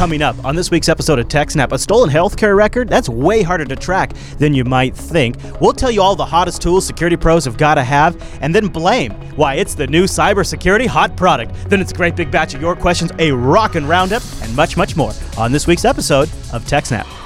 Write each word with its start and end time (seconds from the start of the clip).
Coming 0.00 0.22
up 0.22 0.42
on 0.46 0.56
this 0.56 0.70
week's 0.70 0.88
episode 0.88 1.18
of 1.18 1.28
TechSnap, 1.28 1.72
a 1.72 1.78
stolen 1.78 2.08
healthcare 2.08 2.56
record? 2.56 2.88
That's 2.88 3.06
way 3.06 3.42
harder 3.42 3.66
to 3.66 3.76
track 3.76 4.14
than 4.38 4.54
you 4.54 4.64
might 4.64 4.96
think. 4.96 5.36
We'll 5.60 5.74
tell 5.74 5.90
you 5.90 6.00
all 6.00 6.16
the 6.16 6.24
hottest 6.24 6.62
tools 6.62 6.86
security 6.86 7.18
pros 7.18 7.44
have 7.44 7.58
got 7.58 7.74
to 7.74 7.84
have, 7.84 8.16
and 8.40 8.54
then 8.54 8.68
blame 8.68 9.12
why 9.36 9.56
it's 9.56 9.74
the 9.74 9.86
new 9.86 10.04
cybersecurity 10.04 10.86
hot 10.86 11.18
product. 11.18 11.54
Then 11.68 11.82
it's 11.82 11.92
a 11.92 11.94
great 11.94 12.16
big 12.16 12.30
batch 12.30 12.54
of 12.54 12.62
your 12.62 12.74
questions, 12.76 13.12
a 13.18 13.30
rockin' 13.30 13.86
roundup, 13.86 14.22
and 14.40 14.56
much, 14.56 14.74
much 14.74 14.96
more 14.96 15.12
on 15.36 15.52
this 15.52 15.66
week's 15.66 15.84
episode 15.84 16.30
of 16.54 16.64
TechSnap. 16.64 17.19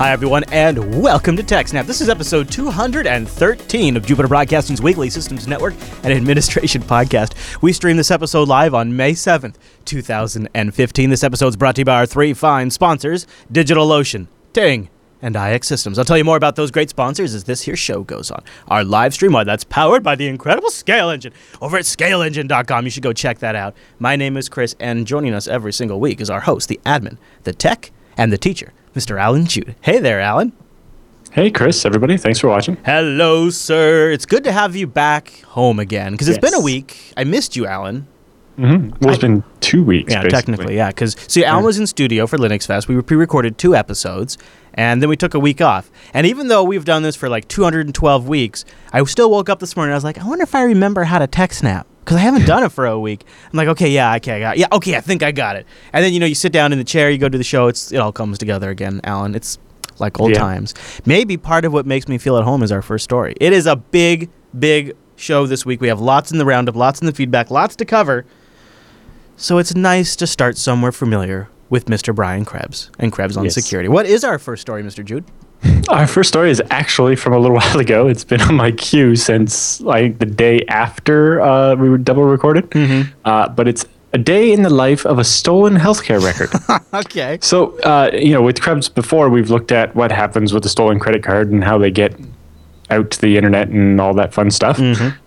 Hi, 0.00 0.12
everyone, 0.12 0.44
and 0.44 1.02
welcome 1.02 1.36
to 1.36 1.42
TechSnap. 1.42 1.84
This 1.84 2.00
is 2.00 2.08
episode 2.08 2.50
213 2.50 3.96
of 3.98 4.06
Jupiter 4.06 4.28
Broadcasting's 4.28 4.80
Weekly 4.80 5.10
Systems 5.10 5.46
Network 5.46 5.74
and 6.02 6.10
Administration 6.10 6.80
Podcast. 6.80 7.34
We 7.60 7.74
stream 7.74 7.98
this 7.98 8.10
episode 8.10 8.48
live 8.48 8.72
on 8.72 8.96
May 8.96 9.12
7th, 9.12 9.56
2015. 9.84 11.10
This 11.10 11.22
episode 11.22 11.48
is 11.48 11.56
brought 11.56 11.74
to 11.74 11.82
you 11.82 11.84
by 11.84 11.96
our 11.96 12.06
three 12.06 12.32
fine 12.32 12.70
sponsors 12.70 13.26
DigitalOcean, 13.52 14.28
Ting, 14.54 14.88
and 15.20 15.34
iXsystems. 15.34 15.98
I'll 15.98 16.06
tell 16.06 16.16
you 16.16 16.24
more 16.24 16.38
about 16.38 16.56
those 16.56 16.70
great 16.70 16.88
sponsors 16.88 17.34
as 17.34 17.44
this 17.44 17.60
here 17.60 17.76
show 17.76 18.02
goes 18.02 18.30
on. 18.30 18.42
Our 18.68 18.84
live 18.84 19.12
stream, 19.12 19.32
why 19.32 19.44
that's 19.44 19.64
powered 19.64 20.02
by 20.02 20.14
the 20.14 20.28
incredible 20.28 20.70
Scale 20.70 21.10
Engine 21.10 21.34
over 21.60 21.76
at 21.76 21.84
scaleengine.com. 21.84 22.86
You 22.86 22.90
should 22.90 23.02
go 23.02 23.12
check 23.12 23.40
that 23.40 23.54
out. 23.54 23.76
My 23.98 24.16
name 24.16 24.38
is 24.38 24.48
Chris, 24.48 24.74
and 24.80 25.06
joining 25.06 25.34
us 25.34 25.46
every 25.46 25.74
single 25.74 26.00
week 26.00 26.22
is 26.22 26.30
our 26.30 26.40
host, 26.40 26.70
the 26.70 26.80
admin, 26.86 27.18
the 27.42 27.52
tech, 27.52 27.90
and 28.16 28.32
the 28.32 28.38
teacher. 28.38 28.72
Mr. 28.94 29.20
Allan 29.20 29.46
Jude. 29.46 29.74
Hey 29.80 29.98
there, 29.98 30.20
Allan. 30.20 30.52
Hey, 31.32 31.50
Chris, 31.50 31.84
everybody. 31.86 32.16
Thanks 32.16 32.40
for 32.40 32.48
watching. 32.48 32.76
Hello, 32.84 33.50
sir. 33.50 34.10
It's 34.10 34.26
good 34.26 34.42
to 34.44 34.52
have 34.52 34.74
you 34.74 34.88
back 34.88 35.42
home 35.42 35.78
again 35.78 36.12
because 36.12 36.26
it's 36.28 36.38
Yes. 36.42 36.50
been 36.50 36.60
a 36.60 36.62
week. 36.64 37.12
I 37.16 37.22
missed 37.22 37.54
you, 37.54 37.66
Allan. 37.66 38.08
Mm-hmm. 38.58 38.96
Well, 39.00 39.14
it's 39.14 39.20
been 39.20 39.44
two 39.60 39.84
weeks. 39.84 40.12
Yeah, 40.12 40.22
basically. 40.22 40.30
technically, 40.54 40.76
yeah. 40.76 40.88
Because 40.88 41.14
see, 41.28 41.44
Allan 41.44 41.64
was 41.64 41.78
in 41.78 41.86
studio 41.86 42.26
for 42.26 42.36
Linux 42.36 42.66
Fest. 42.66 42.88
We 42.88 43.00
pre-recorded 43.00 43.58
two 43.58 43.76
episodes, 43.76 44.38
and 44.74 45.00
then 45.00 45.08
we 45.08 45.16
took 45.16 45.32
a 45.34 45.38
week 45.38 45.60
off. 45.62 45.88
And 46.12 46.26
even 46.26 46.48
though 46.48 46.64
we've 46.64 46.84
done 46.84 47.02
this 47.04 47.14
for 47.14 47.28
like 47.28 47.46
212 47.46 48.26
weeks, 48.28 48.64
I 48.92 49.02
still 49.04 49.30
woke 49.30 49.48
up 49.48 49.60
this 49.60 49.76
morning. 49.76 49.92
I 49.92 49.96
was 49.96 50.04
like, 50.04 50.18
I 50.18 50.26
wonder 50.26 50.42
if 50.42 50.54
I 50.56 50.62
remember 50.64 51.04
how 51.04 51.20
to 51.20 51.28
tech 51.28 51.52
snap 51.54 51.86
because 52.10 52.20
I 52.22 52.24
haven't 52.24 52.44
done 52.44 52.64
it 52.64 52.72
for 52.72 52.86
a 52.86 52.98
week. 52.98 53.24
I'm 53.44 53.56
like, 53.56 53.68
okay, 53.68 53.88
yeah, 53.88 54.16
okay, 54.16 54.32
I 54.32 54.40
got, 54.40 54.56
it. 54.56 54.60
yeah, 54.60 54.66
okay, 54.72 54.96
I 54.96 55.00
think 55.00 55.22
I 55.22 55.30
got 55.30 55.54
it. 55.54 55.64
And 55.92 56.04
then 56.04 56.12
you 56.12 56.18
know, 56.18 56.26
you 56.26 56.34
sit 56.34 56.52
down 56.52 56.72
in 56.72 56.78
the 56.78 56.84
chair, 56.84 57.08
you 57.08 57.18
go 57.18 57.28
to 57.28 57.38
the 57.38 57.44
show. 57.44 57.68
It's 57.68 57.92
it 57.92 57.98
all 57.98 58.10
comes 58.10 58.36
together 58.36 58.68
again, 58.68 59.00
Allan. 59.04 59.36
It's 59.36 59.58
like 60.00 60.18
old 60.18 60.32
Yeah. 60.32 60.38
times. 60.38 60.74
Maybe 61.06 61.36
part 61.36 61.64
of 61.64 61.72
what 61.72 61.86
makes 61.86 62.08
me 62.08 62.18
feel 62.18 62.36
at 62.36 62.42
home 62.42 62.64
is 62.64 62.72
our 62.72 62.82
first 62.82 63.04
story. 63.04 63.36
It 63.40 63.52
is 63.52 63.66
a 63.66 63.76
big, 63.76 64.28
big 64.58 64.94
show 65.14 65.46
this 65.46 65.64
week. 65.64 65.80
We 65.80 65.86
have 65.86 66.00
lots 66.00 66.32
in 66.32 66.38
the 66.38 66.44
roundup, 66.44 66.74
lots 66.74 67.00
in 67.00 67.06
the 67.06 67.12
feedback, 67.12 67.48
lots 67.48 67.76
to 67.76 67.84
cover. 67.84 68.24
So 69.36 69.58
it's 69.58 69.76
nice 69.76 70.16
to 70.16 70.26
start 70.26 70.58
somewhere 70.58 70.90
familiar 70.90 71.48
with 71.68 71.84
Mr. 71.84 72.12
Brian 72.12 72.44
Krebs 72.44 72.90
and 72.98 73.12
Krebs 73.12 73.36
on 73.36 73.44
Yes. 73.44 73.54
security. 73.54 73.88
What 73.88 74.06
is 74.06 74.24
our 74.24 74.40
first 74.40 74.62
story, 74.62 74.82
Mr. 74.82 75.04
Jude? 75.04 75.26
Our 75.88 76.06
first 76.06 76.28
story 76.28 76.50
is 76.50 76.62
actually 76.70 77.16
from 77.16 77.32
a 77.32 77.38
little 77.38 77.56
while 77.62 77.78
ago. 77.78 78.06
It's 78.08 78.24
been 78.24 78.40
on 78.40 78.54
my 78.54 78.72
queue 78.72 79.16
since 79.16 79.80
like 79.80 80.18
the 80.18 80.26
day 80.26 80.64
after 80.68 81.40
uh, 81.40 81.74
we 81.76 81.88
were 81.88 81.98
double 81.98 82.24
recorded. 82.24 82.70
Mm-hmm. 82.70 83.10
Uh, 83.24 83.48
but 83.48 83.68
it's 83.68 83.84
a 84.12 84.18
day 84.18 84.52
in 84.52 84.62
the 84.62 84.70
life 84.70 85.06
of 85.06 85.18
a 85.18 85.24
stolen 85.24 85.76
healthcare 85.76 86.22
record. 86.22 86.50
Okay. 86.92 87.38
so, 87.40 87.78
uh, 87.80 88.10
you 88.12 88.32
know, 88.32 88.42
with 88.42 88.60
Krebs 88.60 88.88
before, 88.88 89.28
we've 89.30 89.48
looked 89.48 89.70
at 89.70 89.94
what 89.94 90.10
happens 90.10 90.52
with 90.52 90.66
a 90.66 90.68
stolen 90.68 90.98
credit 90.98 91.22
card 91.22 91.52
and 91.52 91.62
how 91.62 91.78
they 91.78 91.90
get 91.92 92.18
out 92.90 93.12
to 93.12 93.20
the 93.20 93.36
internet 93.36 93.68
and 93.68 94.00
all 94.00 94.12
that 94.14 94.34
fun 94.34 94.50
stuff. 94.50 94.80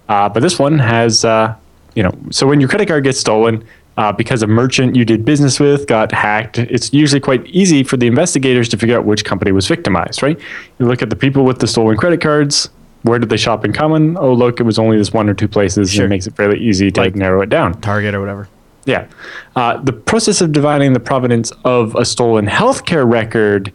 Uh, 0.09 0.27
but 0.27 0.41
this 0.41 0.59
one 0.59 0.77
has, 0.79 1.23
uh, 1.23 1.55
you 1.95 2.03
know, 2.03 2.11
so 2.31 2.45
when 2.45 2.59
your 2.59 2.67
credit 2.67 2.89
card 2.89 3.05
gets 3.05 3.17
stolen, 3.17 3.63
uh, 3.97 4.11
because 4.11 4.41
a 4.41 4.47
merchant 4.47 4.95
you 4.95 5.05
did 5.05 5.23
business 5.25 5.59
with 5.59 5.87
got 5.87 6.11
hacked, 6.11 6.57
it's 6.57 6.91
usually 6.93 7.19
quite 7.19 7.45
easy 7.47 7.83
for 7.83 7.97
the 7.97 8.07
investigators 8.07 8.67
to 8.69 8.77
figure 8.77 8.97
out 8.97 9.05
which 9.05 9.23
company 9.25 9.51
was 9.51 9.67
victimized, 9.67 10.23
right? 10.23 10.39
You 10.79 10.85
look 10.87 11.01
at 11.01 11.09
the 11.09 11.15
people 11.15 11.43
with 11.45 11.59
the 11.59 11.67
stolen 11.67 11.97
credit 11.97 12.21
cards. 12.21 12.69
Where 13.03 13.19
did 13.19 13.29
they 13.29 13.37
shop 13.37 13.65
in 13.65 13.73
common? 13.73 14.15
Oh, 14.17 14.31
look, 14.33 14.59
it 14.59 14.63
was 14.63 14.79
only 14.79 14.97
this 14.97 15.11
one 15.11 15.29
or 15.29 15.33
two 15.33 15.47
places. 15.47 15.91
Sure. 15.91 16.05
And 16.05 16.11
it 16.11 16.15
makes 16.15 16.25
it 16.27 16.35
fairly 16.35 16.59
easy 16.59 16.89
to 16.91 17.01
Like- 17.01 17.15
narrow 17.15 17.41
it 17.41 17.49
down. 17.49 17.73
Target 17.81 18.15
or 18.15 18.19
whatever. 18.21 18.47
Yeah. 18.85 19.05
Uh, 19.55 19.77
the 19.77 19.93
process 19.93 20.41
of 20.41 20.51
dividing 20.51 20.93
the 20.93 20.99
provenance 20.99 21.51
of 21.63 21.95
a 21.95 22.03
stolen 22.05 22.47
healthcare 22.47 23.09
record, 23.09 23.71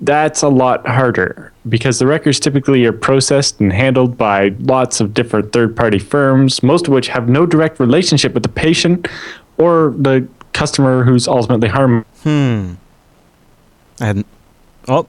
that's 0.00 0.42
a 0.42 0.48
lot 0.48 0.86
harder 0.86 1.52
because 1.68 1.98
the 1.98 2.06
records 2.06 2.38
typically 2.38 2.84
are 2.84 2.92
processed 2.92 3.60
and 3.60 3.72
handled 3.72 4.16
by 4.18 4.48
lots 4.60 5.00
of 5.00 5.14
different 5.14 5.52
third 5.52 5.74
party 5.74 5.98
firms, 5.98 6.62
most 6.62 6.86
of 6.86 6.92
which 6.92 7.08
have 7.08 7.28
no 7.28 7.46
direct 7.46 7.80
relationship 7.80 8.34
with 8.34 8.42
the 8.42 8.48
patient 8.48 9.08
or 9.58 9.94
the 9.96 10.26
customer 10.52 11.02
who's 11.04 11.26
ultimately 11.26 11.68
harmed. 11.68 12.04
Hmm. 12.22 12.74
And 14.00 14.24
oh, 14.88 15.06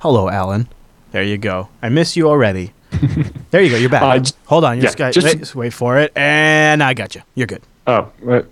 hello, 0.00 0.28
Allan. 0.28 0.68
There 1.10 1.22
you 1.24 1.38
go. 1.38 1.68
I 1.82 1.88
miss 1.88 2.16
you 2.16 2.28
already. 2.28 2.72
there 3.50 3.62
you 3.62 3.70
go. 3.70 3.76
You're 3.76 3.90
back. 3.90 4.02
Uh, 4.02 4.24
Hold 4.46 4.64
on. 4.64 4.76
Your 4.76 4.84
yeah, 4.84 4.90
Skype. 4.94 5.12
just- 5.12 5.26
wait, 5.26 5.54
wait 5.54 5.72
for 5.72 5.98
it. 5.98 6.12
And 6.16 6.82
I 6.82 6.94
got 6.94 7.14
you. 7.14 7.22
You're 7.34 7.46
good. 7.46 7.62
Oh, 7.86 8.12
uh 8.28 8.42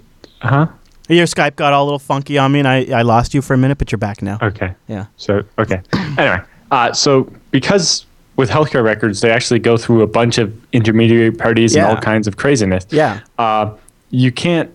huh? 0.43 0.67
Your 1.09 1.27
Skype 1.27 1.57
got 1.57 1.73
all 1.73 1.85
a 1.85 1.87
little 1.87 1.99
funky 1.99 2.37
on 2.39 2.53
me, 2.53 2.59
and 2.59 2.69
I, 2.69 2.85
I 2.93 3.03
lost 3.03 3.33
you 3.35 3.43
for 3.43 3.55
a 3.55 3.59
minute, 3.59 3.79
but 3.79 3.93
you're 3.93 3.99
back 3.99 4.23
now. 4.23 4.39
Okay. 4.43 4.75
Yeah. 4.89 5.07
So 5.17 5.43
okay. 5.59 5.81
anyway, 6.19 6.41
uh, 6.71 6.93
so 6.93 7.33
because 7.51 8.07
with 8.37 8.51
healthcare 8.51 8.83
records, 8.85 9.21
they 9.21 9.31
actually 9.31 9.59
go 9.61 9.77
through 9.77 10.03
a 10.03 10.07
bunch 10.07 10.39
of 10.39 10.53
intermediary 10.73 11.33
parties 11.33 11.75
Yeah. 11.75 11.89
and 11.89 11.97
all 11.97 12.03
kinds 12.03 12.27
of 12.27 12.37
craziness. 12.37 12.87
Yeah. 12.91 13.21
Uh, 13.39 13.75
you 14.11 14.31
can't 14.33 14.71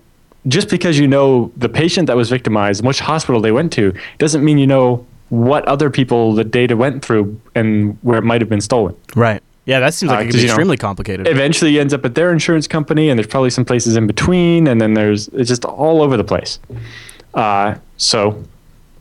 just 0.47 0.69
because 0.69 0.97
you 0.97 1.08
know 1.08 1.52
the 1.58 1.69
patient 1.69 2.08
that 2.08 2.16
was 2.18 2.30
victimized 2.30 2.80
and 2.81 2.88
which 2.88 3.00
hospital 3.00 3.40
they 3.42 3.52
went 3.52 3.72
to 3.74 3.94
doesn't 4.18 4.44
mean 4.44 4.58
you 4.58 4.66
know 4.66 5.06
what 5.30 5.63
other 5.68 5.90
people 5.92 6.34
the 6.34 6.44
data 6.44 6.75
went 6.75 7.06
through 7.06 7.40
and 7.56 7.98
where 8.02 8.18
it 8.18 8.24
might 8.24 8.42
have 8.42 8.50
been 8.50 8.59
stolen. 8.62 8.96
Right. 9.16 9.42
Yeah, 9.66 9.80
that 9.80 9.94
seems 9.94 10.10
like 10.10 10.20
Uh, 10.20 10.22
it 10.24 10.26
could 10.28 10.34
be 10.38 10.40
know, 10.42 10.46
extremely 10.46 10.78
complicated. 10.78 11.28
Eventually, 11.28 11.80
ends 11.80 11.94
up 11.94 12.04
at 12.04 12.16
their 12.16 12.32
insurance 12.32 12.68
company, 12.68 13.10
and 13.10 13.18
there's 13.18 13.28
probably 13.28 13.52
some 13.52 13.66
places 13.66 13.96
in 13.96 14.08
between, 14.08 14.68
and 14.68 14.82
then 14.82 14.94
there's 14.96 15.28
it's 15.30 15.50
just 15.50 15.66
all 15.66 16.02
over 16.02 16.18
the 16.18 16.24
place. 16.24 16.60
Uh, 17.34 17.76
so, 17.98 18.44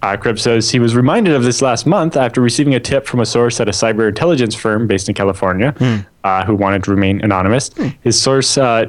uh, 0.03 0.17
Krebs 0.17 0.43
says 0.43 0.71
he 0.71 0.79
was 0.79 0.95
reminded 0.95 1.35
of 1.35 1.43
this 1.45 1.63
last 1.63 1.87
month 1.87 2.17
after 2.17 2.41
receiving 2.41 2.75
a 2.75 2.81
tip 2.81 3.07
from 3.07 3.21
a 3.21 3.27
source 3.27 3.59
at 3.61 3.69
a 3.69 3.73
cyber 3.73 4.09
intelligence 4.09 4.55
firm 4.55 4.87
based 4.87 5.09
in 5.09 5.15
California, 5.15 5.75
uh, 6.25 6.45
who 6.45 6.55
wanted 6.55 6.85
to 6.85 6.91
remain 6.91 7.21
anonymous. 7.23 7.71
His 8.03 8.21
source 8.21 8.57
uh, 8.59 8.87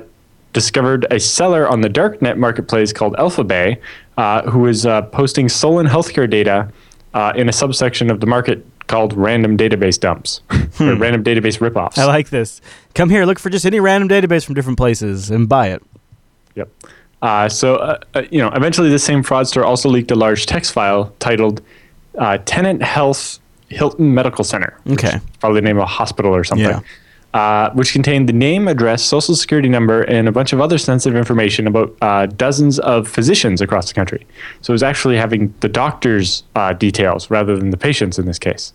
discovered 0.53 1.05
a 1.09 1.19
seller 1.19 1.67
on 1.67 1.79
the 1.81 1.89
darknet 1.89 2.37
marketplace 2.37 2.91
called 2.91 3.13
AlphaBay, 3.15 3.77
uh, 4.17 4.41
who 4.51 4.59
was 4.59 4.85
uh, 4.85 5.01
posting 5.03 5.47
stolen 5.49 5.87
healthcare 5.87 6.29
data 6.29 6.69
uh, 7.13 7.31
in 7.35 7.47
a 7.49 7.53
subsection 7.53 8.09
of 8.11 8.19
the 8.19 8.25
market 8.27 8.65
called 8.91 9.13
random 9.13 9.57
database 9.57 9.97
dumps 9.97 10.41
or 10.51 10.95
random 10.95 11.23
database 11.23 11.59
ripoffs. 11.59 11.97
I 11.97 12.05
like 12.05 12.29
this. 12.29 12.59
Come 12.93 13.09
here, 13.09 13.25
look 13.25 13.39
for 13.39 13.49
just 13.49 13.65
any 13.65 13.79
random 13.79 14.09
database 14.09 14.43
from 14.43 14.53
different 14.53 14.77
places 14.77 15.31
and 15.31 15.47
buy 15.47 15.69
it. 15.69 15.81
Yep. 16.55 16.69
Uh, 17.21 17.47
so, 17.47 17.77
uh, 17.77 17.99
uh, 18.15 18.23
you 18.29 18.39
know, 18.39 18.49
eventually 18.49 18.89
this 18.89 19.03
same 19.03 19.23
fraudster 19.23 19.63
also 19.63 19.87
leaked 19.87 20.11
a 20.11 20.15
large 20.15 20.45
text 20.45 20.73
file 20.73 21.13
titled 21.19 21.61
uh, 22.17 22.37
Tenet 22.45 22.81
Health 22.81 23.39
Hilton 23.69 24.13
Medical 24.13 24.43
Center. 24.43 24.77
Okay. 24.89 25.21
Probably 25.39 25.61
the 25.61 25.65
name 25.65 25.77
of 25.77 25.83
a 25.83 25.85
hospital 25.85 26.35
or 26.35 26.43
something. 26.43 26.67
Yeah. 26.67 26.81
Uh, 27.33 27.71
which 27.75 27.93
contained 27.93 28.27
the 28.27 28.33
name, 28.33 28.67
address, 28.67 29.01
social 29.01 29.35
security 29.35 29.69
number, 29.69 30.01
and 30.01 30.27
a 30.27 30.33
bunch 30.33 30.51
of 30.51 30.59
other 30.59 30.77
sensitive 30.77 31.15
information 31.15 31.65
about 31.65 31.95
uh, 32.01 32.25
dozens 32.25 32.77
of 32.79 33.07
physicians 33.07 33.61
across 33.61 33.87
the 33.87 33.93
country. 33.93 34.27
So 34.59 34.71
it 34.71 34.75
was 34.75 34.83
actually 34.83 35.15
having 35.15 35.53
the 35.61 35.69
doctor's 35.69 36.43
uh, 36.55 36.73
details 36.73 37.29
rather 37.29 37.55
than 37.55 37.69
the 37.69 37.77
patient's 37.77 38.19
in 38.19 38.25
this 38.25 38.37
case. 38.37 38.73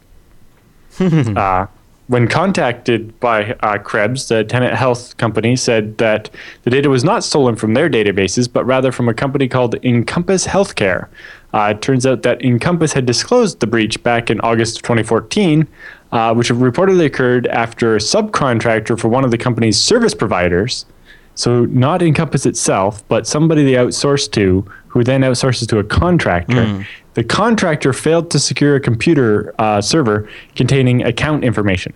uh, 1.37 1.67
when 2.09 2.29
contacted 2.29 3.19
by 3.19 3.53
uh, 3.61 3.79
Krebs, 3.79 4.29
the 4.29 4.45
Tenet 4.45 4.75
Health 4.75 5.17
company 5.17 5.57
said 5.57 5.99
that 5.99 6.31
the 6.63 6.71
data 6.71 6.89
was 6.89 7.03
not 7.03 7.25
stolen 7.25 7.57
from 7.57 7.75
their 7.75 7.91
databases, 7.91 8.51
but 8.53 8.65
rather 8.65 8.93
from 8.93 9.09
a 9.09 9.15
company 9.15 9.49
called 9.49 9.75
Encompass 9.85 10.47
Healthcare. 10.47 11.09
Uh, 11.53 11.75
it 11.75 11.83
turns 11.83 12.07
out 12.07 12.23
that 12.23 12.45
Encompass 12.45 12.93
had 12.93 13.07
disclosed 13.07 13.59
the 13.61 13.67
breach 13.67 14.01
back 14.03 14.31
in 14.31 14.41
August 14.41 14.79
of 14.79 14.83
2014, 14.83 15.67
uh, 16.13 16.33
which 16.35 16.49
reportedly 16.51 17.07
occurred 17.07 17.47
after 17.49 17.97
a 17.97 17.99
subcontractor 17.99 18.99
for 18.99 19.09
one 19.09 19.25
of 19.25 19.31
the 19.31 19.39
company's 19.39 19.81
service 19.81 20.15
providers, 20.15 20.87
so 21.35 21.65
not 21.67 22.03
Encompass 22.03 22.47
itself, 22.47 23.07
but 23.09 23.27
somebody 23.27 23.65
they 23.65 23.73
outsourced 23.73 24.31
to, 24.33 24.65
who 24.97 25.05
then 25.05 25.21
outsources 25.21 25.69
to 25.69 25.79
a 25.79 25.85
contractor. 25.85 26.55
The 27.13 27.23
contractor 27.23 27.93
failed 27.93 28.31
to 28.31 28.39
secure 28.39 28.77
a 28.77 28.81
computer 28.81 29.55
uh, 29.59 29.83
server 29.83 30.27
containing 30.55 31.05
account 31.05 31.45
information. 31.45 31.93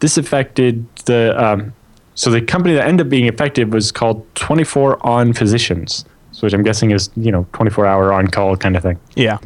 This 0.00 0.18
affected 0.18 0.84
the. 1.04 1.32
Um, 1.40 1.72
so 2.16 2.28
the 2.28 2.40
company 2.42 2.74
that 2.74 2.88
ended 2.88 3.06
up 3.06 3.10
being 3.10 3.28
affected 3.28 3.72
was 3.72 3.92
called 3.92 4.26
24 4.34 5.06
On 5.06 5.32
Physicians, 5.32 6.04
which 6.40 6.52
I'm 6.52 6.64
guessing 6.64 6.90
is 6.90 7.08
you 7.14 7.30
know 7.30 7.46
24 7.52 7.86
hour 7.86 8.12
on 8.12 8.26
call 8.26 8.56
kind 8.56 8.76
of 8.76 8.82
thing. 8.82 8.98
Yeah. 9.14 9.38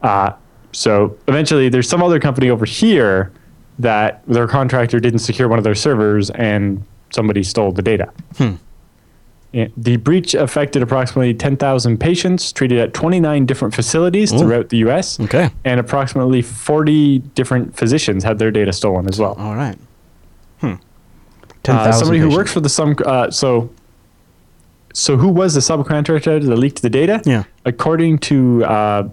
Uh, 0.00 0.32
so 0.72 1.14
eventually, 1.28 1.68
there's 1.68 1.88
some 1.88 2.02
other 2.02 2.18
company 2.18 2.48
over 2.48 2.64
here 2.64 3.32
that 3.78 4.22
their 4.26 4.48
contractor 4.48 4.98
didn't 4.98 5.18
secure 5.18 5.46
one 5.46 5.58
of 5.58 5.64
their 5.64 5.74
servers 5.74 6.30
and 6.30 6.82
somebody 7.10 7.42
stole 7.42 7.70
the 7.70 7.82
data. 7.82 8.10
Yeah, 8.38 8.56
The 9.52 9.96
breach 9.96 10.34
affected 10.34 10.82
approximately 10.82 11.32
10,000 11.32 11.98
patients 11.98 12.52
treated 12.52 12.78
at 12.78 12.92
29 12.92 13.46
different 13.46 13.74
facilities 13.74 14.30
throughout 14.30 14.68
the 14.68 14.76
U.S. 14.78 15.18
Okay. 15.18 15.48
And 15.64 15.80
approximately 15.80 16.42
40 16.42 17.20
different 17.34 17.74
physicians 17.74 18.22
had 18.22 18.38
their 18.38 18.50
data 18.50 18.72
stolen 18.72 19.08
as 19.08 19.18
well. 19.18 19.34
All 19.38 19.54
right. 19.54 19.78
Hmm. 20.60 20.74
Uh, 21.66 21.90
somebody 21.92 22.18
who 22.20 22.28
works 22.30 22.52
for 22.52 22.60
the 22.60 23.04
uh, 23.06 23.30
so 23.30 23.70
so 24.92 25.16
who 25.16 25.28
was 25.28 25.54
the 25.54 25.60
subcontractor 25.60 26.44
that 26.44 26.56
leaked 26.56 26.82
the 26.82 26.90
data? 26.90 27.20
Yeah. 27.24 27.44
According 27.64 28.18
to 28.18 28.64
uh, 28.64 29.08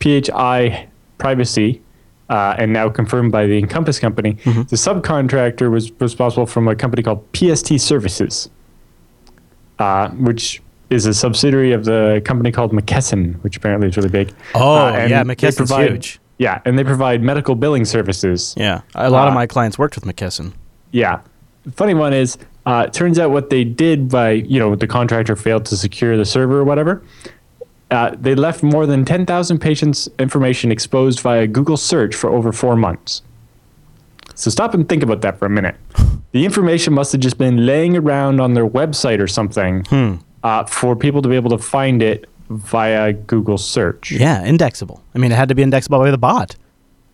PHI 0.00 0.88
Privacy, 1.18 1.82
uh, 2.30 2.54
and 2.58 2.72
now 2.72 2.88
confirmed 2.90 3.32
by 3.32 3.46
the 3.46 3.58
Encompass 3.58 3.98
company, 3.98 4.34
Mm-hmm. 4.44 4.62
the 4.62 4.76
subcontractor 4.76 5.70
was 5.70 5.90
responsible 6.00 6.46
from 6.46 6.68
a 6.68 6.76
company 6.76 7.02
called 7.02 7.24
PST 7.34 7.78
Services, 7.80 8.50
uh, 9.78 10.08
which 10.10 10.62
is 10.90 11.06
a 11.06 11.12
subsidiary 11.14 11.72
of 11.72 11.84
the 11.84 12.22
company 12.24 12.50
called 12.50 12.72
McKesson, 12.72 13.34
which 13.42 13.56
apparently 13.56 13.88
is 13.88 13.96
really 13.96 14.08
big. 14.08 14.32
Oh, 14.54 14.86
Uh, 14.86 15.06
yeah, 15.08 15.22
McKesson's 15.22 15.56
provide- 15.56 15.90
huge. 15.90 16.20
Yeah, 16.38 16.60
and 16.64 16.78
they 16.78 16.84
provide 16.84 17.20
medical 17.22 17.54
billing 17.56 17.84
services. 17.84 18.54
Yeah. 18.56 18.82
A 18.94 19.10
lot 19.10 19.26
of 19.26 19.32
Uh, 19.32 19.34
my 19.34 19.46
clients 19.46 19.76
worked 19.78 19.96
with 19.96 20.04
McKesson. 20.04 20.52
Yeah. 20.92 21.18
The 21.64 21.72
funny 21.72 21.94
one 21.94 22.12
is, 22.12 22.38
uh, 22.64 22.84
it 22.86 22.92
turns 22.92 23.18
out 23.18 23.32
what 23.32 23.50
they 23.50 23.64
did 23.64 24.08
by, 24.08 24.30
you 24.30 24.58
know, 24.60 24.74
the 24.76 24.86
contractor 24.86 25.34
failed 25.34 25.64
to 25.66 25.76
secure 25.76 26.16
the 26.16 26.24
server 26.24 26.60
or 26.60 26.64
whatever. 26.64 27.02
Uh, 27.90 28.12
they 28.20 28.34
left 28.36 28.62
more 28.62 28.86
than 28.86 29.04
10,000 29.04 29.58
patients' 29.58 30.08
information 30.18 30.70
exposed 30.70 31.20
via 31.20 31.46
Google 31.48 31.76
search 31.76 32.14
for 32.14 32.30
over 32.30 32.52
four 32.52 32.76
months. 32.76 33.22
So 34.36 34.50
stop 34.50 34.74
and 34.74 34.88
think 34.88 35.02
about 35.02 35.20
that 35.22 35.38
for 35.38 35.46
a 35.46 35.50
minute. 35.50 35.74
The 36.32 36.44
information 36.44 36.92
must 36.92 37.12
have 37.12 37.20
just 37.20 37.38
been 37.38 37.64
laying 37.66 37.96
around 37.96 38.40
on 38.40 38.54
their 38.54 38.66
website 38.68 39.18
or 39.20 39.26
something 39.26 39.86
uh, 40.42 40.64
for 40.64 40.94
people 40.94 41.22
to 41.22 41.28
be 41.28 41.36
able 41.36 41.50
to 41.50 41.58
find 41.58 42.02
it 42.02 42.26
via 42.50 43.12
Google 43.12 43.58
search. 43.58 44.10
Yeah, 44.12 44.44
indexable. 44.44 45.02
I 45.14 45.18
mean, 45.18 45.32
it 45.32 45.36
had 45.36 45.48
to 45.48 45.54
be 45.54 45.62
indexable 45.62 45.98
by 45.98 46.10
the 46.10 46.18
bot. 46.18 46.56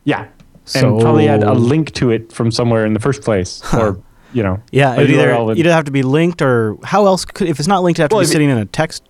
Yeah. 0.04 0.28
And 0.74 1.00
probably 1.00 1.26
had 1.26 1.42
a 1.42 1.52
link 1.52 1.92
to 1.94 2.10
it 2.10 2.32
from 2.32 2.50
somewhere 2.50 2.86
in 2.86 2.94
the 2.94 3.00
first 3.00 3.22
place. 3.22 3.62
Or, 3.74 4.00
you 4.32 4.42
know. 4.42 4.60
Yeah, 4.72 4.98
it 5.00 5.10
either 5.10 5.44
would- 5.44 5.58
either 5.58 5.70
have 5.72 5.84
to 5.84 5.90
be 5.92 6.02
linked 6.02 6.40
or 6.42 6.76
how 6.82 7.06
else 7.06 7.24
could 7.24 7.48
if 7.48 7.58
it's 7.58 7.68
not 7.68 7.82
linked, 7.82 7.98
it 8.00 8.02
have 8.02 8.10
to 8.10 8.14
Well, 8.16 8.22
be 8.22 8.24
if 8.24 8.30
it- 8.30 8.32
sitting 8.32 8.50
in 8.50 8.58
a 8.58 8.64
text. 8.66 9.04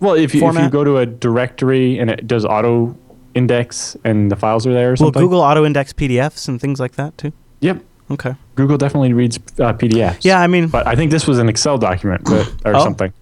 Well, 0.00 0.14
if 0.14 0.34
you, 0.34 0.46
if 0.46 0.54
you 0.58 0.68
go 0.68 0.84
to 0.84 0.98
a 0.98 1.06
directory 1.06 1.98
and 1.98 2.10
it 2.10 2.26
does 2.26 2.44
auto 2.44 2.96
index 3.34 3.96
and 4.04 4.30
the 4.30 4.36
files 4.36 4.66
are 4.66 4.72
there 4.72 4.88
or 4.88 4.90
Will 4.92 4.96
something. 4.96 5.22
Google 5.22 5.40
auto 5.40 5.64
index 5.64 5.92
PDFs 5.92 6.48
and 6.48 6.60
things 6.60 6.78
like 6.80 6.92
that 6.96 7.16
too? 7.16 7.32
Yep. 7.60 7.82
Okay. 8.10 8.34
Google 8.54 8.78
definitely 8.78 9.12
reads 9.12 9.36
uh, 9.58 9.72
PDFs. 9.72 10.18
Yeah, 10.24 10.40
I 10.40 10.46
mean, 10.46 10.68
But 10.68 10.86
I 10.86 10.94
think 10.94 11.10
this 11.10 11.26
was 11.26 11.38
an 11.38 11.48
Excel 11.48 11.76
document 11.78 12.22
but, 12.24 12.52
or 12.64 12.76
Oh. 12.76 12.82
something. 12.84 13.12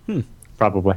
Probably. 0.58 0.96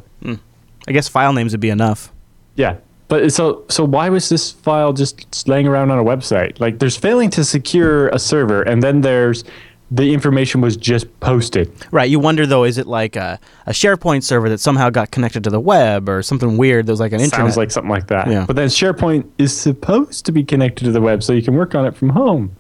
I 0.88 0.92
guess 0.92 1.08
file 1.08 1.34
names 1.34 1.52
would 1.54 1.60
be 1.62 1.70
enough. 1.70 2.12
Yeah. 2.56 2.78
But 3.10 3.32
so 3.32 3.64
so 3.70 3.86
why 3.86 4.10
was 4.10 4.28
this 4.30 4.52
file 4.52 4.92
just 4.94 5.48
laying 5.48 5.68
around 5.68 5.92
on 5.92 6.00
a 6.00 6.04
website? 6.04 6.60
Like 6.60 6.80
there's 6.80 6.98
failing 6.98 7.30
to 7.32 7.44
secure 7.44 8.10
a 8.10 8.20
server 8.20 8.62
and 8.64 8.84
then 8.84 9.02
there's 9.02 9.44
the 9.90 10.14
information 10.14 10.60
was 10.60 10.76
just 10.76 11.08
posted. 11.22 11.72
Right. 11.92 12.10
You 12.10 12.20
wonder 12.20 12.46
though, 12.46 12.66
is 12.66 12.78
it 12.78 12.88
like 12.88 13.16
a, 13.16 13.40
a 13.66 13.72
SharePoint 13.72 14.24
server 14.24 14.50
that 14.50 14.60
somehow 14.60 14.90
got 14.90 15.12
connected 15.12 15.46
to 15.46 15.50
the 15.50 15.62
web 15.62 16.10
or 16.10 16.22
something 16.22 16.58
weird? 16.58 16.86
That 16.88 16.92
was 16.92 17.00
like 17.00 17.14
an 17.14 17.22
internet. 17.22 17.46
Sounds 17.46 17.56
like 17.58 17.72
something 17.72 17.90
like 17.90 18.08
that. 18.08 18.28
Yeah. 18.30 18.44
But 18.46 18.58
then 18.58 18.68
SharePoint 18.68 19.30
is 19.38 19.56
supposed 19.58 20.26
to 20.26 20.34
be 20.34 20.44
connected 20.44 20.84
to 20.84 20.92
the 20.92 21.00
web 21.00 21.24
so 21.24 21.32
you 21.32 21.42
can 21.42 21.56
work 21.56 21.74
on 21.74 21.86
it 21.86 21.96
from 21.96 22.10
home 22.10 22.54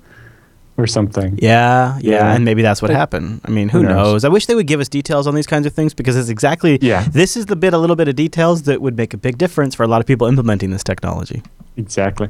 or 0.78 0.86
something. 0.88 1.38
Yeah, 1.42 1.98
yeah, 2.02 2.12
Yeah. 2.12 2.34
and 2.36 2.46
maybe 2.46 2.62
that's 2.62 2.82
what 2.82 2.92
happened. 2.92 3.42
I 3.46 3.50
mean, 3.50 3.70
who, 3.70 3.80
who 3.80 3.84
knows? 3.88 3.96
knows? 3.96 4.26
I 4.26 4.30
wish 4.30 4.46
they 4.46 4.56
would 4.56 4.68
give 4.68 4.80
us 4.80 4.88
details 4.88 5.26
on 5.28 5.34
these 5.36 5.48
kinds 5.48 5.66
of 5.66 5.74
things 5.74 5.94
because 5.94 6.16
it's 6.16 6.30
exactly 6.30 6.78
Yeah. 6.82 7.08
This 7.12 7.36
is 7.36 7.48
the 7.48 7.56
bit, 7.56 7.74
a 7.74 7.78
little 7.78 7.96
bit 7.96 8.08
of 8.08 8.16
details 8.16 8.64
that 8.64 8.82
would 8.82 8.96
make 8.96 9.14
a 9.14 9.18
big 9.18 9.38
difference 9.38 9.74
for 9.76 9.84
a 9.84 9.88
lot 9.88 10.02
of 10.02 10.08
people 10.08 10.28
implementing 10.28 10.70
this 10.70 10.84
technology. 10.84 11.42
Exactly. 11.78 12.30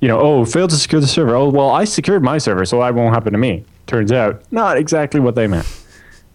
You 0.00 0.08
know, 0.08 0.18
oh, 0.18 0.44
failed 0.44 0.70
to 0.70 0.76
secure 0.76 1.00
the 1.00 1.06
server. 1.06 1.36
Oh, 1.36 1.48
well, 1.48 1.70
I 1.70 1.84
secured 1.84 2.22
my 2.22 2.38
server, 2.38 2.64
so 2.64 2.80
that 2.80 2.94
won't 2.94 3.14
happen 3.14 3.32
to 3.32 3.38
me. 3.38 3.64
Turns 3.86 4.10
out, 4.10 4.42
not 4.50 4.76
exactly 4.76 5.20
what 5.20 5.34
they 5.34 5.46
meant. 5.46 5.66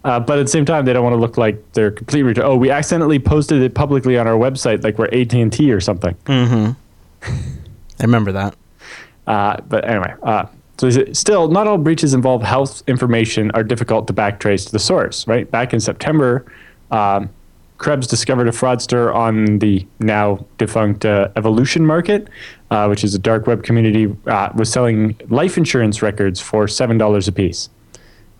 Uh, 0.04 0.20
but 0.20 0.38
at 0.38 0.44
the 0.46 0.50
same 0.50 0.64
time, 0.64 0.84
they 0.84 0.92
don't 0.92 1.02
want 1.02 1.12
to 1.12 1.18
look 1.20 1.36
like 1.36 1.60
they're 1.72 1.90
complete. 1.90 2.22
Ret- 2.22 2.38
oh, 2.38 2.56
we 2.56 2.70
accidentally 2.70 3.18
posted 3.18 3.60
it 3.62 3.74
publicly 3.74 4.16
on 4.16 4.26
our 4.28 4.36
website, 4.38 4.84
like 4.84 4.96
we're 4.96 5.06
AT 5.12 5.34
and 5.34 5.52
T 5.52 5.70
or 5.72 5.80
something. 5.80 6.14
Mm-hmm. 6.24 6.72
I 8.00 8.02
remember 8.04 8.32
that. 8.32 8.54
Uh, 9.26 9.56
but 9.68 9.84
anyway, 9.86 10.14
uh, 10.22 10.46
so 10.78 10.90
still, 11.12 11.48
not 11.48 11.66
all 11.66 11.76
breaches 11.76 12.14
involve 12.14 12.42
health 12.42 12.82
information 12.86 13.50
are 13.52 13.64
difficult 13.64 14.06
to 14.06 14.12
backtrace 14.12 14.66
to 14.66 14.72
the 14.72 14.78
source. 14.78 15.26
Right 15.26 15.50
back 15.50 15.74
in 15.74 15.80
September, 15.80 16.46
um, 16.92 17.30
Krebs 17.78 18.06
discovered 18.06 18.48
a 18.48 18.52
fraudster 18.52 19.12
on 19.12 19.58
the 19.58 19.84
now 19.98 20.44
defunct 20.56 21.04
uh, 21.04 21.28
Evolution 21.36 21.84
market, 21.84 22.28
uh, 22.70 22.86
which 22.86 23.02
is 23.02 23.14
a 23.14 23.18
dark 23.18 23.46
web 23.46 23.64
community, 23.64 24.14
uh, 24.26 24.50
was 24.54 24.70
selling 24.70 25.16
life 25.28 25.56
insurance 25.56 26.00
records 26.00 26.40
for 26.40 26.68
seven 26.68 26.96
dollars 26.96 27.26
a 27.26 27.32
piece. 27.32 27.70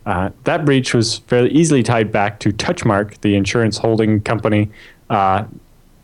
Uh, 0.07 0.31
that 0.45 0.65
breach 0.65 0.95
was 0.95 1.19
fairly 1.19 1.51
easily 1.51 1.83
tied 1.83 2.11
back 2.13 2.39
to 2.41 2.51
Torchmark, 2.51 3.21
the 3.21 3.35
insurance 3.35 3.79
holding 3.79 4.21
company. 4.21 4.71
Uh, 5.11 5.45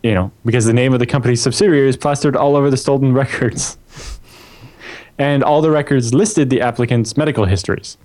you 0.02 0.12
know, 0.12 0.30
because 0.44 0.66
the 0.66 0.72
name 0.72 0.92
of 0.92 0.98
the 0.98 1.06
company's 1.06 1.40
subsidiary 1.40 1.88
is 1.88 1.96
plastered 1.96 2.36
all 2.36 2.56
over 2.56 2.70
the 2.70 2.76
stolen 2.76 3.14
records 3.22 3.78
and 5.18 5.42
all 5.42 5.62
the 5.62 5.70
records 5.70 6.12
listed 6.12 6.50
the 6.50 6.60
applicant's 6.60 7.16
medical 7.16 7.44
histories. 7.44 7.96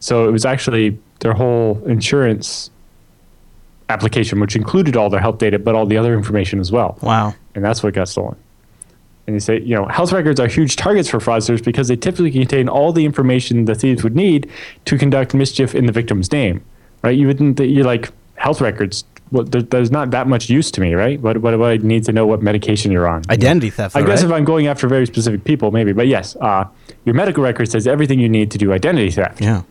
So 0.00 0.28
it 0.28 0.32
was 0.32 0.44
actually 0.44 0.98
their 1.20 1.34
whole 1.34 1.82
insurance 1.86 2.70
application, 3.88 4.40
which 4.40 4.56
included 4.56 4.96
all 4.96 5.10
their 5.10 5.20
health 5.20 5.38
data, 5.38 5.58
but 5.58 5.74
all 5.74 5.86
the 5.86 5.96
other 5.96 6.14
information 6.14 6.60
as 6.60 6.72
well. 6.72 6.98
Wow. 7.02 7.34
And 7.54 7.64
that's 7.64 7.82
what 7.82 7.94
got 7.94 8.08
stolen. 8.08 8.36
And 9.26 9.34
you 9.34 9.40
say, 9.40 9.60
you 9.60 9.74
know, 9.74 9.86
health 9.86 10.12
records 10.12 10.38
are 10.38 10.46
huge 10.46 10.76
targets 10.76 11.08
for 11.08 11.18
fraudsters 11.18 11.64
because 11.64 11.88
they 11.88 11.96
typically 11.96 12.30
contain 12.30 12.68
all 12.68 12.92
the 12.92 13.04
information 13.04 13.64
the 13.64 13.74
thieves 13.74 14.04
would 14.04 14.14
need 14.14 14.50
to 14.84 14.96
conduct 14.96 15.34
mischief 15.34 15.74
in 15.74 15.86
the 15.86 15.92
victim's 15.92 16.30
name, 16.30 16.64
right? 17.02 17.16
You 17.16 17.26
wouldn't, 17.26 17.58
you 17.58 17.82
like 17.82 18.12
health 18.36 18.60
records. 18.60 19.04
Well, 19.32 19.44
there, 19.44 19.62
there's 19.62 19.90
not 19.90 20.12
that 20.12 20.28
much 20.28 20.48
use 20.48 20.70
to 20.72 20.80
me, 20.80 20.94
right? 20.94 21.20
What, 21.20 21.38
what 21.38 21.50
do 21.50 21.64
I 21.64 21.78
need 21.78 22.04
to 22.04 22.12
know 22.12 22.26
what 22.26 22.42
medication 22.42 22.92
you're 22.92 23.08
on? 23.08 23.22
Identity 23.28 23.70
theft. 23.70 23.96
I 23.96 24.02
guess 24.02 24.22
right? 24.22 24.30
if 24.30 24.32
I'm 24.32 24.44
going 24.44 24.68
after 24.68 24.86
very 24.86 25.06
specific 25.06 25.44
people, 25.44 25.72
maybe. 25.72 25.92
But 25.92 26.06
yes, 26.06 26.36
uh, 26.36 26.66
your 27.04 27.14
medical 27.14 27.42
record 27.42 27.68
says 27.68 27.86
everything 27.86 28.20
you 28.20 28.28
need 28.28 28.50
to 28.52 28.58
do 28.58 28.72
identity 28.72 29.10
theft. 29.10 29.40
yeah. 29.40 29.62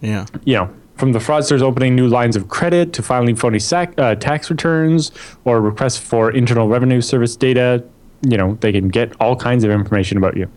Yeah. 0.00 0.26
You 0.44 0.54
know, 0.54 0.74
from 0.96 1.12
the 1.12 1.18
fraudsters 1.18 1.62
opening 1.62 1.94
new 1.94 2.08
lines 2.08 2.36
of 2.36 2.48
credit 2.48 2.92
to 2.94 3.02
filing 3.02 3.36
phony 3.36 3.58
sac- 3.58 3.98
uh, 3.98 4.14
tax 4.16 4.50
returns 4.50 5.12
or 5.44 5.60
requests 5.60 5.98
for 5.98 6.30
Internal 6.30 6.68
Revenue 6.68 7.00
Service 7.00 7.36
data, 7.36 7.84
you 8.22 8.36
know, 8.36 8.54
they 8.60 8.72
can 8.72 8.88
get 8.88 9.12
all 9.20 9.36
kinds 9.36 9.64
of 9.64 9.70
information 9.70 10.18
about 10.18 10.36
you. 10.36 10.50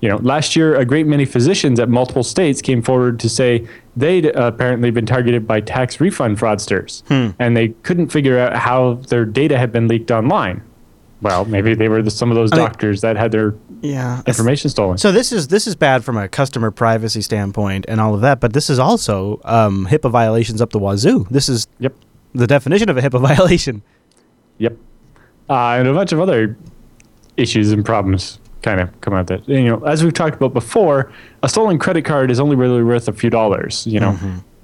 You 0.00 0.10
know, 0.10 0.16
last 0.18 0.54
year, 0.56 0.76
a 0.76 0.84
great 0.84 1.06
many 1.06 1.24
physicians 1.24 1.80
at 1.80 1.88
multiple 1.88 2.22
states 2.22 2.60
came 2.60 2.82
forward 2.82 3.18
to 3.20 3.28
say 3.30 3.66
they'd 3.96 4.26
apparently 4.26 4.90
been 4.90 5.06
targeted 5.06 5.46
by 5.46 5.60
tax 5.60 6.00
refund 6.00 6.38
fraudsters, 6.38 7.02
and 7.38 7.56
they 7.56 7.68
couldn't 7.82 8.08
figure 8.08 8.38
out 8.38 8.54
how 8.56 8.94
their 9.08 9.24
data 9.24 9.56
had 9.58 9.72
been 9.72 9.88
leaked 9.88 10.10
online. 10.10 10.62
Well, 11.22 11.46
maybe 11.46 11.74
they 11.74 11.88
were 11.88 12.02
the, 12.02 12.10
some 12.10 12.30
of 12.30 12.34
those 12.34 12.52
I 12.52 12.56
mean- 12.56 12.66
doctors 12.66 13.00
that 13.00 13.16
had 13.16 13.32
their 13.32 13.54
Yeah. 13.80 14.20
information 14.26 14.68
stolen. 14.68 14.98
So 14.98 15.12
this 15.12 15.32
is 15.32 15.48
this 15.48 15.66
is 15.66 15.74
bad 15.74 16.04
from 16.04 16.18
a 16.18 16.28
customer 16.28 16.70
privacy 16.70 17.22
standpoint 17.22 17.86
and 17.88 17.98
all 17.98 18.14
of 18.14 18.20
that, 18.20 18.38
but 18.38 18.52
this 18.52 18.68
is 18.68 18.78
also 18.78 19.40
um, 19.44 19.86
HIPAA 19.90 20.10
violations 20.10 20.60
up 20.60 20.70
the 20.70 20.78
wazoo. 20.78 21.26
This 21.30 21.48
is 21.48 21.66
Yep. 21.78 21.94
the 22.34 22.46
definition 22.46 22.90
of 22.90 22.98
a 22.98 23.00
HIPAA 23.02 23.20
violation. 23.34 23.80
Yep. 24.58 24.76
Uh, 25.48 25.54
and 25.78 25.88
a 25.88 25.94
bunch 25.94 26.12
of 26.12 26.20
other 26.20 26.54
issues 27.38 27.72
and 27.72 27.82
problems 27.84 28.38
kind 28.66 28.80
of 28.80 29.00
come 29.00 29.14
out 29.14 29.28
that, 29.28 29.48
you 29.48 29.62
know, 29.64 29.78
as 29.84 30.02
we've 30.02 30.12
talked 30.12 30.34
about 30.34 30.52
before, 30.52 31.12
a 31.44 31.48
stolen 31.48 31.78
credit 31.78 32.04
card 32.04 32.30
is 32.32 32.40
only 32.40 32.56
really 32.56 32.82
worth 32.82 33.06
a 33.06 33.12
few 33.12 33.30
dollars, 33.30 33.86
you 33.86 34.00
know. 34.00 34.18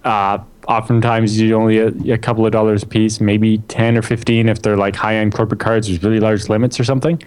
Uh, 0.05 0.39
oftentimes 0.67 1.41
you 1.41 1.55
only 1.55 1.79
a, 1.79 1.89
a 2.15 2.19
couple 2.19 2.45
of 2.45 2.51
dollars 2.51 2.83
a 2.83 2.87
piece, 2.87 3.21
maybe 3.21 3.59
10 3.69 3.97
or 3.97 4.03
15 4.03 4.49
if 4.49 4.61
they're 4.61 4.77
like 4.77 4.97
high-end 4.97 5.33
corporate 5.33 5.61
cards 5.61 5.89
with 5.89 6.03
really 6.03 6.19
large 6.19 6.49
limits 6.49 6.81
or 6.81 6.85
something. 6.85 7.23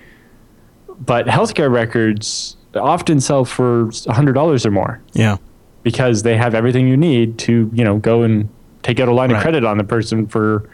But 1.00 1.28
healthcare 1.28 1.72
records 1.72 2.58
often 2.76 3.22
sell 3.22 3.46
for 3.46 3.86
$100 3.86 4.66
or 4.66 4.72
more 4.72 5.02
Yeah. 5.14 5.38
because 5.84 6.24
they 6.24 6.36
have 6.36 6.54
everything 6.54 6.90
you 6.90 6.98
need 6.98 7.38
to, 7.40 7.70
you 7.74 7.86
know, 7.86 7.98
go 8.00 8.24
and 8.24 8.50
take 8.84 9.00
out 9.00 9.08
a 9.08 9.14
line 9.14 9.30
Right. 9.32 9.38
of 9.38 9.42
credit 9.42 9.64
on 9.64 9.78
the 9.78 9.86
person 9.86 10.28
for, 10.28 10.70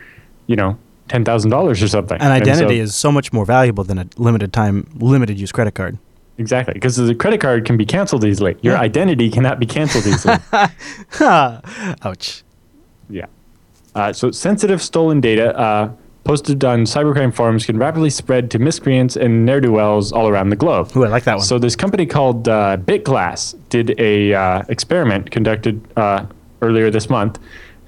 you 0.47 0.55
know, 0.55 0.77
ten 1.11 1.25
thousand 1.25 1.49
dollars 1.51 1.83
or 1.83 1.87
something. 1.89 2.17
An 2.21 2.31
identity 2.31 2.77
so- 2.77 2.83
is 2.83 2.95
so 2.95 3.11
much 3.11 3.33
more 3.33 3.45
valuable 3.45 3.83
than 3.83 3.97
a 3.99 4.05
limited 4.17 4.53
time, 4.53 4.87
limited 4.95 5.37
use 5.39 5.51
credit 5.51 5.75
card. 5.75 5.97
exactly 6.37 6.73
because 6.73 6.95
the 6.95 7.13
credit 7.13 7.39
card 7.41 7.65
can 7.65 7.75
be 7.77 7.85
canceled 7.85 8.23
easily. 8.25 8.55
Your 8.61 8.73
Yeah. 8.75 8.81
identity 8.89 9.29
cannot 9.29 9.59
be 9.59 9.65
canceled 9.65 10.05
easily. 10.07 10.37
Ouch. 11.21 12.43
yeah. 13.09 13.25
Uh, 13.93 14.13
so 14.13 14.31
sensitive 14.31 14.81
stolen 14.81 15.19
data. 15.21 15.57
Uh, 15.57 15.91
posted 16.23 16.63
on 16.63 16.83
cybercrime 16.83 17.33
forums 17.33 17.65
can 17.65 17.77
rapidly 17.79 18.09
spread 18.09 18.49
to 18.51 18.59
miscreants 18.59 19.15
and 19.17 19.43
ne'er 19.45 19.59
do 19.59 19.71
wells 19.71 20.11
all 20.11 20.27
around 20.29 20.49
the 20.49 20.55
globe. 20.55 20.95
Ooh, 20.95 21.03
I 21.03 21.07
like 21.09 21.23
that 21.23 21.37
one. 21.37 21.43
So 21.45 21.57
this 21.57 21.75
company 21.75 22.05
called 22.05 22.47
uh, 22.47 22.77
BitGlass 22.77 23.55
did 23.69 23.99
a 23.99 24.31
uh, 24.33 24.61
experiment 24.69 25.31
conducted 25.31 25.81
uh, 25.97 26.25
earlier 26.61 26.91
this 26.91 27.09
month, 27.09 27.39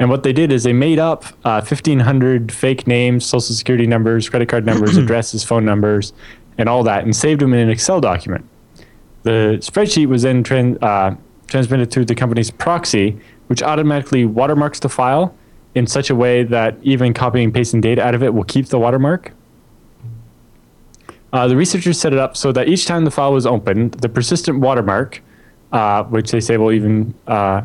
and 0.04 0.10
what 0.10 0.24
they 0.24 0.34
did 0.34 0.52
is 0.52 0.64
they 0.64 0.74
made 0.74 1.00
up 1.00 1.24
uh, 1.46 1.62
1,500 1.62 2.52
fake 2.52 2.88
names, 2.88 3.26
social 3.26 3.56
security 3.56 3.88
numbers, 3.88 4.28
credit 4.28 4.50
card 4.50 4.66
numbers, 4.66 4.98
addresses, 4.98 5.46
phone 5.46 5.64
numbers, 5.64 6.12
and 6.58 6.68
all 6.68 6.84
that, 6.84 7.06
and 7.06 7.16
saved 7.16 7.40
them 7.40 7.54
in 7.54 7.60
an 7.62 7.70
Excel 7.70 8.02
document. 8.02 8.46
The 9.22 9.60
spreadsheet 9.62 10.08
was 10.08 10.24
then 10.24 10.78
uh, 10.82 11.16
transmitted 11.48 11.90
through 11.90 12.04
the 12.04 12.16
company's 12.16 12.52
proxy, 12.52 13.18
which 13.48 13.64
automatically 13.64 14.26
watermarks 14.26 14.78
the 14.82 14.90
file 14.90 15.34
in 15.74 15.88
such 15.88 16.10
a 16.10 16.16
way 16.16 16.44
that 16.44 16.76
even 16.82 17.14
copying 17.14 17.46
and 17.46 17.54
pasting 17.54 17.80
data 17.80 18.04
out 18.04 18.14
of 18.14 18.22
it 18.24 18.34
will 18.34 18.44
keep 18.44 18.66
the 18.66 18.80
watermark. 18.80 19.32
Uh, 21.32 21.48
the 21.48 21.56
researchers 21.56 21.98
set 21.98 22.12
it 22.12 22.20
up 22.20 22.36
so 22.36 22.52
that 22.52 22.68
each 22.68 22.86
time 22.86 23.06
the 23.06 23.12
file 23.12 23.32
was 23.32 23.46
opened, 23.46 23.94
the 23.94 24.10
persistent 24.10 24.60
watermark, 24.60 25.22
uh, 25.72 26.04
which 26.04 26.30
they 26.32 26.42
say 26.42 26.58
will 26.58 26.74
even 26.74 27.14
uh, 27.26 27.62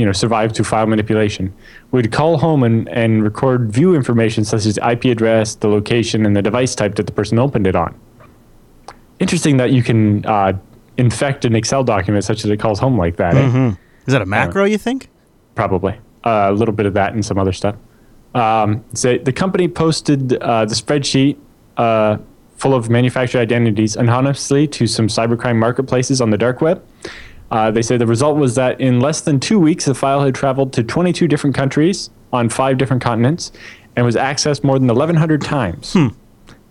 you 0.00 0.06
know 0.06 0.12
survive 0.12 0.50
to 0.54 0.64
file 0.64 0.86
manipulation, 0.86 1.52
We'd 1.90 2.10
call 2.10 2.38
home 2.38 2.62
and, 2.62 2.88
and 2.88 3.22
record 3.22 3.70
view 3.70 3.94
information 3.94 4.44
such 4.44 4.64
as 4.64 4.74
the 4.76 4.90
IP 4.92 5.04
address, 5.04 5.56
the 5.56 5.68
location, 5.68 6.24
and 6.26 6.34
the 6.34 6.42
device 6.42 6.74
type 6.74 6.94
that 6.94 7.06
the 7.06 7.12
person 7.12 7.38
opened 7.38 7.66
it 7.66 7.76
on. 7.76 7.94
Interesting 9.18 9.58
that 9.58 9.70
you 9.72 9.82
can 9.82 10.24
uh, 10.24 10.54
infect 10.96 11.44
an 11.44 11.54
Excel 11.54 11.84
document 11.84 12.24
such 12.24 12.42
that 12.42 12.50
it 12.50 12.58
calls 12.58 12.78
home 12.78 12.96
like 12.96 13.16
that. 13.16 13.34
eh? 13.36 13.74
Is 14.06 14.12
that 14.14 14.22
a 14.22 14.26
macro, 14.26 14.64
you 14.64 14.78
think? 14.78 15.08
probably 15.54 15.92
uh, 16.24 16.46
a 16.48 16.52
little 16.52 16.74
bit 16.74 16.86
of 16.86 16.94
that 16.94 17.12
and 17.12 17.22
some 17.24 17.38
other 17.38 17.52
stuff. 17.52 17.76
Um, 18.34 18.82
so 18.94 19.18
the 19.18 19.32
company 19.32 19.68
posted 19.68 20.32
uh, 20.34 20.64
the 20.64 20.74
spreadsheet 20.74 21.36
uh, 21.76 22.16
full 22.56 22.74
of 22.74 22.88
manufactured 22.88 23.40
identities 23.40 23.96
anonymously 23.96 24.66
to 24.68 24.86
some 24.86 25.08
cybercrime 25.08 25.56
marketplaces 25.56 26.20
on 26.22 26.30
the 26.30 26.38
dark 26.38 26.62
web. 26.62 26.82
Uh, 27.50 27.70
they 27.70 27.82
say 27.82 27.96
the 27.96 28.06
result 28.06 28.36
was 28.36 28.54
that 28.54 28.80
in 28.80 29.00
less 29.00 29.20
than 29.20 29.40
two 29.40 29.58
weeks, 29.58 29.84
the 29.84 29.94
file 29.94 30.22
had 30.24 30.34
traveled 30.34 30.72
to 30.72 30.82
22 30.84 31.26
different 31.26 31.54
countries 31.56 32.10
on 32.32 32.48
five 32.48 32.78
different 32.78 33.02
continents 33.02 33.50
and 33.96 34.06
was 34.06 34.14
accessed 34.14 34.62
more 34.62 34.78
than 34.78 34.86
1,100 34.86 35.42
times. 35.42 35.96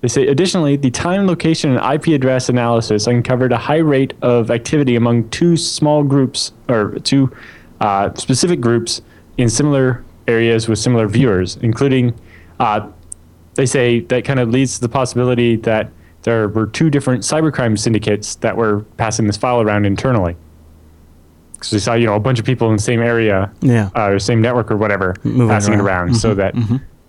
They 0.02 0.08
say 0.08 0.28
additionally, 0.28 0.78
the 0.78 0.90
time, 0.92 1.28
location, 1.28 1.76
and 1.76 1.94
IP 1.94 2.14
address 2.16 2.48
analysis 2.48 3.08
uncovered 3.08 3.52
a 3.52 3.58
high 3.58 3.78
rate 3.78 4.14
of 4.22 4.50
activity 4.50 4.96
among 4.96 5.30
two 5.30 5.58
small 5.58 6.04
groups 6.04 6.54
or 6.70 6.98
two 7.00 7.36
uh, 7.82 8.14
specific 8.16 8.62
groups 8.62 9.02
in 9.38 9.50
similar 9.50 10.04
areas 10.28 10.70
with 10.70 10.80
similar 10.80 11.08
viewers, 11.08 11.58
including. 11.58 12.14
Uh, 12.60 12.90
they 13.56 13.66
say 13.66 14.00
that 14.02 14.24
kind 14.24 14.40
of 14.40 14.50
leads 14.50 14.76
to 14.76 14.82
the 14.82 14.88
possibility 14.88 15.58
that 15.58 15.92
there 16.22 16.48
were 16.48 16.68
two 16.68 16.90
different 16.90 17.24
cybercrime 17.24 17.78
syndicates 17.78 18.36
that 18.36 18.56
were 18.56 18.82
passing 18.96 19.28
this 19.28 19.36
file 19.36 19.60
around 19.60 19.86
internally. 19.86 20.38
Because 21.60 21.74
we 21.74 21.80
saw, 21.80 21.94
you 21.94 22.06
know, 22.06 22.16
a 22.16 22.20
bunch 22.22 22.40
of 22.40 22.46
people 22.46 22.70
in 22.70 22.78
the 22.78 22.82
same 22.82 23.02
area, 23.02 23.52
Yeah. 23.62 23.90
uh, 23.96 24.12
or 24.12 24.20
same 24.20 24.42
network 24.42 24.72
or 24.72 24.78
whatever, 24.78 25.14
Moving 25.24 25.50
passing 25.50 25.74
it 25.74 25.80
around. 25.82 26.08
around, 26.10 26.14
so 26.16 26.34
that 26.36 26.56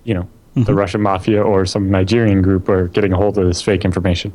you 0.05 0.15
know 0.15 0.27
the 0.57 0.75
Russian 0.75 1.01
mafia 1.01 1.41
or 1.43 1.65
some 1.65 1.91
Nigerian 1.91 2.43
group 2.43 2.69
are 2.69 2.89
getting 2.89 3.13
a 3.13 3.17
hold 3.17 3.39
of 3.39 3.47
this 3.47 3.63
fake 3.63 3.85
information. 3.85 4.33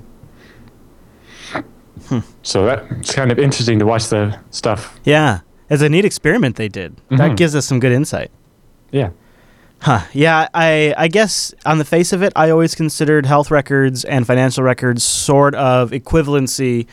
So 2.44 2.66
that's 2.66 3.14
kind 3.16 3.32
of 3.32 3.40
interesting 3.40 3.80
to 3.80 3.86
watch 3.86 4.08
the 4.10 4.38
stuff. 4.52 5.00
Yeah. 5.04 5.40
It's 5.70 5.82
a 5.82 5.90
neat 5.90 6.06
experiment 6.06 6.56
they 6.58 6.68
did. 6.68 6.96
That 7.10 7.32
Mhm. 7.32 7.38
gives 7.38 7.56
us 7.56 7.66
some 7.66 7.80
good 7.80 7.92
insight. 7.92 8.30
Yeah, 8.92 9.10
Huh. 9.80 10.00
Yeah, 10.14 10.48
I 10.54 10.94
I 10.98 11.08
guess 11.10 11.54
on 11.66 11.80
the 11.80 11.86
face 11.86 12.14
of 12.14 12.22
it, 12.24 12.32
I 12.36 12.50
always 12.50 12.76
considered 12.76 13.26
health 13.26 13.52
records 13.52 14.04
and 14.06 14.26
financial 14.26 14.64
records 14.64 15.04
sort 15.04 15.54
of 15.56 15.92
equivalency. 15.92 16.88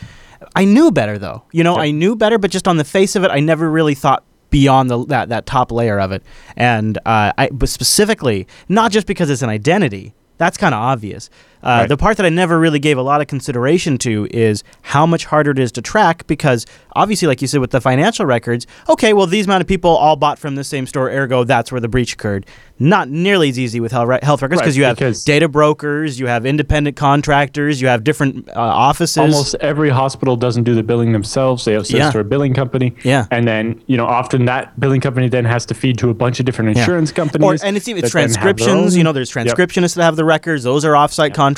I 0.55 0.65
knew 0.65 0.91
better 0.91 1.19
though. 1.19 1.43
You 1.53 1.65
know, 1.65 1.75
Yep. 1.77 1.83
I 1.83 1.91
knew 1.91 2.17
better, 2.17 2.39
but 2.39 2.51
just 2.51 2.69
on 2.69 2.77
the 2.77 2.85
face 2.85 3.17
of 3.17 3.25
it, 3.25 3.31
I 3.31 3.41
never 3.41 3.71
really 3.71 3.95
thought 3.95 4.25
beyond 4.51 4.91
the, 4.91 5.05
that 5.07 5.29
that 5.31 5.47
top 5.47 5.73
layer 5.73 5.99
of 5.99 6.13
it. 6.13 6.23
And 6.57 6.99
uh, 6.99 7.33
I 7.39 7.49
but 7.53 7.69
specifically, 7.69 8.47
not 8.69 8.93
just 8.93 9.07
because 9.07 9.31
it's 9.31 9.43
an 9.43 9.51
identity. 9.51 10.15
That's 10.39 10.57
kind 10.57 10.75
of 10.75 10.81
obvious. 10.81 11.31
Uh, 11.63 11.81
Right. 11.83 11.89
The 11.89 11.97
part 11.97 12.17
that 12.17 12.27
I 12.27 12.29
never 12.29 12.59
really 12.59 12.79
gave 12.79 12.99
a 12.99 13.03
lot 13.03 13.21
of 13.21 13.27
consideration 13.29 13.99
to 13.99 14.27
is 14.31 14.63
how 14.83 15.07
much 15.07 15.25
harder 15.27 15.51
it 15.53 15.59
is 15.59 15.71
to 15.73 15.83
track 15.83 16.27
because 16.27 16.67
obviously, 16.97 17.29
like 17.29 17.41
you 17.41 17.49
said, 17.49 17.61
with 17.61 17.71
the 17.71 17.81
financial 17.81 18.27
records, 18.27 18.67
okay, 18.89 19.13
well, 19.13 19.27
these 19.27 19.47
amount 19.47 19.61
of 19.63 19.67
people 19.69 19.91
all 19.91 20.17
bought 20.17 20.39
from 20.39 20.55
the 20.57 20.65
same 20.65 20.87
store, 20.87 21.09
ergo, 21.11 21.45
that's 21.45 21.71
where 21.73 21.81
the 21.81 21.89
breach 21.89 22.13
occurred. 22.15 22.47
Not 22.79 23.09
nearly 23.09 23.49
as 23.49 23.59
easy 23.61 23.79
with 23.79 23.93
health 23.93 24.09
records 24.09 24.43
Right, 24.43 24.59
because 24.59 24.77
you 24.77 24.85
have 24.85 24.97
because- 24.97 25.25
data 25.25 25.49
brokers, 25.49 26.19
you 26.19 26.27
have 26.27 26.45
independent 26.45 26.97
contractors, 26.97 27.81
you 27.81 27.87
have 27.89 28.03
different 28.03 28.49
uh, 28.49 28.53
offices. 28.61 29.19
almost 29.19 29.55
every 29.61 29.91
hospital 29.91 30.35
doesn't 30.37 30.65
do 30.65 30.75
the 30.75 30.83
billing 30.83 31.13
themselves. 31.13 31.65
They 31.65 31.75
outsource 31.75 31.91
Yeah. 31.99 32.11
to 32.11 32.19
a 32.21 32.25
billing 32.25 32.55
company. 32.55 32.95
Yeah. 33.05 33.27
and 33.31 33.47
then 33.47 33.81
you 33.87 33.97
know 33.97 34.07
often 34.07 34.45
that 34.47 34.79
billing 34.81 35.01
company 35.01 35.29
then 35.29 35.45
has 35.45 35.65
to 35.67 35.75
feed 35.75 35.97
to 35.99 36.11
a 36.11 36.15
bunch 36.15 36.41
of 36.41 36.47
different 36.47 36.75
Yeah. 36.77 36.83
insurance 36.83 37.11
Or, 37.13 37.15
companies. 37.15 37.63
and 37.63 37.77
it's 37.77 37.87
even 37.89 38.03
it's 38.05 38.13
that 38.13 38.19
then 38.19 38.29
have 38.31 38.35
their 38.43 38.53
transcriptions. 38.55 38.97
You 38.97 39.05
know, 39.05 39.13
there's 39.13 39.35
Yep. 39.35 39.47
transcriptionists 39.47 39.95
that 39.95 40.03
have 40.03 40.17
the 40.17 40.25
records. 40.25 40.65
Those 40.65 40.85
are 40.85 40.93
offsite 40.93 41.35
contractors 41.35 41.52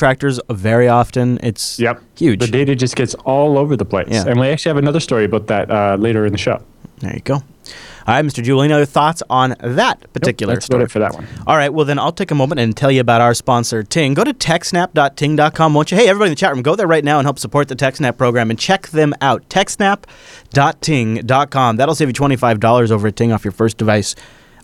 very 0.51 0.89
often. 0.89 1.39
It's 1.43 1.79
Yep. 1.79 2.03
huge. 2.17 2.41
The 2.41 2.47
data 2.49 2.75
just 2.75 2.97
gets 2.97 3.15
all 3.25 3.57
over 3.59 3.77
the 3.77 3.85
place. 3.85 4.09
Yeah. 4.11 4.25
And 4.27 4.41
we 4.41 4.49
actually 4.49 4.71
have 4.71 4.79
another 4.79 5.01
story 5.01 5.25
about 5.25 5.47
that 5.49 5.71
uh, 5.71 5.97
later 5.99 6.25
in 6.27 6.33
the 6.33 6.39
show. 6.39 6.61
There 7.01 7.13
you 7.15 7.21
go. 7.21 7.43
All 8.07 8.15
right, 8.15 8.23
Mr. 8.25 8.41
Any 8.63 8.71
other 8.73 8.85
thoughts 8.85 9.23
on 9.31 9.55
that 9.61 10.13
particular 10.13 10.53
That's 10.55 10.67
about 10.67 10.75
story? 10.75 10.85
it 10.85 10.91
for 10.91 10.99
that 10.99 11.15
one. 11.15 11.27
All 11.47 11.57
right, 11.57 11.73
well, 11.73 11.87
then 11.87 11.99
I'll 11.99 12.13
take 12.13 12.31
a 12.31 12.35
moment 12.35 12.61
and 12.61 12.77
tell 12.77 12.91
you 12.91 13.01
about 13.01 13.23
our 13.23 13.33
sponsor, 13.33 13.83
Ting. 13.83 14.13
Go 14.13 14.25
to 14.25 14.35
techsnap.ting.com, 14.35 15.73
won't 15.73 15.91
you? 15.91 15.97
Hey, 15.97 16.07
everybody 16.09 16.29
in 16.29 16.33
the 16.33 16.37
chat 16.37 16.53
room, 16.53 16.61
go 16.63 16.77
there 16.77 16.87
right 16.87 17.03
now 17.03 17.19
and 17.19 17.25
help 17.25 17.39
support 17.39 17.69
the 17.69 17.77
TechSnap 17.77 18.19
program 18.19 18.51
and 18.51 18.59
check 18.59 18.89
them 18.89 19.15
out. 19.23 19.49
Techsnap.ting.com. 19.49 21.77
That'll 21.77 21.95
save 21.95 22.09
you 22.09 22.15
$25 22.15 22.91
over 22.91 23.09
at 23.09 23.17
Ting 23.17 23.33
off 23.33 23.43
your 23.45 23.53
first 23.53 23.79
device 23.79 24.15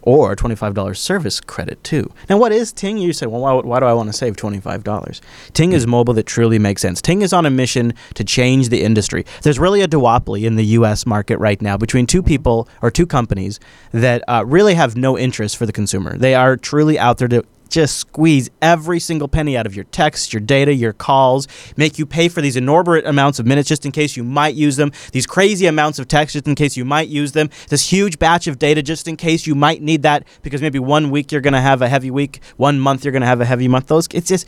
or 0.03 0.35
$25 0.35 0.97
service 0.97 1.41
credit, 1.41 1.83
too. 1.85 2.13
Now, 2.29 2.39
what 2.39 2.53
is 2.53 2.73
Ting? 2.73 2.99
You 2.99 3.13
say, 3.13 3.27
well, 3.27 3.41
why, 3.41 3.55
why 3.55 3.81
do 3.81 3.87
I 3.87 3.93
want 3.93 4.09
to 4.09 4.13
save 4.13 4.37
$25? 4.37 5.21
Ting 5.53 5.73
is 5.73 5.87
mobile 5.87 6.15
that 6.15 6.27
truly 6.27 6.59
makes 6.59 6.83
sense. 6.83 7.01
Ting 7.01 7.23
is 7.23 7.33
on 7.33 7.47
a 7.47 7.51
mission 7.51 7.95
to 8.15 8.25
change 8.25 8.69
the 8.69 8.83
industry. 8.83 9.25
There's 9.43 9.59
really 9.59 9.83
a 9.83 9.89
duopoly 9.89 10.45
in 10.45 10.57
the 10.57 10.65
U.S. 10.67 11.07
market 11.07 11.39
right 11.39 11.61
now 11.61 11.77
between 11.77 12.07
two 12.07 12.23
people 12.23 12.69
or 12.83 12.91
two 12.91 13.07
companies 13.07 13.61
that 13.93 14.23
uh, 14.29 14.45
really 14.47 14.75
have 14.75 14.97
no 14.97 15.19
interest 15.19 15.57
for 15.57 15.67
the 15.67 15.73
consumer. 15.73 16.17
They 16.17 16.35
are 16.35 16.57
truly 16.57 16.99
out 16.99 17.19
there 17.19 17.29
to 17.29 17.45
just 17.71 17.97
squeeze 17.97 18.51
every 18.61 19.01
single 19.01 19.29
penny 19.29 19.57
out 19.57 19.67
of 19.67 19.75
your 19.75 19.85
text, 19.87 20.33
your 20.33 20.41
data, 20.41 20.75
your 20.75 20.93
calls, 20.93 21.49
make 21.77 21.99
you 21.99 22.07
pay 22.07 22.29
for 22.29 22.41
these 22.41 22.57
inordinate 22.57 23.07
amounts 23.07 23.39
of 23.39 23.47
minutes 23.47 23.69
just 23.69 23.87
in 23.87 23.93
case 23.93 24.17
you 24.17 24.25
might 24.25 24.55
use 24.55 24.77
them, 24.77 24.93
these 25.13 25.27
crazy 25.27 25.67
amounts 25.67 25.99
of 25.99 26.09
text 26.09 26.35
just 26.35 26.47
in 26.47 26.55
case 26.55 26.77
you 26.77 26.85
might 26.85 27.09
use 27.09 27.33
them, 27.33 27.49
this 27.69 27.91
huge 27.91 28.19
batch 28.19 28.47
of 28.47 28.59
data 28.59 28.83
just 28.83 29.09
in 29.09 29.17
case 29.17 29.47
you 29.47 29.55
might 29.55 29.83
need 29.83 30.03
that 30.03 30.27
because 30.43 30.61
maybe 30.61 30.79
one 30.79 31.11
week 31.11 31.33
you're 31.33 31.41
going 31.41 31.55
to 31.55 31.61
have 31.61 31.83
a 31.83 31.89
heavy 31.89 32.11
week, 32.11 32.41
one 32.57 32.79
month 32.79 33.05
you're 33.05 33.13
going 33.13 33.23
to 33.23 33.27
have 33.27 33.41
a 33.41 33.47
heavy 33.47 33.69
month. 33.69 33.87
Those 33.87 34.09
it's 34.13 34.29
just 34.29 34.47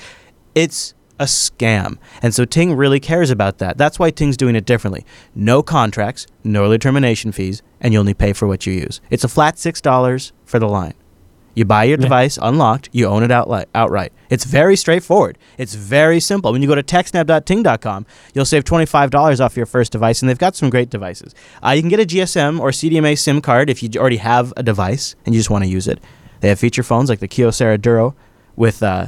it's 0.54 0.94
a 1.18 1.24
scam. 1.24 1.98
And 2.20 2.34
so 2.34 2.44
Ting 2.44 2.74
really 2.74 2.98
cares 2.98 3.30
about 3.30 3.58
that. 3.58 3.78
That's 3.78 3.98
why 3.98 4.10
Ting's 4.10 4.36
doing 4.36 4.56
it 4.56 4.64
differently. 4.64 5.06
No 5.34 5.62
contracts, 5.62 6.26
no 6.42 6.64
early 6.64 6.78
termination 6.78 7.32
fees, 7.32 7.62
and 7.80 7.92
you 7.92 8.00
only 8.00 8.14
pay 8.14 8.32
for 8.32 8.48
what 8.48 8.66
you 8.66 8.72
use. 8.72 9.00
It's 9.10 9.24
a 9.24 9.28
flat 9.28 9.56
$6 9.56 10.32
for 10.44 10.58
the 10.58 10.68
line. 10.68 10.94
You 11.54 11.64
buy 11.66 11.84
your 11.84 11.98
Yeah. 11.98 12.02
device 12.02 12.38
unlocked, 12.40 12.88
you 12.92 13.06
own 13.06 13.22
it 13.22 13.30
outli- 13.30 13.66
outright. 13.74 14.12
It's 14.30 14.44
very 14.44 14.74
straightforward. 14.76 15.36
It's 15.58 15.74
very 15.74 16.18
simple. 16.18 16.50
When 16.52 16.62
you 16.62 16.68
go 16.68 16.74
to 16.74 16.82
techsnap.ting.com, 16.82 18.06
you'll 18.34 18.44
save 18.46 18.64
$25 18.64 19.40
off 19.40 19.56
your 19.56 19.66
first 19.66 19.92
device, 19.92 20.22
and 20.22 20.28
they've 20.30 20.38
got 20.38 20.56
some 20.56 20.70
great 20.70 20.88
devices. 20.88 21.34
Uh, 21.62 21.70
you 21.70 21.82
can 21.82 21.90
get 21.90 22.00
a 22.00 22.06
GSM 22.06 22.58
or 22.60 22.70
CDMA 22.72 23.14
SIM 23.18 23.40
card 23.42 23.68
if 23.68 23.82
you 23.82 23.90
already 23.96 24.16
have 24.16 24.52
a 24.56 24.62
device 24.62 25.14
and 25.26 25.34
you 25.34 25.40
just 25.40 25.50
want 25.50 25.64
to 25.64 25.70
use 25.70 25.86
it. 25.86 25.98
They 26.40 26.48
have 26.48 26.58
feature 26.58 26.82
phones 26.82 27.08
like 27.10 27.20
the 27.20 27.28
Kyocera 27.28 27.80
Duro 27.80 28.14
with 28.56 28.82
uh, 28.82 29.06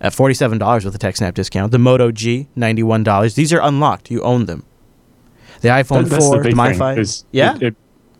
at 0.00 0.12
$47 0.12 0.84
with 0.84 0.94
a 0.94 0.98
TechSnap 0.98 1.34
discount. 1.34 1.70
The 1.72 1.78
Moto 1.78 2.10
G, 2.10 2.48
$91. 2.56 3.34
These 3.34 3.52
are 3.52 3.60
unlocked. 3.62 4.10
You 4.10 4.22
own 4.22 4.46
them. 4.46 4.64
The 5.62 5.68
iPhone 5.68 6.02
That- 6.04 6.10
that's 6.10 6.24
4, 6.26 6.36
the 6.36 6.42
the, 6.42 6.48
big 6.48 6.56
thing, 6.56 6.78
MiFi. 6.80 6.98
is 6.98 7.24
yeah? 7.32 7.54
it, 7.56 7.62
it, 7.62 7.76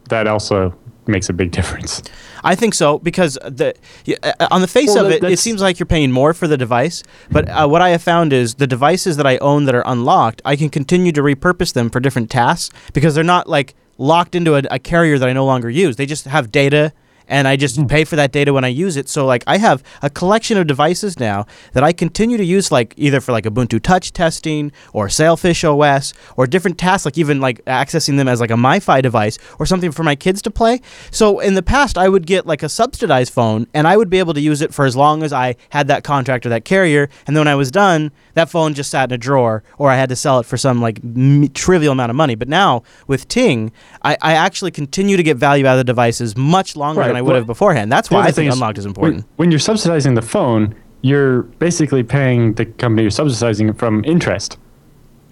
that 0.09 0.27
also 0.27 0.73
makes 1.09 1.29
a 1.29 1.33
big 1.33 1.51
difference. 1.51 2.03
I 2.45 2.55
think 2.55 2.75
so 2.75 2.99
because 2.99 3.35
the 3.45 3.75
uh, 4.23 4.49
on 4.51 4.61
the 4.61 4.69
face 4.69 4.95
Well, 4.95 5.07
of 5.07 5.13
it, 5.13 5.25
it 5.25 5.39
seems 5.39 5.61
like 5.61 5.79
you're 5.79 5.87
paying 5.87 6.13
more 6.13 6.33
for 6.35 6.47
the 6.47 6.57
device. 6.57 7.03
But 7.31 7.49
uh, 7.49 7.67
what 7.69 7.83
I 7.83 7.91
have 7.91 8.03
found 8.03 8.33
is 8.33 8.55
the 8.57 8.67
devices 8.67 9.17
that 9.17 9.27
I 9.27 9.39
own 9.39 9.65
that 9.65 9.75
are 9.75 9.83
unlocked, 9.87 10.43
I 10.45 10.57
can 10.57 10.69
continue 10.71 11.13
to 11.13 11.23
repurpose 11.23 11.73
them 11.73 11.91
for 11.91 12.01
different 12.01 12.31
tasks 12.31 12.75
because 12.93 13.15
they're 13.15 13.25
not 13.25 13.49
like 13.49 13.75
locked 13.99 14.35
into 14.35 14.55
a, 14.55 14.63
a 14.71 14.79
carrier 14.79 15.19
that 15.19 15.29
I 15.29 15.33
no 15.33 15.45
longer 15.45 15.71
use. 15.71 15.97
They 15.97 16.07
just 16.07 16.27
have 16.27 16.53
data 16.53 16.93
and 17.29 17.49
I 17.49 17.57
just 17.57 17.87
pay 17.89 18.05
for 18.05 18.17
that 18.17 18.33
data 18.33 18.53
when 18.53 18.65
I 18.65 18.69
use 18.69 18.97
it. 18.97 19.09
So 19.09 19.27
like 19.27 19.45
I 19.47 19.59
have 19.59 19.83
a 20.03 20.11
collection 20.11 20.59
of 20.59 20.67
devices 20.67 21.19
now 21.19 21.47
that 21.73 21.83
I 21.83 21.93
continue 21.93 22.37
to 22.37 22.45
use 22.45 22.71
like 22.71 22.95
either 22.97 23.21
for 23.21 23.33
like 23.33 23.45
Ubuntu 23.45 23.83
Touch 23.83 24.13
testing 24.13 24.73
or 24.93 25.09
Sailfish 25.09 25.65
OS 25.65 26.13
or 26.37 26.47
different 26.47 26.79
tasks 26.79 27.05
like 27.05 27.19
even 27.19 27.41
like 27.41 27.65
accessing 27.65 28.17
them 28.17 28.29
as 28.29 28.41
like 28.41 28.51
a 28.51 28.55
MiFi 28.55 29.03
device 29.03 29.39
or 29.59 29.67
something 29.67 29.93
for 29.93 30.03
my 30.03 30.15
kids 30.15 30.43
to 30.43 30.51
play. 30.51 30.81
So 31.11 31.41
in 31.41 31.55
the 31.55 31.63
past 31.63 31.99
I 31.99 32.09
would 32.09 32.27
get 32.27 32.47
like 32.47 32.63
a 32.63 32.69
subsidized 32.69 33.33
phone 33.33 33.67
and 33.75 33.87
I 33.87 33.97
would 33.97 34.11
be 34.11 34.19
able 34.19 34.35
to 34.35 34.41
use 34.41 34.61
it 34.61 34.73
for 34.73 34.85
as 34.85 34.97
long 34.97 35.23
as 35.23 35.33
I 35.33 35.57
had 35.71 35.89
that 35.89 36.05
contract 36.05 36.47
or 36.47 36.49
that 36.51 36.65
carrier 36.65 37.09
and 37.27 37.37
then 37.37 37.41
when 37.41 37.49
I 37.49 37.55
was 37.55 37.71
done 37.71 38.13
that 38.35 38.51
phone 38.51 38.75
just 38.75 38.91
sat 38.91 39.11
in 39.11 39.15
a 39.15 39.19
drawer 39.19 39.63
or 39.79 39.91
I 39.91 39.97
had 39.97 40.09
to 40.11 40.17
sell 40.17 40.39
it 40.39 40.47
for 40.47 40.57
some 40.57 40.81
like 40.81 41.01
m- 41.03 41.49
trivial 41.49 41.93
amount 41.93 42.11
of 42.11 42.17
money. 42.17 42.35
But 42.35 42.49
now 42.49 42.83
with 43.07 43.29
Ting, 43.29 43.73
I, 44.03 44.17
I 44.21 44.33
actually 44.35 44.71
continue 44.71 45.17
to 45.17 45.23
get 45.23 45.37
value 45.37 45.67
out 45.67 45.73
of 45.73 45.79
the 45.79 45.85
devices 45.85 46.37
much 46.37 46.77
longer 46.77 47.01
Right, 47.01 47.16
I 47.17 47.23
would 47.23 47.29
well, 47.29 47.37
have 47.37 47.47
beforehand. 47.47 47.91
That's 47.91 48.11
why 48.11 48.23
I 48.23 48.31
think 48.31 48.53
unlocked 48.53 48.79
is 48.79 48.87
important. 48.87 49.25
When, 49.37 49.51
you're 49.51 49.59
subsidizing 49.59 50.15
the 50.15 50.23
phone, 50.23 50.75
you're 51.03 51.43
basically 51.43 52.03
paying 52.03 52.55
the 52.55 52.67
company 52.67 53.03
you're 53.03 53.11
subsidizing 53.11 53.73
from 53.75 54.05
interest, 54.05 54.59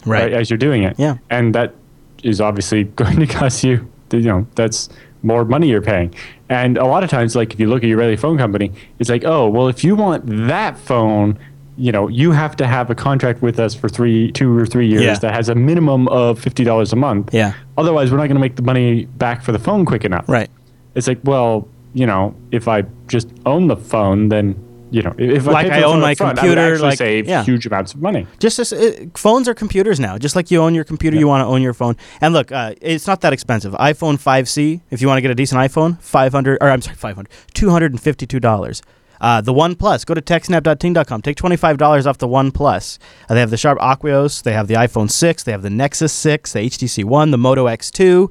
right. 0.05 0.33
as 0.33 0.51
you're 0.51 0.59
doing 0.59 0.83
it. 0.83 0.99
Yeah. 0.99 1.19
And 1.31 1.55
that 1.55 1.75
is 2.23 2.41
obviously 2.41 2.85
going 3.03 3.19
to 3.21 3.27
cost 3.27 3.65
you, 3.65 3.91
you 4.13 4.21
know, 4.21 4.47
that's 4.55 4.89
more 5.23 5.45
money 5.45 5.69
you're 5.69 5.83
paying. 5.83 6.15
And 6.49 6.77
a 6.77 6.85
lot 6.85 7.03
of 7.03 7.11
times, 7.11 7.35
like 7.35 7.53
if 7.53 7.61
you 7.61 7.67
look 7.67 7.83
at 7.83 7.89
your 7.89 7.99
Israeli 7.99 8.17
phone 8.17 8.39
company, 8.39 8.73
it's 8.99 9.11
like, 9.11 9.25
oh, 9.25 9.49
well, 9.49 9.69
if 9.69 9.83
you 9.83 9.97
want 9.97 10.25
that 10.27 10.79
phone, 10.79 11.39
you 11.77 11.91
know, 11.91 12.09
you 12.09 12.31
have 12.31 12.55
to 12.57 12.67
have 12.67 12.91
a 12.91 12.95
contract 12.95 13.43
with 13.43 13.59
us 13.59 13.75
for 13.75 13.89
three, 13.89 14.31
two 14.33 14.57
or 14.57 14.67
three 14.67 14.87
years 14.87 15.03
Yeah. 15.03 15.19
that 15.19 15.35
has 15.35 15.49
a 15.49 15.55
minimum 15.55 16.07
of 16.09 16.39
fifty 16.39 16.63
dollars 16.63 16.93
a 16.93 16.97
month. 16.97 17.35
Yeah. 17.35 17.55
Otherwise, 17.77 18.13
we're 18.13 18.19
not 18.19 18.25
going 18.27 18.37
to 18.37 18.41
make 18.41 18.57
the 18.57 18.63
money 18.63 19.07
back 19.07 19.43
for 19.43 19.53
the 19.53 19.59
phone 19.59 19.85
quick 19.85 20.05
enough. 20.05 20.29
Right. 20.29 20.51
It's 20.95 21.09
like, 21.09 21.19
well, 21.25 21.67
you 21.95 22.07
know, 22.07 22.35
if 22.51 22.69
I 22.69 22.83
just 23.09 23.29
own 23.47 23.69
the 23.69 23.77
phone, 23.77 24.29
then 24.29 24.55
you 24.91 25.03
know, 25.03 25.13
if 25.19 25.47
Like 25.47 25.73
I, 25.73 25.81
I 25.81 25.83
own 25.83 26.01
my 26.01 26.15
front, 26.15 26.39
computer, 26.39 26.61
I 26.61 26.65
would 26.67 26.73
actually 26.75 26.89
like- 26.91 26.99
save 26.99 27.27
yeah. 27.27 27.43
huge 27.43 27.67
amounts 27.67 27.95
of 27.95 28.01
money. 28.03 28.29
Just 28.39 28.61
as, 28.61 28.73
uh, 28.73 29.07
phones 29.17 29.49
are 29.49 29.55
computers 29.55 29.99
now, 29.99 30.19
just 30.19 30.37
like 30.37 30.53
you 30.53 30.63
own 30.63 30.73
your 30.73 30.85
computer, 30.85 31.17
you 31.17 31.27
want 31.27 31.41
to 31.41 31.47
own 31.47 31.63
your 31.63 31.75
phone. 31.75 31.97
And 32.21 32.33
look, 32.33 32.53
uh, 32.53 32.75
it's 32.81 33.07
not 33.09 33.21
that 33.23 33.33
expensive. 33.33 33.73
iPhone 33.73 34.19
5C, 34.23 34.83
if 34.91 35.01
you 35.03 35.09
want 35.09 35.19
to 35.19 35.23
get 35.23 35.33
a 35.33 35.35
decent 35.35 35.61
iPhone, 35.61 36.01
500 36.01 36.59
or 36.61 36.71
I'm 36.71 36.81
sorry, 36.81 36.95
500, 36.97 37.29
$252. 37.55 38.83
Uh, 39.21 39.41
the 39.41 39.53
One 39.53 39.75
Plus, 39.75 40.05
go 40.05 40.15
to 40.15 40.21
techsnap.ting.com. 40.21 41.23
Take 41.23 41.37
$25 41.39 42.07
off 42.07 42.19
the 42.19 42.29
One 42.29 42.51
Plus. 42.51 42.99
Uh, 43.29 43.35
they 43.35 43.41
have 43.41 43.51
the 43.51 43.57
Sharp 43.57 43.79
Aquos, 43.79 44.43
they 44.43 44.53
have 44.53 44.69
the 44.69 44.75
iPhone 44.75 45.11
6, 45.11 45.43
they 45.45 45.53
have 45.53 45.63
the 45.63 45.71
Nexus 45.71 46.13
6, 46.13 46.53
the 46.53 46.61
HTC 46.61 47.05
One, 47.05 47.31
the 47.31 47.39
Moto 47.39 47.67
X2. 47.67 48.31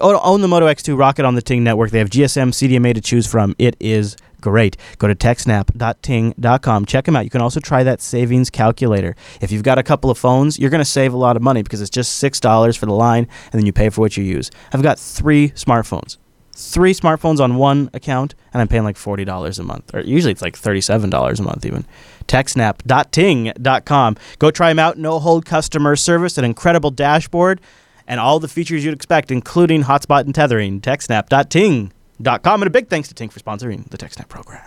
Own 0.00 0.40
the 0.40 0.48
Moto 0.48 0.66
X2, 0.66 0.96
Rocket 0.98 1.24
on 1.24 1.34
the 1.34 1.42
Ting 1.42 1.64
network. 1.64 1.90
They 1.90 1.98
have 1.98 2.10
GSM, 2.10 2.50
CDMA 2.50 2.94
to 2.94 3.00
choose 3.00 3.26
from. 3.26 3.54
It 3.58 3.76
is 3.80 4.16
great. 4.40 4.76
Go 4.98 5.08
to 5.08 5.14
techsnap.ting.com. 5.14 6.84
Check 6.86 7.04
them 7.04 7.16
out. 7.16 7.24
You 7.24 7.30
can 7.30 7.40
also 7.40 7.60
try 7.60 7.82
that 7.84 8.00
savings 8.00 8.50
calculator. 8.50 9.16
If 9.40 9.50
you've 9.52 9.62
got 9.62 9.78
a 9.78 9.82
couple 9.82 10.10
of 10.10 10.18
phones, 10.18 10.58
you're 10.58 10.70
going 10.70 10.80
to 10.80 10.84
save 10.84 11.14
a 11.14 11.16
lot 11.16 11.36
of 11.36 11.42
money 11.42 11.62
because 11.62 11.80
it's 11.80 11.90
just 11.90 12.22
$6 12.22 12.78
for 12.78 12.86
the 12.86 12.92
line 12.92 13.28
and 13.52 13.52
then 13.52 13.66
you 13.66 13.72
pay 13.72 13.88
for 13.88 14.00
what 14.02 14.16
you 14.16 14.24
use. 14.24 14.50
I've 14.72 14.82
got 14.82 14.98
three 14.98 15.50
smartphones. 15.50 16.18
Three 16.54 16.92
smartphones 16.92 17.40
on 17.40 17.56
one 17.56 17.88
account, 17.94 18.34
and 18.52 18.60
I'm 18.60 18.68
paying 18.68 18.84
like 18.84 18.96
$40 18.96 19.58
a 19.58 19.62
month. 19.62 19.94
Or 19.94 20.00
usually 20.00 20.32
it's 20.32 20.42
like 20.42 20.54
$37 20.54 21.38
a 21.38 21.42
month, 21.42 21.64
even. 21.64 21.86
TechSnap.ting.com. 22.26 24.16
Go 24.38 24.50
try 24.50 24.68
them 24.68 24.78
out. 24.78 24.98
No 24.98 25.18
hold 25.18 25.46
customer 25.46 25.96
service, 25.96 26.36
an 26.36 26.44
incredible 26.44 26.90
dashboard, 26.90 27.58
and 28.06 28.20
all 28.20 28.38
the 28.38 28.48
features 28.48 28.84
you'd 28.84 28.94
expect, 28.94 29.30
including 29.30 29.84
hotspot 29.84 30.20
and 30.22 30.34
tethering. 30.34 30.80
TechSnap.ting.com. 30.80 32.62
And 32.62 32.66
a 32.66 32.70
big 32.70 32.88
thanks 32.88 33.08
to 33.08 33.14
Ting 33.14 33.28
for 33.28 33.40
sponsoring 33.40 33.88
the 33.90 33.98
TechSnap 33.98 34.28
program. 34.28 34.62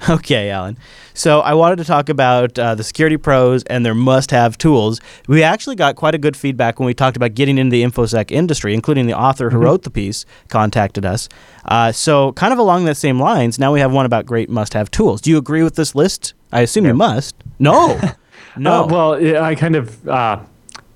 Okay, 0.10 0.50
Allan. 0.50 0.76
So 1.14 1.40
I 1.40 1.54
wanted 1.54 1.76
to 1.76 1.84
talk 1.84 2.08
about 2.08 2.58
uh, 2.58 2.74
the 2.74 2.82
security 2.82 3.16
pros 3.16 3.62
and 3.64 3.86
their 3.86 3.94
must-have 3.94 4.58
tools. 4.58 5.00
We 5.28 5.42
actually 5.42 5.76
got 5.76 5.96
quite 5.96 6.14
a 6.14 6.18
good 6.18 6.36
feedback 6.36 6.78
when 6.78 6.86
we 6.86 6.94
talked 6.94 7.16
about 7.16 7.34
getting 7.34 7.58
into 7.58 7.70
the 7.70 7.82
infosec 7.82 8.30
industry, 8.30 8.74
including 8.74 9.06
the 9.06 9.16
author 9.18 9.50
who 9.50 9.58
wrote 9.58 9.82
the 9.82 9.90
piece 9.90 10.26
contacted 10.48 11.06
us. 11.06 11.28
Uh, 11.64 11.92
so 11.92 12.32
kind 12.32 12.52
of 12.52 12.58
along 12.58 12.84
the 12.84 12.94
same 12.94 13.20
lines, 13.20 13.58
now 13.58 13.72
we 13.72 13.80
have 13.80 13.92
one 13.92 14.04
about 14.04 14.26
great 14.26 14.50
must-have 14.50 14.90
tools. 14.90 15.20
Do 15.20 15.30
you 15.30 15.38
agree 15.38 15.62
with 15.62 15.76
this 15.76 15.94
list? 15.94 16.34
I 16.52 16.62
assume 16.62 16.86
you 16.86 16.94
must. 16.94 17.34
No, 17.58 17.98
no. 18.56 18.84
Uh, 18.84 18.86
well, 18.86 19.42
I 19.42 19.54
kind 19.54 19.76
of. 19.76 20.08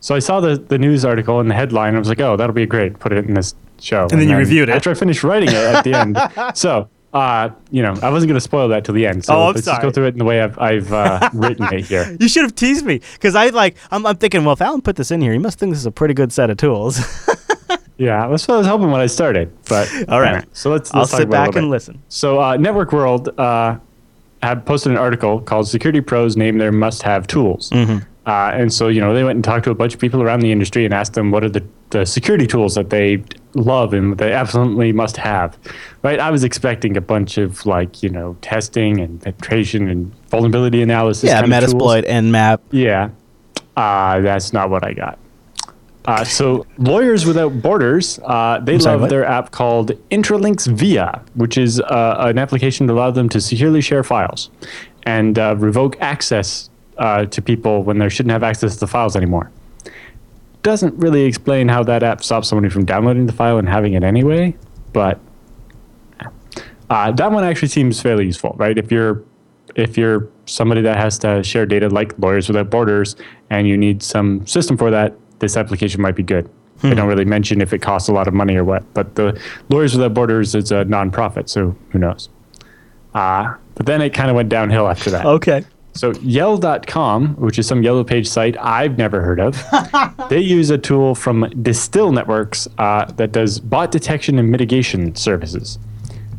So 0.00 0.14
I 0.14 0.19
saw 0.21 0.40
the, 0.40 0.57
the 0.57 0.78
news 0.78 1.05
article 1.05 1.40
and 1.40 1.50
the 1.50 1.55
headline. 1.55 1.88
And 1.88 1.97
I 1.97 2.00
was 2.00 2.09
like, 2.09 2.21
oh, 2.21 2.37
that'll 2.37 2.55
be 2.55 2.67
great. 2.67 2.99
Put 2.99 3.12
it 3.12 3.26
in 3.26 3.35
this 3.35 3.55
show. 3.81 4.02
And, 4.11 4.21
then 4.21 4.28
you 4.28 4.37
reviewed 4.37 4.69
it. 4.69 4.73
After 4.76 4.91
I 4.91 4.95
finished 4.95 5.25
writing 5.25 5.49
it 5.49 5.54
at 5.54 5.84
the 5.84 5.95
end. 5.95 6.19
So, 6.56 6.89
uh, 7.13 7.50
you 7.71 7.82
know, 7.82 7.95
I 8.02 8.11
wasn't 8.11 8.28
going 8.28 8.37
to 8.37 8.41
spoil 8.41 8.69
that 8.69 8.84
till 8.84 8.95
the 8.95 9.06
end. 9.06 9.25
So 9.25 9.34
Oh, 9.34 9.49
I'm 9.49 9.54
let's 9.54 9.67
just 9.67 9.80
go 9.82 9.91
through 9.91 10.06
it 10.06 10.15
in 10.15 10.19
the 10.19 10.25
way 10.25 10.41
I've, 10.41 10.58
I've 10.58 10.93
uh, 10.93 11.30
written 11.34 11.67
it 11.73 11.87
here. 11.87 12.17
you 12.21 12.28
should 12.28 12.43
have 12.43 12.54
teased 12.54 12.84
me 12.84 13.00
because 13.15 13.34
I 13.34 13.49
like. 13.49 13.76
I'm, 13.91 14.04
I'm 14.06 14.17
thinking, 14.17 14.45
well, 14.45 14.52
if 14.52 14.61
Allan 14.61 14.82
put 14.82 14.97
this 14.97 15.11
in 15.11 15.21
here, 15.21 15.32
he 15.32 15.39
must 15.39 15.58
think 15.58 15.73
this 15.73 15.78
is 15.80 15.87
a 15.87 15.91
pretty 15.91 16.15
good 16.15 16.32
set 16.32 16.50
of 16.50 16.56
tools. 16.56 17.00
Yeah, 18.00 18.28
that's 18.28 18.47
what 18.47 18.54
I 18.54 18.58
was 18.58 18.67
hoping 18.69 18.93
when 18.93 19.00
I 19.00 19.06
started. 19.06 19.52
But 19.69 19.93
All 20.08 20.21
right. 20.21 20.45
so 20.56 20.71
let's, 20.71 20.95
I'll 20.95 21.00
let's 21.00 21.11
talk 21.11 21.19
sit 21.21 21.30
back 21.30 21.56
and 21.56 21.69
listen. 21.69 22.00
So, 22.08 22.41
uh, 22.41 22.56
Network 22.56 22.93
World 22.93 23.28
uh, 23.41 23.76
had 24.41 24.65
posted 24.65 24.93
an 24.93 24.99
article 24.99 25.41
called 25.41 25.67
"Security 25.67 26.00
Pros 26.00 26.37
Name 26.37 26.58
Their 26.58 26.71
Must-Have 26.71 27.26
Tools," 27.26 27.71
Mm-hmm. 27.71 27.99
Uh, 28.28 28.50
and 28.52 28.71
so 28.71 28.88
you 28.88 29.00
know 29.00 29.14
they 29.14 29.25
went 29.25 29.36
and 29.38 29.45
talked 29.45 29.64
to 29.64 29.71
a 29.71 29.75
bunch 29.75 29.95
of 29.95 30.00
people 30.00 30.23
around 30.23 30.41
the 30.41 30.52
industry 30.52 30.84
and 30.84 30.93
asked 30.93 31.14
them 31.14 31.30
what 31.30 31.43
are 31.43 31.49
the, 31.49 31.67
the 31.91 32.04
security 32.04 32.47
tools 32.47 32.75
that 32.75 32.91
they 32.91 33.25
love 33.54 33.95
and 33.95 34.19
they 34.19 34.34
absolutely 34.34 34.93
must 34.93 35.17
have. 35.17 35.56
Right? 36.02 36.21
I 36.21 36.30
was 36.30 36.45
expecting 36.45 36.95
a 36.99 37.00
bunch 37.00 37.38
of 37.38 37.64
like 37.64 38.02
you 38.02 38.10
know 38.10 38.36
testing 38.43 39.00
and 39.00 39.21
penetration 39.23 39.88
and 39.88 40.14
vulnerability 40.28 40.82
analysis. 40.82 41.30
Yeah, 41.30 41.41
kind 41.41 41.54
of 41.54 41.71
tools. 41.71 41.75
Metasploit 41.75 42.04
and 42.06 42.34
Nmap. 42.34 42.60
Yeah, 42.71 43.08
uh, 43.78 44.21
that's 44.21 44.52
not 44.52 44.69
what 44.69 44.84
I 44.84 44.93
got. 44.93 45.19
Uh, 46.04 46.25
so, 46.25 46.67
Lawyers 46.78 47.26
Without 47.26 47.60
Borders, 47.60 48.19
uh, 48.25 48.60
they 48.60 48.78
sorry, 48.78 48.95
love 48.95 49.00
what? 49.02 49.10
their 49.10 49.26
app 49.26 49.50
called 49.50 49.91
Intralinks 50.10 50.67
VIA, 50.67 51.23
which 51.34 51.58
is 51.58 51.80
uh, 51.80 52.17
an 52.21 52.38
application 52.38 52.86
to 52.86 52.93
allow 52.93 53.10
them 53.10 53.28
to 53.30 53.41
securely 53.41 53.80
share 53.80 54.02
files 54.02 54.50
and 55.04 55.38
uh, 55.38 55.54
revoke 55.58 55.97
access 56.00 56.71
uh, 56.99 57.26
to 57.26 57.43
people 57.43 57.82
when 57.82 57.99
they 57.99 58.08
shouldn't 58.08 58.32
have 58.32 58.43
access 58.43 58.75
to 58.75 58.80
the 58.80 58.87
files 58.87 59.17
anymore. 59.17 59.50
Doesn't 60.63 60.95
really 60.95 61.25
explain 61.25 61.69
how 61.69 61.82
that 61.84 62.02
app 62.02 62.23
stops 62.23 62.49
somebody 62.49 62.69
from 62.69 62.84
downloading 62.84 63.26
the 63.26 63.32
file 63.32 63.58
and 63.58 63.69
having 63.69 63.95
it 63.95 64.02
anyway, 64.02 64.56
but 64.93 65.21
uh, 66.91 67.13
that 67.13 67.30
one 67.30 67.45
actually 67.45 67.69
seems 67.69 68.00
fairly 68.00 68.26
useful, 68.26 68.54
right? 68.58 68.76
If 68.76 68.91
you're 68.91 69.23
if 69.76 69.97
you're 69.97 70.28
somebody 70.47 70.80
that 70.80 70.97
has 70.97 71.19
to 71.19 71.43
share 71.45 71.67
data 71.67 71.89
like 71.89 72.19
Lawyers 72.19 72.49
Without 72.49 72.71
Borders 72.71 73.15
and 73.50 73.69
you 73.69 73.76
need 73.76 74.02
some 74.02 74.45
system 74.47 74.76
for 74.76 74.91
that, 74.91 75.15
this 75.39 75.56
application 75.56 76.00
might 76.00 76.17
be 76.17 76.23
good. 76.23 76.50
They 76.80 76.95
don't 76.95 77.08
really 77.08 77.25
mention 77.25 77.61
if 77.61 77.73
it 77.73 77.80
costs 77.80 78.08
a 78.08 78.13
lot 78.13 78.28
of 78.28 78.34
money 78.34 78.56
or 78.56 78.65
what, 78.65 78.82
but 78.95 79.17
the 79.17 79.41
Lawyers 79.69 79.95
Without 79.95 80.15
Borders 80.15 80.54
is 80.54 80.71
a 80.71 80.84
nonprofit, 80.84 81.49
so 81.49 81.76
who 81.91 81.99
knows? 81.99 82.28
Uh, 83.15 83.54
but 83.75 83.87
then 83.87 84.00
it 84.00 84.15
kind 84.15 84.30
of 84.30 84.37
went 84.37 84.49
downhill 84.49 84.89
after 84.89 85.11
that. 85.11 85.26
Okay. 85.26 85.65
So 85.99 86.13
Yell.com, 86.23 87.34
which 87.39 87.58
is 87.58 87.67
some 87.67 87.82
yellow 87.82 88.04
page 88.04 88.28
site 88.28 88.56
I've 88.61 88.97
never 88.99 89.21
heard 89.21 89.41
of, 89.41 89.61
they 90.28 90.39
use 90.39 90.71
a 90.71 90.78
tool 90.78 91.17
from 91.17 91.50
Distil 91.61 92.13
Networks 92.13 92.69
uh, 92.78 93.06
that 93.17 93.32
does 93.32 93.58
bot 93.58 93.91
detection 93.91 94.39
and 94.39 94.49
mitigation 94.49 95.17
services. 95.17 95.80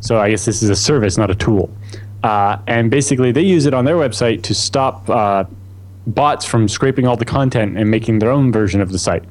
So 0.00 0.18
I 0.18 0.30
guess 0.30 0.46
this 0.46 0.62
is 0.62 0.70
a 0.70 0.74
service, 0.74 1.18
not 1.18 1.30
a 1.30 1.34
tool. 1.34 1.70
Uh, 2.22 2.56
and 2.68 2.90
basically, 2.90 3.32
they 3.32 3.42
use 3.42 3.66
it 3.66 3.74
on 3.74 3.84
their 3.84 3.96
website 3.96 4.42
to 4.44 4.54
stop 4.54 5.06
uh, 5.10 5.44
bots 6.06 6.46
from 6.46 6.66
scraping 6.66 7.06
all 7.06 7.18
the 7.18 7.26
content 7.26 7.76
and 7.76 7.90
making 7.90 8.20
their 8.20 8.30
own 8.30 8.50
version 8.50 8.80
of 8.80 8.92
the 8.92 8.98
site, 8.98 9.24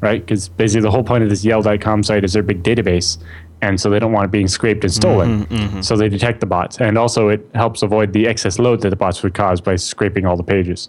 right? 0.00 0.24
Because 0.24 0.48
basically, 0.48 0.82
the 0.82 0.92
whole 0.92 1.02
point 1.02 1.24
of 1.24 1.28
this 1.28 1.44
Yell.com 1.44 2.04
site 2.04 2.22
is 2.22 2.34
their 2.34 2.44
big 2.44 2.62
database, 2.62 3.18
and 3.62 3.80
so 3.80 3.90
they 3.90 3.98
don't 3.98 4.12
want 4.12 4.26
it 4.26 4.30
being 4.30 4.48
scraped 4.48 4.84
and 4.84 4.92
stolen. 4.92 5.82
So 5.82 5.96
they 5.96 6.08
detect 6.08 6.40
the 6.40 6.46
bots, 6.46 6.78
and 6.80 6.96
also 6.98 7.28
it 7.28 7.48
helps 7.54 7.82
avoid 7.82 8.12
the 8.12 8.26
excess 8.26 8.58
load 8.58 8.80
that 8.82 8.90
the 8.90 8.96
bots 8.96 9.22
would 9.22 9.34
cause 9.34 9.60
by 9.60 9.76
scraping 9.76 10.26
all 10.26 10.36
the 10.36 10.42
pages. 10.42 10.88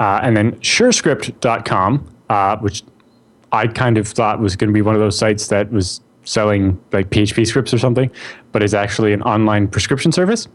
Uh, 0.00 0.18
and 0.22 0.36
then 0.36 0.52
SureScript.com, 0.56 2.12
uh, 2.28 2.56
which 2.58 2.82
I 3.52 3.66
kind 3.68 3.98
of 3.98 4.08
thought 4.08 4.40
was 4.40 4.56
going 4.56 4.68
to 4.68 4.74
be 4.74 4.82
one 4.82 4.94
of 4.94 5.00
those 5.00 5.16
sites 5.16 5.46
that 5.48 5.70
was 5.70 6.00
selling 6.24 6.80
like 6.92 7.10
PHP 7.10 7.46
scripts 7.46 7.72
or 7.72 7.78
something, 7.78 8.10
but 8.50 8.62
is 8.62 8.74
actually 8.74 9.12
an 9.12 9.22
online 9.22 9.68
prescription 9.68 10.10
service. 10.10 10.48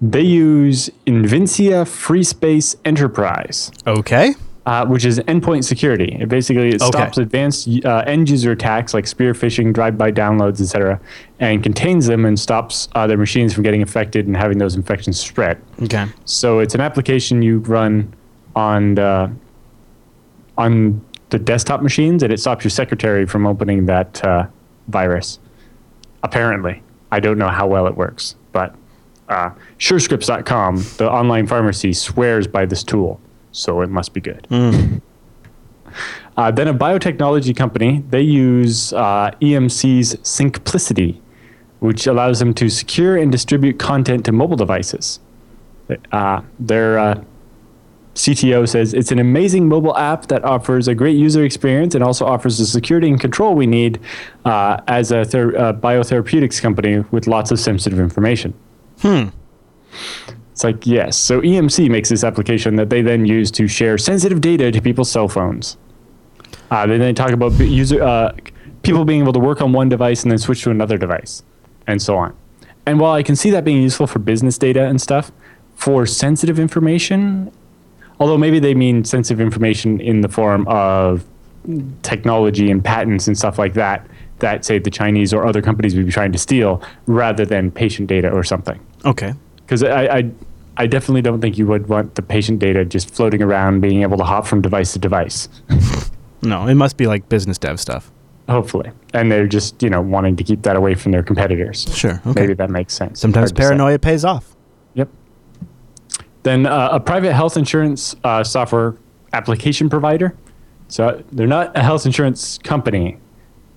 They 0.00 0.20
use 0.22 0.90
Invincea 1.06 1.84
FreeSpace 1.84 2.76
Enterprise, 2.84 3.70
Okay. 3.86 4.34
Uh, 4.66 4.84
which 4.84 5.04
is 5.04 5.18
endpoint 5.20 5.64
security. 5.64 6.16
It 6.20 6.28
basically 6.28 6.68
it 6.70 6.82
Okay. 6.82 6.86
stops 6.98 7.18
advanced 7.18 7.68
uh, 7.84 8.02
end 8.06 8.28
user 8.28 8.50
attacks 8.52 8.92
like 8.94 9.06
spear 9.06 9.32
phishing, 9.32 9.72
drive-by 9.72 10.12
downloads, 10.12 10.60
etc., 10.60 11.00
and 11.40 11.62
contains 11.62 12.06
them 12.06 12.24
and 12.24 12.38
stops 12.38 12.88
uh, 12.94 13.06
their 13.06 13.16
machines 13.16 13.54
from 13.54 13.62
getting 13.62 13.80
infected 13.80 14.26
and 14.26 14.36
having 14.36 14.58
those 14.58 14.74
infections 14.74 15.18
spread. 15.20 15.60
Okay. 15.82 16.06
So 16.24 16.58
it's 16.58 16.74
an 16.74 16.80
application 16.80 17.42
you 17.42 17.58
run 17.60 18.12
on 18.56 18.96
the, 18.96 19.30
on 20.58 21.00
the 21.30 21.38
desktop 21.38 21.82
machines, 21.82 22.22
and 22.22 22.32
it 22.32 22.40
stops 22.40 22.64
your 22.64 22.70
secretary 22.70 23.26
from 23.26 23.46
opening 23.46 23.86
that 23.86 24.24
uh, 24.24 24.46
virus. 24.88 25.38
apparently. 26.22 26.82
I 27.12 27.20
don't 27.20 27.38
know 27.38 27.48
how 27.48 27.68
well 27.68 27.86
it 27.86 27.96
works, 27.96 28.34
but 28.52 28.74
uh, 29.28 29.50
surescripts.com, 29.78 30.84
the 30.98 31.08
online 31.10 31.46
pharmacy, 31.46 31.92
swears 31.92 32.48
by 32.48 32.66
this 32.66 32.82
tool, 32.82 33.20
so 33.56 33.80
it 33.80 33.90
must 33.90 34.12
be 34.12 34.20
good. 34.20 34.46
Uh, 36.36 36.50
then 36.50 36.68
a 36.68 36.74
biotechnology 36.74 37.56
company, 37.56 38.04
they 38.10 38.20
use 38.20 38.92
uh, 38.92 39.30
EMC's 39.40 40.16
Syncplicity, 40.16 41.18
which 41.80 42.06
allows 42.06 42.38
them 42.38 42.52
to 42.52 42.68
secure 42.68 43.16
and 43.16 43.32
distribute 43.32 43.78
content 43.78 44.26
to 44.26 44.32
mobile 44.32 44.56
devices. 44.56 45.18
Uh, 46.12 46.42
their 46.58 46.98
uh, 46.98 47.24
CTO 48.14 48.68
says 48.68 48.92
it's 48.92 49.12
an 49.12 49.18
amazing 49.18 49.68
mobile 49.68 49.96
app 49.96 50.26
that 50.26 50.44
offers 50.44 50.88
a 50.88 50.94
great 50.94 51.16
user 51.16 51.44
experience 51.44 51.94
and 51.94 52.02
also 52.04 52.26
offers 52.26 52.58
the 52.58 52.66
security 52.66 53.08
and 53.08 53.20
control 53.20 53.54
we 53.54 53.66
need 53.66 54.00
uh, 54.44 54.78
as 54.88 55.12
a 55.12 55.24
ther- 55.24 55.56
uh, 55.56 55.72
biotherapeutics 55.72 56.60
company 56.60 56.98
with 57.10 57.26
lots 57.26 57.50
of 57.50 57.58
sensitive 57.58 57.98
information. 58.00 58.52
Hmm. 59.00 59.28
It's 60.56 60.64
like, 60.64 60.86
yes. 60.86 61.18
So 61.18 61.42
EMC 61.42 61.90
makes 61.90 62.08
this 62.08 62.24
application 62.24 62.76
that 62.76 62.88
they 62.88 63.02
then 63.02 63.26
use 63.26 63.50
to 63.50 63.68
share 63.68 63.98
sensitive 63.98 64.40
data 64.40 64.72
to 64.72 64.80
people's 64.80 65.10
cell 65.10 65.28
phones. 65.28 65.76
Uh, 66.70 66.86
then 66.86 66.98
they 66.98 67.12
talk 67.12 67.32
about 67.32 67.52
user 67.60 68.02
uh, 68.02 68.34
people 68.82 69.04
being 69.04 69.20
able 69.20 69.34
to 69.34 69.38
work 69.38 69.60
on 69.60 69.74
one 69.74 69.90
device 69.90 70.22
and 70.22 70.30
then 70.30 70.38
switch 70.38 70.62
to 70.62 70.70
another 70.70 70.96
device, 70.96 71.42
and 71.86 72.00
so 72.00 72.16
on. 72.16 72.34
And 72.86 72.98
while 72.98 73.12
I 73.12 73.22
can 73.22 73.36
see 73.36 73.50
that 73.50 73.66
being 73.66 73.82
useful 73.82 74.06
for 74.06 74.18
business 74.18 74.56
data 74.56 74.86
and 74.86 74.98
stuff, 74.98 75.30
for 75.74 76.06
sensitive 76.06 76.58
information, 76.58 77.52
although 78.18 78.38
maybe 78.38 78.58
they 78.58 78.72
mean 78.72 79.04
sensitive 79.04 79.42
information 79.42 80.00
in 80.00 80.22
the 80.22 80.28
form 80.30 80.66
of 80.68 81.22
technology 82.00 82.70
and 82.70 82.82
patents 82.82 83.26
and 83.26 83.36
stuff 83.36 83.58
like 83.58 83.74
that, 83.74 84.06
that 84.38 84.64
say 84.64 84.78
the 84.78 84.90
Chinese 84.90 85.34
or 85.34 85.46
other 85.46 85.60
companies 85.60 85.94
would 85.94 86.06
be 86.06 86.12
trying 86.12 86.32
to 86.32 86.38
steal, 86.38 86.82
rather 87.04 87.44
than 87.44 87.70
patient 87.70 88.08
data 88.08 88.30
or 88.30 88.42
something 88.42 88.80
Okay. 89.04 89.34
Because 89.66 89.82
I, 89.82 90.18
I 90.18 90.30
I 90.78 90.86
definitely 90.86 91.22
don't 91.22 91.40
think 91.40 91.58
you 91.58 91.66
would 91.66 91.88
want 91.88 92.14
the 92.14 92.22
patient 92.22 92.58
data 92.58 92.84
just 92.84 93.14
floating 93.14 93.42
around, 93.42 93.80
being 93.80 94.02
able 94.02 94.16
to 94.18 94.24
hop 94.24 94.46
from 94.46 94.62
device 94.62 94.92
to 94.92 94.98
device. 94.98 95.48
No, 96.42 96.66
it 96.68 96.74
must 96.74 96.96
be 96.96 97.06
like 97.06 97.28
business 97.28 97.58
dev 97.58 97.80
stuff. 97.80 98.12
Hopefully, 98.48 98.92
and 99.12 99.32
they're 99.32 99.48
just 99.48 99.82
you 99.82 99.90
know 99.90 100.00
wanting 100.00 100.36
to 100.36 100.44
keep 100.44 100.62
that 100.62 100.76
away 100.76 100.94
from 100.94 101.10
their 101.10 101.22
competitors. 101.22 101.86
Sure. 101.92 102.22
Okay. 102.26 102.42
Maybe 102.42 102.54
that 102.54 102.70
makes 102.70 102.94
sense. 102.94 103.20
Sometimes 103.20 103.50
Hard 103.50 103.56
paranoia 103.56 103.98
pays 103.98 104.24
off. 104.24 104.54
Yep. 104.94 105.08
Then 106.44 106.66
uh, 106.66 106.90
a 106.92 107.00
private 107.00 107.32
health 107.32 107.56
insurance 107.56 108.14
uh, 108.22 108.44
software 108.44 108.94
application 109.32 109.90
provider. 109.90 110.36
So 110.88 111.24
they're 111.32 111.48
not 111.48 111.76
a 111.76 111.82
health 111.82 112.06
insurance 112.06 112.58
company. 112.58 113.18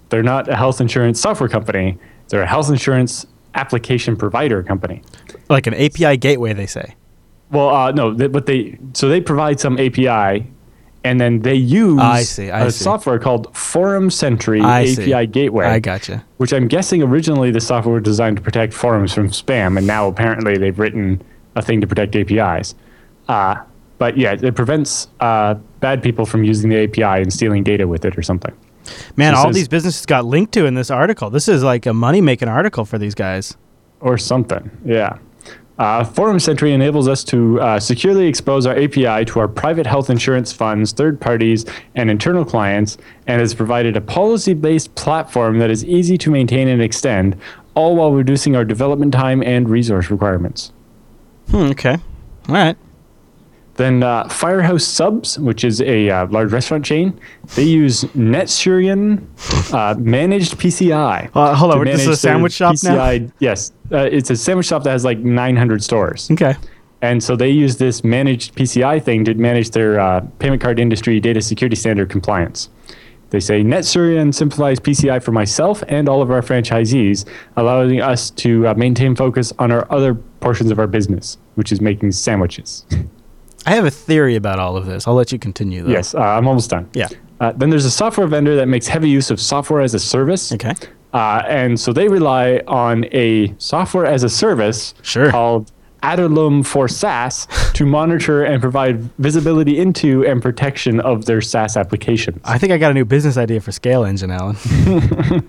They're 0.10 0.22
not 0.22 0.48
a 0.48 0.56
health 0.56 0.80
insurance 0.80 1.20
software 1.20 1.50
company. 1.50 1.98
They're 2.28 2.44
a 2.44 2.48
health 2.48 2.70
insurance 2.70 3.26
application 3.56 4.16
provider 4.16 4.62
company. 4.62 5.02
Like 5.50 5.68
an 5.68 5.74
API 5.74 6.18
gateway, 6.18 6.54
they 6.54 6.66
say. 6.68 6.96
Well, 7.52 7.70
uh, 7.70 7.92
no, 7.92 8.14
they, 8.14 8.28
but 8.28 8.46
they 8.46 8.78
so 8.94 9.10
they 9.10 9.20
provide 9.22 9.60
some 9.60 9.80
API, 9.80 10.46
and 11.04 11.20
then 11.20 11.40
they 11.42 11.56
use 11.56 12.00
I 12.00 12.22
see, 12.22 12.52
I 12.52 12.66
a 12.66 12.72
see. 12.72 12.84
software 12.84 13.18
called 13.18 13.56
Forum 13.58 14.12
Sentry 14.12 14.62
I 14.62 14.82
API 14.82 14.94
see. 14.96 15.26
Gateway. 15.28 15.66
I 15.66 15.80
gotcha. 15.80 16.24
Which 16.38 16.54
I'm 16.54 16.68
guessing 16.68 17.02
originally 17.02 17.50
the 17.50 17.62
software 17.62 17.96
was 17.96 18.04
designed 18.04 18.38
to 18.38 18.44
protect 18.44 18.74
forums 18.74 19.12
from 19.14 19.30
spam, 19.30 19.78
and 19.78 19.88
now 19.88 20.08
apparently 20.08 20.58
they've 20.58 20.78
written 20.78 21.22
a 21.56 21.62
thing 21.64 21.82
to 21.82 21.88
protect 21.88 22.16
APIs. 22.16 22.76
Uh, 23.28 23.56
but 23.98 24.16
yeah, 24.18 24.36
it 24.40 24.56
prevents 24.56 25.08
uh, 25.20 25.56
bad 25.80 26.04
people 26.04 26.26
from 26.28 26.44
using 26.44 26.70
the 26.70 26.84
API 26.84 27.22
and 27.24 27.34
stealing 27.34 27.64
data 27.64 27.88
with 27.88 28.06
it 28.06 28.16
or 28.18 28.22
something. 28.22 28.56
Man, 29.18 29.34
So 29.34 29.40
all 29.40 29.46
says- 29.48 29.56
these 29.56 29.68
businesses 29.68 30.06
got 30.06 30.26
linked 30.26 30.54
to 30.54 30.66
in 30.68 30.76
this 30.76 30.90
article. 30.92 31.30
This 31.32 31.48
is 31.48 31.64
like 31.64 31.86
a 31.88 31.94
money 31.94 32.22
making 32.22 32.48
article 32.48 32.86
for 32.86 32.98
these 33.00 33.16
guys. 33.16 33.58
or 34.02 34.18
something. 34.18 34.70
Yeah. 34.86 35.18
Uh, 35.80 36.04
Forum 36.04 36.40
Sentry 36.40 36.74
enables 36.74 37.08
us 37.08 37.24
to 37.24 37.60
uh, 37.62 37.80
securely 37.80 38.28
expose 38.28 38.66
our 38.66 38.78
API 38.78 39.24
to 39.24 39.40
our 39.40 39.48
private 39.48 39.88
health 39.88 40.10
insurance 40.10 40.52
funds, 40.52 40.92
third 40.92 41.22
parties, 41.22 41.66
and 41.96 42.12
internal 42.12 42.44
clients, 42.44 42.98
and 43.28 43.40
has 43.40 43.54
provided 43.54 43.96
a 43.96 44.02
policy 44.02 44.54
based 44.54 44.94
platform 44.96 45.58
that 45.60 45.70
is 45.70 45.86
easy 45.86 46.18
to 46.18 46.30
maintain 46.30 46.68
and 46.68 46.82
extend, 46.82 47.38
all 47.76 47.96
while 47.96 48.12
reducing 48.12 48.58
our 48.58 48.66
development 48.66 49.14
time 49.14 49.42
and 49.42 49.70
resource 49.70 50.12
requirements. 50.12 50.74
Hmm, 51.50 51.70
okay. 51.72 51.98
All 52.50 52.56
right. 52.56 52.78
Then 53.80 54.04
uh, 54.04 54.28
Firehouse 54.28 54.84
Subs, 54.84 55.40
which 55.40 55.64
is 55.64 55.80
a 55.80 56.10
uh, 56.10 56.28
large 56.28 56.52
restaurant 56.52 56.84
chain, 56.84 57.18
they 57.56 57.64
use 57.64 58.04
Netsurion 58.14 59.24
uh, 59.74 59.98
managed 59.98 60.58
PCI. 60.58 61.30
Uh, 61.34 61.56
hold 61.56 61.74
on, 61.74 61.86
this 61.86 62.02
is 62.02 62.08
a 62.10 62.16
sandwich 62.18 62.52
shop 62.52 62.76
now? 62.84 63.18
Yes, 63.40 63.72
uh, 63.94 64.00
it's 64.00 64.30
a 64.32 64.36
sandwich 64.36 64.66
shop 64.66 64.84
that 64.84 64.92
has 64.92 65.06
like 65.06 65.20
900 65.20 65.82
stores. 65.82 66.30
Okay. 66.30 66.56
And 67.02 67.24
so 67.24 67.38
they 67.38 67.52
use 67.52 67.78
this 67.78 68.04
managed 68.04 68.54
PCI 68.56 69.02
thing 69.02 69.24
to 69.24 69.34
manage 69.36 69.70
their 69.70 69.98
uh, 69.98 70.28
payment 70.40 70.62
card 70.62 70.78
industry 70.78 71.22
data 71.22 71.42
security 71.42 71.78
standard 71.78 72.10
compliance. 72.10 72.68
They 73.30 73.40
say 73.40 73.64
Netsurion 73.64 74.36
simplifies 74.36 74.82
PCI 74.82 75.24
for 75.24 75.32
myself 75.32 75.86
and 75.88 76.10
all 76.10 76.22
of 76.22 76.32
our 76.32 76.42
franchisees, 76.42 77.26
allowing 77.56 78.02
us 78.02 78.30
to 78.32 78.68
uh, 78.68 78.74
maintain 78.74 79.16
focus 79.16 79.54
on 79.58 79.72
our 79.72 79.90
other 79.90 80.16
portions 80.16 80.70
of 80.70 80.80
our 80.80 80.88
business, 80.88 81.38
which 81.56 81.72
is 81.72 81.80
making 81.80 82.12
sandwiches. 82.12 82.86
I 83.66 83.72
have 83.76 83.86
a 83.86 83.92
theory 83.92 84.36
about 84.36 84.60
all 84.60 84.78
of 84.78 84.86
this. 84.86 85.08
I'll 85.08 85.14
let 85.16 85.32
you 85.32 85.40
continue, 85.40 85.84
though. 85.84 85.90
yes, 85.92 86.16
uh, 86.16 86.20
I'm 86.20 86.48
almost 86.48 86.70
done. 86.70 86.90
Yeah. 86.94 87.08
Uh, 87.40 87.52
then 87.54 87.70
there's 87.70 87.86
a 87.86 87.92
software 87.92 88.28
vendor 88.28 88.56
that 88.56 88.68
makes 88.68 88.88
heavy 88.88 89.10
use 89.10 89.30
of 89.32 89.40
software 89.40 89.82
as 89.82 89.94
a 89.94 90.00
service. 90.00 90.52
Okay. 90.52 90.74
Uh, 91.14 91.42
and 91.48 91.80
so 91.80 91.92
they 91.94 92.08
rely 92.08 92.62
on 92.68 93.06
a 93.12 93.54
software 93.58 94.06
as 94.06 94.24
a 94.24 94.30
service 94.30 94.94
Sure. 95.02 95.32
called 95.32 95.72
Adallom 96.04 96.66
for 96.66 96.88
SaaS 96.88 97.48
to 97.74 97.86
monitor 97.86 98.44
and 98.44 98.62
provide 98.62 99.02
visibility 99.20 99.80
into 99.80 100.26
and 100.26 100.42
protection 100.42 101.00
of 101.02 101.26
their 101.26 101.42
SaaS 101.42 101.76
applications. 101.78 102.40
I 102.46 102.58
think 102.58 102.72
I 102.72 102.78
got 102.78 102.92
a 102.92 102.94
new 102.94 103.06
business 103.06 103.38
idea 103.38 103.60
for 103.60 103.72
Scale 103.72 104.04
Engine, 104.06 104.32
Allan. 104.32 104.56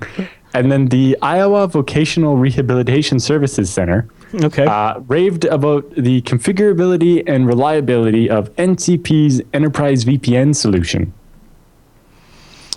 And 0.53 0.73
then 0.73 0.87
the 0.87 1.17
Iowa 1.23 1.69
Vocational 1.69 2.37
Rehabilitation 2.37 3.21
Services 3.21 3.71
Center 3.73 4.09
okay. 4.35 4.65
uh, 4.65 5.01
raved 5.01 5.45
about 5.45 5.91
the 5.93 6.23
configurability 6.23 7.23
and 7.27 7.47
reliability 7.47 8.29
of 8.29 8.55
NCP's 8.57 9.43
Enterprise 9.53 10.05
VPN 10.05 10.55
solution. 10.55 11.13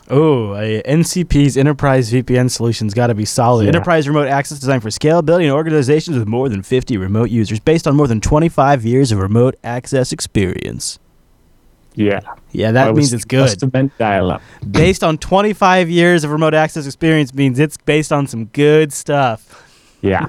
Oh, 0.10 0.50
NCP's 0.86 1.56
Enterprise 1.58 2.12
VPN 2.12 2.52
solution's 2.52 2.94
got 2.94 3.08
to 3.08 3.16
be 3.16 3.26
solid. 3.26 3.64
Yeah. 3.64 3.70
Enterprise 3.70 4.08
remote 4.08 4.28
access 4.28 4.60
designed 4.60 4.84
for 4.84 4.90
scalability 4.90 5.46
in 5.46 5.52
organizations 5.52 6.18
with 6.18 6.28
more 6.28 6.50
than 6.50 6.62
50 6.62 6.98
remote 6.98 7.30
users, 7.30 7.60
based 7.60 7.88
on 7.88 7.96
more 7.96 8.08
than 8.08 8.20
25 8.20 8.86
years 8.86 9.12
of 9.12 9.20
remote 9.20 9.56
access 9.64 10.12
experience. 10.12 11.00
Yeah. 11.96 12.20
Yeah, 12.52 12.72
that 12.72 12.96
means 12.96 13.14
it's 13.14 13.26
good. 13.26 13.58
dial-up. 13.98 14.42
based 14.70 15.04
on 15.04 15.18
25 15.18 15.90
years 15.90 16.24
of 16.24 16.32
remote 16.32 16.54
access 16.54 16.86
experience 16.86 17.34
means 17.34 17.60
it's 17.60 17.78
based 17.78 18.12
on 18.12 18.28
some 18.28 18.46
good 18.46 18.92
stuff. 18.92 19.73
Yeah. 20.04 20.28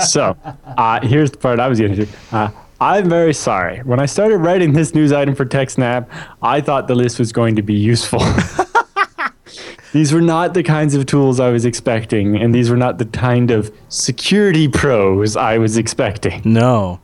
so 0.00 0.36
uh, 0.64 1.00
here's 1.02 1.30
the 1.32 1.36
part 1.36 1.60
I 1.60 1.68
was 1.68 1.78
getting 1.78 1.96
to. 1.96 2.06
Uh, 2.32 2.50
I'm 2.80 3.08
very 3.08 3.34
sorry. 3.34 3.80
When 3.80 3.98
I 3.98 4.06
started 4.06 4.38
writing 4.38 4.72
this 4.72 4.94
news 4.94 5.12
item 5.12 5.34
for 5.34 5.44
TechSnap, 5.44 6.08
I 6.40 6.60
thought 6.60 6.86
the 6.86 6.94
list 6.94 7.18
was 7.18 7.32
going 7.32 7.56
to 7.56 7.62
be 7.62 7.74
useful. 7.74 8.20
these 9.92 10.12
were 10.12 10.20
not 10.20 10.54
the 10.54 10.62
kinds 10.62 10.94
of 10.94 11.04
tools 11.04 11.40
I 11.40 11.50
was 11.50 11.64
expecting, 11.64 12.36
and 12.36 12.54
these 12.54 12.70
were 12.70 12.76
not 12.76 12.98
the 12.98 13.06
kind 13.06 13.50
of 13.50 13.74
security 13.88 14.68
pros 14.68 15.36
I 15.36 15.58
was 15.58 15.76
expecting. 15.76 16.40
No. 16.44 17.00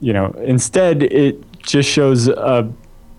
You 0.00 0.12
know, 0.12 0.32
instead, 0.44 1.04
it 1.04 1.44
just 1.62 1.88
shows 1.88 2.28
a, 2.28 2.70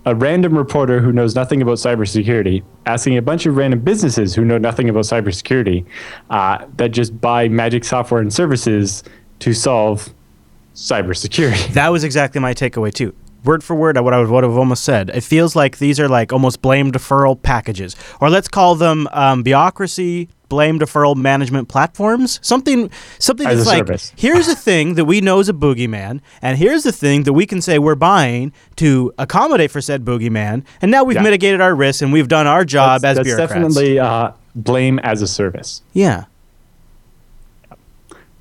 a 0.06 0.14
random 0.14 0.56
reporter 0.56 1.00
who 1.00 1.12
knows 1.12 1.34
nothing 1.34 1.60
about 1.60 1.76
cybersecurity 1.76 2.62
asking 2.86 3.16
a 3.16 3.22
bunch 3.22 3.46
of 3.46 3.56
random 3.56 3.80
businesses 3.80 4.34
who 4.34 4.44
know 4.44 4.58
nothing 4.58 4.88
about 4.88 5.04
cybersecurity 5.04 5.84
uh, 6.30 6.64
that 6.76 6.88
just 6.88 7.20
buy 7.20 7.48
magic 7.48 7.84
software 7.84 8.20
and 8.20 8.32
services 8.32 9.02
to 9.40 9.52
solve 9.52 10.08
cybersecurity. 10.74 11.74
That 11.74 11.92
was 11.92 12.04
exactly 12.04 12.40
my 12.40 12.54
takeaway 12.54 12.92
too. 12.92 13.14
Word 13.44 13.64
for 13.64 13.74
word, 13.74 13.98
what 13.98 14.12
I 14.12 14.22
would 14.22 14.44
have 14.44 14.56
almost 14.56 14.84
said. 14.84 15.10
It 15.10 15.22
feels 15.22 15.56
like 15.56 15.78
these 15.78 15.98
are 15.98 16.08
like 16.08 16.32
almost 16.32 16.60
blame 16.60 16.92
deferral 16.92 17.40
packages, 17.40 17.96
or 18.20 18.28
let's 18.28 18.48
call 18.48 18.74
them 18.74 19.08
um, 19.12 19.42
bureaucracy 19.42 20.28
blame 20.50 20.78
deferral 20.78 21.16
management 21.16 21.68
platforms. 21.68 22.38
Something, 22.42 22.90
something 23.18 23.46
As 23.46 23.60
that's 23.60 23.66
like 23.68 23.78
service. 23.86 24.12
here's 24.16 24.46
a 24.48 24.54
thing 24.54 24.96
that 24.96 25.06
we 25.06 25.22
know 25.22 25.40
is 25.40 25.48
a 25.48 25.54
boogeyman, 25.54 26.20
and 26.42 26.58
here's 26.58 26.82
the 26.82 26.92
thing 26.92 27.22
that 27.22 27.32
we 27.32 27.46
can 27.46 27.62
say 27.62 27.78
we're 27.78 27.94
buying 27.94 28.52
to 28.76 29.14
accommodate 29.16 29.70
for 29.70 29.80
said 29.80 30.04
boogeyman, 30.04 30.64
and 30.82 30.90
now 30.90 31.04
we've 31.04 31.14
Yeah. 31.16 31.22
mitigated 31.22 31.62
our 31.62 31.74
risks 31.74 32.02
and 32.02 32.12
we've 32.12 32.28
done 32.28 32.46
our 32.46 32.66
job 32.66 33.00
that's 33.00 33.18
as 33.18 33.24
that's 33.24 33.28
bureaucrats. 33.36 33.74
definitely 33.74 33.98
uh, 33.98 34.32
blame 34.54 34.98
as 34.98 35.22
a 35.22 35.26
service. 35.26 35.80
yeah. 35.94 36.24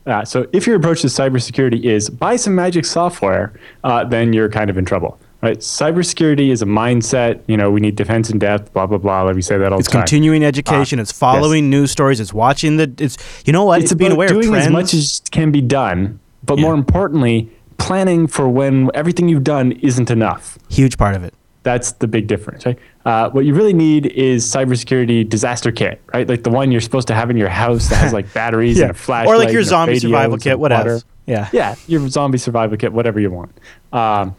Uh, 0.05 0.25
so 0.25 0.47
if 0.53 0.65
your 0.65 0.75
approach 0.75 1.01
to 1.01 1.07
cybersecurity 1.07 1.83
is 1.83 2.09
buy 2.09 2.35
some 2.35 2.55
magic 2.55 2.83
software, 2.83 3.53
uh, 3.83 4.03
then 4.03 4.33
you're 4.33 4.49
kind 4.49 4.69
of 4.71 4.77
in 4.77 4.83
trouble. 4.83 5.19
Right? 5.41 5.57
Cybersecurity 5.57 6.49
is 6.49 6.61
a 6.61 6.65
mindset. 6.65 7.41
You 7.47 7.57
know, 7.57 7.71
we 7.71 7.79
need 7.81 7.95
defense 7.95 8.29
in 8.29 8.39
depth. 8.39 8.73
Blah 8.73 8.87
blah 8.87 8.97
blah. 8.97 9.23
Let 9.23 9.35
me 9.35 9.41
say 9.41 9.57
that 9.57 9.71
all 9.71 9.79
It's 9.79 9.87
the 9.87 9.93
time. 9.93 10.01
It's 10.03 10.11
continuing 10.11 10.43
education. 10.43 10.99
it's 10.99 11.11
following 11.11 11.69
news 11.69 11.91
stories. 11.91 12.19
It's 12.19 12.33
watching 12.33 12.77
the. 12.77 12.91
It's 12.97 13.17
you 13.45 13.53
know 13.53 13.65
what? 13.65 13.81
it's, 13.81 13.93
being 13.93 14.11
about 14.11 14.15
aware 14.15 14.27
doing 14.29 14.45
of 14.45 14.51
trends. 14.51 14.65
as 14.67 14.71
much 14.71 14.93
as 14.93 15.21
can 15.31 15.51
be 15.51 15.61
done, 15.61 16.19
but 16.43 16.57
Yeah. 16.57 16.63
more 16.65 16.73
importantly, 16.73 17.49
planning 17.77 18.27
for 18.27 18.47
when 18.49 18.89
everything 18.93 19.29
you've 19.29 19.43
done 19.43 19.71
isn't 19.73 20.11
enough. 20.11 20.57
Huge 20.69 20.97
part 20.97 21.15
of 21.15 21.23
it. 21.23 21.33
That's 21.63 21.91
the 21.93 22.07
big 22.07 22.27
difference, 22.27 22.65
right? 22.65 22.79
Uh, 23.05 23.29
what 23.31 23.43
you 23.45 23.53
really 23.53 23.73
need 23.73 24.05
is 24.07 24.45
cybersecurity 24.45 25.27
disaster 25.27 25.71
kit, 25.73 26.01
right? 26.13 26.27
Like 26.27 26.43
the 26.43 26.49
one 26.49 26.71
you're 26.71 26.79
supposed 26.81 27.07
to 27.09 27.13
have 27.15 27.29
in 27.29 27.35
your 27.37 27.49
house 27.49 27.89
that 27.89 27.97
has 27.97 28.13
like 28.13 28.33
batteries 28.33 28.79
and 28.79 28.91
a 28.91 28.93
flashlight, 28.93 29.27
or 29.35 29.37
like 29.37 29.51
your 29.51 29.63
zombie 29.63 29.99
survival 29.99 30.37
kit, 30.37 30.57
whatever. 30.57 30.93
water. 30.95 31.05
Yeah, 31.25 31.49
Yeah, 31.51 31.75
your 31.87 32.07
zombie 32.09 32.37
survival 32.37 32.77
kit, 32.77 32.91
whatever 32.93 33.19
you 33.19 33.29
want. 33.29 33.51
Um, 33.93 34.35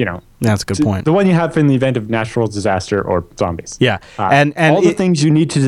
you 0.00 0.06
know, 0.06 0.22
that's 0.40 0.62
a 0.62 0.66
good 0.66 0.78
point. 0.82 1.04
The 1.04 1.12
one 1.12 1.26
you 1.26 1.34
have 1.34 1.54
in 1.58 1.66
the 1.66 1.74
event 1.74 1.98
of 1.98 2.08
natural 2.08 2.46
disaster 2.46 2.98
or 3.06 3.26
zombies. 3.38 3.76
Yeah, 3.80 3.98
Uh, 4.18 4.30
and 4.32 4.54
and 4.56 4.74
all 4.74 4.80
the 4.80 4.94
things 4.94 5.22
you 5.22 5.30
need 5.30 5.50
to 5.50 5.60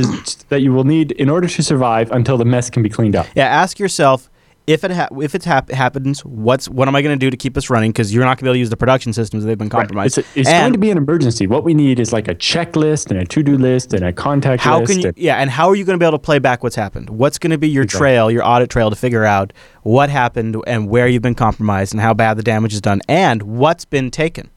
that 0.49 0.63
you 0.63 0.73
will 0.73 0.85
need 0.85 1.13
in 1.13 1.29
order 1.29 1.49
to 1.49 1.63
survive 1.63 2.11
until 2.11 2.39
the 2.39 2.47
mess 2.47 2.71
can 2.71 2.83
be 2.83 2.89
cleaned 2.89 3.15
up. 3.15 3.27
Yeah, 3.37 3.63
ask 3.63 3.79
yourself 3.79 4.31
if 4.67 4.85
it 4.85 4.93
ha- 4.93 5.09
if 5.21 5.35
it 5.35 5.45
hap- 5.45 5.71
happens, 5.71 6.25
what's 6.25 6.69
what 6.69 6.87
am 6.87 6.95
I 6.95 7.03
going 7.03 7.19
to 7.19 7.27
do 7.27 7.31
to 7.31 7.37
keep 7.37 7.57
us 7.57 7.69
running? 7.69 7.91
Because 7.91 8.15
you're 8.15 8.23
not 8.25 8.37
going 8.39 8.39
to 8.39 8.43
be 8.45 8.49
able 8.51 8.55
to 8.55 8.59
use 8.61 8.71
the 8.71 8.77
production 8.77 9.13
systems; 9.13 9.45
they've 9.45 9.59
been 9.59 9.69
Right. 9.69 9.81
compromised. 9.81 10.19
It's, 10.19 10.29
it's 10.37 10.49
And 10.49 10.63
going 10.63 10.73
to 10.75 10.79
be 10.79 10.91
an 10.91 10.99
emergency. 10.99 11.47
What 11.47 11.65
we 11.65 11.75
need 11.75 11.99
is 11.99 12.13
like 12.13 12.29
a 12.29 12.35
checklist 12.35 13.11
and 13.11 13.19
a 13.19 13.25
to-do 13.25 13.59
list 13.59 13.93
and 13.93 14.05
a 14.05 14.13
contact 14.13 14.63
how 14.63 14.79
list. 14.81 14.93
can 14.93 15.01
you? 15.01 15.09
and- 15.09 15.19
Yeah, 15.19 15.37
and 15.37 15.51
how 15.51 15.69
are 15.69 15.75
you 15.75 15.85
going 15.85 15.99
to 15.99 16.03
be 16.03 16.07
able 16.07 16.19
to 16.19 16.23
play 16.23 16.39
back 16.39 16.63
what's 16.63 16.77
happened? 16.77 17.11
What's 17.11 17.39
going 17.39 17.51
to 17.51 17.59
be 17.59 17.69
your 17.69 17.83
Exactly. 17.83 17.99
trail, 18.07 18.31
your 18.31 18.47
audit 18.47 18.71
trail, 18.71 18.91
to 18.91 18.97
figure 18.97 19.25
out 19.25 19.53
what 19.83 20.11
happened 20.11 20.57
and 20.67 20.89
where 20.89 21.09
you've 21.09 21.23
been 21.23 21.35
compromised 21.35 21.93
and 21.93 22.01
how 22.01 22.15
bad 22.15 22.37
the 22.37 22.43
damage 22.43 22.73
is 22.73 22.81
done 22.81 23.01
and 23.09 23.43
what's 23.43 23.85
been 23.85 24.11
taken. 24.11 24.49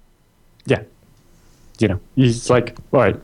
yeah. 0.66 0.82
You 1.80 1.90
know, 1.90 2.00
it's 2.16 2.50
like, 2.50 2.78
all 2.94 3.02
right, 3.02 3.20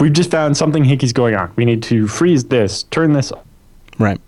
we've 0.00 0.12
just 0.12 0.28
found 0.30 0.56
something 0.56 0.82
hinky's 0.82 1.12
going 1.12 1.36
on. 1.36 1.52
We 1.54 1.64
need 1.64 1.84
to 1.84 2.08
freeze 2.08 2.42
this, 2.46 2.82
turn 2.84 3.12
this. 3.12 3.32
Right. 3.96 4.20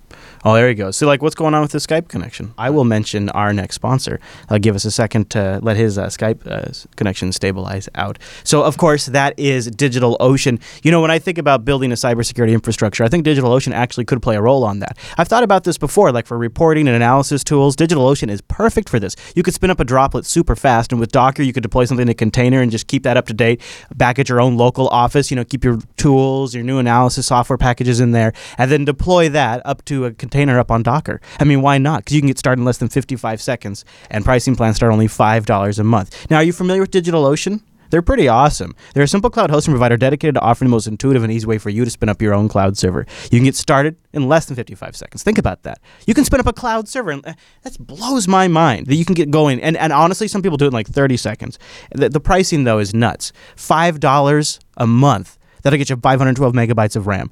Oh, 0.47 0.55
there 0.55 0.69
you 0.69 0.77
go. 0.77 0.93
So, 0.93 1.09
like, 1.09 1.23
what's 1.23 1.35
going 1.35 1.55
on 1.55 1.63
with 1.63 1.73
the 1.73 1.79
Skype 1.79 2.07
connection? 2.07 2.55
I 2.57 2.71
will 2.71 2.85
mention 2.85 3.31
our 3.31 3.53
next 3.53 3.75
sponsor. 3.75 4.21
Uh, 4.49 4.59
give 4.59 4.77
us 4.77 4.85
a 4.85 4.93
second 4.93 5.29
to 5.31 5.59
let 5.61 5.77
his 5.77 5.99
uh, 5.99 6.07
Skype 6.07 6.47
uh, 6.47 6.71
connection 6.95 7.33
stabilize 7.33 7.89
out. 7.97 8.21
So, 8.45 8.63
of 8.63 8.79
course, 8.79 9.07
that 9.07 9.37
is 9.41 9.69
DigitalOcean. 9.69 10.63
You 10.85 10.93
know, 10.93 11.01
when 11.01 11.11
I 11.11 11.19
think 11.19 11.39
about 11.39 11.65
building 11.65 11.91
a 11.91 11.97
cybersecurity 11.97 12.53
infrastructure, 12.53 13.03
I 13.03 13.09
think 13.09 13.27
DigitalOcean 13.27 13.73
actually 13.73 14.05
could 14.05 14.23
play 14.23 14.37
a 14.37 14.41
role 14.41 14.63
on 14.63 14.79
that. 14.79 14.97
I've 15.19 15.27
thought 15.27 15.43
about 15.43 15.65
this 15.65 15.79
before, 15.79 16.13
like 16.13 16.29
for 16.29 16.39
reporting 16.39 16.87
and 16.87 16.95
analysis 16.95 17.43
tools. 17.43 17.75
DigitalOcean 17.75 18.31
is 18.31 18.41
perfect 18.41 18.89
for 18.89 19.01
this. 19.01 19.17
You 19.35 19.43
could 19.43 19.55
spin 19.55 19.71
up 19.71 19.81
a 19.81 19.85
droplet 19.85 20.27
super 20.27 20.55
fast, 20.55 20.93
and 20.93 21.01
with 21.01 21.11
Docker, 21.11 21.43
you 21.43 21.53
could 21.53 21.65
deploy 21.65 21.87
something 21.87 22.07
in 22.07 22.11
a 22.11 22.15
container 22.15 22.63
and 22.63 22.71
just 22.71 22.87
keep 22.87 23.03
that 23.03 23.17
up 23.17 23.27
to 23.27 23.35
date 23.35 23.61
back 23.97 24.21
at 24.21 24.29
your 24.29 24.41
own 24.41 24.57
local 24.57 24.87
office. 24.91 25.29
You 25.33 25.35
know, 25.35 25.45
keep 25.45 25.65
your 25.65 25.81
tools, 25.97 26.55
your 26.55 26.63
new 26.63 26.79
analysis 26.79 27.27
software 27.27 27.59
packages 27.59 27.99
in 27.99 28.13
there, 28.13 28.33
and 28.59 28.71
then 28.71 28.85
deploy 28.85 29.29
that 29.31 29.61
up 29.67 29.85
to 29.87 30.05
a 30.05 30.13
container 30.13 30.36
up 30.37 30.71
on 30.71 30.83
Docker. 30.83 31.21
I 31.41 31.45
mean, 31.45 31.63
why 31.63 31.79
not? 31.79 32.05
Because 32.05 32.15
you 32.15 32.21
can 32.21 32.29
get 32.29 32.39
started 32.39 32.61
in 32.61 32.65
less 32.65 32.79
than 32.79 32.89
55 32.89 33.41
seconds, 33.41 33.85
and 34.11 34.25
pricing 34.25 34.57
plans 34.57 34.77
start 34.77 34.93
only 34.93 35.09
$5 35.09 35.79
a 35.79 35.85
month. 35.85 36.31
Now, 36.31 36.37
are 36.37 36.43
you 36.43 36.53
familiar 36.53 36.83
with 36.83 36.91
DigitalOcean? 36.91 37.63
They're 37.91 38.03
pretty 38.03 38.29
awesome. 38.29 38.75
They're 38.95 39.05
a 39.05 39.09
simple 39.09 39.31
cloud 39.31 39.51
hosting 39.51 39.73
provider 39.73 39.97
dedicated 39.97 40.35
to 40.35 40.41
offering 40.41 40.69
the 40.69 40.75
most 40.75 40.87
intuitive 40.87 41.23
and 41.23 41.33
easy 41.33 41.47
way 41.47 41.59
for 41.59 41.71
you 41.71 41.85
to 41.85 41.91
spin 41.91 42.09
up 42.09 42.21
your 42.21 42.35
own 42.35 42.49
cloud 42.49 42.77
server. 42.77 43.07
You 43.25 43.39
can 43.39 43.45
get 43.45 43.55
started 43.55 43.97
in 44.13 44.29
less 44.29 44.47
than 44.47 44.57
55 44.57 44.97
seconds. 44.97 45.23
Think 45.23 45.39
about 45.39 45.63
that. 45.63 45.81
You 46.07 46.15
can 46.15 46.25
spin 46.25 46.41
up 46.41 46.47
a 46.47 46.53
cloud 46.53 46.89
server, 46.89 47.11
and 47.11 47.27
uh, 47.27 47.35
that 47.63 47.79
blows 47.79 48.27
my 48.27 48.49
mind 48.49 48.87
that 48.87 48.97
you 48.97 49.05
can 49.05 49.15
get 49.15 49.31
going. 49.31 49.61
And, 49.61 49.77
and 49.77 49.93
honestly, 49.93 50.29
some 50.29 50.43
people 50.43 50.59
do 50.59 50.65
it 50.65 50.69
in 50.69 50.75
like 50.75 50.89
30 50.89 51.17
seconds. 51.17 51.59
The, 51.93 52.09
the 52.09 52.21
pricing, 52.21 52.65
though, 52.65 52.79
is 52.79 52.95
nuts 52.95 53.33
$5 53.57 54.59
a 54.77 54.87
month. 54.87 55.39
That'll 55.63 55.79
get 55.79 55.91
you 55.91 55.97
512 55.97 56.53
megabytes 56.55 56.97
of 56.97 57.07
RAM. 57.07 57.31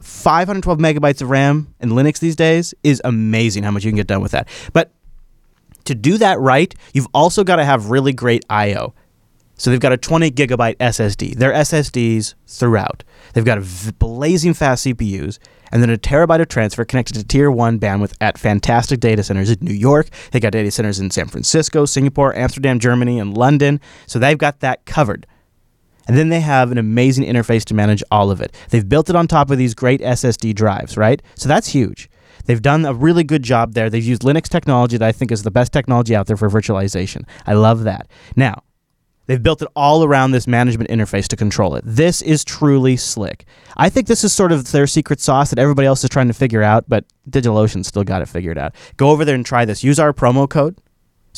512 0.00 0.78
megabytes 0.78 1.22
of 1.22 1.30
RAM 1.30 1.74
in 1.80 1.90
Linux 1.90 2.18
these 2.20 2.36
days 2.36 2.74
is 2.82 3.00
amazing 3.04 3.64
how 3.64 3.70
much 3.70 3.84
you 3.84 3.90
can 3.90 3.96
get 3.96 4.06
done 4.06 4.22
with 4.22 4.32
that. 4.32 4.48
But 4.72 4.92
to 5.84 5.94
do 5.94 6.18
that 6.18 6.38
right, 6.38 6.74
you've 6.92 7.08
also 7.14 7.44
got 7.44 7.56
to 7.56 7.64
have 7.64 7.90
really 7.90 8.12
great 8.12 8.44
I/O. 8.48 8.94
So 9.56 9.70
they've 9.70 9.80
got 9.80 9.92
a 9.92 9.96
20 9.96 10.30
gigabyte 10.30 10.76
SSD. 10.76 11.34
They're 11.34 11.52
SSDs 11.52 12.34
throughout. 12.46 13.02
They've 13.34 13.44
got 13.44 13.60
blazing 13.98 14.54
fast 14.54 14.86
CPUs 14.86 15.38
and 15.72 15.82
then 15.82 15.90
a 15.90 15.98
terabyte 15.98 16.40
of 16.40 16.48
transfer 16.48 16.84
connected 16.84 17.14
to 17.14 17.24
tier 17.24 17.50
one 17.50 17.78
bandwidth 17.78 18.14
at 18.20 18.38
fantastic 18.38 19.00
data 19.00 19.22
centers 19.22 19.50
in 19.50 19.58
New 19.60 19.74
York. 19.74 20.08
They 20.30 20.40
got 20.40 20.52
data 20.52 20.70
centers 20.70 21.00
in 21.00 21.10
San 21.10 21.26
Francisco, 21.26 21.84
Singapore, 21.84 22.34
Amsterdam, 22.36 22.78
Germany, 22.78 23.18
and 23.18 23.36
London. 23.36 23.80
So 24.06 24.18
they've 24.18 24.38
got 24.38 24.60
that 24.60 24.84
covered. 24.86 25.26
And 26.08 26.16
then 26.16 26.30
they 26.30 26.40
have 26.40 26.72
an 26.72 26.78
amazing 26.78 27.24
interface 27.24 27.64
to 27.66 27.74
manage 27.74 28.02
all 28.10 28.30
of 28.30 28.40
it. 28.40 28.56
They've 28.70 28.88
built 28.88 29.10
it 29.10 29.16
on 29.16 29.28
top 29.28 29.50
of 29.50 29.58
these 29.58 29.74
great 29.74 30.00
SSD 30.00 30.54
drives, 30.54 30.96
right? 30.96 31.22
So 31.36 31.48
that's 31.48 31.68
huge. 31.68 32.10
They've 32.46 32.62
done 32.62 32.86
a 32.86 32.94
really 32.94 33.24
good 33.24 33.42
job 33.42 33.74
there. 33.74 33.90
They've 33.90 34.02
used 34.02 34.22
Linux 34.22 34.48
technology 34.48 34.96
that 34.96 35.06
I 35.06 35.12
think 35.12 35.30
is 35.30 35.42
the 35.42 35.50
best 35.50 35.70
technology 35.70 36.16
out 36.16 36.26
there 36.26 36.36
for 36.36 36.48
virtualization. 36.48 37.28
I 37.46 37.52
love 37.52 37.84
that. 37.84 38.08
Now, 38.34 38.62
They've 39.28 39.42
built 39.42 39.60
it 39.60 39.68
all 39.76 40.04
around 40.04 40.30
this 40.30 40.46
management 40.46 40.88
interface 40.88 41.28
to 41.28 41.36
control 41.36 41.74
it. 41.74 41.84
This 41.86 42.22
is 42.22 42.46
truly 42.46 42.96
slick. 42.96 43.44
I 43.76 43.90
think 43.90 44.06
this 44.06 44.24
is 44.24 44.32
sort 44.32 44.52
of 44.52 44.72
their 44.72 44.86
secret 44.86 45.20
sauce 45.20 45.50
that 45.50 45.58
everybody 45.58 45.86
else 45.86 46.02
is 46.02 46.08
trying 46.08 46.28
to 46.28 46.32
figure 46.32 46.62
out, 46.62 46.88
but 46.88 47.04
DigitalOcean 47.28 47.84
still 47.84 48.04
got 48.04 48.22
it 48.22 48.26
figured 48.26 48.56
out. 48.56 48.74
Go 48.96 49.10
over 49.10 49.26
there 49.26 49.34
and 49.34 49.44
try 49.44 49.66
this. 49.66 49.84
Use 49.84 50.00
our 50.00 50.14
promo 50.14 50.48
code 50.48 50.78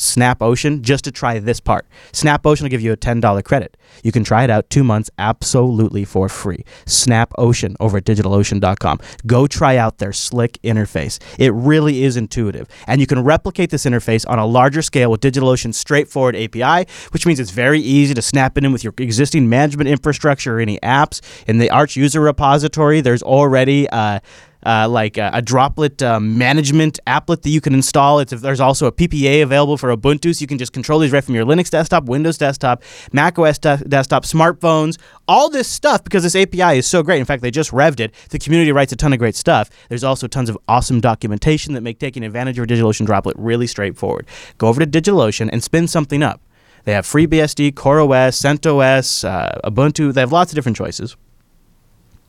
SnapOcean 0.01 0.81
just 0.81 1.03
to 1.03 1.11
try 1.11 1.37
this 1.39 1.59
part. 1.59 1.85
SnapOcean 2.11 2.63
will 2.63 2.69
give 2.69 2.81
you 2.81 2.91
a 2.91 2.97
$10 2.97 3.43
credit. 3.43 3.77
You 4.03 4.11
can 4.11 4.23
try 4.23 4.43
it 4.43 4.49
out 4.49 4.69
two 4.69 4.83
months 4.83 5.11
absolutely 5.17 6.05
for 6.05 6.27
free. 6.27 6.65
SnapOcean 6.85 7.75
over 7.79 7.97
at 7.97 8.05
digitalocean.com. 8.05 8.99
Go 9.27 9.45
try 9.45 9.77
out 9.77 9.99
their 9.99 10.11
slick 10.11 10.57
interface. 10.63 11.19
It 11.37 11.53
really 11.53 12.03
is 12.03 12.17
intuitive. 12.17 12.67
And 12.87 12.99
you 12.99 13.07
can 13.07 13.23
replicate 13.23 13.69
this 13.69 13.85
interface 13.85 14.27
on 14.27 14.39
a 14.39 14.45
larger 14.45 14.81
scale 14.81 15.11
with 15.11 15.21
DigitalOcean's 15.21 15.77
straightforward 15.77 16.35
API, 16.35 16.89
which 17.11 17.25
means 17.27 17.39
it's 17.39 17.51
very 17.51 17.79
easy 17.79 18.13
to 18.15 18.21
snap 18.21 18.57
it 18.57 18.65
in 18.65 18.71
with 18.71 18.83
your 18.83 18.93
existing 18.97 19.49
management 19.49 19.87
infrastructure 19.87 20.57
or 20.57 20.59
any 20.59 20.79
apps. 20.79 21.21
In 21.47 21.59
the 21.59 21.69
Arch 21.69 21.95
user 21.95 22.21
repository, 22.21 23.01
there's 23.01 23.21
already 23.21 23.87
uh, 23.89 24.19
uh, 24.65 24.87
like 24.89 25.17
uh, 25.17 25.31
a 25.33 25.41
droplet 25.41 26.01
um, 26.03 26.37
management 26.37 26.99
applet 27.07 27.41
that 27.41 27.49
you 27.49 27.61
can 27.61 27.73
install. 27.73 28.19
It's, 28.19 28.31
there's 28.31 28.59
also 28.59 28.87
a 28.87 28.91
PPA 28.91 29.43
available 29.43 29.77
for 29.77 29.95
Ubuntu, 29.95 30.35
so 30.35 30.41
you 30.41 30.47
can 30.47 30.57
just 30.57 30.73
control 30.73 30.99
these 30.99 31.11
right 31.11 31.23
from 31.23 31.35
your 31.35 31.45
Linux 31.45 31.69
desktop, 31.69 32.05
Windows 32.05 32.37
desktop, 32.37 32.83
Mac 33.11 33.37
OS 33.39 33.59
de- 33.59 33.83
desktop, 33.87 34.23
smartphones, 34.23 34.99
all 35.27 35.49
this 35.49 35.67
stuff 35.67 36.03
because 36.03 36.23
this 36.23 36.35
API 36.35 36.77
is 36.77 36.87
so 36.87 37.03
great. 37.03 37.19
In 37.19 37.25
fact, 37.25 37.41
they 37.41 37.51
just 37.51 37.71
revved 37.71 37.99
it. 37.99 38.13
The 38.29 38.39
community 38.39 38.71
writes 38.71 38.91
a 38.91 38.95
ton 38.95 39.13
of 39.13 39.19
great 39.19 39.35
stuff. 39.35 39.69
There's 39.89 40.03
also 40.03 40.27
tons 40.27 40.49
of 40.49 40.57
awesome 40.67 41.01
documentation 41.01 41.73
that 41.73 41.81
make 41.81 41.99
taking 41.99 42.23
advantage 42.23 42.57
of 42.59 42.63
a 42.63 42.67
DigitalOcean 42.67 43.05
droplet 43.05 43.35
really 43.37 43.67
straightforward. 43.67 44.27
Go 44.57 44.67
over 44.67 44.83
to 44.83 45.01
DigitalOcean 45.01 45.49
and 45.51 45.63
spin 45.63 45.87
something 45.87 46.23
up. 46.23 46.41
They 46.83 46.93
have 46.93 47.05
FreeBSD, 47.05 47.73
CoreOS, 47.73 48.59
CentOS, 48.59 49.27
uh, 49.27 49.69
Ubuntu. 49.69 50.13
They 50.13 50.21
have 50.21 50.31
lots 50.31 50.51
of 50.51 50.55
different 50.55 50.77
choices. 50.77 51.15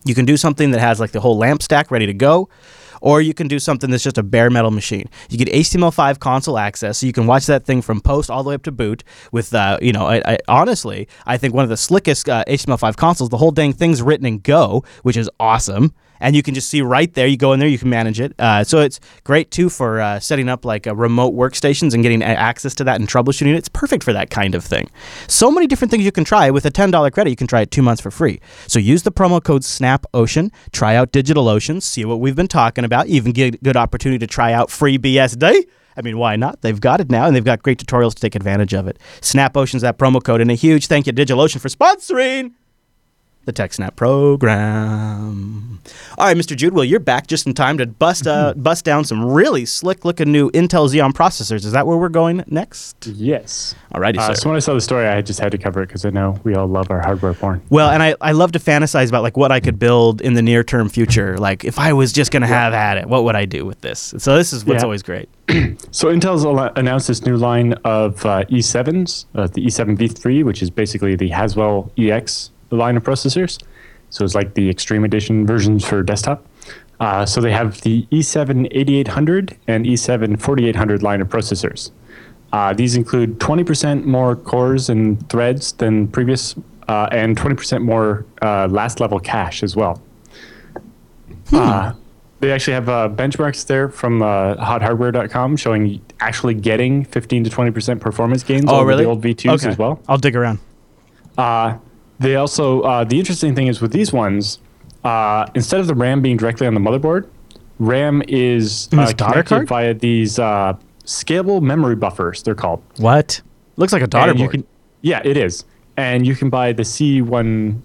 You 0.05 0.15
can 0.15 0.25
do 0.25 0.37
something 0.37 0.71
that 0.73 0.81
has 0.81 1.01
like 1.01 1.13
the 1.13 1.21
whole 1.21 1.37
lamp 1.37 1.63
stack 1.63 1.91
ready 1.91 2.07
to 2.07 2.15
go, 2.15 2.49
or 3.01 3.21
you 3.21 3.35
can 3.35 3.49
do 3.49 3.59
something 3.59 3.91
that's 3.91 4.03
just 4.03 4.19
a 4.19 4.23
bare 4.23 4.51
metal 4.51 4.71
machine. 4.71 5.09
You 5.29 5.39
get 5.39 5.49
HTML5 5.49 6.19
console 6.19 6.59
access, 6.59 6.99
so 6.99 7.07
you 7.07 7.13
can 7.13 7.27
watch 7.27 7.47
that 7.47 7.65
thing 7.65 7.83
from 7.83 8.01
post 8.01 8.31
all 8.31 8.43
the 8.43 8.51
way 8.51 8.55
up 8.55 8.63
to 8.65 8.73
boot. 8.73 9.05
With 9.31 9.55
uh, 9.55 9.79
you 9.83 9.93
know, 9.93 10.07
I, 10.07 10.23
I, 10.25 10.39
honestly, 10.49 11.09
I 11.27 11.37
think 11.37 11.55
one 11.55 11.65
of 11.65 11.71
the 11.71 11.77
slickest 11.77 12.29
uh, 12.29 12.45
HTML5 12.49 12.97
consoles. 12.97 13.31
The 13.31 13.39
whole 13.39 13.51
dang 13.51 13.73
thing's 13.73 14.03
written 14.03 14.27
in 14.27 14.39
Go, 14.39 14.85
which 15.03 15.17
is 15.17 15.29
awesome. 15.39 15.95
And 16.23 16.37
you 16.37 16.43
can 16.43 16.55
just 16.55 16.71
see 16.71 16.81
right 16.81 17.13
there. 17.13 17.27
You 17.27 17.37
go 17.37 17.53
in 17.53 17.59
there, 17.61 17.69
you 17.69 17.79
can 17.79 17.91
manage 17.91 18.21
it. 18.21 18.33
Uh, 18.39 18.63
so 18.63 18.79
it's 18.79 19.01
great 19.25 19.51
too 19.51 19.69
for 19.69 20.01
uh, 20.01 20.21
setting 20.21 20.49
up 20.49 20.65
like 20.65 20.87
uh, 20.87 20.95
remote 20.95 21.35
workstations 21.35 21.93
and 21.95 22.03
getting 22.03 22.23
access 22.23 22.75
to 22.77 22.85
that 22.85 23.01
and 23.01 23.09
troubleshooting. 23.09 23.55
It's 23.55 23.69
perfect 23.69 24.05
for 24.05 24.13
that 24.13 24.31
kind 24.31 24.55
of 24.55 24.65
thing. 24.65 24.89
So 25.27 25.51
many 25.51 25.67
different 25.67 25.91
things 25.91 26.05
you 26.05 26.13
can 26.13 26.25
try. 26.25 26.49
With 26.51 26.65
a 26.65 26.71
$10 26.71 27.13
credit, 27.13 27.31
you 27.31 27.37
can 27.37 27.49
try 27.49 27.63
it 27.63 27.73
two 27.73 27.83
months 27.83 28.01
for 28.01 28.13
free. 28.13 28.41
So 28.69 28.79
use 28.79 29.03
the 29.03 29.13
promo 29.13 29.43
code 29.43 29.63
SNAPOcean, 29.63 30.53
try 30.71 30.95
out 30.95 31.13
DigitalOcean, 31.13 31.83
see 31.83 32.05
what 32.05 32.21
we've 32.21 32.37
been 32.37 32.49
talking 32.49 32.85
about, 32.85 33.09
even 33.09 33.33
get 33.33 33.55
a 33.55 33.59
good 33.59 33.77
opportunity 33.77 34.19
to 34.21 34.27
try 34.27 34.53
out 34.53 34.69
FreeBSD. 34.69 35.65
I 35.97 36.03
mean, 36.03 36.19
why 36.19 36.37
not? 36.37 36.63
They've 36.63 36.81
got 36.81 37.01
it 37.01 37.11
now, 37.11 37.27
and 37.27 37.37
they've 37.37 37.45
got 37.45 37.63
great 37.63 37.79
tutorials 37.79 38.15
to 38.15 38.21
take 38.21 38.35
advantage 38.35 38.73
of 38.73 38.87
it. 38.87 38.99
SnapOcean's 39.21 39.83
that 39.83 39.99
promo 39.99 40.23
code, 40.23 40.41
and 40.41 40.51
a 40.51 40.55
huge 40.55 40.87
thank 40.87 41.07
you 41.07 41.13
to 41.13 41.25
DigitalOcean 41.25 41.61
for 41.61 41.69
sponsoring 41.69 42.53
the 43.45 43.53
TechSnap 43.53 43.97
program. 43.97 45.81
All 46.17 46.27
right, 46.27 46.37
Mr. 46.37 46.55
Jude, 46.57 46.75
well, 46.75 46.85
you're 46.85 47.01
back 47.01 47.27
just 47.27 47.47
in 47.47 47.55
time 47.55 47.77
to 47.79 47.87
bust 47.87 48.27
uh, 48.27 48.55
bust 48.55 48.85
down 48.85 49.05
some 49.05 49.25
really 49.25 49.65
slick 49.67 50.05
looking 50.05 50.31
new 50.31 50.51
Intel 50.53 50.89
Xeon 50.89 51.13
processors. 51.13 51.65
Is 51.65 51.73
that 51.73 51.87
where 51.87 51.97
we're 51.97 52.09
going 52.09 52.45
next? 52.47 53.05
Yes. 53.07 53.75
Alrighty, 53.93 54.19
Uh, 54.19 54.29
sir. 54.29 54.35
so 54.43 54.49
when 54.49 54.57
I 54.57 54.61
saw 54.61 54.75
the 54.75 54.81
story, 54.81 55.07
I 55.09 55.23
just 55.23 55.41
had 55.41 55.51
to 55.53 55.59
cover 55.59 55.83
it 55.83 55.87
because 55.89 56.05
I 56.05 56.11
know 56.11 56.39
we 56.45 56.55
all 56.55 56.69
love 56.69 56.91
our 56.91 57.01
hardware 57.01 57.35
porn. 57.35 57.63
Well, 57.69 57.91
and 57.91 58.01
I, 58.03 58.15
I 58.21 58.33
love 58.33 58.53
to 58.53 58.61
fantasize 58.61 59.09
about 59.09 59.23
like 59.25 59.37
what 59.37 59.51
I 59.51 59.59
could 59.59 59.79
build 59.79 60.21
in 60.21 60.35
the 60.35 60.43
near 60.43 60.63
term 60.63 60.89
future. 60.89 61.37
Like 61.37 61.65
if 61.65 61.79
I 61.81 61.93
was 61.95 62.13
just 62.13 62.31
gonna 62.31 62.47
have 62.47 62.73
at 62.75 62.97
it, 62.99 63.09
what 63.09 63.25
would 63.25 63.35
I 63.35 63.45
do 63.45 63.65
with 63.67 63.81
this? 63.81 64.15
So 64.19 64.37
this 64.37 64.53
is 64.53 64.65
what's 64.65 64.81
Yeah. 64.83 64.85
always 64.85 65.03
great. 65.03 65.29
So 65.91 66.09
Intel's 66.09 66.45
announced 66.77 67.09
this 67.09 67.25
new 67.27 67.37
line 67.37 67.73
of 67.85 68.25
uh, 68.25 68.45
E7s, 68.45 69.27
uh, 69.35 69.47
the 69.49 69.67
E7 69.67 69.97
V3, 69.99 70.45
which 70.45 70.63
is 70.63 70.71
basically 70.71 71.17
the 71.17 71.29
Haswell 71.29 71.91
EX 71.99 72.51
line 72.77 72.97
of 72.97 73.03
processors. 73.03 73.63
So 74.11 74.25
it's 74.25 74.35
like 74.35 74.55
the 74.55 74.69
Extreme 74.69 75.05
Edition 75.05 75.47
versions 75.47 75.85
for 75.85 76.03
desktop. 76.03 76.47
Uh, 77.01 77.25
so 77.27 77.41
they 77.41 77.51
have 77.53 77.81
the 77.81 78.07
E 78.11 78.21
E7 78.21 78.69
8800 78.71 79.57
and 79.67 79.87
E 79.87 79.95
E7 79.95 80.41
4800 80.41 81.03
line 81.03 81.21
of 81.21 81.29
processors. 81.29 81.91
Uh, 82.53 82.73
these 82.75 82.95
include 82.97 83.39
20% 83.41 84.05
more 84.05 84.37
cores 84.37 84.91
and 84.91 85.27
threads 85.31 85.73
than 85.73 86.07
previous, 86.09 86.55
uh, 86.89 87.09
and 87.11 87.37
20% 87.37 87.83
more 87.83 88.27
uh, 88.43 88.69
last 88.69 89.01
level 89.01 89.19
cache 89.19 89.63
as 89.63 89.75
well. 89.75 90.03
Uh, 91.53 91.93
they 92.41 92.51
actually 92.53 92.75
have 92.75 92.89
uh, 92.89 93.09
benchmarks 93.09 93.67
there 93.67 93.89
from 93.89 94.21
uh, 94.23 94.55
hothardware.com 94.57 95.57
showing 95.57 96.01
actually 96.21 96.55
getting 96.55 97.05
15 97.05 97.45
to 97.45 97.51
20% 97.51 98.01
performance 98.01 98.43
gains 98.43 98.65
Oh, 98.69 98.77
over 98.81 98.87
really? 98.87 99.05
the 99.05 99.09
old 99.09 99.23
V2s 99.23 99.65
as 99.67 99.79
well. 99.79 100.01
I'll 100.09 100.19
dig 100.19 100.37
around. 100.37 100.59
They 102.23 102.37
also, 102.37 102.81
uh, 102.83 103.05
the 103.05 103.19
interesting 103.19 103.55
thing 103.55 103.67
is 103.67 103.81
with 103.81 103.93
these 103.93 104.13
ones, 104.13 104.59
uh, 105.05 105.47
instead 105.55 105.81
of 105.81 105.87
the 105.89 105.95
RAM 105.95 106.23
being 106.23 106.37
directly 106.37 106.67
on 106.67 106.75
the 106.75 106.81
motherboard, 106.81 107.27
RAM 107.79 108.23
is 108.29 108.89
In 108.93 108.99
uh, 109.01 109.07
this 109.07 109.15
daughter 109.15 109.33
connected 109.43 109.55
card? 109.55 109.69
via 109.69 109.95
these 109.95 110.39
uh, 110.39 110.75
scalable 111.05 111.61
memory 111.61 111.97
buffers, 111.97 112.43
they're 112.43 112.55
called. 112.55 112.83
What? 112.99 113.41
Looks 113.77 113.93
like 113.93 114.03
a 114.03 114.07
daughter 114.07 114.31
And 114.31 114.39
you 114.41 114.47
board. 114.47 114.53
can- 114.55 114.67
yeah, 115.01 115.21
it 115.25 115.37
is. 115.37 115.65
And 115.97 116.25
you 116.27 116.37
can 116.37 116.49
buy 116.49 116.73
the 116.73 116.85
C1, 116.85 117.81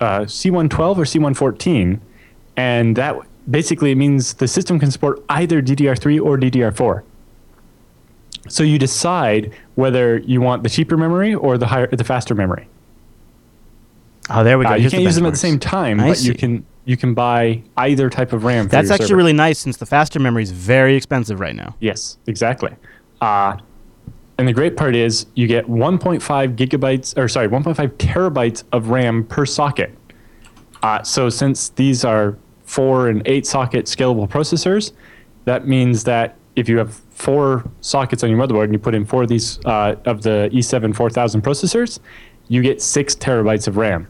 uh, 0.00 0.20
C112 0.20 0.96
or 0.96 1.04
C114, 1.04 1.98
and 2.56 2.94
that 2.96 3.16
basically 3.50 3.94
means 3.94 4.34
the 4.34 4.46
system 4.48 4.78
can 4.78 4.90
support 4.90 5.22
either 5.28 5.60
DDR3 5.60 6.20
or 6.24 6.38
DDR4. 6.38 7.02
So 8.48 8.62
you 8.62 8.78
decide 8.78 9.52
whether 9.74 10.18
you 10.18 10.40
want 10.40 10.62
the 10.62 10.68
cheaper 10.68 10.96
memory 10.96 11.34
or 11.34 11.58
the 11.58 11.66
higher, 11.66 11.88
the 11.88 12.04
faster 12.04 12.34
memory. 12.34 12.68
Oh, 14.30 14.44
there 14.44 14.58
we 14.58 14.64
go. 14.64 14.70
Uh, 14.72 14.74
you 14.74 14.82
Here's 14.82 14.92
can't 14.92 15.02
use 15.02 15.14
them 15.16 15.26
at 15.26 15.30
the 15.30 15.36
benchmarks. 15.36 15.40
same 15.40 15.58
time, 15.58 16.00
I 16.00 16.08
but 16.08 16.18
see. 16.18 16.28
you 16.28 16.34
can 16.34 16.66
you 16.84 16.96
can 16.96 17.14
buy 17.14 17.62
either 17.78 18.10
type 18.10 18.32
of 18.32 18.44
RAM. 18.44 18.66
For 18.66 18.72
That's 18.72 18.88
your 18.88 18.94
actually 18.94 19.06
server. 19.08 19.16
really 19.16 19.32
nice 19.32 19.58
since 19.58 19.76
the 19.78 19.86
faster 19.86 20.18
memory 20.20 20.42
is 20.42 20.50
very 20.50 20.96
expensive 20.96 21.40
right 21.40 21.54
now. 21.56 21.74
Yes, 21.80 22.18
exactly. 22.26 22.72
Uh, 23.20 23.56
and 24.36 24.46
the 24.48 24.52
great 24.52 24.76
part 24.76 24.94
is 24.96 25.26
you 25.34 25.46
get 25.46 25.66
1.5 25.66 26.20
gigabytes, 26.56 27.16
or 27.16 27.28
sorry, 27.28 27.48
1.5 27.48 27.88
terabytes 27.96 28.64
of 28.72 28.88
RAM 28.88 29.24
per 29.24 29.46
socket. 29.46 29.96
Uh, 30.82 31.02
so 31.02 31.28
since 31.30 31.70
these 31.70 32.04
are 32.04 32.36
four 32.64 33.08
and 33.08 33.22
eight 33.26 33.46
socket 33.46 33.86
scalable 33.86 34.28
processors, 34.28 34.92
that 35.44 35.66
means 35.66 36.04
that 36.04 36.36
if 36.56 36.68
you 36.68 36.76
have 36.78 36.94
four 37.10 37.64
sockets 37.80 38.22
on 38.22 38.30
your 38.30 38.38
motherboard 38.38 38.64
and 38.64 38.72
you 38.72 38.78
put 38.78 38.94
in 38.94 39.04
four 39.06 39.22
of 39.22 39.28
these 39.28 39.58
uh, 39.64 39.94
of 40.04 40.22
the 40.22 40.50
E7 40.52 40.94
4000 40.94 41.42
processors, 41.42 42.00
you 42.48 42.60
get 42.60 42.82
six 42.82 43.14
terabytes 43.14 43.66
of 43.68 43.76
RAM. 43.78 44.06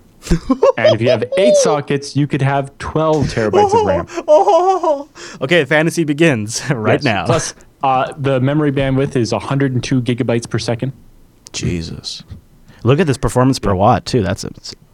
And 0.79 0.95
if 0.95 1.01
you 1.01 1.11
have 1.11 1.25
eight 1.39 1.55
sockets, 1.57 2.17
you 2.17 2.27
could 2.27 2.43
have 2.43 2.77
12 2.79 3.27
terabytes 3.27 3.79
of 3.79 3.87
RAM. 3.87 4.07
Oh, 4.29 5.09
okay. 5.43 5.65
Fantasy 5.65 6.05
begins 6.05 6.63
right 6.71 6.95
Yes. 6.95 7.05
now. 7.05 7.27
Plus, 7.27 7.55
uh, 7.83 8.13
the 8.17 8.41
memory 8.41 8.73
bandwidth 8.73 9.17
is 9.17 9.33
102 9.33 10.01
gigabytes 10.03 10.49
per 10.49 10.59
second. 10.59 10.93
Jesus. 11.53 12.23
Look 12.83 13.01
at 13.01 13.07
this 13.07 13.17
performance 13.19 13.59
per 13.59 13.75
watt 13.75 14.05
too. 14.05 14.23
That's 14.23 14.45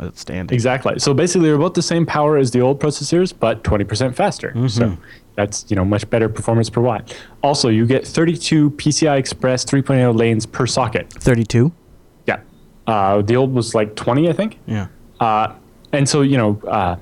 outstanding. 0.01 0.55
Exactly. 0.55 0.99
So 0.99 1.13
basically, 1.13 1.49
they're 1.49 1.57
about 1.57 1.75
the 1.75 1.83
same 1.83 2.07
power 2.07 2.37
as 2.37 2.53
the 2.53 2.61
old 2.61 2.81
processors, 2.81 3.33
but 3.39 3.65
20% 3.65 4.15
faster. 4.15 4.55
So 4.69 4.97
that's 5.35 5.67
you 5.69 5.75
know 5.77 5.85
much 5.85 6.09
better 6.09 6.29
performance 6.29 6.71
per 6.71 6.81
watt. 6.81 7.17
Also, 7.43 7.69
you 7.69 7.87
get 7.87 8.07
32 8.07 8.71
PCI 8.73 9.17
Express 9.19 9.65
3.0 9.65 10.17
lanes 10.17 10.47
per 10.47 10.67
socket. 10.67 11.13
Thirty-two. 11.15 11.73
Yeah. 12.27 12.41
Uh, 12.87 13.23
the 13.23 13.35
old 13.37 13.53
was 13.55 13.75
like 13.75 13.97
20, 13.97 14.29
I 14.29 14.33
think. 14.35 14.59
Yeah. 14.67 14.87
Uh, 15.21 15.55
and 15.93 16.09
so 16.09 16.23
you 16.23 16.37
know, 16.37 16.61
uh, 16.67 16.97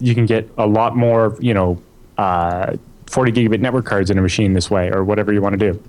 you 0.00 0.14
can 0.14 0.26
get 0.26 0.48
a 0.56 0.66
lot 0.66 0.96
more 0.96 1.36
you 1.40 1.54
know. 1.54 1.80
Uh, 2.16 2.76
40 3.08 3.32
gigabit 3.32 3.60
network 3.60 3.86
cards 3.86 4.10
in 4.10 4.18
a 4.18 4.20
machine 4.20 4.52
this 4.52 4.70
way, 4.70 4.90
or 4.90 5.02
whatever 5.02 5.32
you 5.32 5.40
want 5.40 5.58
to 5.58 5.72
do. 5.72 5.82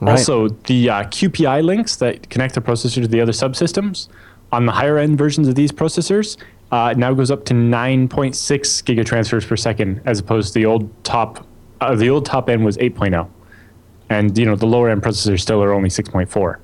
Right. 0.00 0.10
Also, 0.10 0.48
the 0.48 0.90
uh, 0.90 1.04
QPI 1.04 1.64
links 1.64 1.96
that 1.96 2.28
connect 2.28 2.54
the 2.54 2.60
processor 2.60 3.00
to 3.00 3.08
the 3.08 3.22
other 3.22 3.32
subsystems 3.32 4.08
on 4.52 4.66
the 4.66 4.72
higher 4.72 4.98
end 4.98 5.16
versions 5.16 5.48
of 5.48 5.54
these 5.54 5.72
processors 5.72 6.36
uh, 6.70 6.94
now 6.96 7.14
goes 7.14 7.30
up 7.30 7.44
to 7.46 7.54
9.6 7.54 8.08
gigatransfers 8.84 9.46
per 9.46 9.56
second, 9.56 10.00
as 10.04 10.18
opposed 10.18 10.52
to 10.52 10.58
the 10.58 10.66
old 10.66 11.04
top. 11.04 11.46
Uh, 11.80 11.94
the 11.94 12.10
old 12.10 12.26
top 12.26 12.48
end 12.48 12.64
was 12.64 12.76
8.0, 12.76 13.28
and 14.10 14.36
you 14.36 14.44
know 14.44 14.56
the 14.56 14.66
lower 14.66 14.90
end 14.90 15.02
processors 15.02 15.40
still 15.40 15.62
are 15.62 15.72
only 15.72 15.88
6.4, 15.88 16.58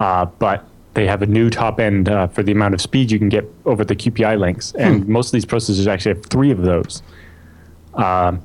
uh, 0.00 0.24
but 0.24 0.66
they 0.94 1.06
have 1.06 1.22
a 1.22 1.26
new 1.26 1.50
top 1.50 1.78
end 1.78 2.08
uh, 2.08 2.26
for 2.28 2.42
the 2.42 2.52
amount 2.52 2.74
of 2.74 2.80
speed 2.80 3.10
you 3.10 3.18
can 3.18 3.28
get 3.28 3.44
over 3.64 3.84
the 3.84 3.94
QPI 3.94 4.38
links, 4.38 4.72
and 4.72 5.06
most 5.08 5.28
of 5.28 5.32
these 5.32 5.46
processors 5.46 5.86
actually 5.86 6.14
have 6.14 6.26
three 6.26 6.50
of 6.50 6.62
those. 6.62 7.02
Um, 7.94 8.42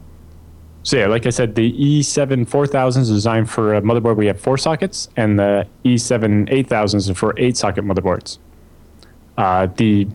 so 0.84 0.97
yeah, 0.97 1.08
like 1.08 1.25
I 1.25 1.31
said, 1.31 1.55
the 1.55 1.73
E7 1.73 2.47
4000 2.47 3.01
is 3.01 3.10
designed 3.10 3.49
for 3.49 3.73
a 3.73 3.81
motherboard 3.81 4.15
where 4.15 4.21
you 4.21 4.27
have 4.27 4.39
four 4.39 4.58
sockets, 4.58 5.10
and 5.17 5.39
the 5.39 5.67
E7 5.84 6.51
8000 6.51 6.97
is 6.99 7.10
for 7.12 7.34
eight 7.38 7.58
socket 7.58 7.84
motherboards. 7.84 8.38
Uh, 9.38 9.67
the 9.77 10.08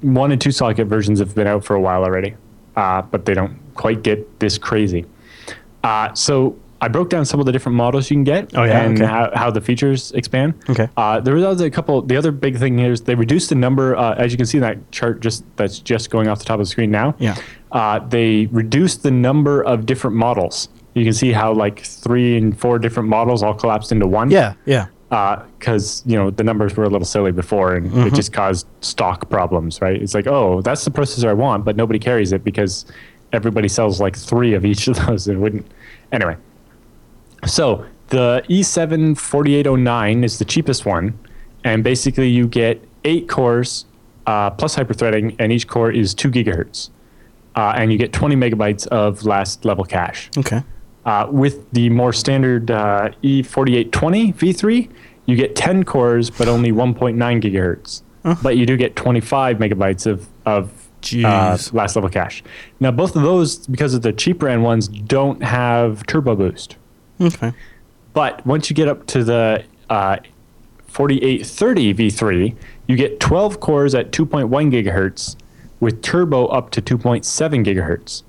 one 0.00 0.32
and 0.32 0.40
two 0.40 0.50
socket 0.50 0.88
versions 0.88 1.20
have 1.20 1.34
been 1.34 1.46
out 1.46 1.64
for 1.64 1.76
a 1.76 1.80
while 1.80 2.02
already, 2.02 2.34
uh, 2.74 3.02
but 3.02 3.24
they 3.24 3.34
don't 3.34 3.56
quite 3.74 4.02
get 4.02 4.40
this 4.40 4.58
crazy. 4.58 5.06
Uh, 5.84 6.12
so 6.14 6.58
I 6.80 6.88
broke 6.88 7.08
down 7.10 7.24
some 7.24 7.40
of 7.40 7.46
the 7.46 7.52
different 7.52 7.76
models 7.76 8.10
you 8.10 8.16
can 8.16 8.24
get 8.24 8.54
Oh, 8.54 8.62
yeah? 8.64 8.82
and 8.82 8.96
Okay. 9.00 9.06
how, 9.10 9.30
how 9.34 9.50
the 9.50 9.60
features 9.62 10.12
expand. 10.12 10.54
Okay. 10.68 10.88
Uh, 10.96 11.20
there 11.20 11.34
was 11.34 11.60
a 11.60 11.70
couple. 11.70 12.02
The 12.02 12.16
other 12.16 12.30
big 12.32 12.58
thing 12.58 12.76
here 12.76 12.92
is 12.92 13.00
they 13.02 13.14
reduced 13.14 13.48
the 13.48 13.54
number, 13.54 13.96
uh, 13.96 14.14
as 14.16 14.30
you 14.32 14.36
can 14.36 14.46
see 14.46 14.58
in 14.58 14.62
that 14.62 14.92
chart, 14.92 15.20
just 15.20 15.44
that's 15.56 15.78
just 15.78 16.10
going 16.10 16.28
off 16.28 16.38
the 16.38 16.44
top 16.44 16.54
of 16.60 16.66
the 16.66 16.70
screen 16.70 16.90
now. 16.90 17.14
Yeah. 17.18 17.36
Uh, 17.72 18.00
they 18.00 18.46
reduced 18.52 19.02
the 19.02 19.10
number 19.10 19.62
of 19.62 19.86
different 19.86 20.16
models. 20.16 20.68
You 20.94 21.04
can 21.04 21.12
see 21.12 21.32
how 21.32 21.52
like 21.52 21.80
three 21.80 22.36
and 22.36 22.58
four 22.58 22.78
different 22.78 23.08
models 23.08 23.42
all 23.42 23.54
collapsed 23.54 23.90
into 23.92 24.06
one. 24.06 24.30
Yeah. 24.30 24.54
Yeah. 24.66 24.86
Because 25.08 26.02
you 26.04 26.16
know 26.16 26.30
the 26.30 26.42
numbers 26.44 26.76
were 26.76 26.84
a 26.84 26.88
little 26.88 27.06
silly 27.06 27.32
before, 27.32 27.74
and 27.76 28.06
it 28.06 28.12
just 28.14 28.32
caused 28.32 28.66
stock 28.80 29.30
problems, 29.30 29.80
right? 29.80 30.00
It's 30.02 30.14
like, 30.14 30.26
oh, 30.26 30.60
that's 30.62 30.84
the 30.84 30.90
processor 30.90 31.28
I 31.28 31.32
want, 31.32 31.64
but 31.64 31.76
nobody 31.76 31.98
carries 31.98 32.32
it 32.32 32.42
because 32.42 32.84
everybody 33.32 33.68
sells 33.68 34.00
like 34.00 34.16
three 34.16 34.52
of 34.54 34.64
each 34.64 34.88
of 34.88 34.96
those. 35.06 35.28
It 35.28 35.36
wouldn't. 35.36 35.66
Anyway, 36.12 36.36
so 37.46 37.84
the 38.08 38.44
E 38.48 38.60
E7 38.60 39.16
4809 39.18 40.24
is 40.24 40.38
the 40.38 40.44
cheapest 40.44 40.86
one, 40.86 41.18
and 41.64 41.82
basically 41.82 42.28
you 42.28 42.46
get 42.46 42.82
eight 43.04 43.28
cores 43.28 43.86
uh, 44.26 44.50
plus 44.50 44.76
hyperthreading, 44.76 45.34
and 45.38 45.52
each 45.52 45.66
core 45.68 45.90
is 45.90 46.14
two 46.14 46.30
gigahertz, 46.30 46.90
uh, 47.54 47.72
and 47.76 47.92
you 47.92 47.98
get 47.98 48.12
20 48.12 48.36
megabytes 48.36 48.86
of 48.88 49.24
last 49.24 49.64
level 49.64 49.84
cache. 49.84 50.30
Okay. 50.36 50.62
Uh, 51.04 51.28
with 51.30 51.70
the 51.70 51.88
more 51.90 52.12
standard 52.12 52.70
uh, 52.70 53.10
E4820 53.22 54.34
V3, 54.34 54.90
you 55.26 55.36
get 55.36 55.54
10 55.54 55.84
cores, 55.84 56.30
but 56.30 56.48
only 56.48 56.72
1.9 56.72 57.16
gigahertz. 57.40 58.02
But 58.42 58.56
you 58.56 58.66
do 58.66 58.76
get 58.76 58.96
25 58.96 59.58
megabytes 59.58 60.04
of, 60.04 60.26
of 60.46 60.88
uh, 61.14 61.56
last 61.72 61.94
level 61.94 62.10
cache. 62.10 62.42
Now, 62.80 62.90
both 62.90 63.14
of 63.14 63.22
those, 63.22 63.68
because 63.68 63.94
of 63.94 64.02
the 64.02 64.12
cheaper 64.12 64.48
end 64.48 64.64
ones, 64.64 64.88
don't 64.88 65.44
have 65.44 66.04
turbo 66.06 66.34
boost. 66.34 66.76
Okay. 67.20 67.52
But 68.12 68.44
once 68.46 68.70
you 68.70 68.76
get 68.76 68.88
up 68.88 69.06
to 69.08 69.24
the 69.24 69.64
uh, 69.90 70.18
4830 70.86 71.94
V3, 71.94 72.56
you 72.86 72.96
get 72.96 73.20
12 73.20 73.60
cores 73.60 73.94
at 73.94 74.12
2.1 74.12 74.48
gigahertz 74.72 75.36
with 75.80 76.02
turbo 76.02 76.46
up 76.46 76.70
to 76.70 76.80
2.7 76.80 77.22
gigahertz 77.64 78.22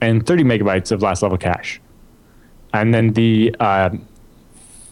and 0.00 0.26
30 0.26 0.44
megabytes 0.44 0.92
of 0.92 1.02
last 1.02 1.22
level 1.22 1.38
cache. 1.38 1.80
And 2.74 2.92
then 2.92 3.12
the 3.14 3.54
uh, 3.60 3.90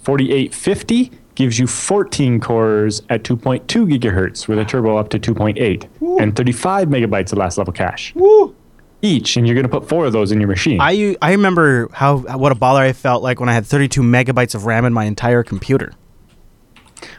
4850 0.02 1.10
gives 1.34 1.58
you 1.58 1.66
14 1.66 2.40
cores 2.40 3.02
at 3.08 3.22
2.2 3.24 3.66
gigahertz 3.66 4.48
with 4.48 4.58
a 4.58 4.64
turbo 4.64 4.96
up 4.96 5.08
to 5.10 5.18
2.8 5.18 5.88
and 6.20 6.36
35 6.36 6.88
megabytes 6.88 7.32
of 7.32 7.38
last 7.38 7.58
level 7.58 7.72
cache 7.72 8.14
Woo. 8.14 8.54
Each. 9.02 9.36
And 9.36 9.46
you're 9.46 9.54
going 9.54 9.64
to 9.64 9.68
put 9.68 9.88
four 9.88 10.06
of 10.06 10.12
those 10.12 10.32
in 10.32 10.40
your 10.40 10.48
machine. 10.48 10.80
I 10.80 11.16
I 11.20 11.32
remember 11.32 11.88
how 11.92 12.18
what 12.18 12.52
a 12.52 12.54
baller 12.54 12.80
I 12.80 12.92
felt 12.92 13.22
like 13.22 13.40
when 13.40 13.48
I 13.48 13.52
had 13.54 13.66
32 13.66 14.00
megabytes 14.02 14.54
of 14.54 14.64
RAM 14.64 14.84
in 14.84 14.92
my 14.92 15.04
entire 15.04 15.42
computer. 15.42 15.92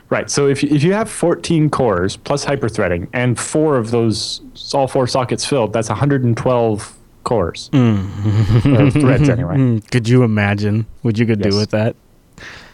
Right. 0.09 0.29
So 0.29 0.47
if 0.47 0.61
you, 0.63 0.69
if 0.69 0.83
you 0.83 0.93
have 0.93 1.09
14 1.09 1.69
cores 1.69 2.17
plus 2.17 2.45
hyperthreading 2.45 3.07
and 3.13 3.39
four 3.39 3.77
of 3.77 3.91
those, 3.91 4.41
all 4.73 4.87
four 4.87 5.07
sockets 5.07 5.43
filled, 5.45 5.73
that's 5.73 5.89
112 5.89 6.97
cores. 7.23 7.69
or 7.73 8.91
threads 8.91 9.29
anyway. 9.29 9.55
Hmm, 9.55 9.77
Could 9.91 10.07
you 10.07 10.23
imagine 10.23 10.86
what 11.01 11.17
you 11.17 11.25
could 11.25 11.41
do 11.41 11.55
with 11.57 11.71
that? 11.71 11.95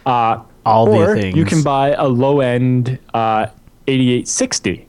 Uh, 0.04 0.42
All 0.66 0.88
or 0.88 1.14
the 1.14 1.20
things. 1.22 1.36
you 1.36 1.44
can 1.44 1.62
buy 1.62 1.92
a 1.92 2.06
low 2.08 2.40
end 2.40 2.98
uh, 3.14 3.46
8860, 3.86 4.86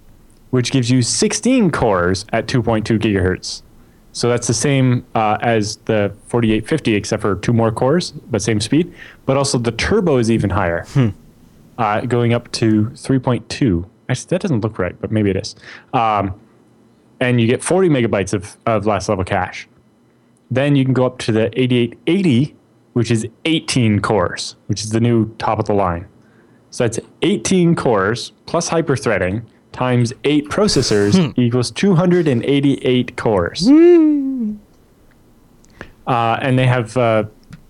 which 0.50 0.72
gives 0.72 0.90
you 0.90 1.02
16 1.02 1.72
cores 1.72 2.26
at 2.34 2.48
2.2 2.48 3.00
gigahertz. 3.00 3.62
So 4.14 4.28
that's 4.30 4.48
the 4.48 4.54
same 4.54 5.06
uh, 5.16 5.38
as 5.42 5.78
the 5.86 6.14
4850, 6.28 6.96
except 6.96 7.22
for 7.22 7.36
two 7.36 7.54
more 7.54 7.72
cores, 7.72 8.12
but 8.12 8.42
same 8.42 8.60
speed. 8.60 8.94
But 9.26 9.38
also 9.38 9.58
the 9.58 9.72
turbo 9.72 10.18
is 10.18 10.30
even 10.30 10.50
higher, 10.50 10.84
Hmm. 10.94 11.10
uh, 11.78 12.02
going 12.02 12.34
up 12.34 12.52
to 12.54 12.86
3.2. 12.94 13.86
Actually, 14.10 14.28
that 14.30 14.42
doesn't 14.42 14.62
look 14.62 14.78
right, 14.78 14.96
but 15.00 15.12
maybe 15.12 15.30
it 15.30 15.38
is. 15.38 15.56
Um, 15.94 16.34
and 17.22 17.40
you 17.40 17.48
get 17.48 17.64
40 17.64 17.88
megabytes 17.90 18.34
of, 18.34 18.58
of 18.66 18.86
last 18.86 19.08
level 19.08 19.24
cache. 19.24 19.68
Then 20.50 20.76
you 20.76 20.84
can 20.84 20.94
go 20.94 21.06
up 21.06 21.18
to 21.20 21.32
the 21.32 21.48
8880, 21.58 22.56
which 22.94 23.10
is 23.12 23.26
18 23.46 24.02
cores, 24.02 24.58
which 24.68 24.82
is 24.84 24.90
the 24.90 25.00
new 25.00 25.34
top 25.38 25.60
of 25.60 25.66
the 25.66 25.74
line. 25.74 26.06
So 26.72 26.84
that's 26.84 27.00
18 27.22 27.76
cores 27.76 28.34
plus 28.46 28.70
hyperthreading 28.70 29.44
times 29.72 30.14
8 30.24 30.50
processors 30.50 31.34
equals 31.38 31.72
288 31.72 33.16
cores. 33.18 33.68
Uh, 36.08 36.38
and 36.42 36.58
they 36.60 36.68
have 36.68 36.98
uh, 36.98 37.24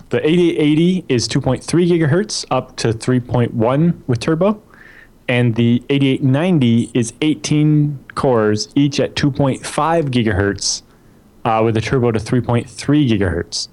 the 0.10 0.18
8880 0.28 1.06
is 1.10 1.28
2.3 1.28 1.62
gigahertz 1.90 2.46
up 2.52 2.76
to 2.78 2.90
3.1 2.90 4.02
with 4.08 4.20
turbo. 4.20 4.62
And 5.28 5.56
the 5.56 5.84
8890 5.90 6.92
is 6.94 7.14
18 7.22 8.00
cores, 8.16 8.68
each 8.76 9.00
at 9.00 9.16
2.5 9.16 9.62
gigahertz 10.10 10.82
uh, 11.46 11.62
with 11.64 11.78
a 11.78 11.82
turbo 11.82 12.12
to 12.12 12.20
3.3 12.20 12.66
gigahertz 13.10 13.70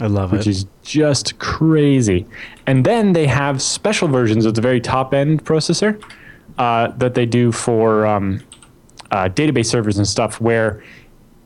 I 0.00 0.06
love 0.06 0.32
it. 0.32 0.38
which 0.38 0.46
is 0.46 0.66
just 0.82 1.38
crazy. 1.38 2.26
And 2.66 2.84
then 2.84 3.12
they 3.12 3.26
have 3.26 3.62
special 3.62 4.08
versions 4.08 4.44
of 4.44 4.54
the 4.54 4.60
very 4.60 4.80
top 4.80 5.14
end 5.14 5.44
processor 5.44 6.00
uh, 6.58 6.88
that 6.98 7.14
they 7.14 7.24
do 7.26 7.52
for 7.52 8.04
um, 8.06 8.42
uh, 9.10 9.28
database 9.28 9.66
servers 9.66 9.96
and 9.98 10.06
stuff, 10.06 10.40
where 10.40 10.82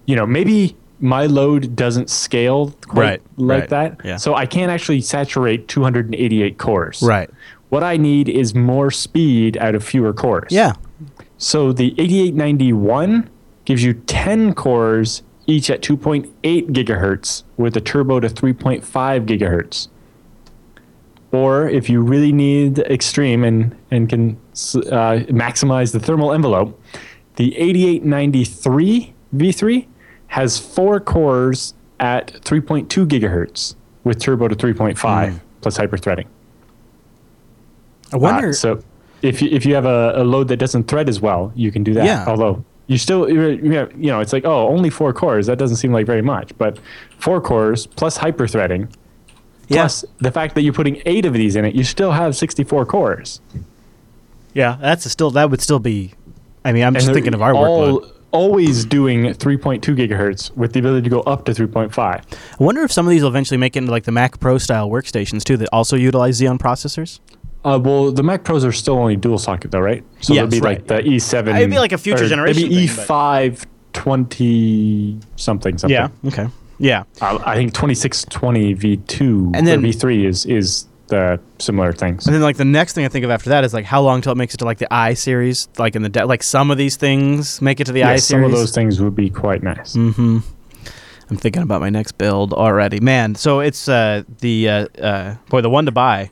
you 0.06 0.16
know 0.16 0.26
maybe 0.26 0.76
my 1.00 1.26
load 1.26 1.74
doesn't 1.76 2.08
scale 2.10 2.70
quite 2.86 2.96
Right, 3.04 3.22
like 3.36 3.60
right, 3.62 3.68
that, 3.70 4.00
yeah. 4.04 4.16
so 4.16 4.34
I 4.34 4.46
can't 4.46 4.70
actually 4.70 5.00
saturate 5.00 5.66
288 5.68 6.58
cores. 6.58 7.02
right. 7.02 7.28
What 7.70 7.82
I 7.82 7.96
need 7.96 8.28
is 8.28 8.54
more 8.54 8.90
speed 8.90 9.56
out 9.56 9.74
of 9.74 9.82
fewer 9.82 10.12
cores. 10.12 10.52
Yeah. 10.52 10.74
So 11.38 11.72
the 11.72 11.94
8891 11.98 13.30
gives 13.64 13.82
you 13.82 13.94
10 13.94 14.54
cores 14.54 15.22
each 15.46 15.70
at 15.70 15.80
2.8 15.80 16.30
gigahertz 16.70 17.44
with 17.56 17.76
a 17.76 17.80
turbo 17.80 18.20
to 18.20 18.28
3.5 18.28 18.82
gigahertz. 19.26 19.88
Or 21.32 21.68
if 21.68 21.88
you 21.88 22.02
really 22.02 22.32
need 22.32 22.78
extreme 22.80 23.42
and, 23.42 23.74
and 23.90 24.08
can 24.08 24.36
uh, 24.74 25.24
maximize 25.30 25.92
the 25.92 26.00
thermal 26.00 26.32
envelope, 26.32 26.78
the 27.36 27.56
8893 27.56 29.14
V3 29.34 29.86
has 30.28 30.58
four 30.58 31.00
cores 31.00 31.74
at 32.00 32.32
3.2 32.42 33.06
gigahertz 33.06 33.74
with 34.04 34.20
turbo 34.20 34.48
to 34.48 34.54
3.5 34.54 35.40
plus 35.62 35.78
hyperthreading. 35.78 36.26
I 38.12 38.16
wonder. 38.16 38.50
Uh, 38.50 38.52
so 38.52 38.82
if 39.22 39.40
you, 39.40 39.48
if 39.50 39.64
you 39.64 39.74
have 39.74 39.86
a, 39.86 40.12
a 40.16 40.24
load 40.24 40.48
that 40.48 40.58
doesn't 40.58 40.84
thread 40.84 41.08
as 41.08 41.20
well, 41.20 41.52
you 41.54 41.72
can 41.72 41.82
do 41.82 41.94
that. 41.94 42.04
Yeah. 42.04 42.26
Although 42.26 42.64
you 42.88 42.98
still, 42.98 43.28
you 43.30 43.88
know, 43.94 44.20
it's 44.20 44.32
like, 44.32 44.44
oh, 44.44 44.68
only 44.68 44.90
four 44.90 45.12
cores. 45.12 45.46
That 45.46 45.58
doesn't 45.58 45.76
seem 45.76 45.92
like 45.92 46.04
very 46.04 46.22
much. 46.22 46.56
But 46.58 46.78
four 47.18 47.40
cores 47.40 47.86
plus 47.86 48.18
hyperthreading, 48.18 48.92
Yeah. 49.72 49.82
plus 49.82 50.04
the 50.18 50.30
fact 50.30 50.54
that 50.54 50.62
you're 50.62 50.72
putting 50.72 51.00
eight 51.06 51.24
of 51.24 51.32
these 51.32 51.56
in 51.56 51.64
it, 51.64 51.74
you 51.74 51.84
still 51.84 52.12
have 52.12 52.36
64 52.36 52.86
cores. 52.86 53.40
yeah, 54.54 54.76
that's 54.80 55.06
a 55.06 55.10
still 55.10 55.30
that 55.32 55.50
would 55.50 55.60
still 55.60 55.78
be. 55.78 56.12
I 56.64 56.72
mean, 56.72 56.84
I'm 56.84 56.94
just 56.94 57.12
thinking 57.12 57.34
of 57.34 57.42
our 57.42 57.54
all, 57.54 58.00
workload. 58.00 58.12
Always 58.30 58.86
doing 58.86 59.24
3.2 59.24 59.80
gigahertz 59.94 60.50
with 60.56 60.72
the 60.72 60.78
ability 60.80 61.02
to 61.04 61.10
go 61.10 61.20
up 61.20 61.44
to 61.44 61.52
3.5. 61.52 61.98
I 61.98 62.22
wonder 62.58 62.80
if 62.82 62.90
some 62.90 63.06
of 63.06 63.10
these 63.10 63.20
will 63.22 63.28
eventually 63.28 63.58
make 63.58 63.76
it 63.76 63.80
into 63.80 63.90
like 63.90 64.04
the 64.04 64.12
Mac 64.12 64.40
Pro 64.40 64.56
style 64.56 64.88
workstations 64.88 65.44
too 65.44 65.58
that 65.58 65.68
also 65.72 65.96
utilize 65.96 66.40
Xeon 66.40 66.58
processors. 66.58 67.20
Uh, 67.64 67.78
well, 67.82 68.10
the 68.10 68.22
Mac 68.22 68.42
Pros 68.42 68.64
are 68.64 68.72
still 68.72 68.94
only 68.98 69.16
dual 69.16 69.38
socket 69.38 69.70
though, 69.70 69.80
right? 69.80 70.02
So 70.20 70.32
Yes, 70.32 70.42
they'll 70.50 70.60
be 70.60 70.64
right, 70.64 70.78
like 70.78 71.04
the 71.04 71.10
E7. 71.10 71.56
It'd 71.56 71.70
be 71.70 71.78
like 71.78 71.92
a 71.92 71.98
future 71.98 72.26
generation 72.26 72.62
Maybe 72.70 72.86
thing, 72.86 72.96
but- 72.96 73.06
E5 73.06 73.66
20 73.92 75.18
something 75.36 75.78
something. 75.78 75.94
Yeah. 75.94 76.08
Okay. 76.26 76.46
Yeah. 76.82 77.04
Uh, 77.20 77.38
I 77.46 77.54
think 77.54 77.72
2620 77.74 78.74
V2 78.74 79.52
And 79.56 79.66
then- 79.66 79.80
V3 79.82 80.26
is 80.26 80.44
is 80.46 80.86
the 81.06 81.38
similar 81.58 81.92
things. 81.92 82.26
And 82.26 82.34
then 82.34 82.42
like 82.42 82.56
the 82.56 82.64
next 82.64 82.94
thing 82.94 83.04
I 83.04 83.08
think 83.08 83.24
of 83.24 83.30
after 83.30 83.50
that 83.50 83.64
is 83.64 83.72
like 83.74 83.84
how 83.84 84.00
long 84.02 84.20
till 84.22 84.32
it 84.32 84.38
makes 84.38 84.54
it 84.54 84.56
to 84.58 84.64
like 84.64 84.78
the 84.78 84.92
i 84.92 85.14
series, 85.14 85.68
like 85.78 85.94
in 85.94 86.02
the 86.02 86.08
de- 86.08 86.24
like 86.26 86.42
some 86.42 86.70
of 86.70 86.78
these 86.78 86.96
things 86.96 87.60
make 87.62 87.80
it 87.80 87.84
to 87.84 87.92
the 87.92 88.02
i 88.02 88.16
series. 88.16 88.24
Some 88.24 88.44
of 88.44 88.50
those 88.50 88.74
things 88.74 89.00
would 89.00 89.14
be 89.14 89.30
quite 89.30 89.62
nice. 89.62 89.94
Mm-hmm. 89.94 90.38
I'm 91.30 91.36
thinking 91.36 91.62
about 91.62 91.80
my 91.80 91.90
next 91.90 92.12
build 92.18 92.52
already, 92.52 92.98
man. 93.00 93.34
So 93.36 93.60
it's 93.60 93.88
uh, 93.88 94.22
the 94.40 94.68
uh, 94.68 94.86
uh, 95.00 95.34
boy, 95.50 95.60
the 95.60 95.70
one 95.70 95.86
to 95.86 95.92
buy. 95.92 96.30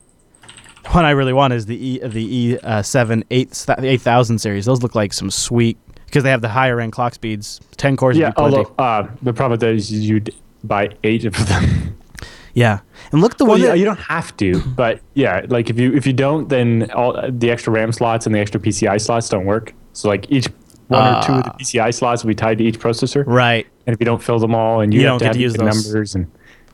The 0.82 0.88
one 0.90 1.04
I 1.04 1.10
really 1.10 1.32
want 1.34 1.52
is 1.52 1.66
the 1.66 1.76
E 1.76 1.98
the 2.00 2.24
E 2.38 2.58
uh, 2.58 2.82
seven 2.82 3.22
eight 3.30 3.50
the 3.50 3.76
eight 3.84 4.00
thousand 4.00 4.38
series. 4.40 4.64
Those 4.64 4.82
look 4.82 4.94
like 4.94 5.12
some 5.12 5.30
sweet 5.30 5.78
because 6.10 6.24
they 6.24 6.30
have 6.30 6.40
the 6.40 6.48
higher 6.48 6.80
end 6.80 6.92
clock 6.92 7.14
speeds. 7.14 7.60
Ten 7.76 7.96
cores 7.96 8.16
would 8.16 8.22
Yeah, 8.22 8.32
although 8.36 8.74
uh, 8.78 9.08
the 9.22 9.32
problem 9.32 9.52
with 9.52 9.60
that 9.60 9.74
is 9.74 9.92
you'd 9.92 10.34
buy 10.64 10.90
eight 11.04 11.24
of 11.24 11.34
them. 11.48 11.96
yeah, 12.54 12.80
and 13.12 13.20
look 13.20 13.32
at 13.32 13.38
the 13.38 13.44
well, 13.44 13.52
one 13.52 13.60
yeah, 13.60 13.68
that 13.68 13.78
you 13.78 13.84
don't 13.84 14.00
have 14.00 14.36
to, 14.38 14.60
but 14.76 15.00
yeah, 15.14 15.46
like 15.48 15.70
if 15.70 15.78
you 15.78 15.94
if 15.94 16.06
you 16.06 16.12
don't, 16.12 16.48
then 16.48 16.90
all 16.90 17.30
the 17.30 17.50
extra 17.50 17.72
RAM 17.72 17.92
slots 17.92 18.26
and 18.26 18.34
the 18.34 18.40
extra 18.40 18.60
PCI 18.60 19.00
slots 19.00 19.28
don't 19.28 19.46
work. 19.46 19.72
So 19.92 20.08
like 20.08 20.30
each 20.30 20.48
one 20.88 21.14
or 21.14 21.22
two 21.22 21.32
of 21.32 21.44
the 21.44 21.50
PCI 21.50 21.94
slots 21.94 22.24
will 22.24 22.28
be 22.28 22.34
tied 22.34 22.58
to 22.58 22.64
each 22.64 22.80
processor, 22.80 23.24
right. 23.26 23.66
and 23.86 23.94
if 23.94 24.00
you 24.00 24.04
don't 24.04 24.22
fill 24.22 24.40
them 24.40 24.54
all, 24.54 24.80
and 24.80 24.92
you, 24.92 25.00
You 25.00 25.06
have 25.06 25.20
don't 25.20 25.28
get 25.28 25.34
to, 25.34 25.40
use 25.40 25.52
the 25.54 25.64
numbers 25.64 26.16
and 26.16 26.30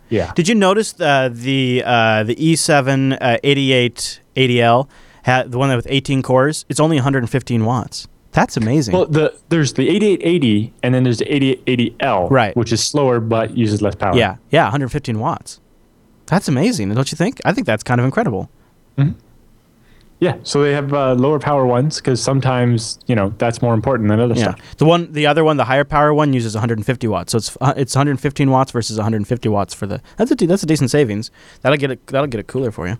yeah, 0.08 0.32
Did 0.34 0.48
you 0.48 0.54
notice 0.54 0.98
uh, 1.00 1.28
the 1.32 1.82
uh, 1.84 2.22
the 2.22 2.36
E7 2.36 3.18
uh, 3.20 3.38
88 3.42 4.20
80L 4.36 4.88
had 5.24 5.50
the 5.50 5.58
one 5.58 5.68
that 5.68 5.76
with 5.76 5.88
18 5.90 6.22
cores? 6.22 6.64
It's 6.68 6.78
only 6.78 6.96
115 6.96 7.64
watts. 7.64 8.06
That's 8.36 8.56
amazing. 8.56 8.94
Well, 8.94 9.06
the 9.06 9.34
there's 9.48 9.72
the 9.72 9.88
8880 9.88 10.72
and 10.82 10.94
then 10.94 11.02
there's 11.04 11.18
the 11.18 11.24
8880L, 11.24 12.30
Right. 12.30 12.54
which 12.54 12.70
is 12.70 12.84
slower 12.84 13.18
but 13.18 13.56
uses 13.56 13.80
less 13.80 13.94
power. 13.94 14.14
yeah, 14.14 14.36
yeah, 14.50 14.64
115 14.64 15.18
watts. 15.18 15.58
That's 16.26 16.46
amazing, 16.46 16.90
don't 16.94 17.10
you 17.10 17.16
think? 17.16 17.40
I 17.46 17.52
think 17.52 17.66
that's 17.66 17.82
kind 17.82 17.98
of 18.00 18.04
incredible. 18.04 18.50
Yeah. 20.18 20.36
So 20.44 20.62
they 20.62 20.72
have 20.72 20.94
uh, 20.94 21.14
lower 21.14 21.38
power 21.38 21.66
ones 21.66 21.96
because 21.96 22.22
sometimes 22.22 22.98
you 23.06 23.14
know 23.14 23.34
that's 23.38 23.60
more 23.60 23.74
important 23.74 24.08
than 24.08 24.18
other 24.20 24.34
Yeah. 24.34 24.52
stuff. 24.54 24.76
The 24.78 24.86
one, 24.86 25.12
the 25.12 25.26
other 25.26 25.44
one, 25.44 25.56
the 25.58 25.64
higher 25.64 25.84
power 25.84 26.14
one 26.14 26.32
uses 26.32 26.54
150 26.54 27.06
watts. 27.08 27.32
So 27.32 27.38
it's 27.38 27.56
uh, 27.60 27.74
it's 27.76 27.94
115 27.94 28.50
watts 28.50 28.72
versus 28.72 28.96
150 28.96 29.48
watts 29.50 29.74
for 29.74 29.86
the. 29.86 30.00
That's 30.16 30.30
a 30.30 30.34
de- 30.34 30.46
that's 30.46 30.62
a 30.62 30.66
decent 30.66 30.90
savings. 30.90 31.30
That'll 31.60 31.76
get 31.76 31.90
it. 31.90 32.06
That'll 32.06 32.26
get 32.28 32.40
it 32.40 32.46
cooler 32.46 32.70
for 32.70 32.88
you. 32.88 32.96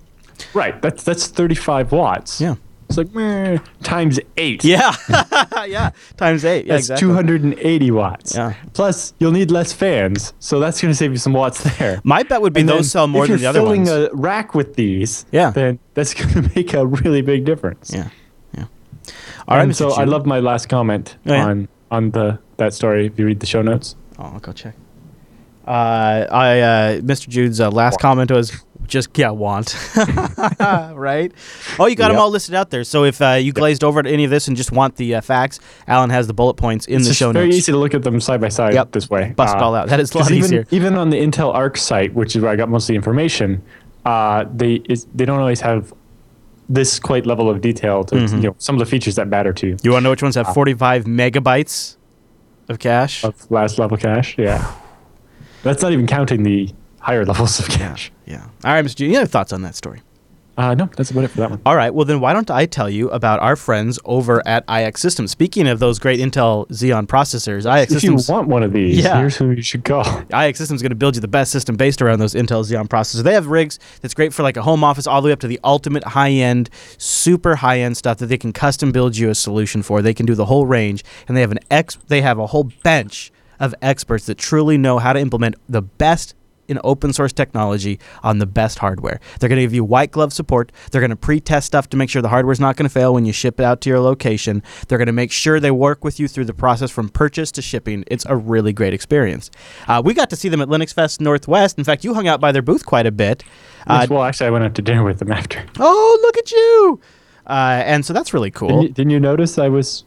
Right. 0.53 0.81
That's 0.83 1.03
that's 1.05 1.27
35 1.27 1.93
watts. 1.93 2.39
Yeah. 2.41 2.57
It's 2.89 2.97
like 2.99 3.13
meh, 3.15 3.59
times 3.83 4.21
eight. 4.37 4.65
Yeah. 4.65 4.95
yeah. 5.67 5.91
Times 6.17 6.45
eight. 6.45 6.67
Yeah. 6.67 6.75
That's 6.75 6.85
exactly. 6.91 7.09
280 7.09 7.91
watts. 7.91 8.35
Yeah. 8.37 8.55
Plus, 8.75 9.13
you'll 9.19 9.33
need 9.33 9.51
less 9.51 9.73
fans, 9.73 10.33
so 10.39 10.61
that's 10.61 10.81
going 10.81 10.93
to 10.93 10.95
save 10.97 11.11
you 11.11 11.19
some 11.19 11.33
watts 11.33 11.63
there. 11.79 12.01
My 12.05 12.23
bet 12.23 12.41
would 12.43 12.53
be 12.53 12.61
And 12.61 12.69
those 12.69 12.91
sell 12.91 13.09
more 13.09 13.27
than 13.27 13.39
the 13.39 13.47
other 13.47 13.63
ones. 13.63 13.81
if 13.81 13.87
you're 13.89 13.97
filling 14.09 14.13
a 14.13 14.15
rack 14.15 14.55
with 14.55 14.77
these, 14.77 15.27
Yeah. 15.33 15.51
then 15.51 15.79
that's 15.95 16.15
going 16.19 16.33
to 16.35 16.51
make 16.55 16.75
a 16.75 16.87
really 16.87 17.23
big 17.23 17.45
difference. 17.45 17.91
yeah. 17.93 18.09
Yeah. 18.57 18.67
All 19.49 19.57
right. 19.57 19.65
and 19.65 19.73
Mr. 19.73 19.77
so 19.77 19.93
I 19.93 20.05
love 20.05 20.25
my 20.27 20.39
last 20.41 20.69
comment 20.69 21.17
Oh, 21.27 21.33
yeah. 21.33 21.45
on 21.47 21.69
on 21.91 22.11
the 22.13 22.39
that 22.59 22.73
story. 22.75 23.07
If 23.07 23.19
you 23.19 23.27
read 23.27 23.41
the 23.41 23.47
show 23.47 23.63
notes, 23.63 23.97
Oh, 24.19 24.25
I'll 24.35 24.41
go 24.41 24.53
check. 24.53 24.75
Uh, 25.67 26.27
I 26.31 26.61
uh, 26.61 27.01
Mr. 27.01 27.29
Jude's 27.29 27.61
uh, 27.61 27.71
last 27.71 27.99
comment 28.01 28.31
was 28.31 28.65
just 28.89 29.17
yeah 29.19 29.31
want 29.31 29.75
right. 30.95 31.33
Oh, 31.79 31.87
you 31.87 31.97
got 31.97 32.09
them 32.09 32.19
all 32.19 32.31
listed 32.31 32.55
out 32.55 32.71
there. 32.71 32.85
So 32.85 33.05
if 33.05 33.21
uh, 33.21 33.33
you 33.33 33.53
glazed 33.53 33.83
over 33.85 34.03
to 34.03 34.09
any 34.11 34.25
of 34.25 34.31
this 34.31 34.49
and 34.49 34.57
just 34.57 34.73
want 34.73 34.97
the 34.97 35.17
uh, 35.17 35.21
facts, 35.21 35.61
Allan 35.89 36.11
has 36.11 36.27
the 36.27 36.35
bullet 36.35 36.55
points 36.55 36.87
in 36.87 36.97
it's 36.97 37.05
the 37.05 37.11
just 37.11 37.19
show 37.19 37.33
very 37.33 37.47
notes. 37.47 37.59
easy 37.59 37.73
to 37.73 37.79
look 37.79 37.95
at 37.95 38.03
them 38.03 38.21
side 38.21 38.41
by 38.41 38.49
side 38.49 38.75
Yep. 38.75 38.93
this 38.93 39.09
way. 39.11 39.33
Bust 39.37 39.55
it 39.57 39.61
Uh, 39.61 39.65
all 39.65 39.75
out. 39.75 39.89
That 39.89 40.01
is 40.01 40.13
a 40.15 40.19
lot 40.19 40.23
'cause 40.25 40.33
even, 40.33 40.45
easier. 40.45 40.67
Even 40.71 40.95
on 40.97 41.11
the 41.11 41.17
Intel 41.19 41.53
ARK 41.55 41.77
site, 41.77 42.15
which 42.15 42.37
is 42.37 42.43
where 42.43 42.51
I 42.51 42.57
got 42.57 42.69
most 42.69 42.85
of 42.85 42.89
the 42.89 42.95
information, 42.97 43.63
uh, 44.05 44.45
they 44.55 44.75
is, 44.89 45.07
they 45.15 45.25
don't 45.25 45.41
always 45.41 45.61
have 45.61 45.93
this 46.69 46.99
quite 46.99 47.27
level 47.27 47.49
of 47.49 47.61
detail 47.61 48.03
to 48.05 48.15
Mm-hmm. 48.17 48.37
you 48.37 48.43
know 48.49 48.55
some 48.59 48.75
of 48.75 48.81
the 48.81 48.87
features 48.87 49.15
that 49.17 49.29
matter 49.29 49.53
to 49.53 49.67
you. 49.69 49.77
You 49.83 49.93
want 49.93 50.03
to 50.03 50.05
know 50.05 50.11
which 50.11 50.23
ones 50.23 50.35
have 50.35 50.53
45 50.53 51.05
megabytes 51.05 51.97
of 52.69 52.79
cache? 52.81 53.23
Of 53.25 53.49
last 53.51 53.79
level 53.79 53.97
cache, 53.97 54.35
yeah. 54.39 54.73
That's 55.63 55.83
not 55.83 55.93
even 55.93 56.07
counting 56.07 56.43
the 56.43 56.69
higher 57.07 57.25
levels 57.25 57.61
of 57.61 57.69
cache. 57.69 58.11
Yeah. 58.27 58.43
All 58.65 58.73
right, 58.73 58.85
Mr. 58.85 58.97
Jude, 58.97 59.13
you 59.13 59.19
have 59.19 59.31
thoughts 59.31 59.53
on 59.53 59.63
that 59.63 59.77
story? 59.77 60.03
Uh, 60.59 60.75
no, 60.75 60.87
that's 60.97 61.11
about 61.11 61.23
it 61.23 61.29
for 61.29 61.37
that 61.37 61.51
one. 61.51 61.61
All 61.67 61.77
right. 61.77 61.93
Well, 61.95 62.07
then 62.07 62.19
why 62.19 62.33
don't 62.33 62.51
I 62.51 62.65
tell 62.67 62.89
you 62.89 63.11
about 63.11 63.41
our 63.41 63.55
friends 63.57 63.99
over 64.07 64.43
at 64.49 64.67
iXsystems? 64.67 65.29
Speaking 65.29 65.69
of 65.69 65.79
those 65.81 65.99
great 65.99 66.19
Intel 66.19 66.67
Xeon 66.69 67.07
processors, 67.07 67.67
IX 67.71 67.93
If 67.93 68.01
Systems. 68.01 68.27
you 68.29 68.35
want 68.35 68.49
one 68.49 68.63
of 68.63 68.73
these, 68.73 68.99
Yeah. 69.05 69.19
here's 69.19 69.37
who 69.37 69.51
you 69.51 69.61
should 69.63 69.85
call. 69.85 70.03
iXsystems 70.33 70.77
is 70.77 70.83
going 70.83 70.91
to 70.91 70.95
build 70.97 71.15
you 71.15 71.21
the 71.21 71.29
best 71.29 71.53
system 71.53 71.77
based 71.77 72.01
around 72.03 72.19
those 72.21 72.33
Intel 72.35 72.65
Xeon 72.65 72.89
processors. 72.89 73.23
They 73.23 73.35
have 73.35 73.47
rigs 73.49 73.79
that's 74.01 74.15
great 74.15 74.33
for 74.33 74.43
like 74.43 74.57
a 74.57 74.63
home 74.63 74.83
office, 74.83 75.07
all 75.07 75.21
the 75.23 75.27
way 75.27 75.33
up 75.33 75.41
to 75.41 75.47
the 75.47 75.61
ultimate 75.63 76.03
high 76.05 76.31
end, 76.31 76.71
super 76.99 77.57
high 77.57 77.79
end 77.81 77.97
stuff 77.99 78.17
that 78.19 78.27
they 78.27 78.39
can 78.39 78.53
custom 78.55 78.91
build 78.93 79.17
you 79.19 79.29
a 79.29 79.35
solution 79.35 79.83
for. 79.83 80.01
They 80.03 80.15
can 80.15 80.25
do 80.27 80.35
the 80.35 80.47
whole 80.47 80.65
range, 80.67 81.05
and 81.29 81.37
they 81.37 81.43
have 81.43 81.53
an 81.53 81.61
ex. 81.71 81.99
They 82.09 82.23
have 82.23 82.39
a 82.39 82.47
whole 82.49 82.71
bench 82.83 83.31
of 83.61 83.75
experts 83.83 84.25
that 84.25 84.39
truly 84.39 84.79
know 84.79 84.99
how 84.99 85.13
to 85.13 85.21
implement 85.21 85.57
the 85.69 85.83
best 85.83 86.35
in 86.69 86.79
open 86.85 87.13
source 87.13 87.33
technology 87.33 87.99
on 88.23 88.39
the 88.39 88.47
best 88.47 88.79
hardware. 88.79 89.21
They're 89.39 89.49
going 89.49 89.59
to 89.59 89.63
give 89.63 89.75
you 89.75 89.85
white 89.85 90.11
glove 90.11 90.33
support. 90.33 90.73
They're 90.91 91.01
going 91.01 91.11
to 91.11 91.17
pre-test 91.17 91.67
stuff 91.67 91.89
to 91.91 91.97
make 91.97 92.11
sure 92.11 92.23
the 92.23 92.29
hardware's 92.29 92.61
not 92.61 92.77
going 92.77 92.89
to 92.89 92.93
fail 92.93 93.15
when 93.15 93.25
you 93.25 93.33
ship 93.33 93.61
it 93.61 93.65
out 93.65 93.81
to 93.83 93.91
your 93.91 94.01
location. 94.01 94.63
They're 94.89 94.99
going 94.99 95.07
to 95.07 95.13
make 95.13 95.33
sure 95.33 95.61
they 95.61 95.71
work 95.71 96.05
with 96.05 96.19
you 96.21 96.29
through 96.29 96.47
the 96.47 96.55
process 96.55 96.91
from 96.91 97.09
purchase 97.09 97.53
to 97.53 97.63
shipping. 97.63 98.05
It's 98.09 98.25
a 98.27 98.37
really 98.37 98.73
great 98.73 98.95
experience. 98.95 99.51
Uh, 99.89 100.03
we 100.05 100.15
got 100.15 100.31
to 100.31 100.37
see 100.37 100.49
them 100.49 100.61
at 100.61 100.69
LinuxFest 100.69 101.21
Northwest. 101.21 101.79
In 101.79 101.85
fact, 101.85 102.05
you 102.05 102.15
hung 102.15 102.29
out 102.29 102.41
by 102.41 102.53
their 102.53 102.63
booth 102.63 102.85
quite 102.87 103.07
a 103.07 103.13
bit. 103.13 103.45
Uh, 103.87 104.07
well, 104.11 104.23
actually, 104.25 104.49
I 104.49 104.51
went 104.51 104.65
out 104.65 104.75
to 104.75 104.83
dinner 104.83 105.05
with 105.05 105.19
them 105.19 105.31
after. 105.31 105.65
oh, 105.79 106.19
look 106.23 106.37
at 106.39 106.51
you! 106.51 107.01
Uh, 107.47 107.83
and 107.85 108.05
so 108.05 108.13
that's 108.13 108.35
really 108.35 108.51
cool. 108.51 108.69
Didn't 108.69 108.83
you, 108.83 108.89
didn't 108.89 109.11
you 109.11 109.21
notice 109.21 109.59
I 109.59 109.69
was 109.69 110.05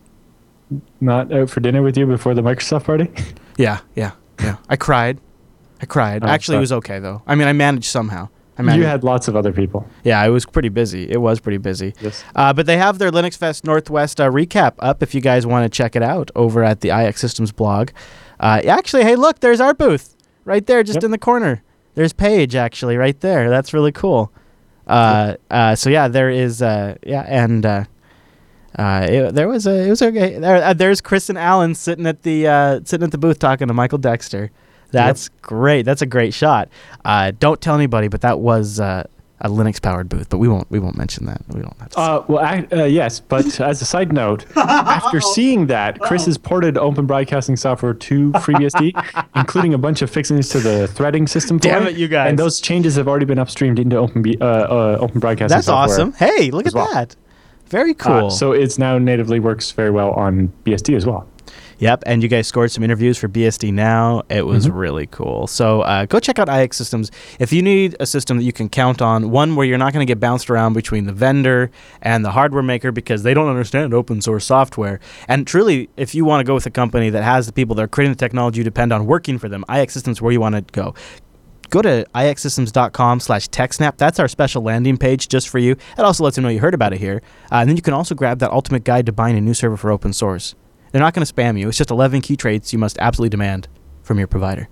not 1.00 1.32
out 1.32 1.50
for 1.50 1.62
dinner 1.62 1.82
with 1.82 1.98
you 1.98 2.06
before 2.06 2.34
the 2.34 2.42
Microsoft 2.42 2.84
party? 2.84 3.10
yeah, 3.58 3.80
yeah, 3.96 4.12
yeah. 4.42 4.58
I 4.68 4.76
cried. 4.76 5.20
I 5.82 5.86
cried. 5.86 6.24
Oh, 6.24 6.28
Actually, 6.28 6.58
it 6.58 6.62
was 6.62 6.72
okay 6.74 7.00
though. 7.00 7.22
I 7.26 7.36
mean, 7.36 7.48
I 7.48 7.54
managed 7.54 7.86
somehow. 7.86 8.30
I 8.58 8.62
managed. 8.62 8.82
You 8.82 8.86
had 8.88 9.04
lots 9.06 9.28
of 9.30 9.36
other 9.38 9.54
people. 9.54 9.88
Yeah, 10.04 10.24
it 10.26 10.30
was 10.30 10.46
pretty 10.46 10.68
busy. 10.70 11.10
It 11.10 11.22
was 11.22 11.40
pretty 11.40 11.58
busy. 11.60 11.94
Yes. 12.02 12.24
Uh, 12.36 12.52
but 12.52 12.66
they 12.66 12.78
have 12.78 12.98
their 13.00 13.10
LinuxFest 13.12 13.64
Northwest 13.64 14.20
uh, 14.20 14.30
recap 14.30 14.74
up 14.80 15.02
if 15.02 15.16
you 15.16 15.22
guys 15.22 15.46
want 15.46 15.64
to 15.72 15.76
check 15.76 15.96
it 15.96 16.04
out 16.04 16.30
over 16.36 16.64
at 16.64 16.82
the 16.82 16.90
iXsystems 16.90 17.56
blog. 17.56 17.92
Uh, 18.40 18.62
actually, 18.68 19.04
hey, 19.04 19.16
look, 19.16 19.40
there's 19.40 19.62
our 19.62 19.74
booth 19.74 20.16
right 20.44 20.66
there, 20.66 20.84
just 20.84 20.98
Yep. 20.98 21.04
in 21.06 21.12
the 21.12 21.18
corner. 21.18 21.64
There's 21.96 22.12
Paige 22.14 22.56
actually 22.56 22.98
right 22.98 23.20
there. 23.22 23.50
That's 23.50 23.74
really 23.74 23.92
cool. 23.94 24.32
Uh, 24.86 25.36
uh, 25.50 25.76
so 25.76 25.90
yeah, 25.90 26.08
there 26.10 26.30
is. 26.30 26.62
Uh, 26.62 26.96
yeah, 27.06 27.24
and 27.28 27.66
uh, 27.66 27.84
uh, 28.78 29.08
it, 29.10 29.36
there 29.36 29.48
was 29.48 29.68
a. 29.68 29.86
It 29.86 29.90
was 29.90 30.02
okay. 30.02 30.38
There, 30.38 30.64
uh, 30.64 30.74
there's 30.74 31.00
Chris 31.02 31.30
and 31.30 31.38
Allan 31.38 31.76
sitting 31.76 32.06
at 32.06 32.24
the 32.24 32.48
uh, 32.48 32.80
sitting 32.84 33.06
at 33.06 33.12
the 33.12 33.18
booth 33.18 33.40
talking 33.40 33.68
to 33.68 33.74
Michael 33.74 33.98
Dexter. 33.98 34.52
That's 34.92 35.30
great. 35.42 35.84
That's 35.84 36.02
a 36.02 36.06
great 36.08 36.34
shot. 36.34 36.70
Uh, 37.06 37.32
don't 37.40 37.60
tell 37.62 37.76
anybody, 37.76 38.08
but 38.08 38.22
that 38.22 38.40
was 38.40 38.80
uh, 38.80 39.04
a 39.42 39.48
Linux 39.50 39.82
powered 39.82 40.10
booth. 40.10 40.30
But 40.30 40.40
we 40.40 40.48
won't. 40.48 40.70
We 40.72 40.80
won't 40.80 40.98
mention 40.98 41.26
that. 41.28 41.42
We 41.50 41.62
don't 41.62 41.78
have 41.80 41.90
to. 41.92 42.00
Uh, 42.00 42.26
well, 42.28 42.44
I, 42.44 42.68
uh, 42.72 42.84
yes, 42.86 43.20
but 43.20 43.60
as 43.60 43.82
a 43.82 43.86
side 43.86 44.12
note, 44.12 44.46
after 44.58 45.22
seeing 45.22 45.68
that, 45.68 46.00
Chris 46.00 46.26
has 46.26 46.38
ported 46.38 46.78
Open 46.78 47.06
Broadcasting 47.06 47.56
software 47.56 47.94
to 47.94 48.32
FreeBSD, 48.34 49.28
including 49.36 49.74
a 49.74 49.78
bunch 49.78 50.02
of 50.02 50.10
fixings 50.10 50.50
to 50.50 50.60
the 50.60 50.88
threading 50.88 51.28
system. 51.28 51.58
for 51.60 51.64
Damn 51.64 51.88
it, 51.88 51.96
you 51.98 52.08
guys. 52.08 52.30
And 52.30 52.40
those 52.40 52.60
changes 52.60 52.96
have 52.96 53.08
already 53.08 53.26
been 53.26 53.38
upstreamed 53.38 53.80
into 53.80 53.96
Open, 53.98 54.22
B, 54.22 54.38
uh, 54.42 54.46
uh, 54.46 54.98
Open 55.00 55.20
Broadcasting 55.20 55.56
That's 55.56 55.68
software. 55.68 55.96
awesome. 55.96 56.14
Hey, 56.14 56.52
look 56.52 56.68
at 56.68 56.74
well. 56.74 56.92
that. 56.94 57.16
Very 57.68 57.92
Uh, 57.92 57.94
cool. 58.22 58.30
so 58.32 58.52
it's 58.52 58.80
now 58.80 58.98
natively 58.98 59.40
works 59.40 59.72
very 59.72 59.92
well 59.92 60.10
on 60.14 60.52
BSD 60.66 60.96
as 60.96 61.06
well. 61.06 61.28
Yep, 61.80 62.04
and 62.06 62.22
you 62.22 62.28
guys 62.28 62.46
scored 62.46 62.72
some 62.72 62.84
interviews 62.84 63.18
for 63.18 63.30
BSD 63.30 63.74
Now. 63.74 64.24
It 64.30 64.46
was 64.46 64.70
really 64.70 65.08
cool. 65.08 65.48
So 65.48 65.82
uh, 65.82 66.06
go 66.06 66.20
check 66.20 66.38
out 66.38 66.50
iXsystems. 66.50 67.10
If 67.40 67.54
you 67.54 67.62
need 67.62 67.96
a 68.02 68.06
system 68.06 68.38
that 68.38 68.44
you 68.44 68.52
can 68.52 68.68
count 68.68 69.02
on, 69.02 69.32
one 69.32 69.56
where 69.56 69.66
you're 69.66 69.78
not 69.78 69.94
going 69.94 70.06
to 70.06 70.10
get 70.10 70.20
bounced 70.20 70.50
around 70.50 70.74
between 70.74 71.06
the 71.06 71.14
vendor 71.14 71.72
and 72.02 72.24
the 72.26 72.32
hardware 72.32 72.64
maker 72.64 72.92
because 72.92 73.24
they 73.24 73.34
don't 73.34 73.48
understand 73.48 73.94
open 73.94 74.22
source 74.22 74.46
software. 74.46 75.00
And 75.30 75.48
truly, 75.48 75.90
if 75.96 76.14
you 76.14 76.26
want 76.26 76.42
to 76.42 76.44
go 76.44 76.54
with 76.54 76.66
a 76.66 76.72
company 76.72 77.10
that 77.12 77.24
has 77.24 77.48
the 77.48 77.54
people 77.54 77.76
that 77.76 77.84
are 77.84 77.88
creating 77.88 78.14
the 78.14 78.20
technology 78.20 78.60
you 78.60 78.66
depend 78.66 78.92
on 78.92 79.06
working 79.06 79.38
for 79.38 79.48
them, 79.48 79.64
iXsystems 79.70 80.12
is 80.12 80.22
where 80.22 80.34
you 80.34 80.42
want 80.42 80.56
to 80.56 80.62
go. 80.74 80.94
Go 81.70 81.82
to 81.82 82.06
ixsystems.com 82.14 83.20
slash 83.20 83.48
techsnap. 83.48 83.98
That's 83.98 84.20
our 84.20 84.28
special 84.28 84.64
landing 84.64 84.98
page 84.98 85.30
just 85.30 85.48
for 85.48 85.60
you. 85.60 85.74
It 85.74 86.00
also 86.00 86.24
lets 86.24 86.36
them 86.36 86.44
know 86.44 86.50
you 86.50 86.60
heard 86.60 86.74
about 86.74 86.94
it 86.94 87.00
here. 87.00 87.22
Uh, 87.52 87.58
and 87.58 87.70
then 87.70 87.76
you 87.76 87.84
can 87.84 87.94
also 87.94 88.16
grab 88.16 88.40
that 88.40 88.52
ultimate 88.52 88.84
guide 88.84 89.06
to 89.06 89.12
buying 89.12 89.38
a 89.38 89.42
new 89.42 89.54
server 89.54 89.78
for 89.78 89.92
open 89.92 90.12
source. 90.12 90.56
They're 90.92 91.02
not 91.02 91.14
going 91.14 91.26
to 91.26 91.34
spam 91.34 91.60
you. 91.60 91.70
It's 91.70 91.78
just 91.78 91.92
11 91.92 92.22
key 92.22 92.36
traits 92.36 92.74
you 92.74 92.80
must 92.80 92.98
absolutely 93.00 93.30
demand 93.30 93.68
from 94.04 94.18
your 94.18 94.28
provider. 94.28 94.68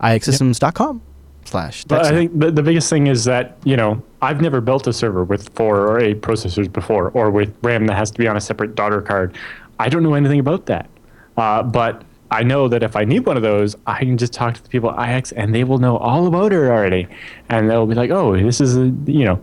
ixsystems.com 0.00 1.02
slash 1.44 1.84
But 1.84 2.06
I 2.06 2.10
think 2.10 2.38
the, 2.38 2.50
the 2.50 2.62
biggest 2.62 2.88
thing 2.90 3.06
is 3.06 3.24
that, 3.24 3.56
you 3.64 3.76
know, 3.76 4.02
I've 4.22 4.40
never 4.40 4.60
built 4.60 4.86
a 4.86 4.92
server 4.92 5.24
with 5.24 5.48
four 5.54 5.88
or 5.88 6.00
eight 6.00 6.20
processors 6.20 6.70
before, 6.70 7.10
or 7.10 7.30
with 7.30 7.56
RAM 7.62 7.86
that 7.86 7.96
has 7.96 8.10
to 8.12 8.18
be 8.18 8.28
on 8.28 8.36
a 8.36 8.40
separate 8.40 8.74
daughter 8.74 9.00
card. 9.00 9.36
I 9.78 9.88
don't 9.88 10.02
know 10.02 10.14
anything 10.14 10.40
about 10.40 10.66
that. 10.66 10.88
Uh, 11.36 11.62
but 11.62 12.02
I 12.30 12.42
know 12.42 12.68
that 12.68 12.82
if 12.82 12.94
I 12.96 13.04
need 13.04 13.24
one 13.26 13.36
of 13.36 13.42
those, 13.42 13.74
I 13.86 14.00
can 14.00 14.18
just 14.18 14.32
talk 14.32 14.54
to 14.54 14.62
the 14.62 14.68
people 14.68 14.90
at 14.90 15.16
IX 15.16 15.32
and 15.32 15.54
they 15.54 15.64
will 15.64 15.78
know 15.78 15.96
all 15.96 16.26
about 16.26 16.52
it 16.52 16.56
already. 16.56 17.08
And 17.48 17.70
they'll 17.70 17.86
be 17.86 17.94
like, 17.94 18.10
oh, 18.10 18.36
this 18.36 18.60
is, 18.60 18.76
a, 18.76 18.92
you 19.06 19.24
know, 19.24 19.42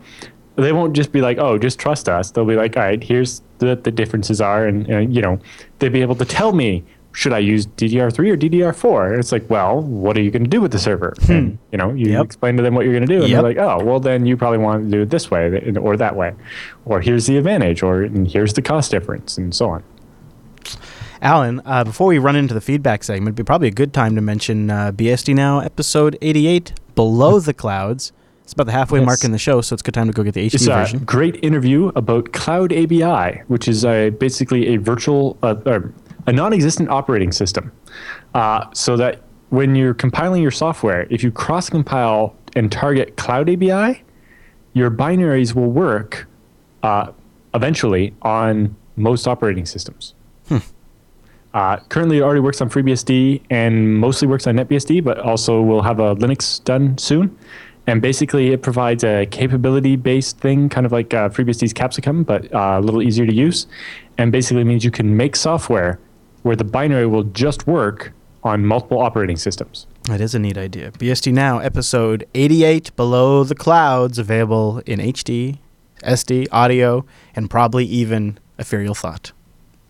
they 0.56 0.72
won't 0.72 0.95
just 0.95 1.12
be 1.12 1.22
like, 1.22 1.38
oh, 1.38 1.58
just 1.58 1.80
trust 1.80 2.08
us. 2.10 2.32
They'll 2.32 2.45
be 2.45 2.56
like, 2.56 2.78
all 2.78 2.84
right, 2.84 3.03
here's 3.03 3.41
the, 3.60 3.76
the 3.76 3.91
differences 3.91 4.39
are. 4.41 4.66
And, 4.66 4.89
uh, 4.91 4.97
you 4.99 5.22
know, 5.22 5.39
they'll 5.80 5.91
be 5.91 6.01
able 6.01 6.16
to 6.16 6.26
tell 6.26 6.53
me, 6.53 6.84
should 7.12 7.32
I 7.32 7.39
use 7.39 7.66
DDR3 7.66 8.20
or 8.30 8.36
DDR4? 8.38 9.12
And 9.12 9.20
it's 9.20 9.32
like, 9.32 9.49
well, 9.49 9.80
what 9.82 10.18
are 10.18 10.22
you 10.22 10.32
going 10.32 10.43
to 10.43 10.49
do 10.49 10.60
with 10.60 10.72
the 10.74 10.80
server? 10.80 11.14
And, 11.30 11.58
you 11.72 11.78
know, 11.78 11.93
you 11.93 12.12
Yep. 12.12 12.26
explain 12.26 12.58
to 12.58 12.64
them 12.64 12.76
what 12.76 12.84
you're 12.86 12.93
going 12.93 13.08
to 13.08 13.14
do. 13.14 13.22
And 13.22 13.30
Yep. 13.30 13.41
they're 13.41 13.53
like, 13.53 13.58
oh, 13.58 13.84
well, 13.86 13.99
then 14.01 14.26
you 14.26 14.36
probably 14.36 14.58
want 14.58 14.84
to 14.84 14.91
do 14.91 15.01
it 15.03 15.10
this 15.10 15.32
way 15.32 15.74
or 15.78 15.95
that 15.95 16.16
way. 16.18 16.34
Or 16.84 16.99
here's 16.99 17.26
the 17.26 17.38
advantage, 17.38 17.82
or 17.84 18.01
and 18.03 18.28
here's 18.28 18.53
the 18.53 18.62
cost 18.62 18.91
difference, 18.91 19.38
and 19.38 19.56
so 19.56 19.70
on. 19.70 19.84
Allan, 21.22 21.62
uh, 21.66 21.84
before 21.86 22.08
we 22.08 22.18
run 22.18 22.36
into 22.36 22.53
the 22.53 22.62
feedback 22.62 23.03
segment, 23.03 23.30
it'd 23.30 23.36
be 23.36 23.43
probably 23.43 23.70
a 23.70 23.72
good 23.72 23.93
time 23.93 24.16
to 24.16 24.22
mention 24.22 24.70
uh, 24.70 24.91
BSD 24.91 25.34
Now 25.34 25.60
episode 25.60 26.18
88, 26.22 26.74
Below 26.95 27.39
the 27.39 27.53
Clouds. 27.53 28.12
It's 28.46 28.54
about 28.54 28.68
the 28.68 28.74
halfway 28.74 29.00
Yes. 29.00 29.06
mark 29.08 29.24
in 29.24 29.32
the 29.32 29.39
show, 29.39 29.60
so 29.62 29.74
it's 29.74 29.82
a 29.82 29.84
good 29.84 29.96
time 29.96 30.06
to 30.06 30.14
go 30.14 30.22
get 30.22 30.36
the 30.36 30.46
HD 30.46 30.54
It's 30.54 30.68
a 30.68 30.70
version. 30.70 31.00
great 31.00 31.43
interview 31.43 31.91
about 31.96 32.26
CloudABI, 32.26 33.41
which 33.48 33.68
is 33.68 33.84
a, 33.84 34.12
basically 34.12 34.68
a 34.76 34.78
virtual, 34.78 35.36
uh, 35.41 35.56
uh, 35.66 35.80
a 36.28 36.32
non-existent 36.32 36.89
operating 36.89 37.32
system. 37.32 37.72
Uh, 38.36 38.66
so 38.72 38.96
that 38.98 39.24
when 39.50 39.74
you're 39.76 39.96
compiling 39.96 40.43
your 40.43 40.52
software, 40.52 41.08
if 41.10 41.24
you 41.24 41.32
cross-compile 41.32 42.36
and 42.56 42.72
target 42.72 43.16
CloudABI, 43.18 44.00
your 44.74 44.91
binaries 44.91 45.56
will 45.56 45.72
work 45.72 46.28
uh, 46.84 47.12
eventually 47.56 48.14
on 48.22 48.76
most 48.96 49.28
operating 49.28 49.66
systems. 49.66 50.14
Uh, 51.54 51.78
currently, 51.88 52.18
it 52.18 52.22
already 52.22 52.41
works 52.41 52.60
on 52.60 52.70
FreeBSD 52.70 53.41
and 53.50 53.96
mostly 53.98 54.28
works 54.28 54.46
on 54.46 54.58
NetBSD, 54.58 55.02
but 55.02 55.18
also 55.20 55.62
will 55.62 55.82
have 55.82 56.00
a 56.02 56.14
Linux 56.18 56.62
done 56.66 56.98
soon. 56.98 57.34
And 57.88 58.02
basically, 58.02 58.52
it 58.52 58.62
provides 58.64 59.04
a 59.04 59.28
capability-based 59.28 60.40
thing, 60.40 60.70
kind 60.70 60.86
of 60.86 60.92
like 60.92 61.14
uh, 61.14 61.30
FreeBSD's 61.30 61.74
Capsicum, 61.74 62.24
but 62.24 62.52
uh, 62.54 62.80
a 62.80 62.82
little 62.82 63.02
easier 63.02 63.26
to 63.28 63.34
use. 63.34 63.68
And 64.18 64.32
basically 64.32 64.64
means 64.64 64.84
you 64.84 64.92
can 64.92 65.16
make 65.16 65.36
software 65.36 66.00
where 66.42 66.56
the 66.56 66.64
binary 66.64 67.06
will 67.06 67.24
just 67.24 67.68
work 67.68 68.12
on 68.44 68.66
multiple 68.66 69.00
operating 69.00 69.38
systems. 69.38 69.88
That 70.04 70.22
is 70.22 70.36
a 70.36 70.40
neat 70.40 70.58
idea. 70.58 70.92
BSD 70.92 71.34
Now, 71.34 71.60
episode 71.60 72.28
88, 72.36 72.96
Below 72.96 73.44
the 73.44 73.56
Clouds, 73.56 74.20
available 74.20 74.82
in 74.86 75.00
HD, 75.00 75.58
SD, 76.04 76.48
audio, 76.52 77.06
and 77.36 77.50
probably 77.50 77.86
even 77.86 78.38
ethereal 78.60 78.94
thought. 78.94 79.32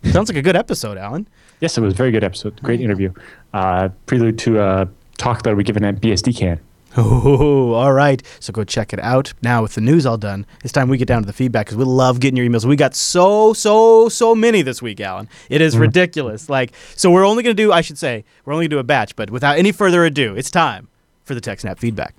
Sounds 0.05 0.29
like 0.29 0.37
a 0.37 0.41
good 0.41 0.55
episode, 0.55 0.97
Allan. 0.97 1.27
Yes, 1.59 1.77
it 1.77 1.81
was 1.81 1.93
a 1.93 1.97
very 1.97 2.11
good 2.11 2.23
episode. 2.23 2.61
Great 2.61 2.79
interview. 2.79 3.11
Uh, 3.53 3.89
prelude 4.05 4.37
to 4.39 4.61
a 4.61 4.87
talk 5.17 5.43
that 5.43 5.57
we 5.57 5.63
given 5.63 5.83
at 5.83 5.99
BSDCan. 5.99 6.59
Oh, 6.97 7.73
all 7.73 7.93
right. 7.93 8.21
So 8.39 8.53
go 8.53 8.63
check 8.63 8.93
it 8.93 8.99
out. 8.99 9.33
Now, 9.41 9.61
with 9.61 9.75
the 9.75 9.81
news 9.81 10.05
all 10.05 10.17
done, 10.17 10.45
it's 10.63 10.71
time 10.71 10.87
we 10.87 10.97
get 10.97 11.07
down 11.07 11.21
to 11.21 11.27
the 11.27 11.33
feedback 11.33 11.65
because 11.65 11.77
we 11.77 11.83
love 11.83 12.19
getting 12.19 12.37
your 12.37 12.47
emails. 12.47 12.65
We 12.65 12.75
got 12.75 12.95
so, 12.95 13.53
so, 13.53 14.09
so 14.09 14.33
many 14.35 14.61
this 14.61 14.81
week, 14.81 14.99
Allan. 15.01 15.27
It 15.49 15.61
is 15.61 15.73
mm-hmm. 15.73 15.81
ridiculous. 15.81 16.49
Like, 16.49 16.73
so 16.95 17.11
we're 17.11 17.25
only 17.25 17.43
going 17.43 17.55
to 17.55 17.61
do, 17.61 17.71
I 17.71 17.81
should 17.81 17.97
say, 17.97 18.23
we're 18.45 18.53
only 18.53 18.63
going 18.63 18.71
to 18.71 18.75
do 18.75 18.79
a 18.79 18.83
batch, 18.83 19.15
but 19.15 19.29
without 19.29 19.57
any 19.57 19.71
further 19.71 20.05
ado, 20.05 20.35
it's 20.35 20.51
time 20.51 20.87
for 21.23 21.35
the 21.35 21.41
TechSnap 21.41 21.79
feedback. 21.79 22.15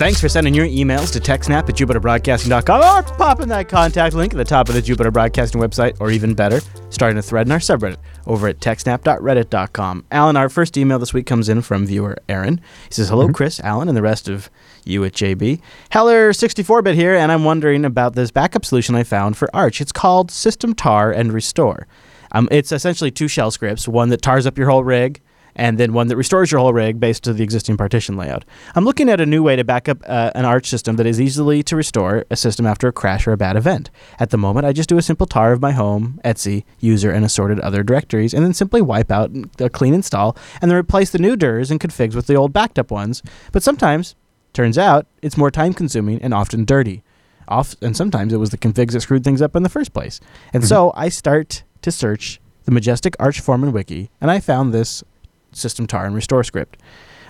Thanks 0.00 0.18
for 0.18 0.30
sending 0.30 0.54
your 0.54 0.64
emails 0.64 1.12
to 1.12 1.20
techsnap 1.20 1.68
at 1.68 1.74
jupiterbroadcasting.com 1.74 2.80
or 2.80 3.02
popping 3.18 3.48
that 3.48 3.68
contact 3.68 4.14
link 4.14 4.32
at 4.32 4.38
the 4.38 4.44
top 4.44 4.70
of 4.70 4.74
the 4.74 4.80
Jupiter 4.80 5.10
Broadcasting 5.10 5.60
website, 5.60 5.94
or 6.00 6.10
even 6.10 6.32
better, 6.32 6.62
starting 6.88 7.18
a 7.18 7.22
thread 7.22 7.46
in 7.46 7.52
our 7.52 7.58
subreddit 7.58 7.98
over 8.26 8.48
at 8.48 8.60
techsnap.reddit.com. 8.60 10.06
Allan, 10.10 10.38
our 10.38 10.48
first 10.48 10.78
email 10.78 10.98
this 10.98 11.12
week 11.12 11.26
comes 11.26 11.50
in 11.50 11.60
from 11.60 11.84
viewer 11.84 12.16
Aaron. 12.30 12.62
He 12.88 12.94
says, 12.94 13.10
Hello, 13.10 13.28
Chris, 13.28 13.60
Allan, 13.60 13.88
and 13.88 13.96
the 13.96 14.00
rest 14.00 14.26
of 14.26 14.48
you 14.86 15.04
at 15.04 15.12
JB. 15.12 15.60
Heller 15.90 16.32
64 16.32 16.80
bit 16.80 16.94
here, 16.94 17.14
and 17.14 17.30
I'm 17.30 17.44
wondering 17.44 17.84
about 17.84 18.14
this 18.14 18.30
backup 18.30 18.64
solution 18.64 18.94
I 18.94 19.02
found 19.02 19.36
for 19.36 19.54
Arch. 19.54 19.82
It's 19.82 19.92
called 19.92 20.30
System 20.30 20.74
Tar 20.74 21.12
and 21.12 21.30
Restore. 21.30 21.86
Um, 22.32 22.48
it's 22.50 22.72
essentially 22.72 23.10
two 23.10 23.28
shell 23.28 23.50
scripts: 23.50 23.86
one 23.86 24.08
that 24.08 24.22
tars 24.22 24.46
up 24.46 24.56
your 24.56 24.70
whole 24.70 24.82
rig, 24.82 25.20
and 25.54 25.78
then 25.78 25.92
one 25.92 26.08
that 26.08 26.16
restores 26.16 26.50
your 26.50 26.60
whole 26.60 26.72
rig 26.72 27.00
based 27.00 27.24
to 27.24 27.32
the 27.32 27.42
existing 27.42 27.76
partition 27.76 28.16
layout. 28.16 28.44
I'm 28.74 28.84
looking 28.84 29.08
at 29.08 29.20
a 29.20 29.26
new 29.26 29.42
way 29.42 29.56
to 29.56 29.64
back 29.64 29.88
up 29.88 29.98
uh, 30.06 30.30
an 30.34 30.44
Arch 30.44 30.68
system 30.68 30.96
that 30.96 31.06
is 31.06 31.20
easily 31.20 31.62
to 31.64 31.76
restore 31.76 32.24
a 32.30 32.36
system 32.36 32.66
after 32.66 32.88
a 32.88 32.92
crash 32.92 33.26
or 33.26 33.32
a 33.32 33.36
bad 33.36 33.56
event. 33.56 33.90
At 34.18 34.30
the 34.30 34.38
moment, 34.38 34.66
I 34.66 34.72
just 34.72 34.88
do 34.88 34.98
a 34.98 35.02
simple 35.02 35.26
tar 35.26 35.52
of 35.52 35.60
my 35.60 35.72
home, 35.72 36.20
etc, 36.24 36.62
user, 36.78 37.10
and 37.10 37.24
assorted 37.24 37.60
other 37.60 37.82
directories, 37.82 38.34
and 38.34 38.44
then 38.44 38.54
simply 38.54 38.82
wipe 38.82 39.10
out 39.10 39.30
a 39.58 39.68
clean 39.68 39.94
install, 39.94 40.36
and 40.60 40.70
then 40.70 40.78
replace 40.78 41.10
the 41.10 41.18
new 41.18 41.36
DIRs 41.36 41.70
and 41.70 41.80
configs 41.80 42.14
with 42.14 42.26
the 42.26 42.34
old 42.34 42.52
backed 42.52 42.78
up 42.78 42.90
ones. 42.90 43.22
But 43.52 43.62
sometimes, 43.62 44.14
turns 44.52 44.78
out, 44.78 45.06
it's 45.22 45.36
more 45.36 45.50
time 45.50 45.74
consuming 45.74 46.20
and 46.22 46.34
often 46.34 46.64
dirty. 46.64 47.02
Off, 47.48 47.74
and 47.82 47.96
sometimes 47.96 48.32
it 48.32 48.36
was 48.36 48.50
the 48.50 48.58
configs 48.58 48.92
that 48.92 49.00
screwed 49.00 49.24
things 49.24 49.42
up 49.42 49.56
in 49.56 49.64
the 49.64 49.68
first 49.68 49.92
place. 49.92 50.20
And 50.52 50.64
so 50.64 50.92
I 50.94 51.08
start 51.08 51.64
to 51.82 51.90
search 51.90 52.40
the 52.64 52.70
Majestic 52.70 53.16
Arch 53.18 53.40
Foreman 53.40 53.72
wiki, 53.72 54.10
and 54.20 54.30
I 54.30 54.38
found 54.38 54.72
this 54.72 55.02
system 55.52 55.86
tar 55.86 56.06
and 56.06 56.14
restore 56.14 56.44
script. 56.44 56.78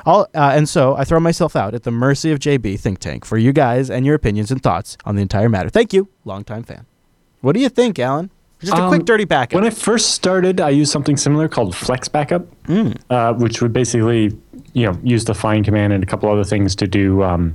All, 0.06 0.22
uh, 0.34 0.52
and 0.54 0.66
so 0.68 0.96
I 0.96 1.04
throw 1.04 1.20
myself 1.20 1.54
out 1.54 1.74
at 1.74 1.82
the 1.82 1.90
mercy 1.90 2.32
of 2.32 2.38
JB 2.38 2.80
Think 2.80 3.00
Tank 3.00 3.24
for 3.26 3.36
you 3.36 3.52
guys 3.52 3.90
and 3.90 4.06
your 4.06 4.14
opinions 4.14 4.50
and 4.50 4.62
thoughts 4.62 4.96
on 5.04 5.16
the 5.16 5.22
entire 5.22 5.48
matter. 5.50 5.68
Thank 5.68 5.92
you, 5.92 6.08
longtime 6.24 6.62
fan. 6.62 6.86
What 7.42 7.52
do 7.52 7.60
you 7.60 7.68
think, 7.68 7.98
Allan? 7.98 8.30
Just 8.60 8.72
a 8.74 8.88
quick 8.88 9.00
Um, 9.00 9.04
dirty 9.06 9.24
backup. 9.24 9.54
When 9.54 9.64
I 9.64 9.70
first 9.70 10.10
started, 10.10 10.60
I 10.60 10.68
used 10.70 10.90
something 10.92 11.16
similar 11.16 11.48
called 11.48 11.74
Flex 11.74 12.08
Backup, 12.08 12.46
uh, 13.10 13.32
which 13.34 13.62
would 13.62 13.72
basically, 13.72 14.36
you 14.74 14.84
know, 14.86 14.98
use 15.02 15.24
the 15.24 15.34
find 15.34 15.64
command 15.64 15.92
and 15.94 16.02
a 16.02 16.06
couple 16.06 16.30
other 16.30 16.44
things 16.44 16.74
to 16.76 16.86
do 16.86 17.22
um, 17.22 17.54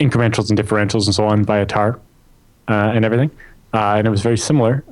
incrementals 0.00 0.50
and 0.50 0.58
differentials 0.58 1.06
and 1.06 1.14
so 1.14 1.24
on 1.26 1.44
via 1.44 1.64
tar 1.64 1.98
uh, 2.68 2.92
and 2.94 3.04
everything. 3.06 3.30
Uh, 3.72 3.94
and 3.96 4.06
it 4.06 4.10
was 4.10 4.20
very 4.22 4.36
similar. 4.38 4.84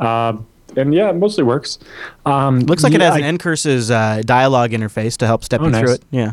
And 0.77 0.95
yeah, 0.95 1.11
it 1.11 1.16
mostly 1.16 1.45
works. 1.45 1.79
Um, 2.27 2.61
Looks 2.61 2.83
like 2.83 2.95
it 2.95 3.01
has 3.01 3.14
I- 3.14 3.18
an 3.20 3.39
ncurses 3.39 3.91
uh, 3.91 4.23
dialogue 4.23 4.70
interface 4.70 5.16
to 5.18 5.27
help 5.27 5.45
step 5.45 5.61
Oh, 5.61 5.66
you 5.66 5.73
through 5.73 5.93
it. 5.95 6.05
Yeah. 6.11 6.33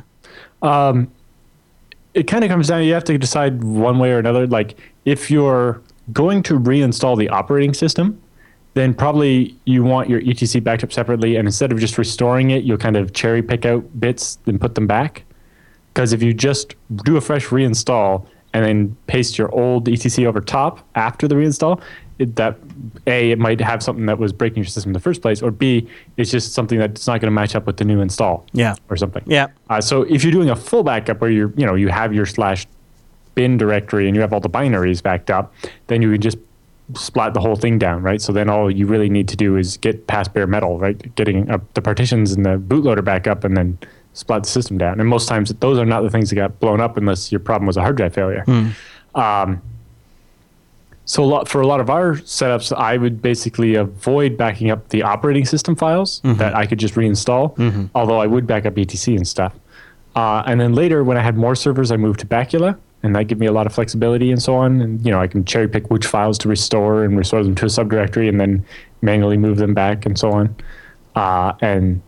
it 2.14 2.24
kind 2.28 2.44
of 2.44 2.50
comes 2.50 2.68
down 2.68 2.84
you 2.84 2.94
have 2.94 3.04
to 3.06 3.18
decide 3.18 3.64
one 3.64 4.00
way 4.00 4.12
or 4.12 4.18
another 4.20 4.48
like 4.48 4.78
if 5.06 5.30
you're 5.30 5.82
going 6.12 6.42
to 6.44 6.60
reinstall 6.60 7.18
the 7.18 7.30
operating 7.30 7.74
system 7.74 8.20
then 8.74 8.94
probably 8.94 9.56
you 9.66 9.84
want 9.84 10.10
your 10.10 10.20
etc 10.22 10.60
backed 10.62 10.84
up 10.84 10.92
separately 10.92 11.36
and 11.36 11.48
instead 11.48 11.72
of 11.72 11.80
just 11.80 11.98
restoring 11.98 12.50
it 12.50 12.64
you'll 12.64 12.78
kind 12.80 12.98
of 12.98 13.14
cherry 13.14 13.42
pick 13.44 13.66
out 13.66 13.84
bits 14.00 14.40
and 14.48 14.60
put 14.60 14.74
them 14.76 14.88
back 14.88 15.24
because 15.94 16.12
if 16.12 16.22
you 16.24 16.34
just 16.34 16.76
do 17.04 17.16
a 17.18 17.22
fresh 17.22 17.48
reinstall 17.48 18.26
and 18.54 18.66
then 18.66 18.98
paste 19.08 19.38
your 19.38 19.54
old 19.54 19.88
etc 19.88 20.28
over 20.28 20.42
top 20.42 20.80
after 20.96 21.28
the 21.28 21.36
reinstall 21.36 21.80
it, 22.20 22.36
that 22.36 22.58
a 23.08 23.32
it 23.32 23.40
might 23.40 23.60
have 23.62 23.82
something 23.82 24.06
that 24.06 24.20
was 24.20 24.32
breaking 24.34 24.58
your 24.58 24.66
system 24.66 24.90
in 24.90 24.94
the 24.94 25.00
first 25.00 25.22
place 25.22 25.42
or 25.42 25.52
b 25.52 25.88
it's 26.18 26.30
just 26.30 26.54
something 26.54 26.78
that's 26.78 27.08
not 27.08 27.22
going 27.22 27.28
to 27.32 27.32
match 27.32 27.56
up 27.56 27.66
with 27.66 27.78
the 27.78 27.86
new 27.86 28.02
install 28.02 28.46
Yeah. 28.54 28.76
or 28.90 28.98
something 28.98 29.24
Yeah. 29.26 29.48
uh, 29.70 29.80
so 29.82 30.04
if 30.04 30.24
you're 30.24 30.32
doing 30.34 30.50
a 30.50 30.56
full 30.56 30.84
backup 30.84 31.22
where 31.22 31.32
you're, 31.32 31.52
you 31.56 31.66
know, 31.66 31.76
you 31.76 31.88
have 31.90 32.14
your 32.14 32.26
slash 32.26 32.68
bin 33.36 33.58
directory 33.58 34.06
and 34.08 34.16
you 34.16 34.22
have 34.22 34.34
all 34.34 34.42
the 34.42 34.50
binaries 34.50 35.02
backed 35.02 35.30
up, 35.32 35.54
then 35.88 36.02
you 36.02 36.12
can 36.12 36.20
just 36.22 36.38
splat 36.96 37.34
the 37.34 37.40
whole 37.40 37.56
thing 37.56 37.78
down, 37.80 38.02
right? 38.02 38.22
So 38.22 38.34
then 38.34 38.50
all 38.50 38.70
you 38.70 38.86
really 38.88 39.10
need 39.10 39.28
to 39.30 39.38
do 39.38 39.56
is 39.56 39.78
get 39.78 40.08
past 40.08 40.34
bare 40.34 40.48
metal, 40.48 40.78
right? 40.80 40.98
Getting 41.16 41.50
uh, 41.50 41.60
the 41.76 41.82
partitions 41.82 42.32
and 42.34 42.44
the 42.46 42.58
bootloader 42.58 43.04
back 43.04 43.28
up 43.28 43.44
and 43.44 43.56
then 43.56 43.78
splat 44.14 44.44
the 44.44 44.50
system 44.50 44.78
down. 44.78 45.00
And 45.00 45.08
most 45.08 45.28
times 45.30 45.54
those 45.60 45.78
are 45.78 45.86
not 45.86 46.02
the 46.02 46.10
things 46.10 46.30
that 46.32 46.36
got 46.36 46.60
blown 46.60 46.82
up 46.82 46.98
unless 46.98 47.32
your 47.32 47.40
problem 47.40 47.68
was 47.68 47.78
a 47.78 47.82
hard 47.82 47.96
drive 47.96 48.14
failure. 48.14 48.44
Um, 49.16 49.62
so 51.10 51.24
a 51.24 51.26
lot, 51.26 51.50
for 51.50 51.60
a 51.60 51.66
lot 51.66 51.80
of 51.80 51.90
our 51.90 52.18
setups, 52.18 52.72
I 52.72 52.96
would 52.96 53.20
basically 53.20 53.74
avoid 53.74 54.38
backing 54.38 54.70
up 54.70 54.90
the 54.90 55.02
operating 55.02 55.44
system 55.44 55.76
files 55.76 56.22
that 56.38 56.56
I 56.56 56.68
could 56.68 56.78
just 56.78 56.94
reinstall, 56.94 57.90
although 57.96 58.20
I 58.22 58.28
would 58.28 58.46
back 58.46 58.68
up 58.68 58.78
etc 58.78 59.16
and 59.16 59.28
stuff. 59.28 59.56
Uh, 60.16 60.44
and 60.46 60.62
then 60.62 60.74
later, 60.76 61.04
when 61.04 61.18
I 61.18 61.22
had 61.22 61.36
more 61.36 61.56
servers, 61.56 61.92
I 61.92 61.98
moved 61.98 62.20
to 62.20 62.28
Bacula, 62.28 62.78
and 63.02 63.16
that 63.16 63.24
gave 63.24 63.40
me 63.40 63.48
a 63.48 63.52
lot 63.52 63.66
of 63.66 63.74
flexibility 63.74 64.32
and 64.32 64.40
so 64.40 64.54
on. 64.56 64.82
And 64.82 65.04
you 65.04 65.12
know, 65.12 65.20
I 65.20 65.26
can 65.26 65.44
cherry 65.46 65.68
pick 65.68 65.90
which 65.90 66.06
files 66.06 66.38
to 66.40 66.48
restore 66.48 67.04
and 67.04 67.18
restore 67.18 67.44
them 67.44 67.56
to 67.56 67.66
a 67.66 67.70
subdirectory, 67.70 68.30
and 68.30 68.40
then 68.40 68.64
manually 69.02 69.38
move 69.38 69.58
them 69.58 69.74
back 69.74 70.06
and 70.06 70.16
so 70.16 70.32
on. 70.32 70.56
Uh, 71.16 71.54
and 71.62 72.04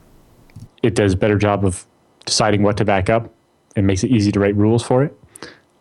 it 0.83 0.93
does 0.93 1.13
a 1.13 1.17
better 1.17 1.39
job 1.39 1.65
of 1.65 1.87
deciding 2.27 2.61
what 2.61 2.77
to 2.77 2.85
back 2.85 3.09
up. 3.09 3.33
It 3.75 3.81
makes 3.81 4.03
it 4.03 4.11
easy 4.11 4.31
to 4.31 4.39
write 4.39 4.55
rules 4.55 4.83
for 4.83 5.03
it. 5.03 5.17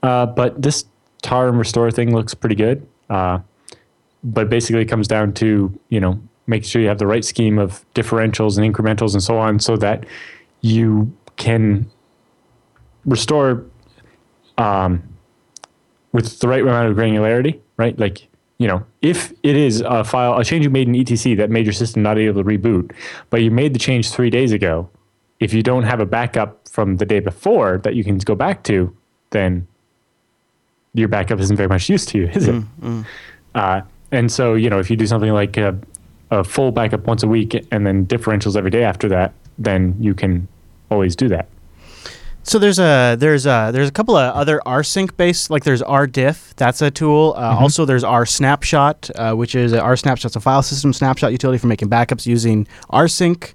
Uh, 0.03 0.25
but 0.25 0.63
this 0.63 0.87
tar 1.21 1.49
and 1.49 1.59
restore 1.59 1.91
thing 1.91 2.15
looks 2.15 2.33
pretty 2.33 2.55
good. 2.57 2.87
Uh, 3.11 3.41
but 4.25 4.49
basically, 4.49 4.81
it 4.81 4.87
comes 4.87 5.09
down 5.09 5.35
to 5.35 5.79
you 5.91 6.01
know 6.01 6.19
making 6.47 6.69
sure 6.69 6.81
you 6.81 6.89
have 6.89 6.99
the 6.99 7.07
right 7.07 7.25
scheme 7.25 7.59
of 7.59 7.85
differentials 7.95 8.59
and 8.59 8.75
incrementals 8.75 9.13
and 9.13 9.23
so 9.23 9.37
on, 9.39 9.61
so 9.61 9.77
that 9.77 10.07
you 10.63 11.13
can 11.37 11.91
restore 13.05 13.65
um, 14.59 15.03
with 16.13 16.39
the 16.41 16.49
right 16.49 16.63
amount 16.63 16.89
of 16.89 16.97
granularity, 16.97 17.59
right? 17.77 17.99
Like, 17.99 18.29
you 18.59 18.69
know, 18.69 18.85
if 19.01 19.33
it 19.43 19.57
is 19.57 19.81
a 19.81 20.05
file, 20.05 20.39
a 20.39 20.45
change 20.45 20.65
you 20.65 20.71
made 20.71 20.89
in 20.89 20.97
etc 20.97 21.37
that 21.37 21.51
made 21.51 21.65
your 21.65 21.73
system 21.73 22.03
not 22.03 22.19
able 22.19 22.43
to 22.43 22.49
reboot, 22.49 22.93
but 23.31 23.43
you 23.43 23.51
made 23.51 23.75
the 23.75 23.79
change 23.79 24.11
three 24.11 24.31
days 24.31 24.53
ago, 24.53 24.89
if 25.39 25.55
you 25.55 25.63
don't 25.63 25.85
have 25.85 26.01
a 26.01 26.07
backup 26.07 26.69
from 26.69 26.97
the 26.99 27.07
day 27.07 27.21
before 27.21 27.79
that 27.79 27.95
you 27.95 28.05
can 28.05 28.19
go 28.19 28.35
back 28.35 28.63
to, 28.65 28.95
then 29.31 29.67
your 30.95 31.09
backup 31.09 31.41
isn't 31.41 31.57
very 31.57 31.69
much 31.69 31.89
use 31.89 32.05
to 32.07 32.19
you, 32.19 32.27
is 32.29 32.49
it? 32.49 32.63
Uh, 33.55 33.81
and 34.13 34.31
so, 34.31 34.55
you 34.55 34.69
know, 34.71 34.79
if 34.79 34.91
you 34.91 34.97
do 34.97 35.07
something 35.07 35.33
like 35.33 35.57
a, 35.57 35.79
a 36.31 36.43
full 36.45 36.73
backup 36.73 37.07
once 37.07 37.23
a 37.23 37.29
week 37.29 37.55
and 37.71 37.87
then 37.87 38.07
differentials 38.07 38.57
every 38.57 38.71
day 38.71 38.83
after 38.85 39.09
that, 39.09 39.33
then 39.59 39.95
you 40.01 40.15
can 40.15 40.49
always 40.91 41.15
do 41.15 41.29
that. 41.29 41.49
So 42.43 42.59
there's 42.59 42.79
a 42.79 43.17
there's 43.19 43.45
a 43.47 43.71
there's 43.73 43.89
a 43.89 43.93
couple 43.93 44.17
of 44.17 44.35
other 44.35 44.61
rsync 44.65 45.15
based 45.19 45.51
like 45.51 45.63
there's 45.65 45.83
rdiff 45.83 46.55
that's 46.57 46.81
a 46.81 46.91
tool. 46.91 47.35
Uh, 47.37 47.53
Mm-hmm. 47.53 47.63
Also 47.63 47.85
there's 47.85 48.03
rsnapshot 48.03 49.11
uh, 49.15 49.37
which 49.37 49.55
is 49.55 49.73
a 49.75 49.81
rsnapshot's 49.81 50.37
a 50.37 50.41
file 50.41 50.63
system 50.63 50.93
snapshot 50.95 51.33
utility 51.33 51.59
for 51.59 51.67
making 51.67 51.91
backups 51.91 52.27
using 52.27 52.67
rsync. 52.91 53.53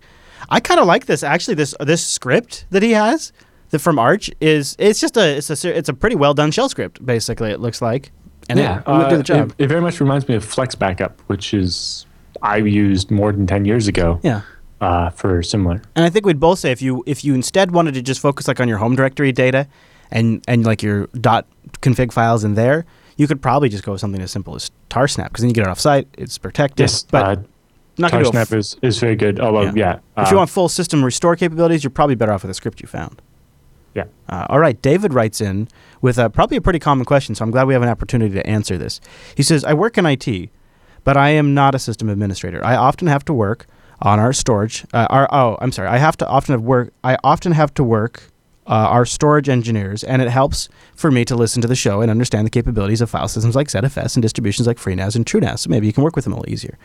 I 0.49 0.59
kind 0.59 0.79
of 0.79 0.85
like 0.85 1.07
this 1.07 1.23
actually. 1.23 1.55
This 1.55 1.73
this 1.79 2.05
script 2.05 2.65
that 2.69 2.83
he 2.83 2.91
has 2.91 3.33
the, 3.69 3.79
from 3.79 3.99
Arch 3.99 4.29
is 4.41 4.75
it's 4.79 4.99
just 4.99 5.17
a 5.17 5.37
it's 5.37 5.49
a 5.65 5.77
it's 5.77 5.89
a 5.89 5.93
pretty 5.93 6.15
well 6.15 6.33
done 6.33 6.51
shell 6.51 6.69
script 6.69 7.05
basically. 7.05 7.51
It 7.51 7.59
looks 7.59 7.81
like 7.81 8.11
and 8.49 8.59
yeah, 8.59 8.79
it, 8.79 9.11
it 9.13 9.17
would 9.17 9.25
do 9.25 9.33
uh. 9.33 9.45
It, 9.45 9.51
it 9.57 9.67
very 9.67 9.81
much 9.81 9.99
reminds 9.99 10.27
me 10.27 10.35
of 10.35 10.43
Flex 10.45 10.75
Backup, 10.75 11.19
which 11.27 11.53
is 11.53 12.05
I 12.41 12.57
used 12.57 13.09
more 13.11 13.31
than 13.31 13.47
ten 13.47 13.65
years 13.65 13.87
ago. 13.87 14.19
yeah. 14.23 14.41
Uh, 14.81 15.09
for 15.09 15.41
similar. 15.41 15.81
And 15.95 16.03
I 16.05 16.09
think 16.09 16.25
we'd 16.25 16.39
both 16.39 16.59
say 16.59 16.69
if 16.71 16.81
you 16.81 17.01
if 17.07 17.23
you 17.23 17.33
instead 17.33 17.71
wanted 17.71 17.93
to 17.93 18.01
just 18.01 18.19
focus 18.19 18.47
like 18.47 18.59
on 18.59 18.67
your 18.67 18.77
home 18.77 18.93
directory 18.95 19.31
data 19.31 19.67
and 20.11 20.43
and 20.49 20.65
like 20.65 20.83
your 20.83 21.07
dot 21.19 21.47
config 21.81 22.11
files 22.11 22.43
in 22.43 22.55
there, 22.55 22.85
you 23.15 23.25
could 23.25 23.41
probably 23.41 23.69
just 23.69 23.83
go 23.85 23.93
with 23.93 24.01
something 24.01 24.21
as 24.21 24.31
simple 24.31 24.53
as 24.53 24.69
tarsnap 24.89 25.29
because 25.29 25.41
then 25.41 25.49
you 25.49 25.53
get 25.55 25.61
it 25.63 25.69
off 25.69 25.79
site, 25.79 26.07
it's 26.17 26.37
protected. 26.37 26.81
Yes, 26.81 27.03
but 27.03 27.23
uh, 27.25 27.41
not 27.97 28.11
gonna 28.11 28.25
go 28.25 28.31
Tarsnap 28.31 28.41
f- 28.41 28.53
is, 28.53 28.75
is 28.81 28.99
very 28.99 29.15
good. 29.15 29.39
Although, 29.39 29.63
Yeah. 29.63 29.71
yeah, 29.75 29.99
if 30.23 30.29
you 30.29 30.35
uh, 30.35 30.41
want 30.41 30.49
full 30.49 30.67
system 30.67 31.03
restore 31.05 31.37
capabilities, 31.37 31.81
you're 31.83 31.89
probably 31.89 32.15
better 32.15 32.33
off 32.33 32.43
with 32.43 32.51
a 32.51 32.53
script 32.53 32.81
you 32.81 32.87
found. 32.87 33.21
Yeah. 33.95 34.05
Uh, 34.27 34.45
all 34.49 34.59
right, 34.59 34.79
David 34.81 35.13
writes 35.13 35.41
in 35.41 35.67
with 36.01 36.17
a, 36.17 36.29
probably 36.29 36.57
a 36.57 36.61
pretty 36.61 36.79
common 36.79 37.05
question, 37.05 37.33
so 37.33 37.43
I'm 37.43 37.51
glad 37.51 37.65
we 37.65 37.73
have 37.73 37.81
an 37.81 37.89
opportunity 37.89 38.35
to 38.35 38.45
answer 38.45 38.77
this. 38.77 38.99
He 39.35 39.41
says, 39.41 39.63
I 39.63 39.73
work 39.73 39.97
in 39.97 40.05
IT, 40.05 40.49
but 41.03 41.17
I 41.17 41.29
am 41.29 41.53
not 41.53 41.73
a 41.73 41.79
system 41.79 42.09
administrator. 42.09 42.63
I 42.63 42.75
often 42.75 43.07
have 43.07 43.23
to 43.25 43.33
work 43.33 43.65
on 44.01 44.19
our 44.19 44.33
storage. 44.33 44.85
Uh, 44.93 45.07
our, 45.09 45.27
oh, 45.31 45.57
I'm 45.61 45.71
sorry. 45.71 45.87
I 45.87 45.97
have 45.97 46.17
to 46.17 46.27
often 46.27 46.53
have 46.53 46.61
work. 46.61 46.93
I 47.03 47.17
often 47.23 47.53
have 47.53 47.73
to 47.75 47.83
work 47.83 48.23
uh, 48.67 48.71
our 48.71 49.05
storage 49.05 49.47
engineers, 49.47 50.03
and 50.03 50.21
it 50.21 50.29
helps 50.29 50.67
for 50.95 51.11
me 51.11 51.23
to 51.25 51.35
listen 51.35 51.61
to 51.61 51.67
the 51.67 51.75
show 51.75 52.01
and 52.01 52.11
understand 52.11 52.45
the 52.45 52.51
capabilities 52.51 52.99
of 52.99 53.09
file 53.09 53.27
systems 53.27 53.55
like 53.55 53.67
ZFS 53.67 54.15
and 54.15 54.21
distributions 54.21 54.67
like 54.67 54.77
FreeNAS 54.77 55.15
and 55.15 55.25
TrueNAS. 55.25 55.59
So 55.59 55.69
maybe 55.69 55.87
you 55.87 55.93
can 55.93 56.03
work 56.03 56.15
with 56.15 56.25
them 56.25 56.33
a 56.33 56.37
little 56.37 56.51
easier. 56.51 56.77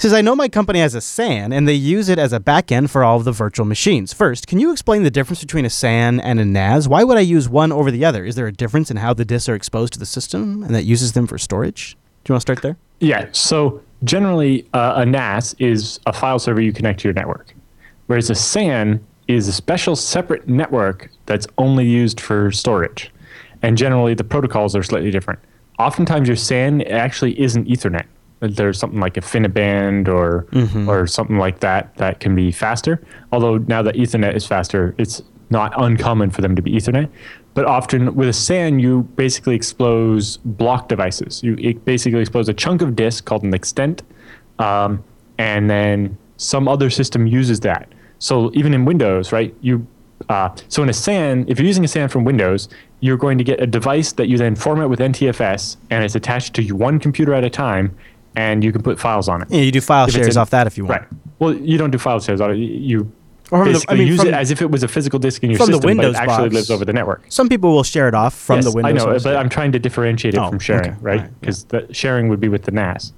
Says, 0.00 0.14
I 0.14 0.22
know 0.22 0.34
my 0.34 0.48
company 0.48 0.78
has 0.78 0.94
a 0.94 1.00
SAN 1.02 1.52
and 1.52 1.68
they 1.68 1.74
use 1.74 2.08
it 2.08 2.18
as 2.18 2.32
a 2.32 2.40
backend 2.40 2.88
for 2.88 3.04
all 3.04 3.18
of 3.18 3.24
the 3.24 3.32
virtual 3.32 3.66
machines. 3.66 4.14
First, 4.14 4.46
can 4.46 4.58
you 4.58 4.72
explain 4.72 5.02
the 5.02 5.10
difference 5.10 5.40
between 5.40 5.66
a 5.66 5.70
SAN 5.70 6.20
and 6.20 6.40
a 6.40 6.44
NAS? 6.46 6.88
Why 6.88 7.04
would 7.04 7.18
I 7.18 7.20
use 7.20 7.50
one 7.50 7.70
over 7.70 7.90
the 7.90 8.02
other? 8.06 8.24
Is 8.24 8.34
there 8.34 8.46
a 8.46 8.52
difference 8.52 8.90
in 8.90 8.96
how 8.96 9.12
the 9.12 9.26
disks 9.26 9.46
are 9.50 9.54
exposed 9.54 9.92
to 9.92 9.98
the 9.98 10.06
system 10.06 10.62
and 10.62 10.74
that 10.74 10.84
uses 10.84 11.12
them 11.12 11.26
for 11.26 11.36
storage? 11.36 11.98
Do 12.24 12.30
you 12.30 12.32
want 12.32 12.40
to 12.40 12.40
start 12.40 12.62
there? 12.62 12.78
Yeah. 13.00 13.28
So 13.32 13.82
generally, 14.02 14.66
uh, 14.72 14.94
a 14.96 15.04
NAS 15.04 15.54
is 15.58 16.00
a 16.06 16.14
file 16.14 16.38
server 16.38 16.62
you 16.62 16.72
connect 16.72 17.00
to 17.00 17.08
your 17.08 17.12
network, 17.12 17.54
whereas 18.06 18.30
a 18.30 18.34
SAN 18.34 19.04
is 19.28 19.48
a 19.48 19.52
special 19.52 19.96
separate 19.96 20.48
network 20.48 21.10
that's 21.26 21.46
only 21.58 21.84
used 21.84 22.22
for 22.22 22.50
storage. 22.52 23.10
And 23.60 23.76
generally, 23.76 24.14
the 24.14 24.24
protocols 24.24 24.74
are 24.74 24.82
slightly 24.82 25.10
different. 25.10 25.40
Oftentimes, 25.78 26.26
your 26.26 26.38
SAN 26.38 26.80
actually 26.84 27.38
isn't 27.38 27.68
Ethernet. 27.68 28.06
There's 28.40 28.78
something 28.78 29.00
like 29.00 29.14
InfiniBand 29.14 30.08
or 30.08 30.46
or 30.88 31.06
something 31.06 31.38
like 31.38 31.60
that 31.60 31.94
that 31.96 32.20
can 32.20 32.34
be 32.34 32.50
faster. 32.50 33.02
Although 33.32 33.58
now 33.58 33.82
that 33.82 33.94
Ethernet 33.96 34.34
is 34.34 34.46
faster, 34.46 34.94
it's 34.98 35.22
not 35.50 35.72
uncommon 35.76 36.30
for 36.30 36.40
them 36.40 36.56
to 36.56 36.62
be 36.62 36.72
Ethernet. 36.72 37.10
But 37.52 37.66
often 37.66 38.14
with 38.14 38.28
a 38.28 38.32
SAN, 38.32 38.78
you 38.78 39.02
basically 39.16 39.56
expose 39.56 40.38
block 40.38 40.88
devices. 40.88 41.42
You 41.42 41.56
it 41.58 41.84
basically 41.84 42.20
expose 42.20 42.48
a 42.48 42.54
chunk 42.54 42.80
of 42.80 42.96
disk 42.96 43.24
called 43.24 43.42
an 43.42 43.52
extent, 43.52 44.02
um, 44.58 45.02
and 45.38 45.68
then 45.68 46.16
some 46.36 46.68
other 46.68 46.88
system 46.88 47.26
uses 47.26 47.60
that. 47.60 47.92
So 48.18 48.50
even 48.54 48.72
in 48.72 48.84
Windows, 48.84 49.32
right? 49.32 49.54
You 49.60 49.86
uh, 50.28 50.54
so 50.68 50.82
in 50.82 50.88
a 50.88 50.92
SAN, 50.92 51.44
if 51.48 51.58
you're 51.58 51.66
using 51.66 51.84
a 51.84 51.88
SAN 51.88 52.08
from 52.08 52.24
Windows, 52.24 52.68
you're 53.00 53.16
going 53.16 53.38
to 53.38 53.44
get 53.44 53.60
a 53.60 53.66
device 53.66 54.12
that 54.12 54.28
you 54.28 54.36
then 54.36 54.54
format 54.54 54.88
with 54.88 55.00
NTFS, 55.00 55.76
and 55.90 56.04
it's 56.04 56.14
attached 56.14 56.54
to 56.54 56.72
one 56.72 57.00
computer 57.00 57.34
at 57.34 57.44
a 57.44 57.50
time, 57.50 57.96
and 58.36 58.62
you 58.64 58.72
can 58.72 58.82
put 58.82 58.98
files 58.98 59.28
on 59.28 59.42
it. 59.42 59.48
Yeah, 59.50 59.60
you 59.62 59.72
do 59.72 59.80
file 59.80 60.06
If 60.06 60.14
shares 60.14 60.36
in- 60.36 60.40
off 60.40 60.50
that 60.50 60.66
if 60.66 60.76
you 60.78 60.84
want. 60.84 61.00
Right. 61.02 61.08
Well, 61.38 61.54
you 61.54 61.78
don't 61.78 61.90
do 61.90 61.98
file 61.98 62.20
shares 62.20 62.40
on 62.40 62.52
it. 62.52 62.56
You 62.56 63.10
Or 63.50 63.64
the- 63.64 63.84
I 63.88 63.94
mean, 63.94 64.06
use 64.06 64.22
it 64.22 64.32
as 64.34 64.50
if 64.50 64.62
it 64.62 64.70
was 64.70 64.82
a 64.82 64.88
physical 64.88 65.18
disk 65.18 65.42
in 65.42 65.50
your 65.50 65.58
from 65.58 65.66
the 65.68 65.72
system, 65.74 65.88
Windows 65.88 66.14
but 66.14 66.22
it 66.22 66.28
actually 66.30 66.48
box. 66.50 66.54
lives 66.54 66.70
over 66.70 66.84
the 66.84 66.92
network. 66.92 67.22
Some 67.28 67.48
people 67.48 67.72
will 67.72 67.82
share 67.82 68.06
it 68.08 68.14
off 68.14 68.34
from 68.34 68.56
Yes, 68.58 68.64
the 68.66 68.70
Windows. 68.72 69.02
I 69.02 69.06
know, 69.12 69.18
but 69.22 69.36
I'm 69.36 69.48
trying 69.48 69.72
to 69.72 69.78
differentiate 69.78 70.34
it 70.34 70.38
Oh, 70.40 70.48
from 70.48 70.58
sharing, 70.60 70.90
okay. 70.92 70.96
right? 71.00 71.40
Because 71.40 71.64
the 71.64 71.86
sharing 71.92 72.28
would 72.28 72.38
be 72.40 72.48
with 72.48 72.62
the 72.62 72.70
NAS. 72.70 73.12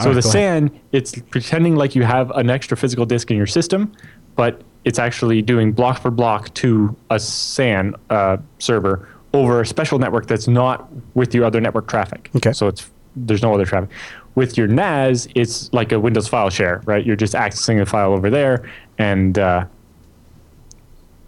So 0.00 0.08
Alright, 0.08 0.14
the 0.16 0.22
go 0.22 0.28
ahead. 0.38 0.70
SAN, 0.70 0.80
it's 0.92 1.14
pretending 1.30 1.76
like 1.76 1.94
you 1.94 2.02
have 2.02 2.30
an 2.32 2.48
extra 2.50 2.76
physical 2.76 3.04
disk 3.06 3.30
in 3.30 3.36
your 3.36 3.46
system, 3.46 3.92
but 4.36 4.62
it's 4.84 4.98
actually 4.98 5.40
doing 5.42 5.70
block 5.72 6.00
for 6.02 6.10
block 6.10 6.52
to 6.54 6.96
a 7.10 7.18
SAN 7.20 7.94
uh, 8.10 8.38
server 8.58 9.06
over 9.34 9.60
a 9.60 9.66
special 9.66 9.98
network 9.98 10.26
that's 10.26 10.48
not 10.48 10.88
with 11.14 11.34
your 11.34 11.44
other 11.44 11.60
network 11.60 11.86
traffic. 11.88 12.30
Okay. 12.36 12.52
So 12.52 12.66
it's 12.68 12.90
there's 13.16 13.42
no 13.42 13.54
other 13.54 13.64
traffic. 13.66 13.90
With 14.34 14.58
your 14.58 14.66
NAS, 14.66 15.28
it's 15.36 15.72
like 15.72 15.92
a 15.92 16.00
Windows 16.00 16.26
file 16.26 16.50
share, 16.50 16.82
right? 16.86 17.04
You're 17.06 17.14
just 17.16 17.34
accessing 17.34 17.80
a 17.80 17.86
file 17.86 18.12
over 18.12 18.30
there, 18.30 18.68
and 18.98 19.38
uh, 19.38 19.66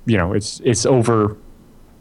you 0.06 0.16
know 0.18 0.32
it's 0.32 0.60
it's 0.64 0.84
over 0.84 1.36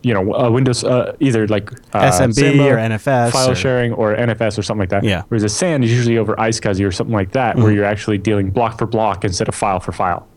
you 0.01 0.13
know 0.15 0.33
a 0.33 0.49
Windows 0.51 0.83
uh, 0.83 1.15
either 1.19 1.47
like 1.47 1.71
uh, 1.93 2.09
SMB 2.11 2.59
or 2.65 2.77
NFS 2.77 3.31
file 3.31 3.51
or- 3.51 3.55
sharing 3.55 3.93
or 3.93 4.15
NFS 4.15 4.57
or 4.57 4.63
something 4.63 4.79
like 4.81 4.89
that. 4.89 5.03
Yeah. 5.03 5.23
Whereas 5.27 5.43
a 5.43 5.49
SAN 5.49 5.83
is 5.83 5.91
usually 5.91 6.17
over 6.17 6.35
iSCSI 6.37 6.85
or 6.87 6.91
something 6.91 7.13
like 7.13 7.31
that, 7.33 7.55
Mm-hmm. 7.55 7.63
where 7.63 7.71
you're 7.71 7.85
actually 7.85 8.17
dealing 8.17 8.49
block 8.49 8.79
for 8.79 8.87
block 8.87 9.23
instead 9.23 9.47
of 9.47 9.53
file 9.55 9.79
for 9.79 9.91
file. 9.91 10.27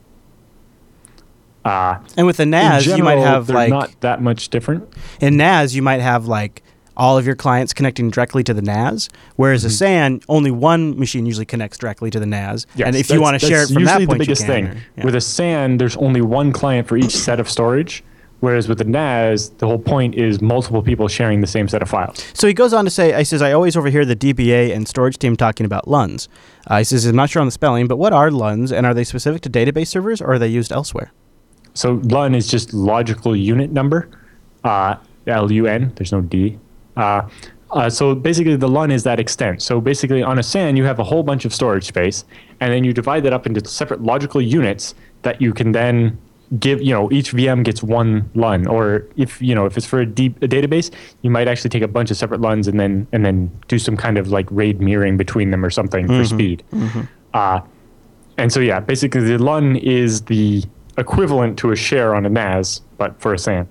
Uh, 1.64 1.98
and 2.16 2.26
with 2.26 2.40
in 2.40 2.50
NAS, 2.50 2.86
you 2.86 3.02
might 3.02 3.16
general, 3.16 3.24
have 3.24 3.46
they're 3.46 3.56
like 3.56 3.70
not 3.70 4.00
that 4.00 4.22
much 4.22 4.48
different. 4.48 4.88
in 5.20 5.36
NAS, 5.36 5.74
you 5.74 5.82
might 5.82 6.00
have 6.00 6.26
like 6.26 6.62
all 6.99 7.16
of 7.16 7.24
your 7.24 7.36
clients 7.36 7.72
connecting 7.72 8.11
directly 8.11 8.42
to 8.44 8.53
the 8.53 8.61
NAS, 8.61 9.09
whereas 9.36 9.64
a 9.64 9.70
SAN, 9.70 10.20
only 10.28 10.51
one 10.51 10.99
machine 10.99 11.24
usually 11.24 11.46
connects 11.46 11.78
directly 11.78 12.11
to 12.11 12.18
the 12.20 12.26
NAS. 12.26 12.66
Mm-hmm. 12.66 12.78
Yes, 12.80 12.86
and 12.88 12.96
if 12.96 13.09
you 13.11 13.20
want 13.22 13.40
to 13.40 13.46
share 13.46 13.62
it 13.62 13.70
from 13.70 13.84
that 13.84 13.99
point, 13.99 14.11
the 14.11 14.16
biggest 14.18 14.42
you 14.42 14.46
can. 14.46 14.66
thing. 14.66 14.76
or- 14.76 14.82
yeah. 14.99 15.05
With 15.05 15.14
a 15.14 15.20
SAN, 15.20 15.78
there's 15.78 15.96
only 15.96 16.20
one 16.20 16.53
client 16.53 16.88
for 16.88 16.96
each 16.96 17.16
set 17.16 17.40
of 17.40 17.49
storage. 17.49 18.05
Whereas 18.40 18.68
with 18.68 18.78
the 18.78 18.84
NAS, 18.84 19.49
the 19.59 19.66
whole 19.66 19.80
point 19.80 20.14
is 20.14 20.40
multiple 20.40 20.80
people 20.80 21.09
sharing 21.09 21.40
the 21.40 21.49
same 21.49 21.66
set 21.66 21.82
of 21.82 21.88
files. 21.88 22.24
So 22.34 22.46
he 22.46 22.55
goes 22.55 22.72
on 22.72 22.84
to 22.84 22.90
say, 22.90 23.12
he 23.18 23.24
says, 23.24 23.42
I 23.42 23.51
always 23.51 23.76
overhear 23.76 24.05
the 24.05 24.14
DBA 24.14 24.72
and 24.72 24.86
storage 24.86 25.18
team 25.18 25.36
talking 25.36 25.66
about 25.66 25.88
LUNs. 25.88 26.28
Uh, 26.68 26.78
he 26.78 26.84
says, 26.84 27.05
I'm 27.05 27.16
not 27.16 27.30
sure 27.30 27.40
on 27.40 27.49
the 27.49 27.53
spelling, 27.53 27.88
but 27.88 27.96
what 27.96 28.12
are 28.12 28.30
LUNs 28.30 28.70
and 28.70 28.86
are 28.86 28.94
they 28.94 29.03
specific 29.03 29.42
to 29.42 29.51
database 29.51 29.88
servers 29.88 30.20
or 30.22 30.34
are 30.34 30.38
they 30.38 30.46
used 30.46 30.70
elsewhere? 30.70 31.11
So 31.74 31.94
LUN 32.05 32.36
is 32.36 32.46
just 32.46 32.72
logical 32.72 33.34
unit 33.34 33.72
number, 33.72 34.09
uh, 34.62 34.96
L-U-N. 35.26 35.92
There's 35.96 36.12
no 36.12 36.20
D. 36.20 36.59
Uh, 36.99 37.28
uh, 37.70 37.90
so 37.90 38.14
basically, 38.14 38.57
the 38.57 38.68
LUN 38.68 38.90
is 38.90 39.03
that 39.05 39.20
extent. 39.20 39.62
So 39.62 39.80
basically, 39.80 40.22
on 40.22 40.38
a 40.38 40.42
SAN, 40.42 40.76
you 40.76 40.84
have 40.84 40.99
a 40.99 41.05
whole 41.05 41.22
bunch 41.22 41.44
of 41.44 41.55
storage 41.55 41.84
space, 41.84 42.24
and 42.61 42.72
then 42.72 42.84
you 42.84 42.92
divide 42.92 43.22
that 43.24 43.32
up 43.32 43.46
into 43.46 43.66
separate 43.68 44.03
logical 44.03 44.40
units 44.40 44.94
that 45.22 45.40
you 45.40 45.53
can 45.53 45.72
then 45.72 46.18
give. 46.59 46.80
You 46.82 46.94
know, 46.94 47.12
each 47.12 47.32
VM 47.32 47.62
gets 47.62 47.82
one 47.82 48.30
LUN, 48.34 48.66
or 48.66 49.07
if 49.16 49.42
you 49.42 49.55
know 49.55 49.66
if 49.66 49.76
it's 49.76 49.86
for 49.86 50.01
a, 50.01 50.07
deep, 50.07 50.42
a 50.42 50.49
database, 50.49 50.90
you 51.20 51.30
might 51.30 51.46
actually 51.46 51.70
take 51.70 51.82
a 51.82 51.88
bunch 51.88 52.11
of 52.11 52.16
separate 52.16 52.40
LUNs 52.40 52.68
and 52.68 52.80
then 52.80 53.07
and 53.12 53.24
then 53.24 53.51
do 53.68 53.78
some 53.78 53.96
kind 53.96 54.16
of 54.16 54.28
like 54.28 54.46
RAID 54.51 54.80
mirroring 54.80 55.18
between 55.18 55.51
them 55.51 55.62
or 55.64 55.70
something 55.70 56.07
for 56.07 56.24
speed. 56.24 56.62
Uh, 57.34 57.61
and 58.38 58.51
so 58.51 58.61
yeah, 58.61 58.80
basically 58.80 59.20
the 59.20 59.36
LUN 59.36 59.76
is 59.76 60.22
the 60.22 60.64
equivalent 60.96 61.59
to 61.59 61.70
a 61.70 61.76
share 61.76 62.14
on 62.14 62.24
a 62.24 62.30
NAS, 62.30 62.80
but 62.96 63.20
for 63.20 63.34
a 63.34 63.38
SAN. 63.38 63.68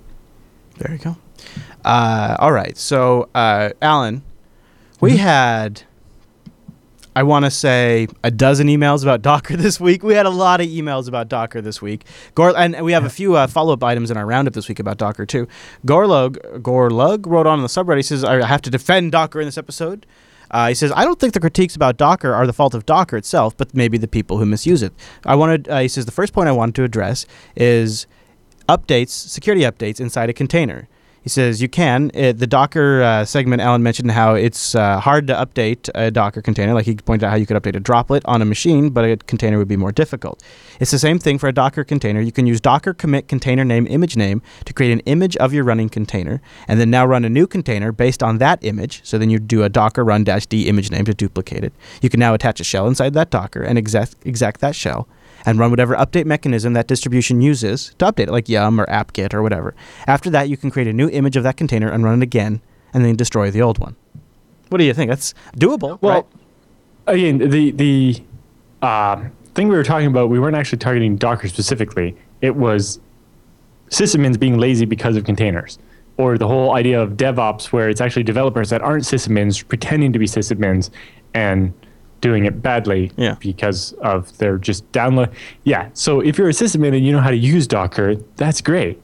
There 0.78 0.92
you 0.92 0.98
go. 0.98 1.16
Uh, 1.88 2.36
all 2.38 2.52
right. 2.52 2.76
So, 2.76 3.30
uh, 3.34 3.70
Allan, 3.80 4.22
we 5.00 5.12
Mm-hmm. 5.12 5.18
had, 5.20 5.82
I 7.16 7.22
want 7.22 7.46
to 7.46 7.50
say, 7.50 8.08
a 8.22 8.30
dozen 8.30 8.68
emails 8.68 9.02
about 9.02 9.22
Docker 9.22 9.56
this 9.64 9.80
week. 9.80 10.02
We 10.02 10.12
had 10.14 10.26
a 10.26 10.30
lot 10.30 10.60
of 10.60 10.66
emails 10.66 11.08
about 11.08 11.28
Docker 11.28 11.62
this 11.62 11.80
week. 11.80 12.04
Gor- 12.34 12.54
and 12.56 12.78
we 12.84 12.92
have 12.92 13.04
a 13.06 13.10
few 13.10 13.36
uh, 13.36 13.46
follow 13.46 13.72
up 13.72 13.82
items 13.82 14.10
in 14.10 14.18
our 14.18 14.26
roundup 14.26 14.52
this 14.52 14.68
week 14.68 14.78
about 14.78 14.98
Docker, 14.98 15.24
too. 15.24 15.48
Gorlug, 15.86 16.36
Gorlug 16.60 17.26
wrote 17.26 17.46
on 17.46 17.62
the 17.62 17.68
subreddit, 17.68 17.96
he 17.96 18.02
says, 18.02 18.22
I 18.22 18.44
have 18.46 18.60
to 18.62 18.70
defend 18.70 19.12
Docker 19.12 19.40
in 19.40 19.46
this 19.46 19.56
episode. 19.58 20.04
Uh, 20.50 20.68
he 20.68 20.74
says, 20.74 20.92
I 20.94 21.04
don't 21.04 21.18
think 21.18 21.32
the 21.32 21.40
critiques 21.40 21.74
about 21.74 21.96
Docker 21.96 22.34
are 22.34 22.46
the 22.46 22.52
fault 22.54 22.74
of 22.74 22.84
Docker 22.86 23.16
itself, 23.16 23.56
but 23.56 23.74
maybe 23.74 23.96
the 23.98 24.08
people 24.08 24.36
who 24.38 24.44
misuse 24.46 24.82
it. 24.82 24.92
I 25.24 25.34
wanted, 25.36 25.68
uh, 25.68 25.78
he 25.80 25.88
says, 25.88 26.04
the 26.06 26.12
first 26.12 26.32
point 26.34 26.48
I 26.48 26.52
wanted 26.52 26.74
to 26.76 26.84
address 26.84 27.26
is 27.56 28.06
updates, 28.68 29.08
security 29.10 29.62
updates 29.64 30.00
inside 30.00 30.28
a 30.28 30.32
container. 30.34 30.86
He 31.28 31.30
says 31.30 31.60
you 31.60 31.68
can. 31.68 32.10
Uh, 32.14 32.32
the 32.32 32.46
Docker 32.46 33.02
uh, 33.02 33.22
segment, 33.26 33.60
Allan 33.60 33.82
mentioned 33.82 34.10
how 34.12 34.32
it's 34.32 34.74
uh, 34.74 34.98
hard 34.98 35.26
to 35.26 35.34
update 35.34 35.90
a 35.94 36.10
Docker 36.10 36.40
container. 36.40 36.72
Like 36.72 36.86
he 36.86 36.94
pointed 36.96 37.26
out 37.26 37.32
how 37.32 37.36
you 37.36 37.44
could 37.44 37.62
update 37.62 37.76
a 37.76 37.80
droplet 37.80 38.22
on 38.24 38.40
a 38.40 38.46
machine, 38.46 38.88
but 38.88 39.04
a 39.04 39.18
container 39.18 39.58
would 39.58 39.68
be 39.68 39.76
more 39.76 39.92
difficult. 39.92 40.42
It's 40.80 40.90
the 40.90 40.98
same 40.98 41.18
thing 41.18 41.36
for 41.36 41.46
a 41.46 41.52
Docker 41.52 41.84
container. 41.84 42.22
You 42.22 42.32
can 42.32 42.46
use 42.46 42.62
Docker 42.62 42.94
commit 42.94 43.28
container 43.28 43.62
name 43.62 43.86
image 43.88 44.16
name 44.16 44.40
to 44.64 44.72
create 44.72 44.90
an 44.90 45.00
image 45.00 45.36
of 45.36 45.52
your 45.52 45.64
running 45.64 45.90
container, 45.90 46.40
and 46.66 46.80
then 46.80 46.88
now 46.88 47.04
run 47.04 47.26
a 47.26 47.28
new 47.28 47.46
container 47.46 47.92
based 47.92 48.22
on 48.22 48.38
that 48.38 48.64
image. 48.64 49.02
So 49.04 49.18
then 49.18 49.28
you 49.28 49.38
do 49.38 49.62
a 49.64 49.68
Docker 49.68 50.06
run 50.06 50.24
dash 50.24 50.46
d 50.46 50.66
image 50.66 50.90
name 50.90 51.04
to 51.04 51.12
duplicate 51.12 51.62
it. 51.62 51.74
You 52.00 52.08
can 52.08 52.20
now 52.20 52.32
attach 52.32 52.58
a 52.58 52.64
shell 52.64 52.88
inside 52.88 53.12
that 53.12 53.28
Docker 53.28 53.60
and 53.60 53.76
exec, 53.76 54.08
exec 54.24 54.58
that 54.60 54.74
shell 54.74 55.06
and 55.48 55.58
run 55.58 55.70
whatever 55.70 55.94
update 55.96 56.26
mechanism 56.26 56.74
that 56.74 56.86
distribution 56.86 57.40
uses 57.40 57.94
to 57.98 58.04
update 58.04 58.24
it, 58.24 58.30
like 58.30 58.48
Yum 58.50 58.78
or 58.78 58.88
apt-get 58.90 59.32
or 59.32 59.42
whatever. 59.42 59.74
After 60.06 60.28
that, 60.30 60.48
you 60.50 60.56
can 60.58 60.70
create 60.70 60.88
a 60.88 60.92
new 60.92 61.08
image 61.08 61.36
of 61.36 61.42
that 61.42 61.56
container 61.56 61.90
and 61.90 62.04
run 62.04 62.20
it 62.20 62.22
again, 62.22 62.60
and 62.92 63.02
then 63.04 63.16
destroy 63.16 63.50
the 63.50 63.62
old 63.62 63.78
one. 63.78 63.96
What 64.68 64.78
do 64.78 64.84
you 64.84 64.92
think? 64.92 65.08
That's 65.10 65.32
doable, 65.56 65.98
Well, 66.02 66.26
right? 67.06 67.14
again, 67.14 67.38
the 67.38 67.70
the 67.70 68.22
uh, 68.82 69.24
thing 69.54 69.68
we 69.68 69.74
were 69.76 69.84
talking 69.84 70.06
about, 70.08 70.28
we 70.28 70.38
weren't 70.38 70.56
actually 70.56 70.78
targeting 70.78 71.16
Docker 71.16 71.48
specifically. 71.48 72.14
It 72.42 72.54
was 72.56 73.00
sysadmins 73.90 74.38
being 74.38 74.58
lazy 74.58 74.84
because 74.84 75.16
of 75.16 75.24
containers, 75.24 75.78
or 76.18 76.36
the 76.36 76.46
whole 76.46 76.74
idea 76.74 77.00
of 77.00 77.12
DevOps, 77.12 77.72
where 77.72 77.88
it's 77.88 78.02
actually 78.02 78.24
developers 78.24 78.68
that 78.68 78.82
aren't 78.82 79.04
sysadmins 79.04 79.66
pretending 79.66 80.12
to 80.12 80.18
be 80.18 80.26
sysadmins 80.26 80.90
and 81.32 81.72
doing 82.20 82.44
it 82.44 82.62
badly 82.62 83.10
Yeah. 83.16 83.36
because 83.40 83.92
of 84.02 84.36
their 84.38 84.58
just 84.58 84.90
download. 84.92 85.32
Yeah. 85.64 85.88
So 85.94 86.20
if 86.20 86.38
you're 86.38 86.48
a 86.48 86.52
sysadmin 86.52 86.96
and 86.96 87.04
you 87.04 87.12
know 87.12 87.20
how 87.20 87.30
to 87.30 87.36
use 87.36 87.66
Docker, 87.66 88.16
that's 88.36 88.60
great. 88.60 89.00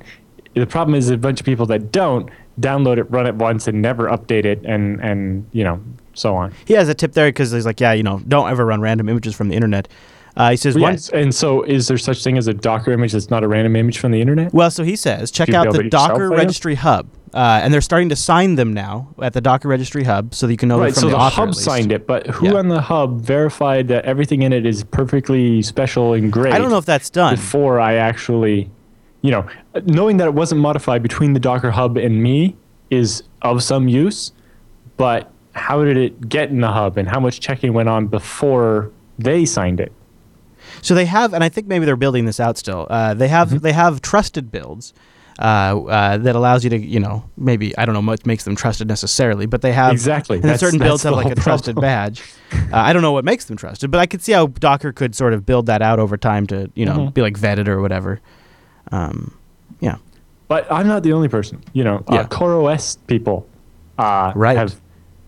The 0.54 0.66
problem 0.66 0.94
is 0.94 1.10
a 1.10 1.16
bunch 1.16 1.40
of 1.40 1.46
people 1.46 1.66
that 1.66 1.90
don't 1.92 2.28
download 2.60 2.98
it, 2.98 3.10
run 3.10 3.26
it 3.26 3.34
once, 3.34 3.66
and 3.66 3.82
never 3.82 4.08
update 4.08 4.44
it, 4.44 4.64
and 4.64 5.00
and 5.00 5.46
you 5.52 5.64
know 5.64 5.80
so 6.14 6.36
on. 6.36 6.52
He 6.64 6.74
has 6.74 6.88
a 6.88 6.94
tip 6.94 7.12
there 7.12 7.28
because 7.28 7.50
he's 7.50 7.66
like, 7.66 7.80
yeah, 7.80 7.92
you 7.92 8.04
know, 8.04 8.20
don't 8.28 8.48
ever 8.48 8.64
run 8.64 8.80
random 8.80 9.08
images 9.08 9.34
from 9.34 9.48
the 9.48 9.56
internet. 9.56 9.88
Uh, 10.36 10.50
he 10.50 10.56
says, 10.56 10.76
Yes. 10.76 11.08
And 11.10 11.32
so, 11.34 11.62
is 11.62 11.86
there 11.88 11.98
such 11.98 12.22
thing 12.24 12.36
as 12.38 12.48
a 12.48 12.54
Docker 12.54 12.90
image 12.92 13.12
that's 13.12 13.30
not 13.30 13.44
a 13.44 13.48
random 13.48 13.76
image 13.76 13.98
from 13.98 14.10
the 14.12 14.20
internet? 14.20 14.52
Well, 14.52 14.70
so 14.70 14.82
he 14.82 14.96
says, 14.96 15.30
check 15.30 15.50
out 15.50 15.72
the 15.72 15.84
Docker 15.84 16.28
Registry 16.30 16.74
Hub. 16.74 17.08
Uh, 17.34 17.60
and 17.64 17.74
they're 17.74 17.80
starting 17.80 18.08
to 18.08 18.14
sign 18.16 18.54
them 18.54 18.72
now 18.72 19.08
at 19.20 19.32
the 19.32 19.40
Docker 19.40 19.66
Registry 19.68 20.04
Hub 20.04 20.32
so 20.32 20.46
that 20.46 20.52
you 20.52 20.56
can 20.56 20.68
know 20.68 20.78
right. 20.78 20.94
from 20.94 21.00
So 21.00 21.06
the, 21.08 21.16
the, 21.16 21.18
author. 21.18 21.34
hub 21.46 21.54
signed 21.56 21.90
it, 21.90 22.06
but 22.06 22.28
who 22.28 22.46
Yeah. 22.46 22.54
on 22.54 22.68
the 22.68 22.80
hub 22.80 23.20
verified 23.22 23.88
that 23.88 24.04
everything 24.04 24.42
in 24.42 24.52
it 24.52 24.64
is 24.64 24.84
perfectly 24.84 25.60
special 25.60 26.14
and 26.14 26.32
great? 26.32 26.54
I 26.54 26.58
don't 26.58 26.70
know 26.70 26.78
if 26.78 26.86
that's 26.86 27.10
done. 27.10 27.34
before 27.34 27.80
I 27.80 27.94
actually, 27.94 28.70
you 29.22 29.32
know, 29.32 29.44
knowing 29.84 30.18
that 30.18 30.28
it 30.28 30.34
wasn't 30.34 30.60
modified 30.60 31.02
between 31.02 31.32
the 31.32 31.40
Docker 31.40 31.72
hub 31.72 31.96
and 31.96 32.22
me 32.22 32.56
is 32.90 33.24
of 33.42 33.64
some 33.64 33.88
use, 33.88 34.30
but 34.96 35.28
how 35.54 35.84
did 35.84 35.96
it 35.96 36.28
get 36.28 36.50
in 36.50 36.60
the 36.60 36.70
hub 36.70 36.96
and 36.96 37.08
how 37.08 37.18
much 37.18 37.40
checking 37.40 37.72
went 37.72 37.88
on 37.88 38.06
before 38.06 38.92
they 39.18 39.44
signed 39.44 39.80
it? 39.80 39.92
So 40.82 40.94
they 40.94 41.06
have, 41.06 41.34
and 41.34 41.42
I 41.42 41.48
think 41.48 41.66
maybe 41.66 41.84
they're 41.84 41.96
building 41.96 42.26
this 42.26 42.38
out 42.38 42.58
still. 42.58 42.86
Uh, 42.88 43.12
they 43.14 43.26
have 43.28 43.48
Mm-hmm. 43.48 43.58
they 43.58 43.72
have 43.72 44.00
trusted 44.02 44.52
builds 44.52 44.94
uh, 45.38 45.42
uh, 45.42 46.16
that 46.18 46.36
allows 46.36 46.62
you 46.64 46.70
to, 46.70 46.78
you 46.78 47.00
know, 47.00 47.24
maybe 47.36 47.76
I 47.76 47.84
don't 47.84 47.94
know 47.94 48.00
what 48.00 48.24
makes 48.26 48.44
them 48.44 48.54
trusted 48.56 48.86
necessarily, 48.88 49.46
but 49.46 49.62
they 49.62 49.72
have 49.72 49.92
Exactly. 49.92 50.36
And 50.42 50.44
That's- 50.44 50.60
certain 50.60 50.78
that's 50.78 50.88
builds 50.88 51.02
have 51.04 51.14
like 51.14 51.24
a 51.26 51.28
whole 51.30 51.34
trusted 51.36 51.76
badge. 51.80 52.22
Uh, 52.52 52.58
I 52.72 52.92
don't 52.92 53.02
know 53.02 53.12
what 53.12 53.24
makes 53.24 53.46
them 53.46 53.56
trusted, 53.56 53.90
but 53.90 53.98
I 54.00 54.06
could 54.06 54.22
see 54.22 54.32
how 54.32 54.46
Docker 54.46 54.92
could 54.92 55.14
sort 55.14 55.32
of 55.32 55.44
build 55.44 55.66
that 55.66 55.82
out 55.82 55.98
over 55.98 56.16
time 56.16 56.46
to, 56.48 56.70
you 56.74 56.84
know, 56.86 56.98
Mhm. 56.98 57.14
be 57.14 57.22
like 57.22 57.38
vetted 57.38 57.66
or 57.68 57.80
whatever. 57.80 58.20
Um, 58.92 59.34
yeah. 59.80 59.96
But 60.46 60.70
I'm 60.70 60.86
not 60.86 61.02
the 61.02 61.12
only 61.12 61.28
person. 61.28 61.62
You 61.72 61.84
know, 61.84 62.04
Yeah. 62.10 62.20
uh, 62.20 62.26
CoreOS 62.28 62.98
people 63.06 63.46
uh, 63.98 64.32
Right. 64.34 64.56
have 64.56 64.74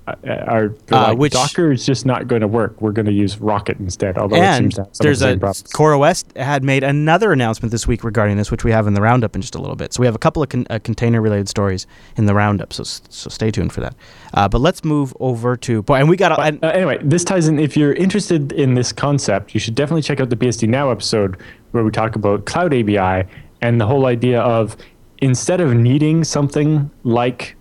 are 0.06 0.72
Uh, 0.92 0.96
like, 1.08 1.18
which- 1.18 1.32
Docker 1.32 1.72
is 1.72 1.84
just 1.84 2.06
not 2.06 2.28
going 2.28 2.40
to 2.40 2.46
work. 2.48 2.80
We're 2.80 2.92
going 2.92 3.06
to 3.06 3.12
use 3.12 3.40
Rocket 3.40 3.78
instead. 3.80 4.16
Although 4.18 4.36
it 4.36 4.40
and 4.42 4.72
there's 5.00 5.20
the 5.20 5.32
a 5.32 5.36
problems. 5.36 5.64
CoreOS 5.74 6.36
had 6.36 6.62
made 6.62 6.84
another 6.84 7.32
announcement 7.32 7.72
this 7.72 7.86
week 7.88 8.04
regarding 8.04 8.36
this, 8.36 8.50
which 8.50 8.62
we 8.64 8.70
have 8.70 8.86
in 8.86 8.94
the 8.94 9.00
roundup 9.02 9.34
in 9.34 9.42
just 9.42 9.54
a 9.54 9.60
little 9.60 9.76
bit. 9.76 9.92
So 9.92 10.00
we 10.00 10.06
have 10.06 10.14
a 10.14 10.18
couple 10.18 10.42
of 10.42 10.48
con- 10.48 10.66
uh, 10.70 10.78
container-related 10.82 11.48
stories 11.48 11.86
in 12.16 12.26
the 12.26 12.34
roundup. 12.34 12.72
So 12.72 12.84
so 12.84 13.28
stay 13.30 13.50
tuned 13.50 13.72
for 13.72 13.80
that. 13.80 13.94
Uh, 14.34 14.48
but 14.48 14.60
let's 14.60 14.84
move 14.84 15.12
over 15.18 15.56
to 15.56 15.82
boy, 15.82 15.96
and 15.96 16.08
we 16.08 16.16
got 16.16 16.38
and, 16.38 16.62
Uh, 16.64 16.68
anyway, 16.68 16.98
this 17.02 17.24
ties 17.24 17.48
in. 17.48 17.58
If 17.58 17.76
you're 17.76 17.94
interested 17.94 18.52
in 18.52 18.74
this 18.74 18.92
concept, 18.92 19.54
you 19.54 19.60
should 19.60 19.74
definitely 19.74 20.02
check 20.02 20.20
out 20.20 20.30
the 20.30 20.36
BSD 20.36 20.68
Now 20.68 20.90
episode 20.90 21.36
where 21.72 21.82
we 21.84 21.90
talk 21.90 22.14
about 22.16 22.44
CloudABI 22.46 23.26
and 23.62 23.80
the 23.80 23.86
whole 23.86 24.06
idea 24.06 24.40
of 24.40 24.76
instead 25.22 25.60
of 25.60 25.74
needing 25.74 26.22
something 26.24 26.90
like 27.02 27.56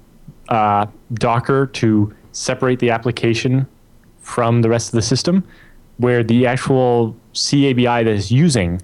uh, 0.50 0.86
Docker 1.16 1.66
to 1.68 2.14
separate 2.36 2.80
the 2.80 2.92
application 2.92 3.66
from 4.20 4.62
the 4.62 4.70
rest 4.70 4.90
of 4.90 4.94
the 4.94 5.02
system, 5.02 5.44
where 5.98 6.24
the 6.24 6.46
actual 6.46 7.16
CABI 7.34 8.04
that 8.04 8.08
is 8.08 8.32
using 8.32 8.82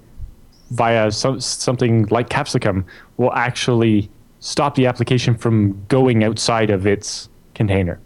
via 0.72 1.12
some, 1.12 1.40
something 1.42 2.06
like 2.08 2.30
Capsicum 2.30 2.86
will 3.18 3.34
actually 3.34 4.10
stop 4.40 4.76
the 4.76 4.86
application 4.88 5.36
from 5.36 5.86
going 5.90 6.24
outside 6.24 6.70
of 6.70 6.88
its 6.88 7.30
container. 7.54 8.00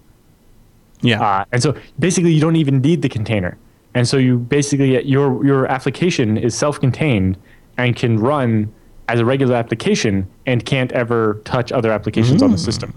yeah, 1.02 1.22
Uh, 1.22 1.46
and 1.52 1.62
so 1.62 1.76
basically, 2.00 2.32
you 2.34 2.42
don't 2.42 2.56
even 2.56 2.82
need 2.82 3.02
the 3.02 3.10
container. 3.10 3.58
And 3.94 4.08
so 4.08 4.18
you 4.18 4.40
basically 4.40 5.02
your 5.08 5.46
your 5.46 5.68
application 5.68 6.38
is 6.38 6.54
self-contained 6.56 7.38
and 7.78 7.96
can 7.96 8.20
run 8.20 8.74
as 9.08 9.20
a 9.20 9.26
regular 9.26 9.56
application 9.56 10.28
and 10.46 10.66
can't 10.66 10.92
ever 10.92 11.40
touch 11.46 11.72
other 11.72 11.92
applications 11.92 12.42
on 12.42 12.52
the 12.52 12.58
system. 12.58 12.90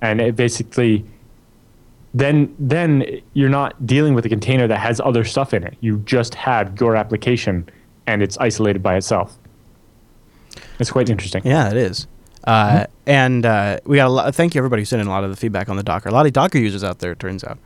And 0.00 0.20
it 0.20 0.34
basically 0.34 1.04
then 2.14 2.54
then 2.58 3.04
you're 3.34 3.48
not 3.48 3.86
dealing 3.86 4.14
with 4.14 4.24
a 4.26 4.28
container 4.28 4.66
that 4.66 4.78
has 4.78 5.00
other 5.00 5.24
stuff 5.24 5.54
in 5.54 5.62
it. 5.64 5.76
You 5.80 5.98
just 5.98 6.34
have 6.34 6.80
your 6.80 6.96
application 6.96 7.68
and 8.06 8.22
it's 8.22 8.36
isolated 8.38 8.82
by 8.82 8.96
itself. 8.96 9.36
It's 10.78 10.90
quite 10.90 11.08
interesting. 11.08 11.42
yeah, 11.44 11.70
it 11.70 11.76
is. 11.76 12.06
Uh, 12.44 12.86
And 13.06 13.44
uh, 13.44 13.78
we 13.84 13.96
got 13.96 14.06
a 14.06 14.10
lot. 14.10 14.34
Thank 14.34 14.54
you 14.54 14.60
everybody 14.60 14.82
who 14.82 14.86
sent 14.86 15.00
in 15.02 15.06
a 15.06 15.10
lot 15.10 15.24
of 15.24 15.30
the 15.30 15.36
feedback 15.36 15.68
on 15.68 15.76
the 15.76 15.82
Docker. 15.82 16.08
A 16.08 16.12
lot 16.12 16.26
of 16.26 16.32
Docker 16.32 16.58
users 16.58 16.82
out 16.82 16.98
there, 17.00 17.12
it 17.12 17.20
turns 17.20 17.44
out. 17.44 17.58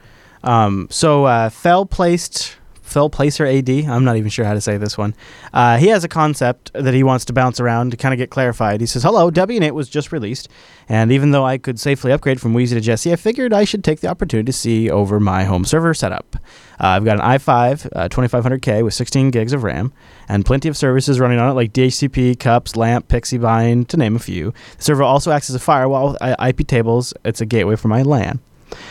Um, 0.42 0.88
so 0.90 1.24
uh, 1.24 1.48
fell 1.48 1.86
placed. 1.86 2.56
Phil 2.84 3.08
Placer 3.08 3.46
AD, 3.46 3.68
I'm 3.68 4.04
not 4.04 4.16
even 4.16 4.28
sure 4.28 4.44
how 4.44 4.52
to 4.52 4.60
say 4.60 4.76
this 4.76 4.96
one. 4.96 5.14
Uh, 5.52 5.78
he 5.78 5.88
has 5.88 6.04
a 6.04 6.08
concept 6.08 6.70
that 6.74 6.92
he 6.92 7.02
wants 7.02 7.24
to 7.24 7.32
bounce 7.32 7.58
around 7.58 7.90
to 7.90 7.96
kind 7.96 8.12
of 8.12 8.18
get 8.18 8.30
clarified. 8.30 8.80
He 8.80 8.86
says, 8.86 9.02
Hello, 9.02 9.30
Debian 9.30 9.62
8 9.62 9.70
was 9.72 9.88
just 9.88 10.12
released, 10.12 10.48
and 10.88 11.10
even 11.10 11.30
though 11.30 11.44
I 11.44 11.56
could 11.56 11.80
safely 11.80 12.12
upgrade 12.12 12.40
from 12.40 12.52
Wheezy 12.52 12.76
to 12.76 12.80
Jessie, 12.80 13.10
I 13.12 13.16
figured 13.16 13.52
I 13.52 13.64
should 13.64 13.82
take 13.82 14.00
the 14.00 14.08
opportunity 14.08 14.44
to 14.46 14.52
see 14.52 14.90
over 14.90 15.18
my 15.18 15.44
home 15.44 15.64
server 15.64 15.94
setup. 15.94 16.36
Uh, 16.78 16.88
I've 16.88 17.04
got 17.04 17.18
an 17.18 17.24
i5 17.24 17.88
uh, 17.96 18.08
2500K 18.08 18.84
with 18.84 18.94
16 18.94 19.30
gigs 19.30 19.52
of 19.52 19.64
RAM 19.64 19.92
and 20.28 20.44
plenty 20.44 20.68
of 20.68 20.76
services 20.76 21.18
running 21.18 21.38
on 21.38 21.50
it 21.50 21.54
like 21.54 21.72
DHCP, 21.72 22.38
Cups, 22.38 22.76
LAMP, 22.76 23.08
Pixiebind, 23.08 23.88
to 23.88 23.96
name 23.96 24.14
a 24.14 24.18
few. 24.18 24.52
The 24.76 24.84
server 24.84 25.02
also 25.02 25.30
acts 25.30 25.48
as 25.48 25.56
a 25.56 25.60
firewall 25.60 26.12
with 26.12 26.40
IP 26.40 26.66
tables. 26.66 27.14
It's 27.24 27.40
a 27.40 27.46
gateway 27.46 27.76
for 27.76 27.88
my 27.88 28.02
LAN. 28.02 28.40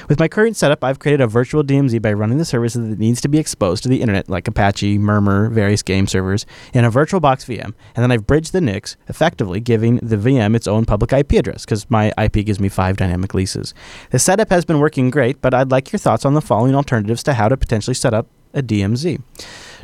With 0.07 0.19
my 0.19 0.27
current 0.27 0.57
setup, 0.57 0.83
I've 0.83 0.99
created 0.99 1.21
a 1.21 1.27
virtual 1.27 1.63
DMZ 1.63 2.01
by 2.01 2.13
running 2.13 2.37
the 2.37 2.45
services 2.45 2.87
that 2.89 2.99
needs 2.99 3.21
to 3.21 3.27
be 3.27 3.37
exposed 3.37 3.83
to 3.83 3.89
the 3.89 4.01
internet, 4.01 4.29
like 4.29 4.47
Apache, 4.47 4.97
Murmur, 4.97 5.49
various 5.49 5.81
game 5.81 6.07
servers, 6.07 6.45
in 6.73 6.85
a 6.85 6.91
VirtualBox 6.91 7.45
VM, 7.45 7.73
and 7.95 8.03
then 8.03 8.11
I've 8.11 8.27
bridged 8.27 8.53
the 8.53 8.61
NICs, 8.61 8.97
effectively 9.07 9.59
giving 9.59 9.97
the 9.97 10.17
VM 10.17 10.55
its 10.55 10.67
own 10.67 10.85
public 10.85 11.13
IP 11.13 11.33
address, 11.33 11.65
because 11.65 11.89
my 11.89 12.13
IP 12.17 12.45
gives 12.45 12.59
me 12.59 12.69
five 12.69 12.97
dynamic 12.97 13.33
leases. 13.33 13.73
The 14.11 14.19
setup 14.19 14.49
has 14.49 14.65
been 14.65 14.79
working 14.79 15.09
great, 15.09 15.41
but 15.41 15.53
I'd 15.53 15.71
like 15.71 15.91
your 15.91 15.99
thoughts 15.99 16.25
on 16.25 16.33
the 16.33 16.41
following 16.41 16.75
alternatives 16.75 17.23
to 17.23 17.33
how 17.33 17.49
to 17.49 17.57
potentially 17.57 17.95
set 17.95 18.13
up 18.13 18.27
a 18.53 18.61
DMZ. 18.61 19.21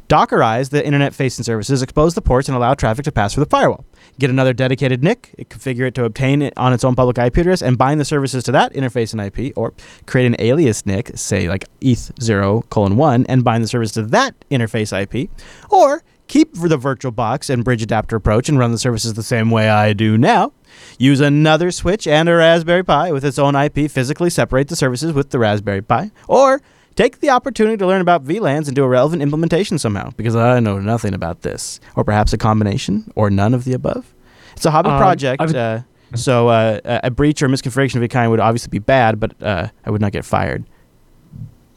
Dockerize 0.10 0.72
the 0.72 0.84
internet 0.84 1.14
facing 1.14 1.43
services, 1.43 1.84
expose 1.84 2.16
the 2.16 2.22
ports, 2.22 2.49
and 2.49 2.57
allow 2.57 2.74
traffic 2.74 3.05
to 3.05 3.12
pass 3.12 3.36
through 3.36 3.43
the 3.43 3.49
firewall. 3.49 3.86
Get 4.18 4.32
another 4.32 4.53
dedicated 4.53 5.03
NIC, 5.03 5.36
configure 5.49 5.86
it 5.86 5.93
to 5.93 6.03
obtain 6.03 6.41
it 6.41 6.51
on 6.57 6.74
its 6.74 6.84
own 6.84 6.95
public 6.95 7.20
IP 7.20 7.38
address, 7.38 7.62
and 7.62 7.78
bind 7.78 7.99
the 7.99 8.05
services 8.05 8.43
to 8.45 8.51
that 8.53 8.74
interface 8.74 9.14
and 9.14 9.22
IP, 9.22 9.55
or 9.55 9.72
create 10.07 10.26
an 10.26 10.36
alias 10.39 10.84
NIC, 10.84 11.12
say 11.14 11.47
like 11.47 11.66
ETH0 11.82 12.68
colon 12.72 12.97
1, 12.97 13.28
and 13.30 13.43
bind 13.43 13.64
the 13.64 13.68
service 13.68 13.91
to 13.91 14.01
that 14.01 14.34
interface 14.49 14.99
IP, 14.99 15.30
or 15.70 16.01
keep 16.28 16.55
the 16.55 16.80
VirtualBox 16.80 17.47
and 17.51 17.64
bridge 17.64 17.84
adapter 17.84 18.16
approach 18.16 18.49
and 18.49 18.57
run 18.57 18.72
the 18.72 18.80
services 18.80 19.14
the 19.14 19.22
same 19.22 19.51
way 19.51 19.70
I 19.70 19.93
do 19.93 20.18
now. 20.18 20.53
Use 20.97 21.20
another 21.20 21.70
switch 21.70 22.07
and 22.07 22.28
a 22.28 22.36
Raspberry 22.36 22.84
Pi 22.84 23.12
with 23.12 23.24
its 23.24 23.38
own 23.38 23.55
IP, 23.55 23.91
physically 23.91 24.32
separate 24.32 24.70
the 24.70 24.76
services 24.76 25.14
with 25.14 25.30
the 25.30 25.38
Raspberry 25.38 25.84
Pi, 25.84 26.10
or 26.28 26.64
Take 26.95 27.19
the 27.19 27.29
opportunity 27.29 27.77
to 27.77 27.87
learn 27.87 28.01
about 28.01 28.25
VLANs 28.25 28.67
and 28.67 28.75
do 28.75 28.83
a 28.83 28.87
relevant 28.87 29.21
implementation 29.21 29.77
somehow, 29.79 30.11
because 30.17 30.35
I 30.35 30.59
know 30.59 30.79
nothing 30.79 31.13
about 31.13 31.41
this. 31.43 31.79
Or 31.95 32.03
perhaps 32.03 32.33
a 32.33 32.37
combination, 32.37 33.09
or 33.15 33.29
none 33.29 33.53
of 33.53 33.63
the 33.63 33.73
above. 33.73 34.13
It's 34.55 34.65
a 34.65 34.71
hobby 34.71 34.89
Um, 34.89 34.97
project, 34.99 35.41
uh, 35.41 35.79
so 36.15 36.49
uh, 36.49 36.79
a 36.83 36.99
a 37.05 37.11
breach 37.11 37.41
or 37.41 37.47
misconfiguration 37.47 37.95
of 37.95 38.01
any 38.01 38.07
kind 38.09 38.29
would 38.31 38.39
obviously 38.41 38.69
be 38.69 38.79
bad, 38.79 39.19
but 39.19 39.31
uh, 39.41 39.67
I 39.85 39.89
would 39.91 40.01
not 40.01 40.11
get 40.11 40.25
fired. 40.25 40.65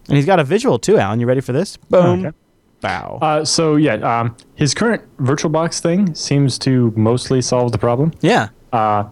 And 0.08 0.16
he's 0.16 0.26
got 0.26 0.40
a 0.40 0.44
visual 0.44 0.78
too, 0.80 0.98
Allan. 0.98 1.20
You 1.20 1.26
ready 1.26 1.40
for 1.40 1.52
this? 1.52 1.76
Boom. 1.76 2.26
Okay. 2.26 2.36
Bow. 2.80 3.18
Uh, 3.22 3.44
so 3.44 3.76
yeah, 3.76 3.94
um, 3.94 4.34
his 4.56 4.74
current 4.74 5.02
VirtualBox 5.18 5.78
thing 5.80 6.12
seems 6.16 6.58
to 6.60 6.92
mostly 6.96 7.40
solve 7.40 7.70
the 7.70 7.78
problem. 7.78 8.10
yeah. 8.22 8.48
uh, 8.72 9.04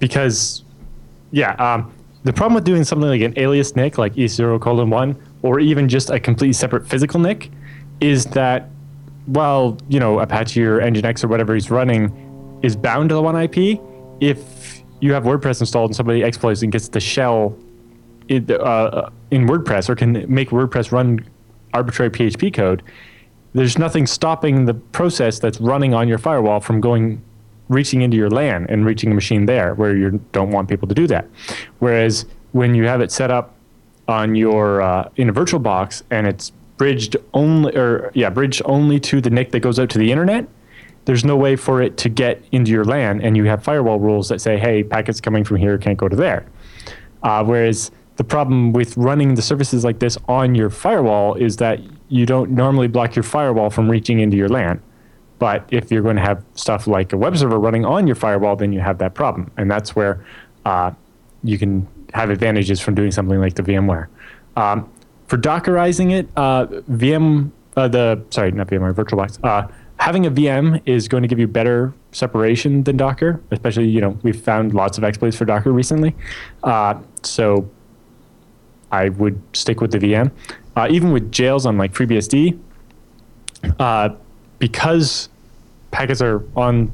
because 0.00 0.64
yeah, 1.30 1.52
um, 1.54 1.92
the 2.24 2.32
problem 2.32 2.54
with 2.54 2.64
doing 2.64 2.82
something 2.82 3.08
like 3.08 3.20
an 3.20 3.34
alias 3.36 3.76
nick 3.76 3.96
like 3.98 4.14
e0 4.14 4.60
colon 4.60 4.90
1 4.90 5.16
or 5.42 5.60
even 5.60 5.88
just 5.88 6.10
a 6.10 6.18
completely 6.18 6.52
separate 6.52 6.86
physical 6.88 7.20
NIC, 7.20 7.50
is 8.00 8.24
that 8.26 8.68
while 9.26 9.78
you 9.88 10.00
know 10.00 10.18
apache 10.18 10.62
or 10.62 10.80
nginx 10.80 11.22
or 11.22 11.28
whatever 11.28 11.54
he's 11.54 11.70
running 11.70 12.58
is 12.62 12.74
bound 12.74 13.08
to 13.08 13.14
the 13.14 13.22
one 13.22 13.36
ip 13.36 13.80
if 14.20 14.82
you 15.00 15.12
have 15.12 15.22
wordpress 15.22 15.60
installed 15.60 15.90
and 15.90 15.96
somebody 15.96 16.24
exploits 16.24 16.62
and 16.62 16.72
gets 16.72 16.88
the 16.88 16.98
shell 16.98 17.56
in, 18.28 18.50
uh, 18.50 19.08
in 19.30 19.46
wordpress 19.46 19.88
or 19.88 19.94
can 19.94 20.24
make 20.32 20.50
wordpress 20.50 20.90
run 20.90 21.24
arbitrary 21.72 22.10
php 22.10 22.52
code 22.52 22.82
there's 23.52 23.78
nothing 23.78 24.06
stopping 24.06 24.64
the 24.64 24.74
process 24.74 25.38
that's 25.38 25.60
running 25.60 25.94
on 25.94 26.08
your 26.08 26.18
firewall 26.18 26.58
from 26.58 26.80
going 26.80 27.22
reaching 27.68 28.02
into 28.02 28.16
your 28.16 28.30
LAN 28.30 28.66
and 28.68 28.84
reaching 28.84 29.10
a 29.10 29.14
machine 29.14 29.46
there 29.46 29.74
where 29.74 29.96
you 29.96 30.20
don't 30.32 30.50
want 30.50 30.68
people 30.68 30.86
to 30.88 30.94
do 30.94 31.06
that. 31.06 31.26
Whereas 31.78 32.26
when 32.52 32.74
you 32.74 32.84
have 32.86 33.00
it 33.00 33.10
set 33.10 33.30
up 33.30 33.54
on 34.08 34.34
your 34.34 34.82
uh, 34.82 35.08
in 35.16 35.28
a 35.28 35.32
VirtualBox 35.32 36.02
and 36.10 36.26
it's 36.26 36.52
bridged 36.76 37.16
only 37.34 37.76
or 37.76 38.10
yeah 38.14 38.30
bridged 38.30 38.62
only 38.64 38.98
to 38.98 39.20
the 39.20 39.30
NIC 39.30 39.52
that 39.52 39.60
goes 39.60 39.78
out 39.78 39.90
to 39.90 39.98
the 39.98 40.10
internet, 40.10 40.48
there's 41.04 41.24
no 41.24 41.36
way 41.36 41.56
for 41.56 41.82
it 41.82 41.96
to 41.98 42.08
get 42.08 42.42
into 42.52 42.70
your 42.70 42.84
LAN, 42.84 43.20
and 43.20 43.36
you 43.36 43.44
have 43.44 43.62
firewall 43.62 43.98
rules 43.98 44.28
that 44.28 44.40
say, 44.40 44.58
hey, 44.58 44.82
packets 44.82 45.20
coming 45.20 45.44
from 45.44 45.56
here 45.56 45.78
can't 45.78 45.98
go 45.98 46.08
to 46.08 46.16
there. 46.16 46.46
Uh, 47.22 47.44
whereas 47.44 47.90
the 48.16 48.24
problem 48.24 48.72
with 48.72 48.96
running 48.96 49.34
the 49.34 49.42
services 49.42 49.84
like 49.84 49.98
this 49.98 50.18
on 50.28 50.54
your 50.54 50.70
firewall 50.70 51.34
is 51.34 51.56
that 51.56 51.80
you 52.08 52.26
don't 52.26 52.50
normally 52.50 52.88
block 52.88 53.16
your 53.16 53.22
firewall 53.22 53.70
from 53.70 53.90
reaching 53.90 54.20
into 54.20 54.36
your 54.36 54.48
LAN. 54.48 54.82
But 55.38 55.66
if 55.70 55.90
you're 55.90 56.02
going 56.02 56.16
to 56.16 56.22
have 56.22 56.44
stuff 56.54 56.86
like 56.86 57.12
a 57.12 57.16
web 57.16 57.36
server 57.36 57.58
running 57.58 57.84
on 57.84 58.06
your 58.06 58.14
firewall, 58.14 58.54
then 58.54 58.72
you 58.72 58.80
have 58.80 58.98
that 58.98 59.14
problem. 59.14 59.50
And 59.56 59.70
that's 59.70 59.96
where 59.96 60.24
uh, 60.64 60.92
you 61.42 61.58
can 61.58 61.88
have 62.12 62.30
advantages 62.30 62.80
from 62.80 62.94
doing 62.94 63.10
something 63.10 63.40
like 63.40 63.54
the 63.54 63.62
VMware. 63.62 64.08
Um, 64.56 64.90
for 65.26 65.38
Dockerizing 65.38 66.12
it, 66.12 66.28
uh, 66.36 66.66
VM, 66.90 67.50
uh, 67.76 67.88
the 67.88 68.22
sorry, 68.30 68.52
not 68.52 68.68
VMware, 68.68 68.92
VirtualBox. 68.92 69.42
Uh, 69.42 69.68
having 69.96 70.26
a 70.26 70.30
VM 70.30 70.82
is 70.84 71.08
going 71.08 71.22
to 71.22 71.28
give 71.28 71.38
you 71.38 71.46
better 71.46 71.94
separation 72.12 72.82
than 72.82 72.96
Docker. 72.96 73.40
Especially, 73.50 73.88
you 73.88 74.00
know, 74.00 74.18
we've 74.22 74.40
found 74.40 74.74
lots 74.74 74.98
of 74.98 75.04
exploits 75.04 75.36
for 75.36 75.44
Docker 75.44 75.72
recently. 75.72 76.14
Uh, 76.62 77.00
so 77.22 77.70
I 78.90 79.08
would 79.08 79.40
stick 79.54 79.80
with 79.80 79.90
the 79.92 79.98
VM. 79.98 80.30
Uh, 80.76 80.88
even 80.90 81.12
with 81.12 81.32
jails 81.32 81.66
on 81.66 81.78
like 81.78 81.92
FreeBSD, 81.92 82.58
uh, 83.78 84.10
because 84.58 85.28
packets 85.90 86.20
are 86.20 86.42
on 86.56 86.92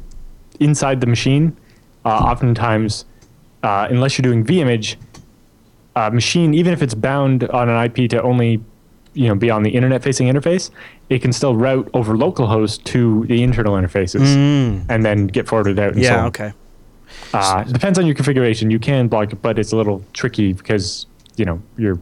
inside 0.61 1.01
the 1.01 1.07
machine, 1.07 1.57
uh, 2.05 2.09
oftentimes, 2.09 3.05
uh, 3.63 3.89
unless 3.91 4.19
you're 4.19 4.23
doing 4.23 4.45
vimage, 4.45 4.97
uh, 5.99 6.11
machine, 6.11 6.55
even 6.55 6.73
if 6.73 6.81
it's 6.83 6.95
bound 6.95 7.45
on 7.51 7.69
an 7.69 7.79
IP 7.87 8.11
to 8.11 8.23
only 8.23 8.61
you 9.15 9.27
know 9.29 9.35
be 9.35 9.51
on 9.51 9.63
the 9.63 9.71
internet 9.71 10.03
facing 10.03 10.29
interface, 10.29 10.71
it 11.09 11.19
can 11.23 11.33
still 11.33 11.55
route 11.57 11.89
over 11.95 12.15
localhost 12.15 12.85
to 12.85 13.25
the 13.27 13.43
internal 13.43 13.75
interfaces 13.75 14.27
and 14.89 15.05
then 15.05 15.27
get 15.27 15.49
forwarded 15.49 15.79
out. 15.79 15.95
And 15.95 16.05
so 16.05 16.11
Mm. 16.11 16.15
Yeah. 16.15 16.21
on. 16.21 16.27
Okay. 16.29 16.53
Uh, 17.33 17.65
depends 17.65 17.99
on 17.99 18.07
your 18.07 18.15
configuration. 18.15 18.71
You 18.71 18.79
can 18.79 19.09
block 19.09 19.33
it, 19.33 19.43
but 19.43 19.59
it's 19.59 19.73
a 19.73 19.77
little 19.77 20.05
tricky 20.13 20.53
because 20.53 21.07
you 21.37 21.45
know 21.45 21.61
you're 21.77 21.99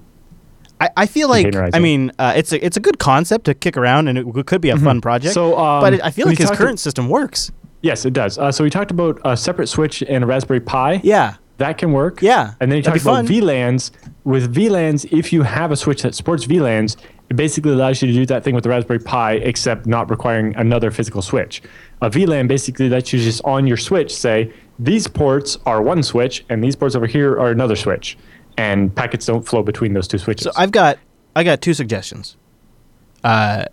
I, 0.81 0.89
I 0.97 1.07
feel 1.07 1.29
like 1.31 1.47
I 1.75 1.79
mean 1.79 2.13
uh, 2.19 2.35
it's 2.37 2.53
a 2.53 2.59
it's 2.65 2.77
a 2.77 2.81
good 2.81 2.99
concept 2.99 3.47
to 3.47 3.55
kick 3.55 3.77
around 3.79 4.09
and 4.09 4.19
it 4.19 4.47
could 4.47 4.61
be 4.61 4.71
a 4.71 4.77
fun 4.77 5.01
project. 5.01 5.33
So, 5.33 5.57
um, 5.59 5.81
but 5.81 5.95
it, 5.95 6.01
I 6.05 6.11
feel 6.11 6.27
like 6.27 6.39
his 6.39 6.51
current 6.51 6.79
system 6.81 7.09
works. 7.09 7.51
yes, 7.83 8.05
it 8.05 8.13
does. 8.13 8.37
Uh, 8.37 8.53
so 8.53 8.63
we 8.65 8.69
talked 8.71 8.91
about 8.91 9.19
a 9.25 9.37
separate 9.37 9.69
switch 9.69 10.03
and 10.03 10.23
a 10.25 10.27
Raspberry 10.27 10.61
Pi. 10.61 11.01
Yeah. 11.03 11.37
That 11.59 11.79
can 11.79 11.93
work. 11.93 12.21
Yeah, 12.21 12.55
And 12.61 12.71
then 12.71 12.77
you 12.77 12.83
talk 12.83 12.97
about 12.97 13.03
fun. 13.03 13.27
VLANs. 13.27 13.91
With 14.25 14.55
VLANs, 14.55 15.11
if 15.11 15.33
you 15.33 15.43
have 15.43 15.71
a 15.73 15.77
switch 15.77 16.03
that 16.03 16.15
supports 16.15 16.47
VLANs, 16.47 16.97
it 17.31 17.37
basically 17.37 17.73
allows 17.73 18.03
you 18.03 18.09
to 18.09 18.15
do 18.15 18.27
that 18.27 18.45
thing 18.45 18.55
with 18.55 18.65
the 18.65 18.71
Raspberry 18.71 18.99
Pi, 18.99 19.35
except 19.35 19.87
not 19.87 20.11
requiring 20.11 20.55
another 20.57 20.91
physical 20.91 21.23
switch. 21.23 21.63
A 22.03 22.11
VLAN 22.11 22.47
basically 22.47 22.89
lets 22.89 23.13
you 23.13 23.19
just 23.19 23.43
on 23.45 23.67
your 23.67 23.77
switch 23.79 24.15
say, 24.15 24.53
these 24.79 25.07
ports 25.07 25.59
are 25.65 25.81
one 25.81 26.03
switch, 26.03 26.45
and 26.51 26.63
these 26.63 26.77
ports 26.77 26.95
over 26.95 27.07
here 27.07 27.33
are 27.39 27.51
another 27.51 27.77
switch. 27.77 28.19
And 28.59 28.95
packets 28.95 29.27
don't 29.27 29.43
flow 29.43 29.63
between 29.63 29.95
those 29.95 30.09
two 30.09 30.19
switches. 30.19 30.45
So 30.45 30.53
I've 30.57 30.73
got 30.73 30.99
I 31.35 31.45
got 31.45 31.61
two 31.61 31.75
suggestions. 31.75 32.37
Uh, 33.23 33.67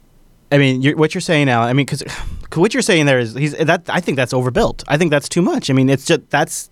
I 0.51 0.57
mean, 0.57 0.81
you're, 0.81 0.97
what 0.97 1.13
you're 1.13 1.21
saying 1.21 1.45
now. 1.45 1.61
I 1.61 1.73
mean, 1.73 1.85
because 1.85 2.01
what 2.53 2.73
you're 2.73 2.83
saying 2.83 3.05
there 3.05 3.19
is 3.19 3.33
he's 3.33 3.55
that. 3.55 3.89
I 3.89 4.01
think 4.01 4.17
that's 4.17 4.33
overbuilt. 4.33 4.83
I 4.87 4.97
think 4.97 5.11
that's 5.11 5.29
too 5.29 5.41
much. 5.41 5.69
I 5.69 5.73
mean, 5.73 5.89
it's 5.89 6.05
just 6.05 6.29
that's 6.29 6.69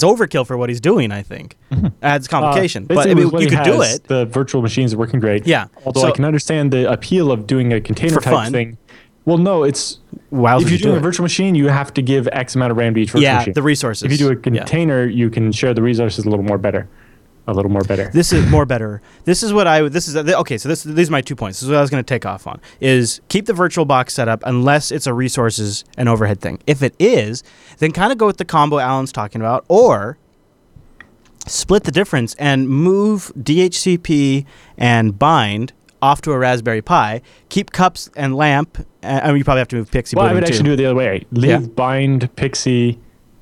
that's 0.00 0.04
overkill 0.04 0.46
for 0.46 0.56
what 0.56 0.68
he's 0.68 0.80
doing. 0.80 1.10
I 1.12 1.22
think 1.22 1.56
adds 2.02 2.28
complication. 2.28 2.84
Uh, 2.84 2.94
but 2.94 3.10
I 3.10 3.14
mean, 3.14 3.30
you 3.38 3.48
could 3.48 3.64
do 3.64 3.82
it. 3.82 4.04
The 4.08 4.26
virtual 4.26 4.62
machines 4.62 4.94
are 4.94 4.98
working 4.98 5.20
great. 5.20 5.46
Yeah. 5.46 5.66
Although 5.84 6.02
So- 6.02 6.08
I 6.08 6.10
can 6.12 6.24
understand 6.24 6.72
the 6.72 6.90
appeal 6.90 7.30
of 7.32 7.46
doing 7.46 7.72
a 7.72 7.80
container 7.80 8.16
type 8.20 8.32
fun. 8.34 8.52
thing. 8.52 8.78
Well, 9.24 9.38
no, 9.38 9.64
it's 9.64 9.98
Wow, 10.30 10.60
if 10.60 10.70
you're 10.70 10.78
doing 10.78 10.96
a 10.96 11.00
virtual 11.00 11.24
machine, 11.24 11.54
you 11.56 11.68
have 11.68 11.92
to 11.94 12.02
give 12.02 12.28
X 12.32 12.54
amount 12.54 12.70
of 12.70 12.76
RAM 12.76 12.94
to 12.94 13.00
each 13.00 13.10
virtual 13.10 13.22
Yeah, 13.22 13.38
machine. 13.38 13.54
the 13.54 13.62
resources. 13.62 14.02
If 14.04 14.12
you 14.12 14.18
do 14.18 14.28
a 14.28 14.34
Yeah. 14.34 14.60
container, 14.60 15.04
you 15.06 15.30
can 15.30 15.50
share 15.50 15.74
the 15.74 15.82
resources 15.82 16.24
a 16.24 16.30
little 16.30 16.44
more 16.44 16.58
better, 16.58 16.86
a 17.46 17.52
little 17.52 17.70
more 17.70 17.82
better. 17.82 18.10
This 18.12 18.32
is 18.32 18.48
more 18.50 18.66
better. 18.66 19.00
This 19.24 19.42
is 19.42 19.52
what 19.52 19.66
I 19.66 19.82
would. 19.82 19.92
This 19.92 20.08
is 20.08 20.16
okay. 20.16 20.58
So 20.58 20.68
this 20.68 20.82
these 20.82 21.08
are 21.08 21.12
my 21.12 21.20
two 21.20 21.36
points. 21.36 21.58
This 21.58 21.64
is 21.64 21.68
what 21.70 21.78
I 21.78 21.80
was 21.80 21.90
going 21.90 22.02
to 22.02 22.06
take 22.06 22.26
off 22.26 22.46
on. 22.46 22.60
Is 22.80 23.20
keep 23.28 23.46
the 23.46 23.52
VirtualBox 23.52 24.10
set 24.10 24.28
up 24.28 24.42
unless 24.44 24.90
it's 24.90 25.06
a 25.06 25.14
resources 25.14 25.84
and 25.96 26.08
overhead 26.08 26.40
thing. 26.40 26.60
If 26.66 26.82
it 26.82 26.94
is, 26.98 27.42
then 27.78 27.92
kind 27.92 28.10
of 28.12 28.18
go 28.18 28.26
with 28.26 28.38
the 28.38 28.44
combo 28.44 28.78
Allan's 28.78 29.12
talking 29.12 29.40
about, 29.40 29.64
or 29.68 30.18
split 31.46 31.84
the 31.84 31.92
difference 31.92 32.34
and 32.34 32.68
move 32.68 33.30
DHCP 33.38 34.44
and 34.76 35.16
bind 35.18 35.72
off 36.02 36.20
to 36.22 36.32
a 36.32 36.38
Raspberry 36.38 36.82
Pi. 36.82 37.22
Keep 37.48 37.70
cups 37.72 38.10
and 38.16 38.34
lamp. 38.34 38.78
Uh, 39.02 39.20
I 39.22 39.28
mean, 39.28 39.38
you 39.38 39.44
probably 39.44 39.60
have 39.60 39.68
to 39.68 39.76
move 39.76 39.90
Pixie. 39.90 40.16
well, 40.16 40.26
I 40.26 40.34
would 40.34 40.40
too. 40.44 40.48
actually 40.48 40.64
do 40.64 40.72
it 40.72 40.76
the 40.76 40.86
other 40.86 40.94
way. 40.94 41.24
Leave 41.30 41.50
Yeah. 41.50 41.58
bind 41.60 42.34
Pixie, 42.36 42.98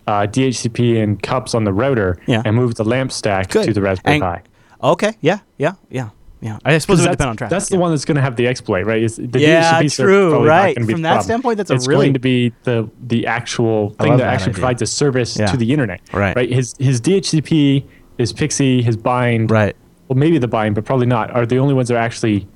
uh, 0.06 0.26
DHCP, 0.26 1.02
and 1.02 1.22
cups 1.22 1.54
on 1.54 1.64
the 1.64 1.72
router, 1.72 2.18
Yeah. 2.26 2.42
and 2.44 2.54
move 2.56 2.74
the 2.74 2.84
lamp 2.84 3.10
stack 3.12 3.50
Good. 3.50 3.64
to 3.66 3.72
the 3.72 3.80
Raspberry 3.82 4.16
And- 4.16 4.22
Pi. 4.22 4.42
Okay. 4.82 5.12
Yeah. 5.20 5.38
Yeah. 5.58 5.72
Yeah. 5.90 6.10
Yeah. 6.42 6.58
I 6.62 6.76
suppose 6.76 7.00
it 7.00 7.04
would 7.04 7.12
depend 7.12 7.30
on 7.30 7.36
traffic. 7.38 7.50
That's 7.50 7.70
yeah. 7.70 7.76
the 7.76 7.80
one 7.80 7.90
that's 7.92 8.04
going 8.04 8.16
to 8.16 8.20
have 8.20 8.36
the 8.36 8.46
exploit, 8.46 8.84
right? 8.84 9.02
Is 9.02 9.16
the 9.16 9.40
Yeah, 9.40 9.80
DHCP 9.80 9.96
true, 9.96 10.46
right. 10.46 10.74
From 10.76 11.00
that 11.00 11.08
problem. 11.08 11.22
standpoint, 11.24 11.56
that's 11.56 11.70
a 11.70 11.74
it's 11.74 11.88
really- 11.88 12.06
going 12.06 12.12
to 12.14 12.20
be 12.20 12.52
the 12.64 12.86
the 13.06 13.26
actual 13.26 13.90
thing 13.98 14.10
that, 14.10 14.18
that 14.18 14.26
actually 14.26 14.50
idea. 14.50 14.60
provides 14.60 14.82
a 14.82 14.86
service 14.86 15.38
Yeah. 15.38 15.46
to 15.46 15.56
the 15.56 15.72
internet. 15.72 16.02
Right. 16.12 16.36
Right. 16.36 16.50
His 16.52 16.74
his 16.78 17.00
DHCP, 17.00 17.84
his 18.18 18.34
Pixie, 18.34 18.82
his 18.82 18.96
bind, 18.98 19.50
Right. 19.50 19.74
well, 20.08 20.18
maybe 20.18 20.36
the 20.36 20.46
bind, 20.48 20.74
but 20.74 20.84
probably 20.84 21.06
not, 21.06 21.30
are 21.30 21.46
the 21.46 21.58
only 21.58 21.72
ones 21.72 21.88
that 21.88 21.94
are 21.94 21.98
actually 22.04 22.46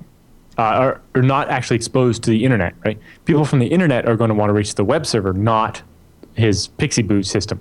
uh, 0.59 0.61
are, 0.61 1.01
are 1.15 1.21
not 1.23 1.49
actually 1.49 1.77
exposed 1.77 2.21
to 2.23 2.29
the 2.29 2.43
internet, 2.45 2.73
right? 2.85 2.99
People 3.25 3.43
from 3.45 3.57
the 3.59 3.67
internet 3.67 4.05
are 4.07 4.15
going 4.17 4.27
to 4.27 4.35
want 4.35 4.49
to 4.49 4.53
reach 4.53 4.75
the 4.75 4.83
web 4.83 5.05
server, 5.05 5.31
not 5.33 5.81
his 6.39 6.69
PXE 6.77 7.07
boot 7.07 7.25
system. 7.25 7.59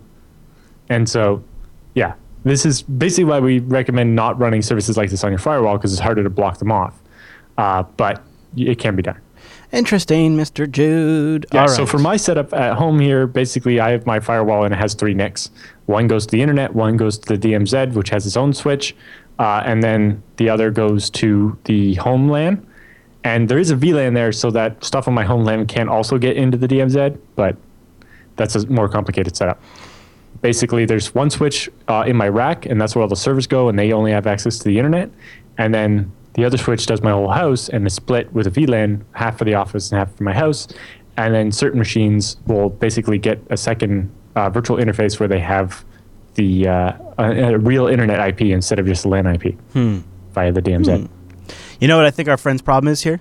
And 0.89 1.09
so, 1.09 1.43
yeah, 1.95 2.15
this 2.45 2.65
is 2.65 2.83
basically 2.83 3.25
why 3.25 3.41
we 3.41 3.59
recommend 3.59 4.15
not 4.15 4.39
running 4.39 4.63
services 4.63 4.97
like 4.97 5.11
this 5.11 5.25
on 5.25 5.31
your 5.31 5.39
firewall 5.39 5.77
because 5.77 5.93
it's 5.93 6.01
harder 6.01 6.23
to 6.23 6.31
block 6.31 6.59
them 6.59 6.73
off. 6.73 6.99
Uh, 7.57 7.83
but 7.97 8.23
it 8.57 8.79
can 8.79 8.97
be 8.97 9.03
done. 9.03 9.21
Interesting, 9.71 10.37
Mr. 10.37 10.71
Jude. 10.71 11.45
Yeah, 11.53 11.67
so 11.67 11.85
for 11.85 11.99
my 11.99 12.17
setup 12.17 12.55
at 12.55 12.77
home 12.77 13.01
here, 13.01 13.27
basically 13.27 13.81
I 13.81 13.91
have 13.91 14.07
my 14.07 14.19
firewall 14.19 14.65
and 14.65 14.73
it 14.73 14.79
has 14.79 14.95
three 14.95 15.13
NICs. 15.13 15.51
One 15.85 16.07
goes 16.07 16.25
to 16.27 16.33
the 16.33 16.41
internet, 16.41 16.75
one 16.75 16.97
goes 16.97 17.19
to 17.19 17.37
the 17.37 17.49
DMZ, 17.49 17.93
which 17.93 18.09
has 18.09 18.27
its 18.27 18.37
own 18.37 18.55
switch, 18.55 18.97
uh, 19.39 19.63
and 19.67 19.83
then 19.83 20.23
the 20.37 20.49
other 20.49 20.71
goes 20.71 21.11
to 21.11 21.59
the 21.65 21.95
home 21.95 22.31
LAN. 22.31 22.67
And 23.25 23.49
there 23.49 23.59
is 23.59 23.71
a 23.71 23.77
VLAN 23.77 24.15
there 24.15 24.33
so 24.33 24.51
that 24.53 24.83
stuff 24.83 25.07
on 25.07 25.13
my 25.13 25.25
home 25.25 25.45
LAN 25.45 25.67
can 25.67 25.89
also 25.89 26.17
get 26.17 26.37
into 26.37 26.57
the 26.57 26.69
DMZ, 26.69 27.19
but 27.37 27.57
that's 28.39 28.55
a 28.55 28.67
more 28.69 28.89
complicated 28.89 29.37
setup. 29.37 29.61
Basically, 30.41 30.85
there's 30.87 31.15
one 31.15 31.31
switch 31.31 31.69
uh, 31.89 32.05
in 32.07 32.17
my 32.17 32.29
rack, 32.29 32.65
and 32.65 32.81
that's 32.81 32.95
where 32.95 33.03
all 33.03 33.09
the 33.09 33.17
servers 33.17 33.47
go, 33.47 33.69
and 33.69 33.79
they 33.79 33.93
only 33.93 34.13
have 34.13 34.27
access 34.27 34.59
to 34.59 34.65
the 34.65 34.79
internet. 34.79 35.11
And 35.59 35.75
then 35.75 36.11
the 36.35 36.45
other 36.45 36.57
switch 36.57 36.87
does 36.87 37.03
my 37.03 37.11
whole 37.11 37.29
house, 37.29 37.69
and 37.69 37.87
is 37.87 37.95
split 37.95 38.33
with 38.33 38.47
a 38.47 38.51
VLAN, 38.51 39.03
half 39.13 39.37
for 39.39 39.45
the 39.45 39.55
office 39.55 39.91
and 39.91 39.99
half 39.99 40.15
for 40.15 40.23
my 40.23 40.33
house. 40.33 40.69
And 41.17 41.35
then 41.35 41.51
certain 41.51 41.79
machines 41.79 42.37
will 42.47 42.71
basically 42.71 43.19
get 43.19 43.43
a 43.51 43.57
second 43.57 44.11
uh, 44.37 44.49
virtual 44.49 44.77
interface 44.77 45.19
where 45.19 45.29
they 45.29 45.41
have 45.41 45.85
the 46.35 46.69
uh, 46.69 46.93
a, 47.19 47.55
a 47.55 47.59
real 47.59 47.89
internet 47.89 48.21
IP 48.29 48.43
instead 48.43 48.79
of 48.79 48.87
just 48.87 49.05
a 49.05 49.09
LAN 49.09 49.27
IP 49.27 49.57
via 50.33 50.53
the 50.53 50.63
DMZ. 50.63 50.87
You 51.81 51.89
know 51.89 51.97
what 51.97 52.07
I 52.07 52.13
think 52.13 52.29
our 52.29 52.37
friend's 52.37 52.63
problem 52.63 52.93
is 52.93 53.03
here? 53.03 53.21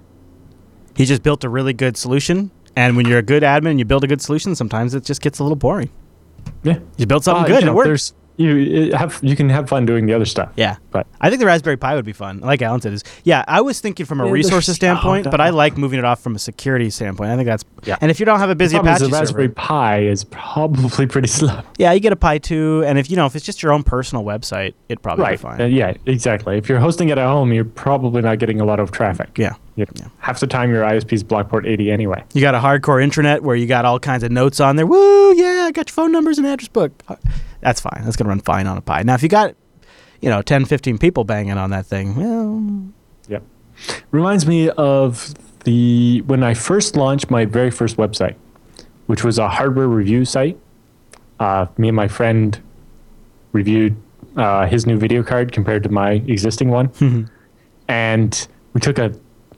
He 0.95 1.05
just 1.05 1.23
built 1.23 1.43
a 1.43 1.49
really 1.49 1.73
good 1.73 1.97
solution, 1.97 2.51
and 2.77 2.95
when 2.95 3.05
you're 3.07 3.19
a 3.19 3.23
good 3.33 3.43
admin 3.43 3.71
and 3.71 3.79
you 3.79 3.85
build 3.85 4.03
a 4.03 4.07
good 4.07 4.21
solution, 4.21 4.55
sometimes 4.55 4.93
it 4.93 5.03
just 5.03 5.21
gets 5.21 5.39
a 5.39 5.43
little 5.43 5.55
boring. 5.57 5.89
Yeah, 6.63 6.79
You 6.97 7.05
build 7.05 7.23
something 7.23 7.43
Uh, 7.43 7.47
good 7.47 7.63
you 7.63 7.67
and 7.67 7.69
it 7.69 7.73
works. 7.73 7.87
there's- 7.87 8.13
You 8.39 8.91
have 8.93 9.17
you 9.23 9.35
can 9.35 9.49
have 9.49 9.67
fun 9.67 9.87
doing 9.87 10.05
the 10.05 10.13
other 10.13 10.25
stuff. 10.25 10.49
Yeah. 10.55 10.75
but 10.91 11.07
I 11.19 11.29
think 11.29 11.39
the 11.39 11.47
Raspberry 11.47 11.75
Pi 11.75 11.95
would 11.95 12.05
be 12.05 12.13
fun. 12.13 12.39
Like 12.39 12.61
Allan 12.61 12.81
said, 12.81 12.93
is 12.93 13.03
yeah. 13.23 13.43
I 13.47 13.61
was 13.61 13.79
thinking 13.79 14.05
from 14.05 14.19
a 14.21 14.27
resources 14.29 14.75
standpoint, 14.75 15.25
but 15.31 15.41
I 15.41 15.49
like 15.49 15.75
moving 15.75 15.97
it 15.97 16.05
off 16.05 16.21
from 16.21 16.35
a 16.35 16.39
security 16.39 16.91
standpoint. 16.91 17.31
I 17.31 17.35
think 17.35 17.47
that's 17.47 17.65
Yeah. 17.83 17.97
And 17.99 18.11
if 18.11 18.19
you 18.19 18.27
don't 18.27 18.37
have 18.39 18.51
a 18.51 18.55
busy 18.55 18.75
problem 18.77 18.93
is 18.93 19.01
the 19.01 19.07
Raspberry 19.09 19.45
server, 19.47 19.53
Pi 19.55 20.01
is 20.03 20.23
probably 20.25 21.07
pretty 21.15 21.27
slow. 21.29 21.61
yeah, 21.79 21.91
you 21.93 21.99
get 21.99 22.13
a 22.13 22.15
Pi 22.15 22.37
two, 22.37 22.83
and 22.85 22.99
if 22.99 23.09
you 23.09 23.15
know 23.17 23.25
if 23.25 23.35
it's 23.35 23.43
just 23.45 23.63
your 23.63 23.71
own 23.73 23.81
personal 23.81 24.23
website, 24.23 24.75
it'd 24.87 25.01
probably 25.01 25.23
be 25.25 25.29
Right. 25.31 25.39
fine. 25.39 25.59
Uh, 25.61 25.65
yeah, 25.65 25.93
exactly. 26.05 26.59
If 26.59 26.69
you're 26.69 26.79
hosting 26.79 27.09
it 27.09 27.17
at 27.17 27.25
home, 27.27 27.51
you're 27.53 27.65
probably 27.65 28.21
not 28.21 28.37
getting 28.37 28.61
a 28.61 28.65
lot 28.65 28.79
of 28.79 28.91
traffic. 28.91 29.29
yeah. 29.39 29.53
You 29.77 29.85
know, 30.01 30.11
Half 30.17 30.39
the 30.39 30.47
time 30.47 30.71
your 30.71 30.83
ISP 30.83 31.13
is 31.13 31.23
block 31.23 31.49
port 31.49 31.67
80 31.67 31.91
anyway. 31.91 32.23
You 32.33 32.41
got 32.41 32.55
a 32.55 32.59
hardcore 32.59 33.01
intranet 33.05 33.41
where 33.41 33.55
you 33.55 33.67
got 33.67 33.85
all 33.85 33.99
kinds 33.99 34.23
of 34.23 34.31
notes 34.31 34.59
on 34.59 34.75
there. 34.75 34.87
Woo, 34.87 35.33
yeah, 35.35 35.65
I 35.67 35.71
got 35.71 35.87
your 35.87 35.93
phone 35.93 36.11
numbers 36.11 36.39
and 36.39 36.47
address 36.47 36.67
book. 36.67 36.91
That's 37.61 37.79
fine. 37.79 38.01
That's 38.03 38.15
going 38.15 38.25
to 38.25 38.29
run 38.29 38.39
fine 38.39 38.65
on 38.65 38.77
a 38.77 38.81
Pi. 38.81 39.03
Now, 39.03 39.13
if 39.13 39.21
you 39.21 39.29
got, 39.29 39.55
you 40.19 40.29
know, 40.29 40.41
10, 40.41 40.65
15 40.65 40.97
people 40.97 41.23
banging 41.25 41.59
on 41.59 41.69
that 41.69 41.85
thing, 41.85 42.15
well, 42.15 42.91
Yep. 43.27 43.43
Reminds 44.09 44.47
me 44.47 44.69
of 44.71 45.35
the 45.65 46.21
when 46.25 46.41
I 46.41 46.55
first 46.55 46.95
launched 46.95 47.29
my 47.29 47.45
very 47.45 47.69
first 47.69 47.97
website, 47.97 48.35
which 49.05 49.23
was 49.23 49.37
a 49.37 49.47
hardware 49.47 49.87
review 49.87 50.25
site. 50.25 50.57
Uh, 51.39 51.67
me 51.77 51.89
and 51.89 51.95
my 51.95 52.07
friend 52.07 52.59
reviewed 53.51 53.95
uh, 54.37 54.65
his 54.65 54.87
new 54.87 54.97
video 54.97 55.21
card 55.21 55.51
compared 55.51 55.83
to 55.83 55.89
my 55.89 56.13
existing 56.27 56.69
one, 56.69 56.91
and 57.87 58.47
we 58.73 58.81
took 58.81 58.97
a 58.97 59.13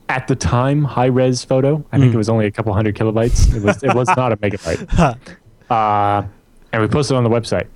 at 0.10 0.28
the 0.28 0.36
time 0.36 0.84
high 0.84 1.06
res 1.06 1.46
photo. 1.46 1.86
I 1.92 2.00
think 2.00 2.14
it 2.14 2.18
was 2.18 2.30
only 2.30 2.48
a 2.48 2.52
couple 2.52 2.74
hundred 2.74 2.98
kilobytes. 2.98 3.56
It 3.56 3.64
was 3.64 3.82
it 3.84 3.94
was 3.96 4.08
not 4.18 4.34
a 4.34 4.38
megabyte. 4.38 5.18
uh, 5.70 6.28
and 6.74 6.82
we 6.82 6.88
posted 6.88 7.16
it 7.16 7.18
on 7.18 7.24
the 7.24 7.30
website, 7.30 7.68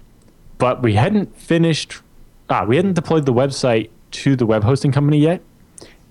but 0.58 0.82
we 0.82 0.96
hadn't 0.96 1.38
finished. 1.38 2.02
Ah, 2.50 2.66
we 2.66 2.76
hadn't 2.76 2.94
deployed 2.94 3.26
the 3.26 3.34
website 3.34 3.90
to 4.12 4.36
the 4.36 4.46
web 4.46 4.64
hosting 4.64 4.92
company 4.92 5.20
yet. 5.20 5.42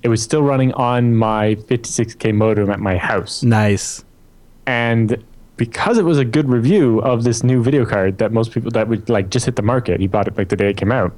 It 0.03 0.09
was 0.09 0.23
still 0.23 0.43
running 0.43 0.73
on 0.73 1.15
my 1.15 1.57
56k 1.57 2.35
modem 2.35 2.71
at 2.71 2.81
my 2.81 2.97
house, 2.97 3.43
nice. 3.43 4.05
and 4.67 5.23
because 5.57 5.99
it 5.99 6.05
was 6.05 6.19
a 6.19 6.25
good 6.25 6.49
review 6.49 7.01
of 7.03 7.23
this 7.23 7.45
new 7.45 7.63
video 7.63 7.85
card 7.85 8.19
that 8.19 8.33
most 8.33 8.53
people 8.53 8.71
that 8.73 8.89
would 8.89 9.09
like 9.09 9.31
just 9.31 9.47
hit 9.47 9.57
the 9.57 9.63
market. 9.63 10.01
He 10.01 10.07
bought 10.07 10.27
it 10.27 10.37
like 10.37 10.49
the 10.49 10.57
day 10.57 10.71
it 10.71 10.77
came 10.77 10.91
out. 10.91 11.17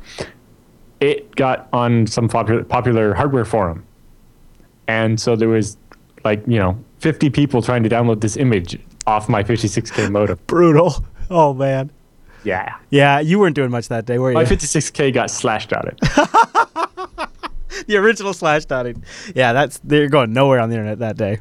It 1.00 1.34
got 1.36 1.68
on 1.72 2.06
some 2.06 2.28
popular 2.28 2.64
popular 2.64 3.14
hardware 3.14 3.44
forum, 3.44 3.86
and 4.88 5.20
so 5.20 5.36
there 5.36 5.48
was 5.48 5.76
like 6.24 6.42
you 6.46 6.58
know 6.58 6.78
50 6.98 7.28
people 7.30 7.60
trying 7.60 7.82
to 7.82 7.88
download 7.88 8.22
this 8.22 8.36
image 8.36 8.78
off 9.06 9.28
my 9.28 9.42
56k 9.42 10.10
modem. 10.10 10.38
Brutal. 10.46 11.04
Oh, 11.30 11.52
man. 11.54 11.90
Yeah, 12.44 12.76
Yeah, 12.90 13.20
you 13.20 13.38
weren't 13.38 13.54
doing 13.56 13.70
much 13.70 13.88
that 13.88 14.04
day, 14.04 14.18
were 14.18 14.30
you? 14.30 14.34
my 14.34 14.44
56k 14.44 15.12
got 15.14 15.30
slashed 15.30 15.72
on 15.72 15.88
it. 15.88 15.98
the 17.86 17.96
original 17.96 18.34
slash 18.34 18.66
dotting. 18.66 19.02
Yeah, 19.34 19.54
that's, 19.54 19.78
they're 19.84 20.08
going 20.08 20.32
nowhere 20.34 20.60
on 20.60 20.68
the 20.68 20.76
internet 20.76 20.98
that 20.98 21.16
day. 21.16 21.40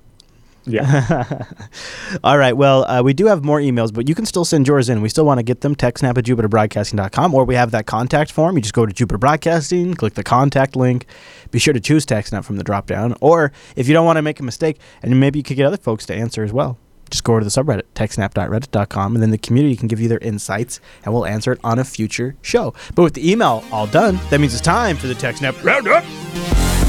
Yeah. 0.66 1.44
All 2.24 2.38
right. 2.38 2.56
Well, 2.56 2.86
uh, 2.86 3.02
we 3.04 3.14
do 3.14 3.26
have 3.26 3.44
more 3.44 3.60
emails, 3.60 3.94
but 3.94 4.08
you 4.08 4.16
can 4.16 4.26
still 4.26 4.46
send 4.46 4.68
yours 4.68 4.90
in. 4.90 5.02
We 5.02 5.10
still 5.10 5.26
want 5.26 5.40
to 5.40 5.44
get 5.44 5.62
them. 5.62 5.76
TechSnap 5.76 6.18
at 6.18 6.26
jupiterbroadcasting.com, 6.26 7.34
or 7.34 7.44
we 7.46 7.56
have 7.56 7.72
that 7.72 7.86
contact 7.86 8.32
form. 8.32 8.56
You 8.56 8.62
just 8.62 8.74
go 8.74 8.86
to 8.86 8.94
Jupiter 8.94 9.18
Broadcasting, 9.18 9.94
click 9.96 10.14
the 10.14 10.24
contact 10.24 10.76
link. 10.76 11.06
Be 11.52 11.60
sure 11.60 11.74
to 11.74 11.80
choose 11.80 12.06
TechSnap 12.06 12.46
from 12.46 12.58
the 12.58 12.64
drop 12.64 12.88
down. 12.88 13.16
Or 13.22 13.52
if 13.76 13.88
you 13.88 13.94
don't 13.94 14.06
want 14.06 14.18
to 14.18 14.22
make 14.22 14.40
a 14.40 14.44
mistake, 14.44 14.80
and 15.02 15.20
maybe 15.20 15.40
you 15.40 15.44
could 15.44 15.58
get 15.58 15.66
other 15.66 15.78
folks 15.78 16.06
to 16.08 16.14
answer 16.14 16.44
as 16.44 16.54
well, 16.54 16.78
just 17.10 17.24
go 17.24 17.34
over 17.34 17.42
to 17.42 17.46
the 17.46 17.52
subreddit, 17.52 17.84
techsnap.reddit.com, 17.96 19.16
and 19.16 19.22
then 19.22 19.32
the 19.32 19.38
community 19.38 19.76
can 19.76 19.88
give 19.88 20.00
you 20.00 20.08
their 20.08 20.20
insights, 20.20 20.80
and 21.04 21.14
we'll 21.14 21.26
answer 21.26 21.52
it 21.52 21.60
on 21.64 21.78
a 21.78 21.84
future 21.84 22.36
show. 22.42 22.74
But 22.96 23.04
with 23.04 23.14
the 23.14 23.30
email 23.30 23.64
all 23.72 23.88
done, 23.88 24.20
that 24.30 24.40
means 24.40 24.54
it's 24.54 24.62
time 24.62 24.98
for 24.98 25.08
the 25.08 25.14
TechSnap 25.14 25.64
Roundup. 25.64 26.83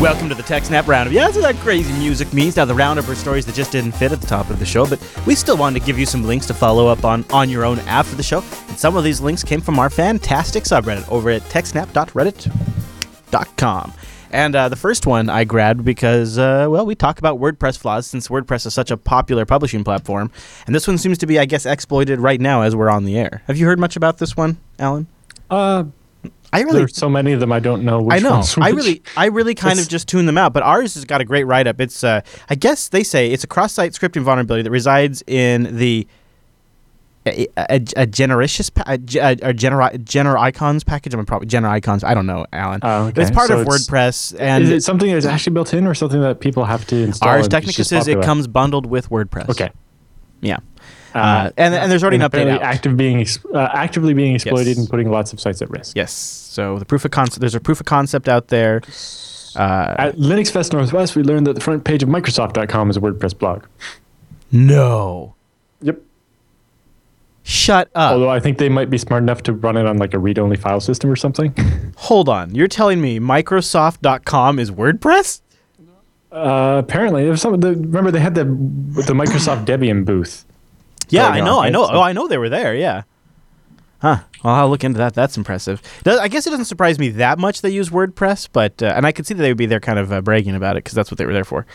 Welcome 0.00 0.30
to 0.30 0.34
the 0.34 0.42
TechSnap 0.42 0.86
Roundup. 0.86 1.12
Yeah, 1.12 1.24
that's 1.24 1.36
what 1.36 1.42
that 1.42 1.56
crazy 1.56 1.92
music 1.92 2.32
means. 2.32 2.56
Now, 2.56 2.64
the 2.64 2.74
Roundup 2.74 3.06
are 3.06 3.14
stories 3.14 3.44
that 3.44 3.54
just 3.54 3.70
didn't 3.70 3.92
fit 3.92 4.12
at 4.12 4.22
the 4.22 4.26
top 4.26 4.48
of 4.48 4.58
the 4.58 4.64
show, 4.64 4.86
but 4.86 4.98
we 5.26 5.34
still 5.34 5.58
wanted 5.58 5.80
to 5.80 5.86
give 5.86 5.98
you 5.98 6.06
some 6.06 6.24
links 6.24 6.46
to 6.46 6.54
follow 6.54 6.86
up 6.86 7.04
on 7.04 7.22
on 7.28 7.50
your 7.50 7.66
own 7.66 7.80
after 7.80 8.16
the 8.16 8.22
show. 8.22 8.42
And 8.68 8.78
some 8.78 8.96
of 8.96 9.04
these 9.04 9.20
links 9.20 9.44
came 9.44 9.60
from 9.60 9.78
our 9.78 9.90
fantastic 9.90 10.64
subreddit 10.64 11.06
over 11.10 11.28
at 11.28 11.42
techsnap.reddit.com. 11.42 13.92
And 14.30 14.56
uh, 14.56 14.70
the 14.70 14.76
first 14.76 15.06
one 15.06 15.28
I 15.28 15.44
grabbed 15.44 15.84
because, 15.84 16.38
uh, 16.38 16.66
well, 16.70 16.86
we 16.86 16.94
talk 16.94 17.18
about 17.18 17.38
WordPress 17.38 17.76
flaws 17.76 18.06
since 18.06 18.28
WordPress 18.28 18.64
is 18.64 18.72
such 18.72 18.90
a 18.90 18.96
popular 18.96 19.44
publishing 19.44 19.84
platform. 19.84 20.30
And 20.64 20.74
this 20.74 20.88
one 20.88 20.96
seems 20.96 21.18
to 21.18 21.26
be, 21.26 21.38
I 21.38 21.44
guess, 21.44 21.66
exploited 21.66 22.20
right 22.20 22.40
now 22.40 22.62
as 22.62 22.74
we're 22.74 22.88
on 22.88 23.04
the 23.04 23.18
air. 23.18 23.42
Have 23.48 23.58
you 23.58 23.66
heard 23.66 23.78
much 23.78 23.96
about 23.96 24.16
this 24.16 24.34
one, 24.34 24.56
Allan? 24.78 25.08
Uh, 25.50 25.84
I 26.52 26.62
really 26.62 26.78
there's 26.78 26.96
so 26.96 27.08
many 27.08 27.32
of 27.32 27.40
them. 27.40 27.52
I 27.52 27.60
don't 27.60 27.84
know. 27.84 28.02
Which 28.02 28.16
I 28.16 28.18
know. 28.18 28.30
one's 28.32 28.56
I 28.58 28.70
really, 28.70 29.02
I 29.16 29.26
really 29.26 29.54
kind 29.54 29.72
It's- 29.72 29.86
of 29.86 29.90
just 29.90 30.08
tune 30.08 30.26
them 30.26 30.36
out. 30.38 30.52
But 30.52 30.62
Ars 30.64 30.94
has 30.94 31.04
got 31.04 31.20
a 31.20 31.24
great 31.24 31.44
write 31.44 31.66
up. 31.66 31.80
It's, 31.80 32.02
uh, 32.02 32.22
I 32.48 32.54
guess 32.54 32.88
they 32.88 33.02
say 33.04 33.30
it's 33.30 33.44
a 33.44 33.46
cross-site 33.46 33.92
scripting 33.92 34.22
vulnerability 34.22 34.62
that 34.64 34.70
resides 34.70 35.22
in 35.26 35.76
the 35.76 36.06
a, 37.26 37.46
a, 37.56 37.74
a 37.96 38.06
genericious 38.06 38.70
pa- 38.70 38.82
a, 38.86 38.94
a, 38.94 38.96
a 38.96 39.54
gener, 39.54 39.92
Genericons 39.98 40.86
package. 40.86 41.12
I'm 41.12 41.26
probably 41.26 41.48
Genericons. 41.48 42.02
I 42.02 42.14
don't 42.14 42.24
know, 42.26 42.46
Allan. 42.52 42.80
Oh, 42.82 43.12
But 43.14 43.18
It's 43.22 43.30
part 43.30 43.48
So 43.48 43.56
of 43.56 43.60
it's- 43.60 43.86
WordPress, 43.88 44.34
and 44.40 44.64
is 44.64 44.70
it 44.70 44.82
something 44.82 45.12
that's 45.12 45.26
actually 45.26 45.52
built 45.52 45.74
in, 45.74 45.86
or 45.86 45.94
something 45.94 46.20
that 46.22 46.40
people 46.40 46.64
have 46.64 46.86
to 46.86 46.96
install? 46.96 47.28
Ars 47.28 47.46
Technica 47.46 47.84
says 47.84 48.08
it 48.08 48.22
comes 48.22 48.46
bundled 48.46 48.86
with 48.86 49.10
WordPress. 49.10 49.50
Okay. 49.50 49.70
Yeah. 50.40 50.56
Uh, 51.14 51.50
and 51.58 51.74
and 51.74 51.90
there's 51.90 52.02
already 52.04 52.16
an 52.16 52.22
update 52.22 52.48
out. 52.48 52.62
active 52.62 52.96
being 52.96 53.26
uh, 53.52 53.68
actively 53.74 54.14
being 54.14 54.34
exploited 54.36 54.68
Yes. 54.68 54.78
and 54.78 54.88
putting 54.88 55.10
lots 55.10 55.32
of 55.32 55.40
sites 55.40 55.60
at 55.60 55.68
risk. 55.68 55.96
yes. 55.96 56.39
So 56.60 56.78
the 56.78 56.84
proof 56.84 57.06
of 57.06 57.10
concept. 57.10 57.40
There's 57.40 57.54
a 57.54 57.60
proof 57.60 57.80
of 57.80 57.86
concept 57.86 58.28
out 58.28 58.48
there. 58.48 58.82
Uh, 59.56 59.94
At 59.98 60.16
LinuxFest 60.16 60.74
Northwest, 60.74 61.16
we 61.16 61.22
learned 61.22 61.46
that 61.46 61.54
the 61.54 61.60
front 61.62 61.84
page 61.84 62.02
of 62.02 62.10
Microsoft.com 62.10 62.90
is 62.90 62.98
a 62.98 63.00
WordPress 63.00 63.36
blog. 63.38 63.64
no. 64.52 65.34
Yep. 65.80 65.98
Shut 67.44 67.88
up. 67.94 68.12
Although 68.12 68.28
I 68.28 68.38
think 68.40 68.58
they 68.58 68.68
might 68.68 68.90
be 68.90 68.98
smart 68.98 69.22
enough 69.22 69.42
to 69.44 69.54
run 69.54 69.78
it 69.78 69.86
on 69.86 69.96
like 69.96 70.12
a 70.12 70.18
read-only 70.18 70.56
file 70.58 70.80
system 70.80 71.10
or 71.10 71.16
something. 71.16 71.54
Hold 71.96 72.28
on. 72.28 72.54
You're 72.54 72.68
telling 72.68 73.00
me 73.00 73.18
Microsoft.com 73.18 74.58
is 74.58 74.70
WordPress? 74.70 75.40
Uh, 76.30 76.76
apparently, 76.84 77.24
there's 77.24 77.40
some. 77.40 77.58
The, 77.58 77.70
remember, 77.70 78.10
they 78.10 78.20
had 78.20 78.34
the 78.34 78.44
the 78.44 79.14
Microsoft 79.14 79.64
Debian 79.64 80.04
booth. 80.04 80.44
Yeah, 81.08 81.22
going 81.30 81.36
I 81.36 81.40
on, 81.40 81.46
know. 81.46 81.60
I 81.60 81.70
know. 81.70 81.86
So- 81.86 81.92
Oh, 81.94 82.02
I 82.02 82.12
know 82.12 82.28
they 82.28 82.38
were 82.38 82.50
there. 82.50 82.74
Yeah. 82.74 83.02
Huh. 84.00 84.20
Well, 84.42 84.54
I'll 84.54 84.70
look 84.70 84.82
into 84.84 84.98
that. 84.98 85.14
That's 85.14 85.36
impressive. 85.36 85.82
Does, 86.04 86.18
I 86.18 86.28
guess 86.28 86.46
it 86.46 86.50
doesn't 86.50 86.64
surprise 86.66 86.98
me 86.98 87.10
that 87.10 87.38
much 87.38 87.60
they 87.62 87.70
use 87.70 87.90
WordPress, 87.90 88.48
but 88.52 88.82
uh, 88.82 88.86
and 88.96 89.06
I 89.06 89.12
could 89.12 89.26
see 89.26 89.34
that 89.34 89.42
they 89.42 89.50
would 89.50 89.58
be 89.58 89.66
there, 89.66 89.80
kind 89.80 89.98
of 89.98 90.12
uh, 90.12 90.20
bragging 90.22 90.54
about 90.54 90.76
it 90.76 90.84
because 90.84 90.94
that's 90.94 91.10
what 91.10 91.18
they 91.18 91.26
were 91.26 91.32
there 91.34 91.44
for. 91.44 91.66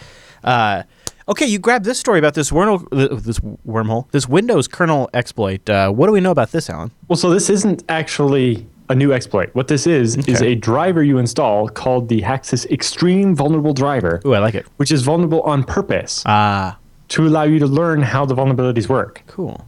Uh, 0.43 0.83
okay, 1.27 1.45
you 1.45 1.59
grabbed 1.59 1.85
this 1.85 1.99
story 1.99 2.17
about 2.19 2.33
this 2.33 2.49
wormhole, 2.51 2.87
this 3.23 3.39
wormhole, 3.39 4.09
this 4.11 4.27
Windows 4.27 4.67
kernel 4.67 5.09
exploit. 5.13 5.69
Uh, 5.69 5.91
what 5.91 6.07
do 6.07 6.13
we 6.13 6.19
know 6.21 6.31
about 6.31 6.51
this, 6.51 6.69
Allan? 6.69 6.91
Well, 7.07 7.17
so 7.17 7.29
this 7.29 7.49
isn't 7.49 7.83
actually 7.89 8.65
a 8.89 8.95
new 8.95 9.11
exploit. 9.13 9.49
What 9.53 9.67
this 9.67 9.85
is 9.87 10.15
is 10.27 10.41
a 10.41 10.53
driver 10.55 11.03
you 11.03 11.17
install 11.17 11.67
called 11.69 12.07
the 12.09 12.21
HackSys 12.21 12.69
Extreme 12.71 13.35
Vulnerable 13.35 13.73
Driver, 13.73 14.21
Ooh, 14.25 14.33
I 14.35 14.39
like 14.39 14.53
it. 14.55 14.65
which 14.77 14.91
is 14.91 15.01
vulnerable 15.03 15.41
on 15.41 15.63
purpose 15.63 16.21
Ah, 16.25 16.77
to 17.09 17.25
allow 17.27 17.43
you 17.43 17.57
to 17.59 17.67
learn 17.67 18.01
how 18.03 18.25
the 18.25 18.35
vulnerabilities 18.35 18.87
work. 18.89 19.21
cool. 19.27 19.65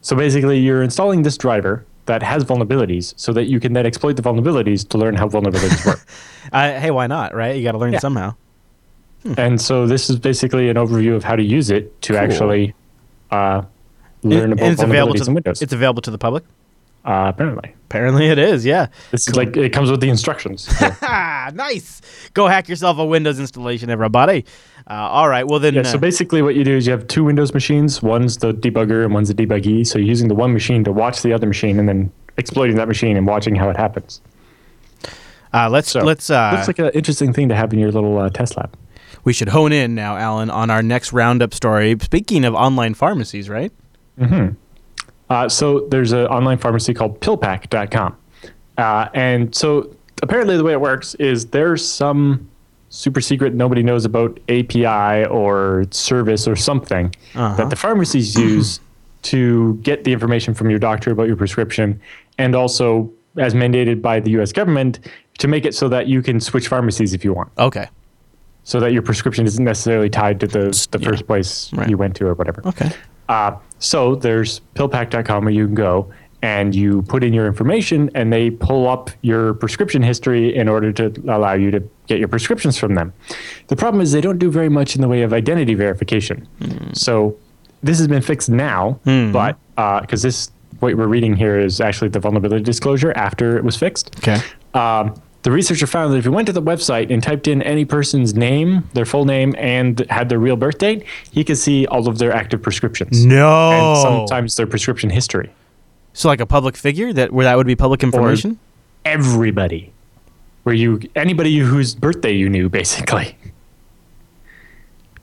So 0.00 0.16
basically, 0.16 0.58
you're 0.58 0.82
installing 0.82 1.22
this 1.22 1.36
driver 1.36 1.84
that 2.06 2.22
has 2.22 2.44
vulnerabilities 2.44 3.12
so 3.16 3.32
that 3.34 3.44
you 3.44 3.60
can 3.60 3.72
then 3.74 3.84
exploit 3.84 4.14
the 4.16 4.22
vulnerabilities 4.22 4.88
to 4.88 4.98
learn 4.98 5.14
how 5.14 5.28
vulnerabilities 5.28 5.84
work. 5.86 6.04
Uh, 6.50 6.80
hey, 6.80 6.90
why 6.90 7.06
not? 7.06 7.34
Right? 7.34 7.56
You 7.56 7.62
got 7.62 7.72
to 7.72 7.78
learn 7.78 7.92
Yeah. 7.92 7.98
somehow. 7.98 8.34
And 9.36 9.60
so 9.60 9.86
this 9.86 10.08
is 10.08 10.16
basically 10.18 10.70
an 10.70 10.76
overview 10.76 11.14
of 11.14 11.22
how 11.22 11.36
to 11.36 11.42
use 11.42 11.68
it 11.68 12.00
to 12.02 12.14
Cool. 12.14 12.22
actually 12.22 12.74
uh, 13.30 13.62
learn 14.22 14.52
And 14.52 14.52
about 14.54 14.70
it's 14.72 14.82
available 14.82 15.12
vulnerabilities 15.12 15.24
to 15.24 15.28
in 15.30 15.34
Windows. 15.34 15.60
It's 15.60 15.72
available 15.74 16.00
to 16.02 16.10
the 16.10 16.16
public. 16.16 16.44
uh, 17.04 17.26
apparently, 17.34 17.74
Apparently, 17.90 18.28
it 18.28 18.38
is. 18.38 18.64
Yeah. 18.64 18.86
this 19.10 19.28
is 19.28 19.36
like 19.36 19.56
it 19.58 19.74
comes 19.74 19.90
with 19.90 20.00
the 20.00 20.08
instructions. 20.08 20.62
So- 20.78 20.88
nice. 21.52 22.00
Go 22.32 22.46
hack 22.46 22.68
yourself 22.70 22.96
a 22.96 23.04
Windows 23.04 23.38
installation, 23.38 23.90
everybody. 23.90 24.46
Uh, 24.88 24.94
all 24.94 25.28
right. 25.28 25.46
Well 25.46 25.60
then. 25.60 25.74
Yeah, 25.74 25.80
uh, 25.82 25.84
so 25.84 25.98
basically 25.98 26.40
what 26.40 26.54
you 26.54 26.64
do 26.64 26.76
is 26.76 26.86
you 26.86 26.92
have 26.92 27.06
two 27.08 27.24
Windows 27.24 27.52
machines. 27.52 28.02
One's 28.02 28.38
the 28.38 28.52
debugger 28.54 29.04
and 29.04 29.12
one's 29.12 29.28
the 29.28 29.34
debuggee. 29.34 29.86
So 29.86 29.98
you're 29.98 30.08
using 30.08 30.28
the 30.28 30.34
one 30.34 30.52
machine 30.52 30.82
to 30.84 30.92
watch 30.92 31.22
the 31.22 31.32
other 31.32 31.46
machine 31.46 31.78
and 31.78 31.88
then 31.88 32.10
exploiting 32.38 32.76
that 32.76 32.88
machine 32.88 33.16
and 33.16 33.26
watching 33.26 33.54
how 33.54 33.68
it 33.68 33.76
happens. 33.76 34.22
uh, 35.52 35.68
let's 35.68 35.90
So 35.90 36.00
let's. 36.00 36.30
Uh, 36.30 36.52
looks 36.54 36.68
like 36.68 36.78
an 36.78 36.90
interesting 36.94 37.32
thing 37.32 37.48
to 37.50 37.54
have 37.54 37.72
in 37.72 37.78
your 37.78 37.92
little 37.92 38.18
uh, 38.18 38.30
test 38.30 38.56
lab. 38.56 38.74
we 39.24 39.32
should 39.34 39.48
hone 39.48 39.72
in 39.72 39.94
now, 39.94 40.16
Allan, 40.16 40.48
on 40.48 40.70
our 40.70 40.82
next 40.82 41.12
roundup 41.12 41.52
story. 41.52 41.96
Speaking 42.00 42.44
of 42.46 42.54
online 42.54 42.94
pharmacies, 42.94 43.48
right? 43.50 43.72
Uh, 45.30 45.48
so 45.48 45.80
there's 45.90 46.12
an 46.12 46.26
online 46.28 46.56
pharmacy 46.58 46.94
called 46.94 47.20
pillpack.com. 47.20 48.16
Uh, 48.78 49.08
and 49.12 49.54
so 49.54 49.94
apparently 50.22 50.56
the 50.56 50.64
way 50.64 50.72
it 50.72 50.80
works 50.80 51.14
is 51.16 51.46
there's 51.46 51.86
some 51.86 52.47
super 52.90 53.20
secret 53.20 53.54
nobody 53.54 53.82
knows 53.82 54.04
about 54.04 54.38
API 54.48 55.26
or 55.26 55.84
service 55.90 56.48
or 56.48 56.56
something 56.56 57.14
Uh-huh. 57.34 57.54
that 57.56 57.70
the 57.70 57.76
pharmacies 57.76 58.34
use 58.34 58.80
to 59.22 59.74
get 59.82 60.04
the 60.04 60.12
information 60.12 60.54
from 60.54 60.70
your 60.70 60.78
doctor 60.78 61.10
about 61.10 61.26
your 61.26 61.36
prescription 61.36 62.00
and 62.38 62.54
also 62.54 63.10
as 63.36 63.52
mandated 63.54 64.00
by 64.00 64.20
the 64.20 64.30
US 64.40 64.52
government 64.52 65.00
to 65.38 65.48
make 65.48 65.64
it 65.66 65.74
so 65.74 65.88
that 65.88 66.06
you 66.06 66.22
can 66.22 66.40
switch 66.40 66.68
pharmacies 66.68 67.12
if 67.14 67.24
you 67.24 67.32
want 67.32 67.50
Okay. 67.58 67.88
so 68.64 68.80
that 68.80 68.92
your 68.92 69.02
prescription 69.02 69.44
isn't 69.46 69.64
necessarily 69.64 70.08
tied 70.10 70.40
to 70.40 70.46
the, 70.46 70.86
the 70.90 70.98
Yeah. 70.98 71.08
first 71.08 71.26
place 71.26 71.72
Right. 71.74 71.88
you 71.88 71.96
went 71.98 72.16
to 72.16 72.26
or 72.26 72.34
whatever. 72.34 72.62
Okay. 72.66 72.90
Uh, 73.28 73.52
so 73.78 74.14
there's 74.14 74.60
pillpack.com 74.74 75.44
where 75.44 75.52
you 75.52 75.66
can 75.66 75.74
go 75.74 76.10
and 76.42 76.74
you 76.74 77.02
put 77.02 77.24
in 77.24 77.32
your 77.32 77.46
information 77.46 78.10
and 78.14 78.32
they 78.32 78.50
pull 78.50 78.88
up 78.88 79.10
your 79.22 79.54
prescription 79.54 80.02
history 80.02 80.54
in 80.54 80.68
order 80.68 80.92
to 80.92 81.12
allow 81.28 81.54
you 81.54 81.70
to 81.70 81.82
get 82.06 82.18
your 82.18 82.28
prescriptions 82.28 82.78
from 82.78 82.94
them. 82.94 83.12
The 83.66 83.76
problem 83.76 84.00
is 84.00 84.12
they 84.12 84.20
don't 84.20 84.38
do 84.38 84.50
very 84.50 84.68
much 84.68 84.94
in 84.94 85.02
the 85.02 85.08
way 85.08 85.22
of 85.22 85.32
identity 85.32 85.74
verification. 85.74 86.46
Hmm. 86.60 86.92
So 86.92 87.36
this 87.82 87.98
has 87.98 88.06
been 88.06 88.22
fixed 88.22 88.48
now, 88.48 89.00
hmm. 89.04 89.32
but 89.32 89.58
uh, 89.76 90.00
because 90.00 90.22
this 90.22 90.50
what 90.80 90.96
we're 90.96 91.08
reading 91.08 91.34
here 91.34 91.58
is 91.58 91.80
actually 91.80 92.08
the 92.08 92.20
vulnerability 92.20 92.62
disclosure 92.62 93.12
after 93.16 93.56
it 93.56 93.64
was 93.64 93.76
fixed. 93.76 94.14
Okay. 94.18 94.38
Um, 94.74 95.20
the 95.42 95.50
researcher 95.50 95.86
found 95.86 96.12
that 96.12 96.18
if 96.18 96.24
you 96.24 96.32
went 96.32 96.46
to 96.46 96.52
the 96.52 96.62
website 96.62 97.12
and 97.12 97.22
typed 97.22 97.48
in 97.48 97.62
any 97.62 97.84
person's 97.84 98.34
name, 98.34 98.88
their 98.92 99.04
full 99.04 99.24
name, 99.24 99.54
and 99.56 100.00
had 100.10 100.28
their 100.28 100.38
real 100.38 100.56
birth 100.56 100.78
date, 100.78 101.04
he 101.30 101.42
could 101.44 101.58
see 101.58 101.86
all 101.86 102.08
of 102.08 102.18
their 102.18 102.32
active 102.32 102.60
prescriptions. 102.60 103.24
No. 103.24 103.70
And 103.70 103.98
sometimes 103.98 104.56
their 104.56 104.66
prescription 104.66 105.10
history. 105.10 105.50
So 106.12 106.28
like 106.28 106.40
a 106.40 106.46
public 106.46 106.76
figure 106.76 107.12
that 107.12 107.32
where 107.32 107.44
that 107.44 107.56
would 107.56 107.66
be 107.66 107.76
public 107.76 108.02
information. 108.02 108.58
Everybody. 109.04 109.92
Where 110.64 110.74
you 110.74 111.00
anybody 111.14 111.58
whose 111.58 111.94
birthday 111.94 112.32
you 112.32 112.48
knew, 112.48 112.68
basically. 112.68 113.36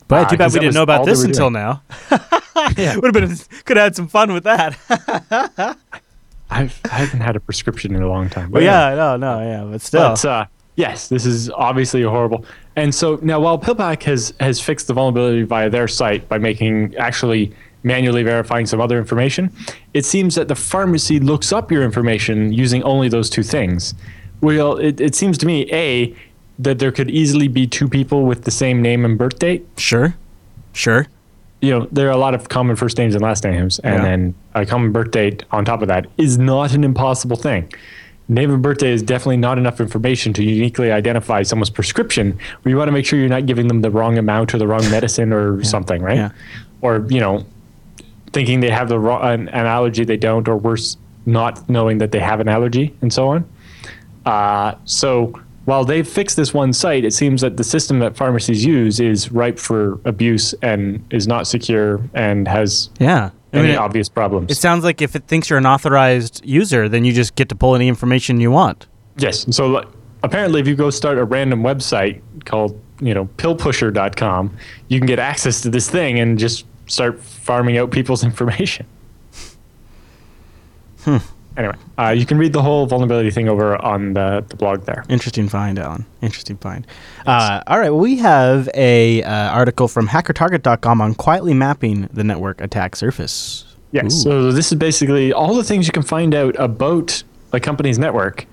But 0.07 0.25
Ah, 0.25 0.29
too 0.29 0.38
bad 0.38 0.53
we 0.53 0.59
didn't 0.59 0.75
know 0.75 0.83
about 0.83 1.05
this 1.05 1.23
until 1.23 1.49
doing. 1.49 1.53
now. 1.53 1.81
yeah. 2.77 2.95
Would 2.95 3.13
have 3.15 3.27
been 3.29 3.36
could 3.65 3.77
have 3.77 3.86
had 3.86 3.95
some 3.95 4.07
fun 4.07 4.33
with 4.33 4.43
that. 4.43 4.77
I've 6.49 6.79
I 6.86 6.95
haven't 6.95 7.21
had 7.21 7.36
a 7.36 7.39
prescription 7.39 7.95
in 7.95 8.01
a 8.03 8.07
long 8.07 8.29
time. 8.29 8.51
But 8.51 8.63
yeah, 8.63 8.93
no, 8.95 9.17
no, 9.17 9.39
yeah, 9.41 9.63
but 9.69 9.81
still. 9.81 10.09
But 10.09 10.25
uh, 10.25 10.45
yes, 10.75 11.07
this 11.07 11.25
is 11.25 11.49
obviously 11.49 12.03
horrible. 12.03 12.45
And 12.75 12.93
so 12.93 13.17
now, 13.21 13.39
while 13.39 13.57
PillPack 13.57 14.03
has 14.03 14.33
has 14.39 14.61
fixed 14.61 14.88
the 14.88 14.93
vulnerability 14.93 15.43
via 15.43 15.69
their 15.69 15.88
site 15.88 16.29
by 16.29 16.38
making 16.38 16.95
actually 16.97 17.51
manually 17.86 18.23
verifying 18.23 18.65
some 18.65 18.81
other 18.81 18.97
information, 18.97 19.51
it 19.93 20.03
seems 20.03 20.36
that 20.36 20.47
the 20.49 20.55
pharmacy 20.55 21.19
looks 21.19 21.53
up 21.53 21.71
your 21.71 21.83
information 21.83 22.51
using 22.51 22.83
only 22.83 23.07
those 23.07 23.29
two 23.29 23.43
things. 23.43 23.93
Well, 24.41 24.75
it, 24.77 24.99
it 24.99 25.15
seems 25.15 25.38
to 25.38 25.45
me 25.45 25.71
a 25.71 26.13
that 26.59 26.79
there 26.79 26.91
could 26.91 27.09
easily 27.09 27.47
be 27.47 27.67
two 27.67 27.88
people 27.88 28.25
with 28.25 28.43
the 28.43 28.51
same 28.51 28.81
name 28.81 29.05
and 29.05 29.17
birth 29.17 29.39
date. 29.39 29.65
sure. 29.77 30.15
Sure. 30.73 31.07
You 31.61 31.69
know, 31.71 31.88
there 31.89 32.07
are 32.09 32.11
a 32.11 32.17
lot 32.17 32.33
of 32.36 32.49
common 32.49 32.75
first 32.75 32.97
names 32.97 33.15
and 33.15 33.23
last 33.23 33.45
names, 33.45 33.79
and 33.79 33.95
Yeah. 33.95 34.01
then 34.03 34.36
a 34.55 34.65
common 34.65 34.91
birth 34.91 35.11
date 35.11 35.45
on 35.51 35.63
top 35.63 35.81
of 35.81 35.88
that 35.88 36.05
is 36.17 36.38
not 36.38 36.73
an 36.73 36.83
impossible 36.83 37.38
thing. 37.38 37.71
Name 38.27 38.51
and 38.51 38.61
birthday 38.61 38.91
is 38.91 39.01
definitely 39.01 39.38
not 39.38 39.57
enough 39.57 39.79
information 39.79 40.33
to 40.33 40.43
uniquely 40.43 40.91
identify 40.91 41.43
someone's 41.43 41.69
prescription. 41.69 42.38
We 42.65 42.75
want 42.75 42.89
to 42.89 42.91
make 42.91 43.05
sure 43.05 43.17
you're 43.19 43.29
not 43.29 43.45
giving 43.45 43.67
them 43.69 43.81
the 43.81 43.89
wrong 43.89 44.17
amount 44.17 44.53
or 44.53 44.57
the 44.57 44.67
wrong 44.67 44.81
medicine 44.91 45.31
or 45.31 45.63
something, 45.63 46.01
right? 46.01 46.17
Yeah. 46.17 46.29
Or 46.81 47.05
you 47.09 47.19
know, 47.21 47.45
thinking 48.36 48.59
they 48.59 48.69
have 48.69 48.88
the 48.89 48.99
wrong 48.99 49.21
an, 49.33 49.47
an 49.49 49.65
allergy 49.65 50.03
they 50.05 50.17
don't, 50.17 50.47
or 50.47 50.55
worse, 50.57 50.97
not 51.25 51.67
knowing 51.67 51.97
that 51.99 52.11
they 52.11 52.19
have 52.19 52.39
an 52.39 52.47
allergy, 52.47 52.93
and 53.01 53.11
so 53.11 53.29
on. 53.29 53.39
Uh, 54.25 54.75
so 54.86 55.33
while 55.65 55.83
they've 55.86 56.07
fixed 56.07 56.36
this 56.38 56.53
one 56.53 56.71
site, 56.73 57.03
it 57.05 57.13
seems 57.13 57.41
that 57.41 57.57
the 57.57 57.63
system 57.63 57.97
that 57.99 58.15
pharmacies 58.15 58.63
use 58.63 58.99
is 58.99 59.32
ripe 59.32 59.57
for 59.57 59.99
abuse 60.05 60.53
and 60.62 61.03
is 61.12 61.25
not 61.28 61.47
secure 61.47 61.99
and 62.13 62.47
has 62.47 62.89
Yeah. 62.99 63.32
I 63.53 63.57
any 63.57 63.67
mean, 63.67 63.75
it, 63.75 63.78
obvious 63.79 64.09
problems. 64.09 64.51
it 64.51 64.55
sounds 64.57 64.83
like 64.83 65.01
if 65.01 65.16
it 65.16 65.24
thinks 65.28 65.49
you're 65.49 65.57
an 65.59 65.66
authorized 65.66 66.41
user, 66.45 66.89
then 66.89 67.05
you 67.05 67.13
just 67.13 67.36
get 67.36 67.47
to 67.49 67.55
pull 67.55 67.74
any 67.74 67.87
information 67.87 68.39
you 68.41 68.51
want. 68.51 68.86
yes. 69.17 69.45
So 69.55 69.67
like, 69.67 69.87
apparently, 70.24 70.59
if 70.59 70.67
you 70.67 70.75
go 70.75 70.89
start 70.91 71.17
a 71.17 71.24
random 71.24 71.63
website 71.63 72.21
called 72.45 72.74
you 73.01 73.13
know 73.13 73.25
pillpusher.com, 73.37 74.51
you 74.89 74.99
can 74.99 75.07
get 75.07 75.20
access 75.20 75.62
to 75.62 75.70
this 75.70 75.89
thing 75.89 76.20
and 76.20 76.37
just 76.37 76.66
start 76.87 77.21
farming 77.21 77.78
out 77.78 77.91
people's 77.91 78.24
information. 78.32 78.86
Hmm. 81.01 81.17
Anyway, 81.57 81.75
uh, 81.97 82.09
you 82.09 82.25
can 82.25 82.37
read 82.37 82.51
the 82.51 82.62
whole 82.62 82.86
vulnerability 82.86 83.32
thing 83.32 83.47
over 83.47 83.82
on 83.82 84.13
the, 84.13 84.43
the 84.49 84.57
blog 84.57 84.83
there. 84.83 85.05
Interesting 85.07 85.47
find, 85.47 85.79
Allan. 85.79 86.05
Interesting 86.21 86.57
find. 86.57 86.86
Uh, 87.25 87.62
all 87.67 87.79
right, 87.79 87.91
well, 87.91 88.01
we 88.01 88.17
have 88.17 88.70
a 88.74 89.24
uh, 89.24 89.51
article 89.51 89.87
from 89.87 90.09
HackerTarget.com 90.09 90.99
on 90.99 91.16
quietly 91.16 91.53
mapping 91.53 92.09
the 92.12 92.25
network 92.25 92.59
attack 92.59 92.97
surface. 92.97 93.75
Yes. 93.93 94.05
Ooh. 94.05 94.09
So 94.09 94.51
this 94.51 94.74
is 94.74 94.78
basically 94.78 95.32
all 95.32 95.55
the 95.55 95.63
things 95.63 95.87
you 95.87 95.93
can 95.93 96.03
find 96.03 96.36
out 96.36 96.59
about 96.59 97.24
a 97.53 97.59
company's 97.62 97.97
network 97.97 98.45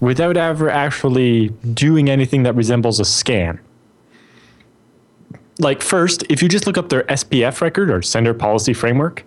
without 0.00 0.36
ever 0.36 0.68
actually 0.68 1.50
doing 1.74 2.10
anything 2.10 2.42
that 2.42 2.54
resembles 2.56 2.98
a 2.98 3.04
scan. 3.04 3.60
Like 5.60 5.82
first, 5.82 6.24
if 6.30 6.42
you 6.42 6.48
just 6.48 6.66
look 6.66 6.78
up 6.78 6.88
their 6.88 7.02
SPF 7.04 7.60
record 7.60 7.90
or 7.90 8.00
Sender 8.00 8.32
Policy 8.32 8.72
Framework, 8.72 9.24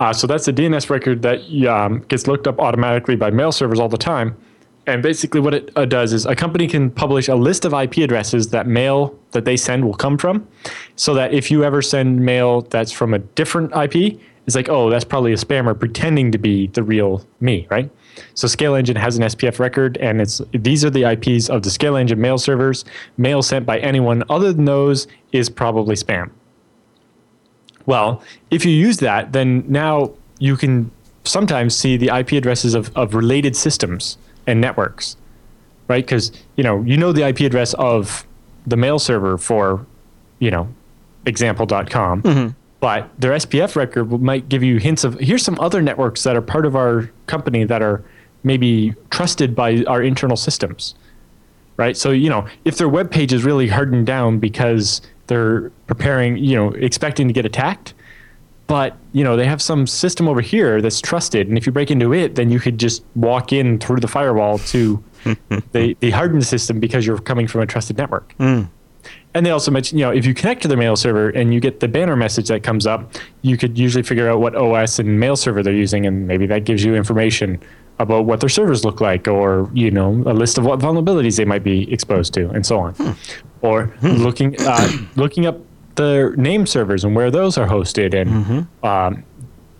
uh, 0.00 0.12
so 0.12 0.26
that's 0.26 0.46
a 0.48 0.52
DNS 0.52 0.90
record 0.90 1.22
that 1.22 1.40
um, 1.68 2.00
gets 2.08 2.26
looked 2.26 2.46
up 2.46 2.58
automatically 2.58 3.16
by 3.16 3.30
mail 3.30 3.52
servers 3.52 3.78
all 3.78 3.88
the 3.88 3.96
time. 3.96 4.36
And 4.88 5.02
basically, 5.02 5.40
what 5.40 5.54
it 5.54 5.70
uh, 5.74 5.84
does 5.84 6.12
is 6.12 6.26
a 6.26 6.36
company 6.36 6.68
can 6.68 6.90
publish 6.90 7.28
a 7.28 7.34
list 7.34 7.64
of 7.64 7.72
IP 7.72 7.98
addresses 7.98 8.48
that 8.50 8.66
mail 8.66 9.18
that 9.32 9.44
they 9.44 9.56
send 9.56 9.84
will 9.84 9.94
come 9.94 10.18
from, 10.18 10.46
so 10.96 11.14
that 11.14 11.32
if 11.32 11.50
you 11.50 11.64
ever 11.64 11.82
send 11.82 12.20
mail 12.20 12.62
that's 12.62 12.92
from 12.92 13.14
a 13.14 13.18
different 13.18 13.72
IP, 13.74 14.20
it's 14.46 14.54
like, 14.54 14.68
oh, 14.68 14.90
that's 14.90 15.04
probably 15.04 15.32
a 15.32 15.36
spammer 15.36 15.78
pretending 15.78 16.30
to 16.32 16.38
be 16.38 16.68
the 16.68 16.82
real 16.84 17.24
me, 17.40 17.66
right? 17.70 17.90
So 18.34 18.46
ScaleEngine 18.46 18.96
has 18.96 19.16
an 19.16 19.24
SPF 19.24 19.58
record, 19.58 19.96
and 19.98 20.20
it's 20.20 20.40
these 20.52 20.84
are 20.84 20.90
the 20.90 21.04
IPs 21.04 21.48
of 21.48 21.62
the 21.62 21.70
ScaleEngine 21.70 22.18
mail 22.18 22.38
servers. 22.38 22.84
Mail 23.16 23.42
sent 23.42 23.66
by 23.66 23.78
anyone 23.78 24.22
other 24.28 24.52
than 24.52 24.64
those 24.64 25.06
is 25.32 25.50
probably 25.50 25.94
spam. 25.94 26.30
Well, 27.86 28.22
if 28.50 28.64
you 28.64 28.72
use 28.72 28.98
that, 28.98 29.32
then 29.32 29.64
now 29.68 30.12
you 30.38 30.56
can 30.56 30.90
sometimes 31.24 31.74
see 31.74 31.96
the 31.96 32.16
IP 32.16 32.32
addresses 32.32 32.74
of, 32.74 32.96
of 32.96 33.14
related 33.14 33.56
systems 33.56 34.18
and 34.46 34.60
networks, 34.60 35.16
right? 35.88 36.04
Because 36.04 36.32
you 36.56 36.64
know 36.64 36.82
you 36.82 36.96
know 36.96 37.12
the 37.12 37.26
IP 37.26 37.40
address 37.40 37.74
of 37.74 38.26
the 38.66 38.76
mail 38.76 38.98
server 38.98 39.38
for, 39.38 39.86
you 40.40 40.50
know, 40.50 40.68
example.com, 41.24 42.22
Mm-hmm. 42.22 42.48
But 42.80 43.08
their 43.18 43.32
SPF 43.32 43.76
record 43.76 44.10
might 44.20 44.48
give 44.48 44.62
you 44.62 44.78
hints 44.78 45.04
of 45.04 45.18
here's 45.18 45.42
some 45.42 45.58
other 45.60 45.80
networks 45.80 46.22
that 46.24 46.36
are 46.36 46.42
part 46.42 46.66
of 46.66 46.76
our 46.76 47.10
company 47.26 47.64
that 47.64 47.82
are 47.82 48.04
maybe 48.42 48.94
trusted 49.10 49.54
by 49.54 49.82
our 49.84 50.02
internal 50.02 50.36
systems, 50.36 50.94
right? 51.76 51.96
So 51.96 52.10
you 52.10 52.30
know 52.30 52.46
if 52.64 52.78
their 52.78 52.88
web 52.88 53.10
page 53.10 53.32
is 53.32 53.44
really 53.44 53.68
hardened 53.68 54.06
down 54.06 54.38
because 54.38 55.00
they're 55.26 55.70
preparing, 55.86 56.36
you 56.36 56.54
know, 56.54 56.70
expecting 56.72 57.26
to 57.28 57.34
get 57.34 57.44
attacked, 57.44 57.94
but 58.66 58.96
you 59.12 59.24
know 59.24 59.36
they 59.36 59.46
have 59.46 59.62
some 59.62 59.86
system 59.86 60.28
over 60.28 60.40
here 60.40 60.80
that's 60.82 61.00
trusted, 61.00 61.48
and 61.48 61.56
if 61.56 61.66
you 61.66 61.72
break 61.72 61.90
into 61.90 62.12
it, 62.12 62.34
then 62.34 62.50
you 62.50 62.60
could 62.60 62.78
just 62.78 63.04
walk 63.14 63.52
in 63.52 63.78
through 63.78 64.00
the 64.00 64.08
firewall 64.08 64.58
to 64.58 65.02
the 65.72 65.96
the 66.00 66.10
hardened 66.10 66.44
system 66.44 66.80
because 66.80 67.06
you're 67.06 67.18
coming 67.18 67.46
from 67.46 67.62
a 67.62 67.66
trusted 67.66 67.96
network. 67.96 68.32
Hmm. 68.34 68.64
And 69.36 69.44
they 69.44 69.50
also 69.50 69.70
mentioned, 69.70 70.00
you 70.00 70.06
know, 70.06 70.12
if 70.12 70.24
you 70.24 70.32
connect 70.32 70.62
to 70.62 70.68
the 70.68 70.78
mail 70.78 70.96
server 70.96 71.28
and 71.28 71.52
you 71.52 71.60
get 71.60 71.80
the 71.80 71.88
banner 71.88 72.16
message 72.16 72.48
that 72.48 72.62
comes 72.62 72.86
up, 72.86 73.12
you 73.42 73.58
could 73.58 73.76
usually 73.76 74.02
figure 74.02 74.30
out 74.30 74.40
what 74.40 74.56
OS 74.56 74.98
and 74.98 75.20
mail 75.20 75.36
server 75.36 75.62
they're 75.62 75.74
using, 75.74 76.06
and 76.06 76.26
maybe 76.26 76.46
that 76.46 76.64
gives 76.64 76.82
you 76.82 76.94
information 76.94 77.60
about 77.98 78.24
what 78.24 78.40
their 78.40 78.48
servers 78.48 78.82
look 78.82 79.02
like, 79.02 79.28
or 79.28 79.70
you 79.74 79.90
know, 79.90 80.08
a 80.24 80.32
list 80.32 80.56
of 80.56 80.64
what 80.64 80.78
vulnerabilities 80.78 81.36
they 81.36 81.44
might 81.44 81.62
be 81.62 81.92
exposed 81.92 82.32
to, 82.32 82.48
and 82.48 82.64
so 82.64 82.78
on. 82.78 82.94
Or 83.60 83.92
looking 84.00 84.56
uh, 84.60 84.90
looking 85.16 85.44
up 85.44 85.58
their 85.96 86.34
name 86.36 86.64
servers 86.66 87.04
and 87.04 87.14
where 87.14 87.30
those 87.30 87.58
are 87.58 87.66
hosted, 87.68 88.14
and 88.14 88.66
um, 88.82 89.22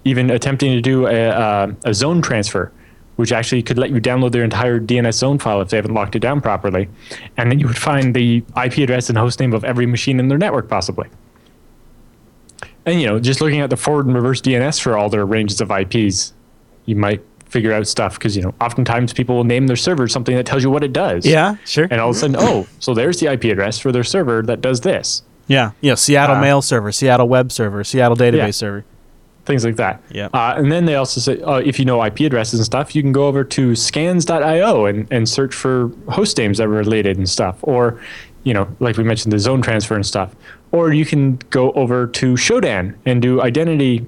even 0.05 0.29
attempting 0.29 0.73
to 0.73 0.83
do 0.83 1.07
a, 1.07 1.29
a, 1.29 1.77
a 1.85 1.95
zone 1.95 2.21
transfer, 2.21 2.73
which 3.17 3.33
actually 3.33 3.63
could 3.63 3.79
let 3.79 3.91
you 3.91 4.01
download 4.01 4.33
their 4.33 4.45
entire 4.45 4.79
DNS 4.79 5.13
zone 5.15 5.39
file 5.39 5.61
if 5.61 5.71
they 5.71 5.77
haven't 5.77 5.95
locked 5.95 6.15
it 6.17 6.21
down 6.21 6.41
properly. 6.41 6.89
And 7.37 7.51
then 7.51 7.59
you 7.59 7.67
would 7.67 7.79
find 7.79 8.15
the 8.15 8.45
IP 8.63 8.79
address 8.79 9.09
and 9.09 9.17
host 9.19 9.41
name 9.41 9.53
of 9.53 9.65
every 9.65 9.87
machine 9.87 10.21
in 10.21 10.29
their 10.29 10.39
network, 10.39 10.69
possibly. 10.69 11.09
And 12.85 13.01
you 13.01 13.07
know, 13.07 13.19
just 13.19 13.41
looking 13.41 13.61
at 13.61 13.71
the 13.71 13.77
forward 13.77 14.07
and 14.07 14.15
reverse 14.15 14.41
DNS 14.41 14.81
for 14.81 14.97
all 14.97 15.09
their 15.09 15.27
ranges 15.27 15.61
of 15.61 15.71
IPs, 15.71 16.33
you 16.85 16.95
might 16.97 17.21
figure 17.47 17.73
out 17.73 17.87
stuff 17.87 18.15
because 18.19 18.37
you 18.37 18.43
know, 18.43 18.55
oftentimes 18.61 19.13
people 19.13 19.37
will 19.37 19.45
name 19.45 19.67
their 19.67 19.77
server 19.77 20.07
something 20.09 20.37
that 20.37 20.47
tells 20.47 20.63
you 20.63 20.71
what 20.71 20.85
it 20.85 20.93
does. 20.93 21.27
Yeah, 21.27 21.57
sure. 21.65 21.89
And 21.91 22.01
all 22.01 22.11
of 22.11 22.17
a 22.17 22.19
sudden, 22.19 22.37
oh, 22.39 22.67
so 22.79 22.95
there's 22.95 23.19
the 23.19 23.33
IP 23.33 23.45
address 23.45 23.79
for 23.79 23.93
their 23.93 24.05
server 24.05 24.43
that 24.43 24.61
does 24.61 24.83
this. 24.83 25.23
Yeah, 25.49 25.73
yeah. 25.81 25.95
Seattle 25.95 26.37
Uh, 26.37 26.41
mail 26.41 26.63
server, 26.63 26.93
Seattle 26.93 27.29
web 27.29 27.51
server, 27.53 27.83
Seattle 27.85 28.17
database 28.17 28.37
Yeah. 28.37 28.51
server. 28.51 28.85
Things 29.47 29.65
like 29.65 29.77
that. 29.77 30.03
Yeah. 30.11 30.29
Uh, 30.35 30.55
and 30.57 30.71
then 30.71 30.85
they 30.85 30.97
also 30.97 31.21
say, 31.21 31.41
uh, 31.43 31.59
if 31.59 31.79
you 31.79 31.85
know 31.85 32.05
IP 32.05 32.21
addresses 32.21 32.59
and 32.59 32.67
stuff, 32.67 32.95
you 32.95 33.03
can 33.03 33.13
go 33.13 33.27
over 33.27 33.45
to 33.45 33.75
scans.io 33.75 34.87
and, 34.87 35.11
and 35.11 35.29
search 35.29 35.55
for 35.55 35.91
host 36.09 36.37
names 36.37 36.59
that 36.59 36.65
are 36.65 36.71
related 36.71 37.17
and 37.17 37.29
stuff. 37.29 37.59
Or, 37.63 38.01
you 38.43 38.53
know, 38.53 38.69
like 38.81 38.97
we 38.97 39.05
mentioned, 39.05 39.33
the 39.33 39.39
zone 39.39 39.63
transfer 39.63 39.95
and 39.95 40.05
stuff. 40.05 40.35
Or 40.73 40.93
you 40.93 41.07
can 41.07 41.37
go 41.51 41.73
over 41.73 42.07
to 42.09 42.35
Shodan 42.35 42.97
and 43.07 43.23
do 43.23 43.41
identity. 43.41 44.07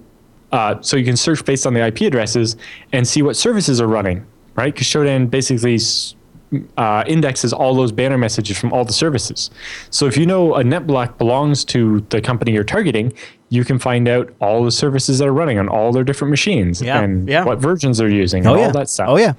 Uh, 0.51 0.81
so 0.81 0.97
you 0.97 1.05
can 1.05 1.17
search 1.17 1.45
based 1.45 1.67
on 1.67 1.75
the 1.75 1.87
IP 1.87 2.03
addresses 2.03 2.57
and 2.93 3.07
see 3.07 3.23
what 3.23 3.37
services 3.37 3.81
are 3.81 3.87
running, 3.87 4.27
right? 4.57 4.75
Because 4.75 4.87
Shodan 4.87 5.31
basically 5.31 5.79
uh, 6.77 7.05
indexes 7.07 7.53
all 7.53 7.75
those 7.75 7.93
banner 7.93 8.19
messages 8.19 8.57
from 8.57 8.73
all 8.73 8.85
the 8.85 8.93
services. 8.93 9.51
So 9.91 10.07
if 10.07 10.17
you 10.17 10.27
know 10.27 10.55
a 10.55 10.63
NetBlock 10.63 11.19
belongs 11.19 11.65
to 11.67 12.01
the 12.09 12.21
company 12.21 12.53
you're 12.53 12.65
targeting, 12.65 13.13
you 13.51 13.65
can 13.65 13.79
find 13.79 14.09
out 14.09 14.33
all 14.41 14.63
the 14.65 14.71
services 14.71 15.19
that 15.19 15.27
are 15.29 15.33
running 15.33 15.59
on 15.59 15.69
all 15.69 15.91
their 15.93 16.05
different 16.05 16.31
machines 16.31 16.83
Yeah, 16.83 17.01
and 17.01 17.29
yeah. 17.29 17.45
what 17.45 17.59
versions 17.59 17.99
they're 17.99 18.09
using 18.09 18.47
Oh 18.47 18.53
and 18.53 18.61
yeah, 18.61 18.67
all 18.67 18.73
that 18.73 18.89
stuff. 18.91 19.09
Oh 19.11 19.17
yeah. 19.17 19.33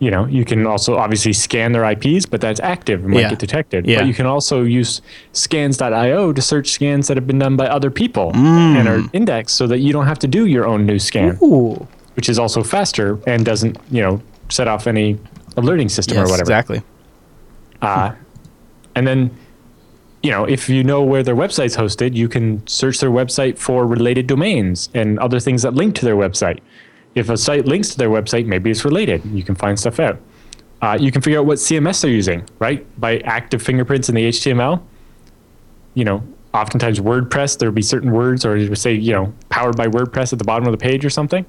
You 0.00 0.12
know, 0.12 0.26
you 0.26 0.44
can 0.44 0.64
also 0.64 0.96
obviously 0.96 1.32
scan 1.32 1.72
their 1.72 1.82
IPs, 1.90 2.24
but 2.24 2.40
that's 2.40 2.60
active 2.60 3.02
and 3.04 3.12
might 3.12 3.28
get 3.30 3.40
detected. 3.40 3.84
Yeah. 3.84 3.98
But 3.98 4.06
you 4.06 4.14
can 4.14 4.26
also 4.26 4.62
use 4.62 5.02
scans.io 5.32 6.32
to 6.32 6.40
search 6.40 6.68
scans 6.70 7.08
that 7.08 7.16
have 7.16 7.26
been 7.26 7.40
done 7.40 7.56
by 7.56 7.66
other 7.66 7.90
people 7.90 8.30
Mm. 8.32 8.76
and 8.78 8.88
are 8.88 9.02
indexed 9.12 9.56
so 9.56 9.66
that 9.66 9.78
you 9.80 9.92
don't 9.92 10.06
have 10.06 10.20
to 10.20 10.28
do 10.28 10.46
your 10.46 10.66
own 10.66 10.86
new 10.86 11.00
scan, 11.00 11.36
Ooh. 11.42 11.84
which 12.14 12.28
is 12.28 12.38
also 12.38 12.62
faster 12.62 13.18
and 13.26 13.44
doesn't, 13.44 13.76
you 13.90 14.00
know, 14.00 14.22
set 14.50 14.68
off 14.68 14.86
any 14.86 15.18
alerting 15.56 15.88
system 15.88 16.16
Yes, 16.16 16.28
or 16.28 16.30
whatever. 16.30 16.42
exactly. 16.42 16.82
Uh, 17.82 18.12
and 18.94 19.04
then, 19.04 19.30
you 20.22 20.30
know, 20.30 20.44
if 20.44 20.68
you 20.68 20.82
know 20.82 21.02
where 21.02 21.22
their 21.22 21.36
website's 21.36 21.76
hosted, 21.76 22.14
you 22.14 22.28
can 22.28 22.66
search 22.66 22.98
their 22.98 23.10
website 23.10 23.58
for 23.58 23.86
related 23.86 24.26
domains 24.26 24.88
and 24.94 25.18
other 25.18 25.38
things 25.38 25.62
that 25.62 25.74
link 25.74 25.94
to 25.96 26.04
their 26.04 26.16
website. 26.16 26.60
If 27.14 27.30
a 27.30 27.36
site 27.36 27.66
links 27.66 27.90
to 27.90 27.98
their 27.98 28.10
website, 28.10 28.46
maybe 28.46 28.70
it's 28.70 28.84
related. 28.84 29.24
You 29.26 29.42
can 29.42 29.54
find 29.54 29.78
stuff 29.78 30.00
out. 30.00 30.20
Uh, 30.80 30.96
you 31.00 31.10
can 31.10 31.22
figure 31.22 31.40
out 31.40 31.46
what 31.46 31.58
CMS 31.58 32.02
they're 32.02 32.10
using, 32.10 32.48
right? 32.58 32.86
By 33.00 33.18
active 33.18 33.62
fingerprints 33.62 34.08
in 34.08 34.14
the 34.14 34.28
HTML. 34.28 34.82
You 35.94 36.04
know, 36.04 36.22
oftentimes 36.54 37.00
WordPress, 37.00 37.58
there'll 37.58 37.74
be 37.74 37.82
certain 37.82 38.12
words, 38.12 38.44
or 38.44 38.74
say, 38.76 38.94
you 38.94 39.12
know, 39.12 39.32
powered 39.48 39.76
by 39.76 39.86
WordPress 39.86 40.32
at 40.32 40.38
the 40.38 40.44
bottom 40.44 40.66
of 40.66 40.72
the 40.72 40.78
page 40.78 41.04
or 41.04 41.10
something. 41.10 41.44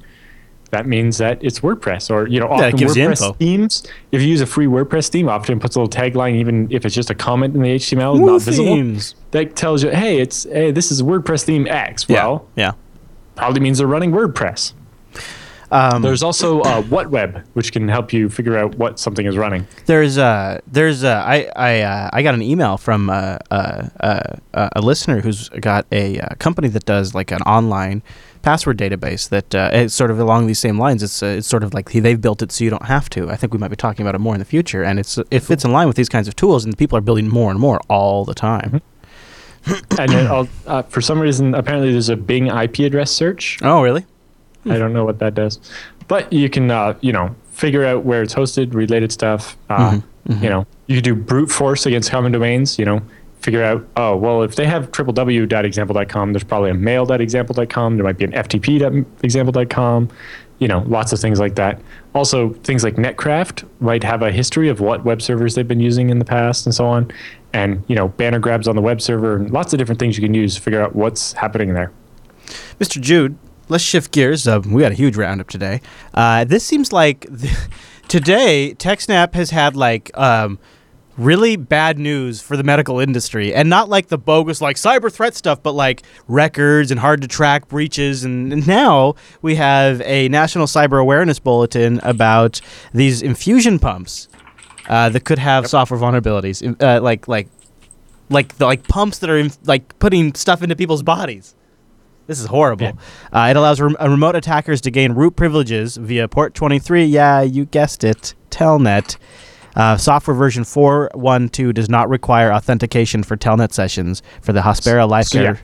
That 0.72 0.86
means 0.86 1.18
that 1.18 1.44
it's 1.44 1.62
WordPress, 1.62 2.12
or 2.12 2.28
you 2.28 2.40
know, 2.40 2.48
Yeah, 2.48 2.68
often 2.68 2.76
gives 2.76 2.96
WordPress 2.96 3.38
themes. 3.38 3.84
If 4.12 4.22
you 4.22 4.28
use 4.28 4.42
a 4.42 4.46
free 4.46 4.68
WordPress 4.68 5.10
theme, 5.10 5.28
often 5.28 5.60
puts 5.60 5.76
a 5.76 5.82
little 5.82 5.90
tagline, 6.02 6.36
even 6.36 6.68
if 6.72 6.86
it's 6.86 6.94
just 6.96 7.10
a 7.10 7.16
comment 7.16 7.56
in 7.56 7.62
the 7.62 7.76
HTML, 7.76 8.20
not 8.20 8.42
visible. 8.42 8.66
themes. 8.76 9.16
That 9.32 9.56
tells 9.56 9.84
you, 9.84 9.90
hey, 9.90 10.20
it's 10.20 10.44
hey, 10.44 10.72
this 10.72 10.92
is 10.92 11.02
WordPress 11.02 11.44
theme 11.44 11.68
X. 11.68 12.08
Well, 12.08 12.48
yeah. 12.56 12.74
probably 13.36 13.62
means 13.62 13.80
they're 13.80 13.88
running 13.88 14.12
WordPress. 14.12 14.74
Um, 15.72 16.02
There's 16.02 16.24
also 16.24 16.62
uh, 16.62 16.82
WhatWeb, 16.82 17.46
which 17.54 17.72
can 17.72 17.88
help 17.88 18.12
you 18.12 18.28
figure 18.28 18.58
out 18.58 18.76
what 18.76 19.00
something 19.00 19.28
is 19.28 19.38
running. 19.38 19.68
There's 19.86 20.18
uh 20.18 20.62
there's 20.66 21.04
uh 21.04 21.24
I 21.24 21.48
I 21.56 21.82
uh, 21.82 22.10
I 22.12 22.24
got 22.24 22.34
an 22.34 22.42
email 22.42 22.78
from 22.78 23.10
uh, 23.12 23.38
uh, 23.52 23.90
uh, 24.00 24.20
uh, 24.54 24.70
a 24.76 24.82
listener 24.82 25.22
who's 25.22 25.48
got 25.50 25.86
a 25.92 26.20
uh, 26.20 26.30
company 26.40 26.70
that 26.70 26.86
does 26.86 27.14
like 27.14 27.30
an 27.32 27.42
online 27.44 28.02
password 28.42 28.78
database 28.78 29.30
that 29.30 29.54
uh, 29.54 29.70
it's 29.74 29.94
sort 29.94 30.12
of 30.12 30.20
along 30.20 30.48
these 30.48 30.60
same 30.60 30.80
lines. 30.80 31.04
It's 31.04 31.22
uh, 31.22 31.28
it's 31.38 31.48
sort 31.48 31.64
of 31.64 31.74
like 31.74 31.92
they've 31.92 32.20
built 32.20 32.42
it 32.42 32.52
so 32.52 32.64
you 32.64 32.70
don't 32.70 32.86
have 32.86 33.10
to. 33.12 33.30
I 33.30 33.36
think 33.36 33.54
we 33.54 33.60
might 33.60 33.70
be 33.70 33.76
talking 33.76 34.06
about 34.06 34.16
it 34.16 34.20
more 34.20 34.34
in 34.36 34.40
the 34.40 34.46
future, 34.46 34.84
and 34.84 35.00
it's 35.00 35.18
it 35.32 35.42
fits 35.42 35.64
in 35.66 35.72
line 35.72 35.88
with 35.88 35.96
these 35.98 36.10
kinds 36.10 36.28
of 36.28 36.36
tools, 36.36 36.66
and 36.66 36.78
people 36.78 36.98
are 36.98 37.02
building 37.02 37.28
more 37.28 37.52
and 37.52 37.60
more 37.60 37.80
all 37.90 38.26
the 38.26 38.34
time. 38.34 38.82
and 40.00 40.12
then 40.12 40.28
I'll, 40.28 40.48
uh, 40.68 40.84
for 40.84 41.02
some 41.02 41.20
reason, 41.20 41.54
apparently 41.54 41.92
there's 41.92 42.10
a 42.10 42.16
Bing 42.16 42.48
IP 42.48 42.80
address 42.80 43.12
search. 43.12 43.60
Oh, 43.62 43.82
really? 43.82 44.06
I 44.66 44.78
don't 44.78 44.94
know 44.94 45.06
what 45.06 45.20
that 45.20 45.36
does, 45.36 45.60
but 46.08 46.32
you 46.32 46.50
can, 46.50 46.70
uh, 46.70 46.98
you 47.02 47.12
know, 47.14 47.36
figure 47.52 47.86
out 47.86 48.04
where 48.04 48.22
it's 48.22 48.36
hosted, 48.36 48.74
related 48.74 49.12
stuff. 49.12 49.58
Uh, 49.70 50.00
You 50.42 50.50
know, 50.50 50.68
you 50.86 50.96
can 50.98 51.04
do 51.04 51.16
brute 51.16 51.50
force 51.50 51.88
against 51.88 52.12
common 52.12 52.32
domains. 52.32 52.78
You 52.78 52.86
know, 52.86 53.02
figure 53.40 53.64
out, 53.64 53.88
oh, 53.96 54.16
well, 54.16 54.44
if 54.44 54.56
they 54.56 54.66
have 54.66 54.92
www.example.com, 54.92 56.34
there's 56.34 56.44
probably 56.44 56.72
a 56.72 56.74
mail.example.com. 56.74 57.96
There 57.98 58.04
might 58.04 58.18
be 58.18 58.26
an 58.26 58.32
ftp.example.com. 58.34 60.10
You 60.60 60.68
know, 60.68 60.80
lots 60.88 61.14
of 61.14 61.20
things 61.20 61.40
like 61.40 61.56
that. 61.56 61.82
Also, 62.14 62.52
things 62.54 62.84
like 62.84 62.96
Netcraft 62.96 63.66
might 63.80 64.04
have 64.04 64.22
a 64.22 64.32
history 64.32 64.68
of 64.68 64.82
what 64.82 65.06
web 65.06 65.22
servers 65.22 65.56
they've 65.56 65.68
been 65.68 65.80
using 65.80 66.10
in 66.10 66.20
the 66.20 66.26
past 66.26 66.66
and 66.66 66.76
so 66.76 66.86
on. 66.86 67.12
and 67.54 67.82
you 67.88 67.96
know 67.96 68.10
banner 68.10 68.40
grabs 68.40 68.68
on 68.68 68.76
the 68.76 68.82
web 68.82 69.02
server 69.02 69.36
and 69.38 69.52
lots 69.52 69.74
of 69.74 69.80
different 69.80 70.00
things 70.00 70.18
you 70.18 70.22
can 70.24 70.34
use 70.36 70.56
to 70.56 70.62
figure 70.62 70.82
out 70.82 70.96
what's 70.96 71.34
happening 71.34 71.74
there. 71.74 71.92
Mr. 72.80 73.00
Jude, 73.02 73.38
let's 73.70 73.84
shift 73.84 74.12
gears. 74.12 74.48
Uh, 74.48 74.60
we 74.68 74.82
got 74.82 74.92
a 74.92 74.96
huge 74.96 75.16
roundup 75.16 75.48
today. 75.50 75.82
Uh, 76.14 76.44
this 76.44 76.64
seems 76.66 76.92
like 76.92 77.26
today 78.08 78.76
TechSnap 78.78 79.34
has 79.34 79.52
had 79.52 79.76
like 79.76 80.12
um, 80.18 80.60
really 81.20 81.56
bad 81.56 82.00
news 82.00 82.42
for 82.42 82.58
the 82.58 82.64
medical 82.64 83.00
industry, 83.00 83.54
and 83.54 83.70
not 83.70 83.90
like 83.90 84.08
the 84.08 84.18
bogus 84.18 84.62
like 84.62 84.78
cyber 84.78 85.12
threat 85.12 85.36
stuff, 85.36 85.62
but 85.62 85.74
like 85.74 86.04
records 86.28 86.92
and 86.92 87.00
hard 87.00 87.22
to 87.22 87.28
track 87.28 87.68
breaches. 87.68 88.24
And, 88.24 88.52
and 88.54 88.68
now 88.68 89.16
we 89.42 89.56
have 89.56 90.02
a 90.02 90.30
national 90.30 90.66
cyber 90.66 91.00
awareness 91.00 91.40
bulletin 91.40 92.00
about 92.04 92.62
these 92.94 93.22
infusion 93.22 93.80
pumps 93.80 94.28
uh, 94.88 95.10
that 95.10 95.26
could 95.26 95.40
have 95.40 95.68
software 95.68 96.00
vulnerabilities, 96.00 96.64
uh, 96.82 97.02
like 97.02 97.28
like 97.28 97.48
like 98.30 98.58
the 98.58 98.66
like 98.66 98.88
pumps 98.88 99.20
that 99.20 99.30
are 99.30 99.38
in, 99.38 99.52
like 99.66 99.98
putting 100.00 100.34
stuff 100.34 100.64
into 100.64 100.76
people's 100.76 101.04
bodies. 101.04 101.56
This 102.28 102.40
is 102.40 102.46
horrible. 102.46 102.86
Yeah. 102.86 102.94
Uh, 103.34 103.48
it 103.50 103.56
allows 103.58 103.82
rem- 103.82 103.98
uh, 104.00 104.08
remote 104.08 104.36
attackers 104.36 104.82
to 104.82 104.92
gain 104.92 105.14
root 105.14 105.36
privileges 105.36 105.98
via 105.98 106.28
port 106.28 106.54
23. 106.54 107.06
Yeah, 107.06 107.42
you 107.42 107.66
guessed 107.66 108.04
it. 108.04 108.36
Telnet. 108.52 109.18
Uh, 109.76 109.98
software 109.98 110.36
version 110.36 110.64
4.1.2 110.64 111.74
does 111.74 111.90
not 111.90 112.10
require 112.10 112.52
authentication 112.52 113.24
for 113.24 113.38
Telnet 113.38 113.72
sessions 113.74 114.22
for 114.42 114.54
the 114.54 114.62
Hospira 114.62 115.08
LifeCare 115.10 115.26
So, 115.26 115.42
yeah. 115.42 115.56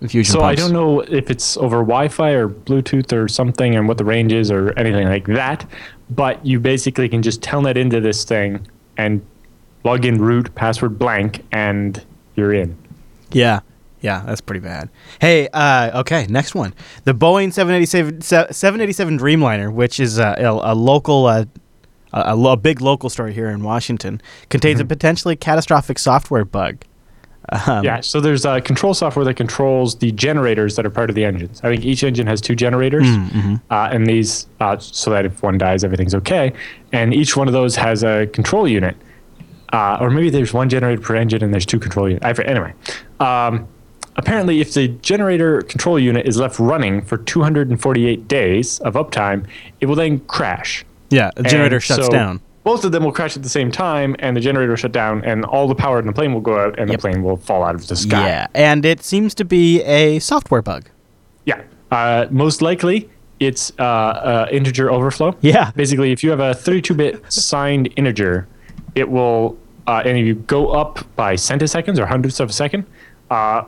infusion 0.00 0.32
So 0.32 0.40
pumps. 0.40 0.60
I 0.60 0.62
don't 0.64 0.72
know 0.72 1.00
if 1.00 1.30
it's 1.30 1.56
over 1.56 1.76
Wi-Fi 1.78 2.30
or 2.30 2.48
Bluetooth 2.48 3.12
or 3.12 3.28
something, 3.28 3.74
and 3.76 3.88
what 3.88 3.98
the 3.98 4.04
range 4.04 4.32
is 4.32 4.50
or 4.50 4.72
anything 4.78 5.08
like 5.08 5.26
that. 5.26 5.68
But 6.10 6.44
you 6.44 6.60
basically 6.60 7.08
can 7.08 7.22
just 7.22 7.40
telnet 7.40 7.76
into 7.76 8.00
this 8.00 8.24
thing 8.24 8.66
and 8.96 9.24
log 9.84 10.04
in 10.04 10.18
root 10.18 10.54
password 10.54 10.98
blank, 10.98 11.44
and 11.52 12.04
you're 12.34 12.52
in. 12.52 12.76
Yeah. 13.32 13.60
Yeah, 14.02 14.22
that's 14.26 14.40
pretty 14.42 14.60
bad. 14.60 14.90
Hey, 15.20 15.48
uh, 15.52 16.00
okay, 16.00 16.26
next 16.28 16.54
one. 16.54 16.74
The 17.04 17.14
Boeing 17.14 17.52
787, 17.52 18.20
787 18.20 19.18
Dreamliner, 19.18 19.72
which 19.72 19.98
is 19.98 20.18
a, 20.18 20.36
a, 20.38 20.72
a 20.72 20.74
local, 20.74 21.26
uh, 21.26 21.46
a, 22.12 22.34
a, 22.34 22.36
lo- 22.36 22.56
big 22.56 22.80
local 22.80 23.10
story 23.10 23.32
here 23.32 23.48
in 23.48 23.62
Washington, 23.62 24.20
contains 24.48 24.80
a 24.80 24.84
potentially 24.84 25.36
catastrophic 25.36 25.98
software 25.98 26.44
bug. 26.44 26.84
Um, 27.66 27.84
yeah. 27.84 28.00
So 28.00 28.20
there's 28.20 28.44
uh, 28.44 28.60
control 28.60 28.92
software 28.92 29.24
that 29.24 29.34
controls 29.34 29.96
the 29.96 30.10
generators 30.12 30.74
that 30.76 30.84
are 30.84 30.90
part 30.90 31.10
of 31.10 31.16
the 31.16 31.24
engines. 31.24 31.60
I 31.62 31.68
think 31.68 31.84
each 31.84 32.02
engine 32.02 32.26
has 32.26 32.40
two 32.40 32.56
generators, 32.56 33.06
uh, 33.70 33.88
and 33.92 34.06
these 34.06 34.46
uh, 34.60 34.78
so 34.78 35.10
that 35.10 35.26
if 35.26 35.42
one 35.42 35.58
dies, 35.58 35.84
everything's 35.84 36.14
okay. 36.14 36.52
And 36.92 37.14
each 37.14 37.36
one 37.36 37.46
of 37.46 37.52
those 37.52 37.76
has 37.76 38.02
a 38.02 38.26
control 38.26 38.66
unit, 38.66 38.96
uh, 39.72 39.98
or 40.00 40.10
maybe 40.10 40.30
there's 40.30 40.52
one 40.52 40.68
generator 40.68 41.00
per 41.00 41.14
engine 41.14 41.44
and 41.44 41.52
there's 41.52 41.66
two 41.66 41.78
control 41.78 42.08
units. 42.08 42.24
I, 42.24 42.42
anyway, 42.42 42.72
um, 43.20 43.68
apparently, 44.16 44.60
if 44.60 44.74
the 44.74 44.88
generator 44.88 45.62
control 45.62 45.98
unit 45.98 46.26
is 46.26 46.36
left 46.38 46.58
running 46.58 47.02
for 47.02 47.18
248 47.18 48.26
days 48.26 48.80
of 48.80 48.94
uptime, 48.94 49.46
it 49.80 49.86
will 49.86 49.96
then 49.96 50.20
crash. 50.20 50.84
Yeah, 51.10 51.30
the 51.36 51.44
generator 51.44 51.76
And 51.76 51.84
shuts 51.84 52.06
so 52.06 52.10
down. 52.10 52.40
Both 52.64 52.84
of 52.84 52.90
them 52.90 53.04
will 53.04 53.12
crash 53.12 53.36
at 53.36 53.44
the 53.44 53.48
same 53.48 53.70
time, 53.70 54.16
and 54.18 54.36
the 54.36 54.40
generator 54.40 54.70
will 54.70 54.76
shut 54.76 54.90
down, 54.92 55.22
and 55.24 55.44
all 55.44 55.68
the 55.68 55.74
power 55.74 56.00
in 56.00 56.06
the 56.06 56.12
plane 56.12 56.34
will 56.34 56.40
go 56.40 56.58
out, 56.58 56.76
and 56.78 56.90
Yep. 56.90 56.98
the 56.98 57.00
plane 57.00 57.22
will 57.22 57.36
fall 57.36 57.62
out 57.62 57.76
of 57.76 57.86
the 57.86 57.94
sky. 57.94 58.26
Yeah, 58.26 58.46
and 58.54 58.84
it 58.84 59.04
seems 59.04 59.34
to 59.36 59.44
be 59.44 59.82
a 59.84 60.18
software 60.18 60.62
bug. 60.62 60.88
Yeah. 61.44 61.60
Uh, 61.92 62.26
most 62.30 62.60
likely, 62.62 63.08
it's 63.38 63.70
uh, 63.78 63.82
uh, 63.84 64.48
integer 64.50 64.90
overflow. 64.90 65.36
Yeah. 65.42 65.70
Basically, 65.76 66.10
if 66.10 66.24
you 66.24 66.30
have 66.30 66.40
a 66.40 66.54
32-bit 66.54 67.32
signed 67.32 67.88
integer, 67.94 68.48
it 68.96 69.08
will, 69.08 69.56
uh, 69.86 70.02
and 70.04 70.18
if 70.18 70.26
you 70.26 70.34
go 70.34 70.70
up 70.70 71.06
by 71.14 71.34
centiseconds 71.36 72.00
or 72.00 72.06
hundredths 72.06 72.40
of 72.40 72.50
a 72.50 72.52
second, 72.52 72.84
uh, 73.30 73.62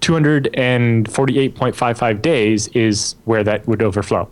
248.55 0.00 2.22
days 2.22 2.68
is 2.68 3.14
where 3.24 3.42
that 3.44 3.66
would 3.66 3.82
overflow. 3.82 4.28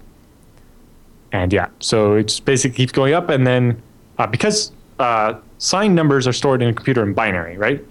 And 1.33 1.53
yeah, 1.53 1.69
so 1.81 2.15
it's 2.15 2.41
basically 2.41 2.77
keeps 2.77 2.93
going 2.93 3.15
up, 3.15 3.31
and 3.31 3.47
then 3.47 3.83
uh, 4.19 4.27
because 4.27 4.71
uh, 4.99 5.35
signed 5.59 5.95
numbers 5.95 6.29
are 6.29 6.33
stored 6.33 6.63
in 6.63 6.69
a 6.69 6.73
computer 6.73 7.03
in 7.03 7.15
binary, 7.15 7.57
right? 7.57 7.85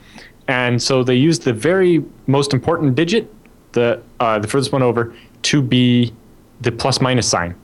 And 0.48 0.82
so 0.82 1.04
they 1.04 1.16
use 1.16 1.40
the 1.40 1.54
very 1.54 2.04
most 2.28 2.54
important 2.54 2.96
digit, 2.96 3.34
the 3.72 4.02
uh, 4.20 4.38
the 4.40 4.48
furthest 4.48 4.72
one 4.72 4.84
over, 4.84 5.14
to 5.44 5.62
be 5.62 6.14
the 6.62 6.72
plus 6.72 7.02
minus 7.02 7.28
sign, 7.28 7.56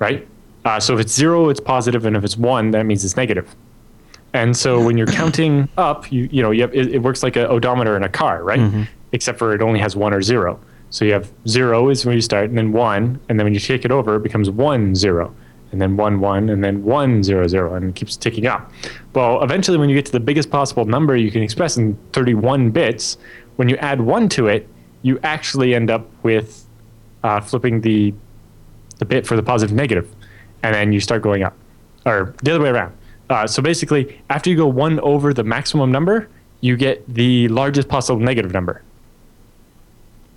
right? 0.00 0.26
Uh, 0.64 0.80
so 0.80 0.94
if 0.94 1.00
it's 1.00 1.12
zero, 1.14 1.48
it's 1.48 1.60
positive, 1.60 2.04
and 2.04 2.16
if 2.16 2.24
it's 2.24 2.36
one, 2.36 2.72
that 2.72 2.84
means 2.86 3.04
it's 3.04 3.16
negative. 3.16 3.54
And 4.32 4.56
so 4.56 4.84
when 4.84 4.98
you're 4.98 5.06
counting 5.06 5.68
up, 5.78 6.10
you 6.10 6.28
you 6.32 6.42
know 6.42 6.50
you 6.50 6.62
have, 6.62 6.74
it, 6.74 6.94
it 6.94 6.98
works 6.98 7.22
like 7.22 7.36
an 7.36 7.46
odometer 7.46 7.96
in 7.96 8.02
a 8.02 8.08
car, 8.08 8.42
right? 8.42 8.58
Except 9.12 9.38
for 9.38 9.54
it 9.54 9.62
only 9.62 9.78
has 9.78 9.94
one 9.94 10.12
or 10.12 10.22
zero. 10.22 10.58
So 10.90 11.04
you 11.04 11.12
have 11.12 11.30
zero 11.48 11.88
is 11.90 12.06
when 12.06 12.14
you 12.14 12.20
start, 12.20 12.48
and 12.48 12.56
then 12.56 12.72
one, 12.72 13.20
and 13.28 13.38
then 13.38 13.44
when 13.44 13.54
you 13.54 13.60
take 13.60 13.84
it 13.84 13.90
over, 13.90 14.16
it 14.16 14.22
becomes 14.22 14.48
one 14.50 14.94
zero, 14.94 15.34
and 15.72 15.80
then 15.80 15.96
one 15.96 16.20
one, 16.20 16.48
and 16.48 16.62
then 16.62 16.84
one 16.84 17.22
zero 17.22 17.46
zero, 17.48 17.74
and 17.74 17.90
it 17.90 17.94
keeps 17.94 18.16
ticking 18.16 18.46
up. 18.46 18.70
Well, 19.14 19.42
eventually, 19.42 19.78
when 19.78 19.88
you 19.88 19.94
get 19.94 20.06
to 20.06 20.12
the 20.12 20.20
biggest 20.20 20.50
possible 20.50 20.84
number 20.84 21.16
you 21.16 21.30
can 21.30 21.42
express 21.42 21.76
in 21.76 21.98
31 22.12 22.70
bits, 22.70 23.18
when 23.56 23.68
you 23.68 23.76
add 23.78 24.00
one 24.00 24.28
to 24.30 24.46
it, 24.46 24.68
you 25.02 25.18
actually 25.22 25.74
end 25.74 25.90
up 25.90 26.08
with 26.22 26.66
uh, 27.24 27.40
flipping 27.40 27.80
the 27.80 28.14
the 28.98 29.04
bit 29.04 29.26
for 29.26 29.36
the 29.36 29.42
positive 29.42 29.74
negative, 29.74 30.14
and 30.62 30.74
then 30.74 30.92
you 30.92 31.00
start 31.00 31.20
going 31.20 31.42
up, 31.42 31.54
or 32.06 32.34
the 32.42 32.52
other 32.52 32.62
way 32.62 32.70
around. 32.70 32.96
Uh, 33.28 33.46
so 33.46 33.60
basically, 33.60 34.20
after 34.30 34.48
you 34.50 34.56
go 34.56 34.66
one 34.66 35.00
over 35.00 35.34
the 35.34 35.42
maximum 35.42 35.90
number, 35.90 36.28
you 36.60 36.76
get 36.76 37.02
the 37.12 37.48
largest 37.48 37.88
possible 37.88 38.20
negative 38.20 38.52
number. 38.52 38.82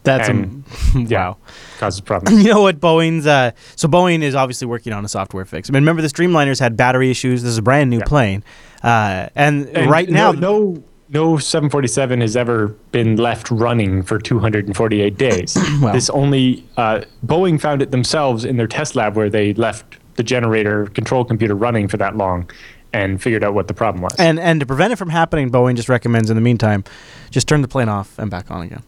That's 0.03 0.29
And- 0.29 0.63
a, 0.95 0.99
Yeah, 0.99 1.29
wow. 1.29 1.37
causes 1.79 2.01
problems. 2.01 2.43
You 2.43 2.53
know 2.53 2.61
what 2.61 2.79
Boeing's 2.79 3.27
uh, 3.27 3.51
so 3.75 3.87
Boeing 3.87 4.21
is 4.21 4.33
obviously 4.35 4.67
working 4.67 4.93
on 4.93 5.03
a 5.05 5.09
software 5.09 5.45
fix. 5.45 5.69
I 5.69 5.73
mean, 5.73 5.83
remember 5.83 6.01
the 6.01 6.07
Dreamliners 6.07 6.59
had 6.59 6.77
battery 6.77 7.09
issues. 7.11 7.43
This 7.43 7.51
is 7.51 7.57
a 7.57 7.61
brand 7.61 7.89
new 7.89 7.99
Yeah. 7.99 8.05
plane, 8.05 8.43
uh, 8.83 9.27
and, 9.35 9.67
And 9.69 9.91
right 9.91 10.09
now, 10.09 10.31
no, 10.31 10.59
no 10.73 10.83
no 11.11 11.37
747 11.39 12.21
has 12.21 12.37
ever 12.37 12.67
been 12.91 13.15
left 13.15 13.49
running 13.49 14.03
for 14.03 14.19
248 14.19 15.17
days. 15.17 15.57
Well. 15.81 15.93
This 15.93 16.09
only 16.11 16.63
uh, 16.77 17.01
Boeing 17.25 17.59
found 17.59 17.81
it 17.81 17.89
themselves 17.91 18.45
in 18.45 18.57
their 18.57 18.67
test 18.67 18.95
lab 18.95 19.15
where 19.15 19.29
they 19.29 19.53
left 19.55 19.97
the 20.17 20.23
generator 20.23 20.85
control 20.87 21.25
computer 21.25 21.55
running 21.55 21.87
for 21.87 21.97
that 21.97 22.15
long, 22.15 22.47
and 22.93 23.21
figured 23.21 23.43
out 23.43 23.53
what 23.53 23.67
the 23.67 23.73
problem 23.73 24.01
was. 24.03 24.13
and 24.19 24.39
and 24.39 24.59
to 24.59 24.65
prevent 24.65 24.93
it 24.93 24.97
from 24.97 25.09
happening, 25.09 25.49
Boeing 25.49 25.75
just 25.75 25.89
recommends 25.89 26.29
in 26.29 26.35
the 26.35 26.41
meantime, 26.41 26.83
just 27.31 27.47
turn 27.47 27.61
the 27.63 27.67
plane 27.67 27.89
off 27.89 28.17
and 28.19 28.29
back 28.31 28.49
on 28.51 28.61
again. 28.61 28.83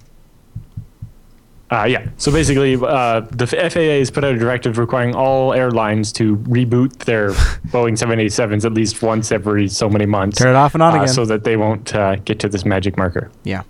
Uh, 1.71 1.85
yeah. 1.85 2.05
So 2.17 2.31
basically, 2.31 2.75
uh, 2.75 3.21
the 3.31 3.47
FAA 3.47 3.79
has 3.99 4.11
put 4.11 4.25
out 4.25 4.33
a 4.33 4.37
directive 4.37 4.77
requiring 4.77 5.15
all 5.15 5.53
airlines 5.53 6.11
to 6.13 6.35
reboot 6.37 7.05
their 7.05 7.29
Boeing 7.67 7.97
787s 7.97 8.65
at 8.65 8.73
least 8.73 9.01
once 9.01 9.31
every 9.31 9.69
so 9.69 9.89
many 9.89 10.05
months. 10.05 10.37
Turn 10.37 10.49
it 10.49 10.57
off 10.57 10.73
and 10.73 10.83
on 10.83 10.93
uh, 10.93 11.03
again. 11.03 11.13
so 11.13 11.23
that 11.25 11.45
they 11.45 11.55
won't 11.55 11.95
uh, 11.95 12.17
get 12.17 12.39
to 12.39 12.49
this 12.49 12.65
magic 12.65 12.97
marker. 12.97 13.31
Yeah. 13.43 13.63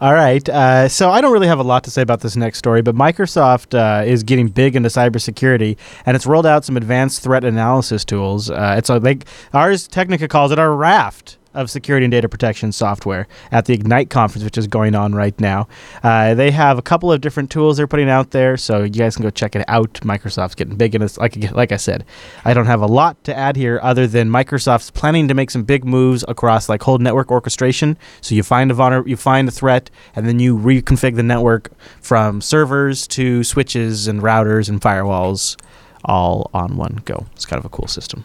All 0.00 0.14
right. 0.14 0.46
Uh, 0.48 0.88
so 0.88 1.10
I 1.10 1.20
don't 1.20 1.32
really 1.32 1.46
have 1.46 1.58
a 1.58 1.62
lot 1.62 1.84
to 1.84 1.90
say 1.90 2.00
about 2.02 2.20
this 2.20 2.34
next 2.34 2.58
story, 2.58 2.80
but 2.80 2.94
Microsoft 2.94 3.78
uh, 3.78 4.04
is 4.04 4.22
getting 4.22 4.48
big 4.48 4.74
into 4.74 4.88
cybersecurity, 4.88 5.76
and 6.06 6.16
it's 6.16 6.26
rolled 6.26 6.46
out 6.46 6.64
some 6.64 6.76
advanced 6.76 7.22
threat 7.22 7.44
analysis 7.44 8.04
tools. 8.04 8.50
Uh, 8.50 8.74
it's 8.78 8.88
like 8.88 9.26
Ars 9.52 9.86
Technica 9.86 10.26
calls 10.26 10.52
it 10.52 10.58
our 10.58 10.74
raft 10.74 11.36
of 11.54 11.70
security 11.70 12.04
and 12.04 12.12
data 12.12 12.28
protection 12.28 12.72
software 12.72 13.26
at 13.50 13.64
the 13.64 13.74
Ignite 13.74 14.10
conference, 14.10 14.44
which 14.44 14.56
is 14.56 14.66
going 14.66 14.94
on 14.94 15.14
right 15.14 15.38
now. 15.40 15.66
Uh, 16.02 16.34
they 16.34 16.50
have 16.50 16.78
a 16.78 16.82
couple 16.82 17.10
of 17.10 17.20
different 17.20 17.50
tools 17.50 17.76
they're 17.76 17.86
putting 17.86 18.08
out 18.08 18.30
there, 18.30 18.56
so 18.56 18.84
you 18.84 18.90
guys 18.90 19.16
can 19.16 19.24
go 19.24 19.30
check 19.30 19.56
it 19.56 19.64
out. 19.68 19.92
Microsoft's 19.94 20.54
getting 20.54 20.76
big 20.76 20.94
and 20.94 21.02
this. 21.02 21.18
Like 21.18 21.50
like 21.52 21.72
I 21.72 21.76
said, 21.76 22.04
I 22.44 22.54
don't 22.54 22.66
have 22.66 22.82
a 22.82 22.86
lot 22.86 23.22
to 23.24 23.36
add 23.36 23.56
here 23.56 23.80
other 23.82 24.06
than 24.06 24.30
Microsoft's 24.30 24.90
planning 24.90 25.28
to 25.28 25.34
make 25.34 25.50
some 25.50 25.64
big 25.64 25.84
moves 25.84 26.24
across 26.28 26.68
like 26.68 26.82
whole 26.82 26.98
network 26.98 27.30
orchestration. 27.30 27.98
So 28.20 28.34
you 28.34 28.42
find 28.42 28.70
a 28.70 28.74
vulner, 28.74 29.06
you 29.06 29.16
find 29.16 29.48
a 29.48 29.52
threat, 29.52 29.90
and 30.14 30.28
then 30.28 30.38
you 30.38 30.56
reconfigure 30.56 31.16
the 31.16 31.22
network 31.22 31.72
from 32.00 32.40
servers 32.40 33.06
to 33.08 33.42
switches 33.44 34.06
and 34.06 34.22
routers 34.22 34.68
and 34.68 34.80
firewalls, 34.80 35.60
all 36.04 36.50
on 36.54 36.76
one 36.76 37.00
go. 37.04 37.26
It's 37.32 37.46
kind 37.46 37.58
of 37.58 37.64
a 37.64 37.70
cool 37.70 37.88
system, 37.88 38.24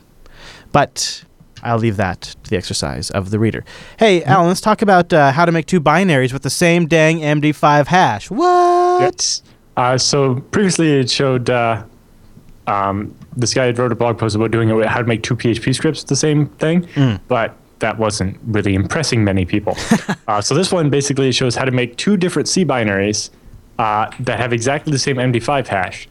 but. 0.71 1.23
I'll 1.65 1.77
leave 1.77 1.97
that 1.97 2.21
to 2.43 2.49
the 2.49 2.57
exercise 2.57 3.09
of 3.11 3.31
the 3.31 3.39
reader. 3.39 3.65
Hey, 3.97 4.23
Allan, 4.23 4.47
let's 4.47 4.61
talk 4.61 4.81
about 4.81 5.11
uh, 5.11 5.31
how 5.31 5.45
to 5.45 5.51
make 5.51 5.65
two 5.65 5.81
binaries 5.81 6.31
with 6.31 6.43
the 6.43 6.49
same 6.49 6.87
dang 6.87 7.19
MD5 7.19 7.87
hash. 7.87 8.29
What? 8.29 9.41
Uh, 9.75 9.97
so 9.97 10.35
previously 10.51 10.99
it 10.99 11.09
showed 11.09 11.49
uh, 11.49 11.83
um, 12.67 13.13
this 13.35 13.53
guy 13.53 13.65
had 13.65 13.77
wrote 13.77 13.91
a 13.91 13.95
blog 13.95 14.17
post 14.17 14.35
about 14.35 14.51
doing 14.51 14.69
it 14.69 14.85
how 14.85 14.99
to 14.99 15.05
make 15.05 15.23
two 15.23 15.35
PHP 15.35 15.75
scripts 15.75 16.03
the 16.03 16.15
same 16.15 16.47
thing, 16.47 16.87
but 17.27 17.55
that 17.79 17.97
wasn't 17.97 18.37
really 18.45 18.73
impressing 18.73 19.23
many 19.23 19.45
people. 19.45 19.75
uh, 20.27 20.41
so 20.41 20.55
this 20.55 20.71
one 20.71 20.89
basically 20.89 21.31
shows 21.31 21.55
how 21.55 21.65
to 21.65 21.71
make 21.71 21.97
two 21.97 22.15
different 22.15 22.47
C 22.47 22.63
binaries 22.63 23.29
uh, 23.77 24.09
that 24.21 24.39
have 24.39 24.53
exactly 24.53 24.91
the 24.91 24.99
same 24.99 25.17
MD5 25.17 25.67
hash. 25.67 26.07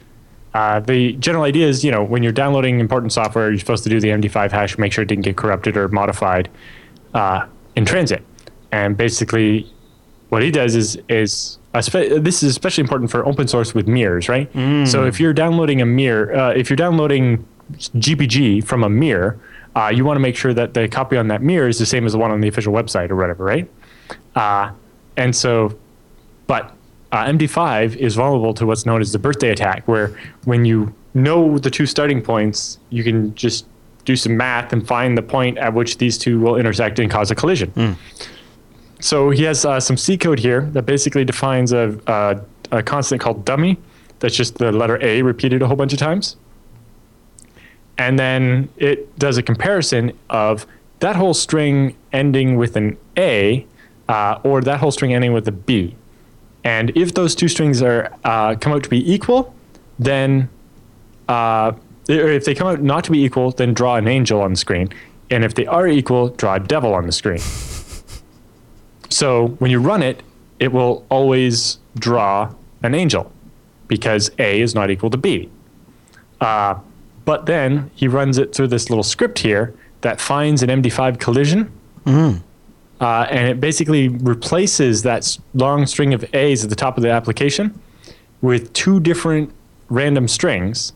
Uh, 0.54 0.80
the 0.80 1.12
general 1.14 1.44
idea 1.44 1.66
is, 1.66 1.84
you 1.84 1.90
know, 1.90 2.02
when 2.02 2.22
you're 2.22 2.32
downloading 2.32 2.80
important 2.80 3.12
software, 3.12 3.50
you're 3.50 3.58
supposed 3.58 3.84
to 3.84 3.90
do 3.90 4.00
the 4.00 4.08
MD5 4.08 4.52
hash, 4.52 4.78
make 4.78 4.92
sure 4.92 5.02
it 5.02 5.08
didn't 5.08 5.24
get 5.24 5.36
corrupted 5.36 5.76
or 5.76 5.88
modified. 5.88 6.48
Uh, 7.12 7.46
in 7.76 7.84
transit. 7.84 8.22
And 8.72 8.96
basically, 8.96 9.70
what 10.28 10.42
he 10.42 10.50
does 10.50 10.74
is 10.74 10.98
is 11.08 11.58
this 11.72 12.42
is 12.42 12.50
especially 12.50 12.82
important 12.82 13.10
for 13.10 13.26
open 13.26 13.48
source 13.48 13.74
with 13.74 13.86
mirrors, 13.88 14.28
right? 14.28 14.48
So 14.86 15.04
if 15.04 15.18
you're 15.20 15.32
downloading 15.32 15.80
a 15.82 15.86
mirror, 15.86 16.34
uh, 16.34 16.50
if 16.52 16.70
you're 16.70 16.76
downloading 16.76 17.44
GPG 17.72 18.64
from 18.64 18.84
a 18.84 18.88
mirror, 18.88 19.38
uh, 19.74 19.90
you 19.94 20.04
want 20.04 20.16
to 20.16 20.20
make 20.20 20.36
sure 20.36 20.54
that 20.54 20.74
the 20.74 20.86
copy 20.88 21.16
on 21.16 21.28
that 21.28 21.42
mirror 21.42 21.68
is 21.68 21.78
the 21.78 21.86
same 21.86 22.06
as 22.06 22.12
the 22.12 22.18
one 22.18 22.30
on 22.30 22.40
the 22.40 22.48
official 22.48 22.72
website 22.72 23.10
or 23.10 23.16
whatever, 23.16 23.44
right? 23.44 23.68
Uh, 24.36 24.70
and 25.16 25.34
so, 25.34 25.76
but 26.46 26.73
uh, 27.14 27.26
MD5 27.26 27.94
is 27.94 28.16
vulnerable 28.16 28.52
to 28.54 28.66
what's 28.66 28.84
known 28.84 29.00
as 29.00 29.12
the 29.12 29.20
birthday 29.20 29.50
attack, 29.50 29.86
where 29.86 30.18
when 30.46 30.64
you 30.64 30.92
know 31.14 31.58
the 31.58 31.70
two 31.70 31.86
starting 31.86 32.20
points, 32.20 32.80
you 32.90 33.04
can 33.04 33.32
just 33.36 33.66
do 34.04 34.16
some 34.16 34.36
math 34.36 34.72
and 34.72 34.84
find 34.84 35.16
the 35.16 35.22
point 35.22 35.56
at 35.58 35.72
which 35.72 35.98
these 35.98 36.18
two 36.18 36.40
will 36.40 36.56
intersect 36.56 36.98
and 36.98 37.08
cause 37.08 37.30
a 37.30 37.36
collision. 37.36 37.96
So 38.98 39.30
he 39.30 39.44
has 39.44 39.64
uh, 39.64 39.78
some 39.78 39.96
C 39.96 40.18
code 40.18 40.40
here 40.40 40.62
that 40.72 40.86
basically 40.86 41.24
defines 41.24 41.72
a, 41.72 41.96
a, 42.08 42.40
a 42.78 42.82
constant 42.82 43.20
called 43.20 43.44
dummy. 43.44 43.78
That's 44.18 44.34
just 44.34 44.56
the 44.56 44.72
letter 44.72 44.98
A 45.00 45.22
repeated 45.22 45.62
a 45.62 45.68
whole 45.68 45.76
bunch 45.76 45.92
of 45.92 46.00
times. 46.00 46.36
And 47.96 48.18
then 48.18 48.68
it 48.76 49.16
does 49.20 49.38
a 49.38 49.42
comparison 49.42 50.18
of 50.30 50.66
that 50.98 51.14
whole 51.14 51.34
string 51.34 51.96
ending 52.12 52.56
with 52.56 52.74
an 52.74 52.96
A 53.16 53.64
uh, 54.08 54.40
or 54.42 54.62
that 54.62 54.80
whole 54.80 54.90
string 54.90 55.14
ending 55.14 55.32
with 55.32 55.46
a 55.46 55.52
B. 55.52 55.94
And 56.64 56.90
if 56.96 57.14
those 57.14 57.34
two 57.34 57.48
strings 57.48 57.82
are 57.82 58.10
uh, 58.24 58.56
come 58.56 58.72
out 58.72 58.82
to 58.84 58.88
be 58.88 59.12
equal, 59.12 59.54
then 59.98 60.48
uh, 61.28 61.72
if 62.08 62.44
they 62.44 62.54
come 62.54 62.66
out 62.66 62.82
not 62.82 63.04
to 63.04 63.10
be 63.10 63.22
equal, 63.22 63.50
then 63.50 63.74
draw 63.74 63.96
an 63.96 64.08
angel 64.08 64.40
on 64.40 64.52
the 64.52 64.56
screen. 64.56 64.88
And 65.30 65.44
if 65.44 65.54
they 65.54 65.66
are 65.66 65.86
equal, 65.86 66.30
draw 66.30 66.54
a 66.54 66.60
devil 66.60 66.94
on 66.94 67.06
the 67.06 67.12
screen. 67.12 67.40
So 69.10 69.48
when 69.60 69.70
you 69.70 69.78
run 69.78 70.02
it, 70.02 70.24
it 70.58 70.72
will 70.72 71.06
always 71.08 71.78
draw 71.96 72.52
an 72.82 72.96
angel 72.96 73.30
because 73.86 74.32
A 74.40 74.60
is 74.60 74.74
not 74.74 74.90
equal 74.90 75.08
to 75.10 75.16
B. 75.16 75.48
Uh, 76.40 76.80
but 77.24 77.46
then 77.46 77.92
he 77.94 78.08
runs 78.08 78.38
it 78.38 78.52
through 78.54 78.68
this 78.68 78.90
little 78.90 79.04
script 79.04 79.38
here 79.38 79.72
that 80.00 80.20
finds 80.20 80.64
an 80.64 80.68
MD5 80.82 81.20
collision. 81.20 81.70
Uh, 83.00 83.26
and 83.30 83.48
it 83.48 83.60
basically 83.60 84.08
replaces 84.08 85.02
that 85.02 85.36
long 85.52 85.84
string 85.86 86.14
of 86.14 86.24
A's 86.34 86.62
at 86.64 86.70
the 86.70 86.76
top 86.76 86.96
of 86.96 87.02
the 87.02 87.10
application 87.10 87.78
with 88.40 88.72
two 88.72 89.00
different 89.00 89.50
random 89.88 90.28
strings 90.28 90.92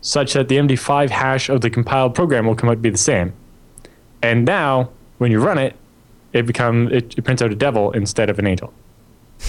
such 0.00 0.34
that 0.34 0.48
the 0.48 0.56
MD5 0.56 1.10
hash 1.10 1.48
of 1.48 1.60
the 1.62 1.70
compiled 1.70 2.14
program 2.14 2.46
will 2.46 2.54
come 2.54 2.68
out 2.68 2.74
to 2.74 2.78
be 2.80 2.90
the 2.90 2.98
same. 2.98 3.32
And 4.22 4.44
now, 4.44 4.90
when 5.18 5.30
you 5.32 5.40
run 5.40 5.58
it, 5.58 5.74
it 6.32 6.46
become 6.46 6.88
it, 6.92 7.16
it 7.18 7.22
prints 7.22 7.40
out 7.42 7.50
a 7.50 7.56
devil 7.56 7.90
instead 7.92 8.28
of 8.30 8.38
an 8.38 8.46
angel. 8.46 8.72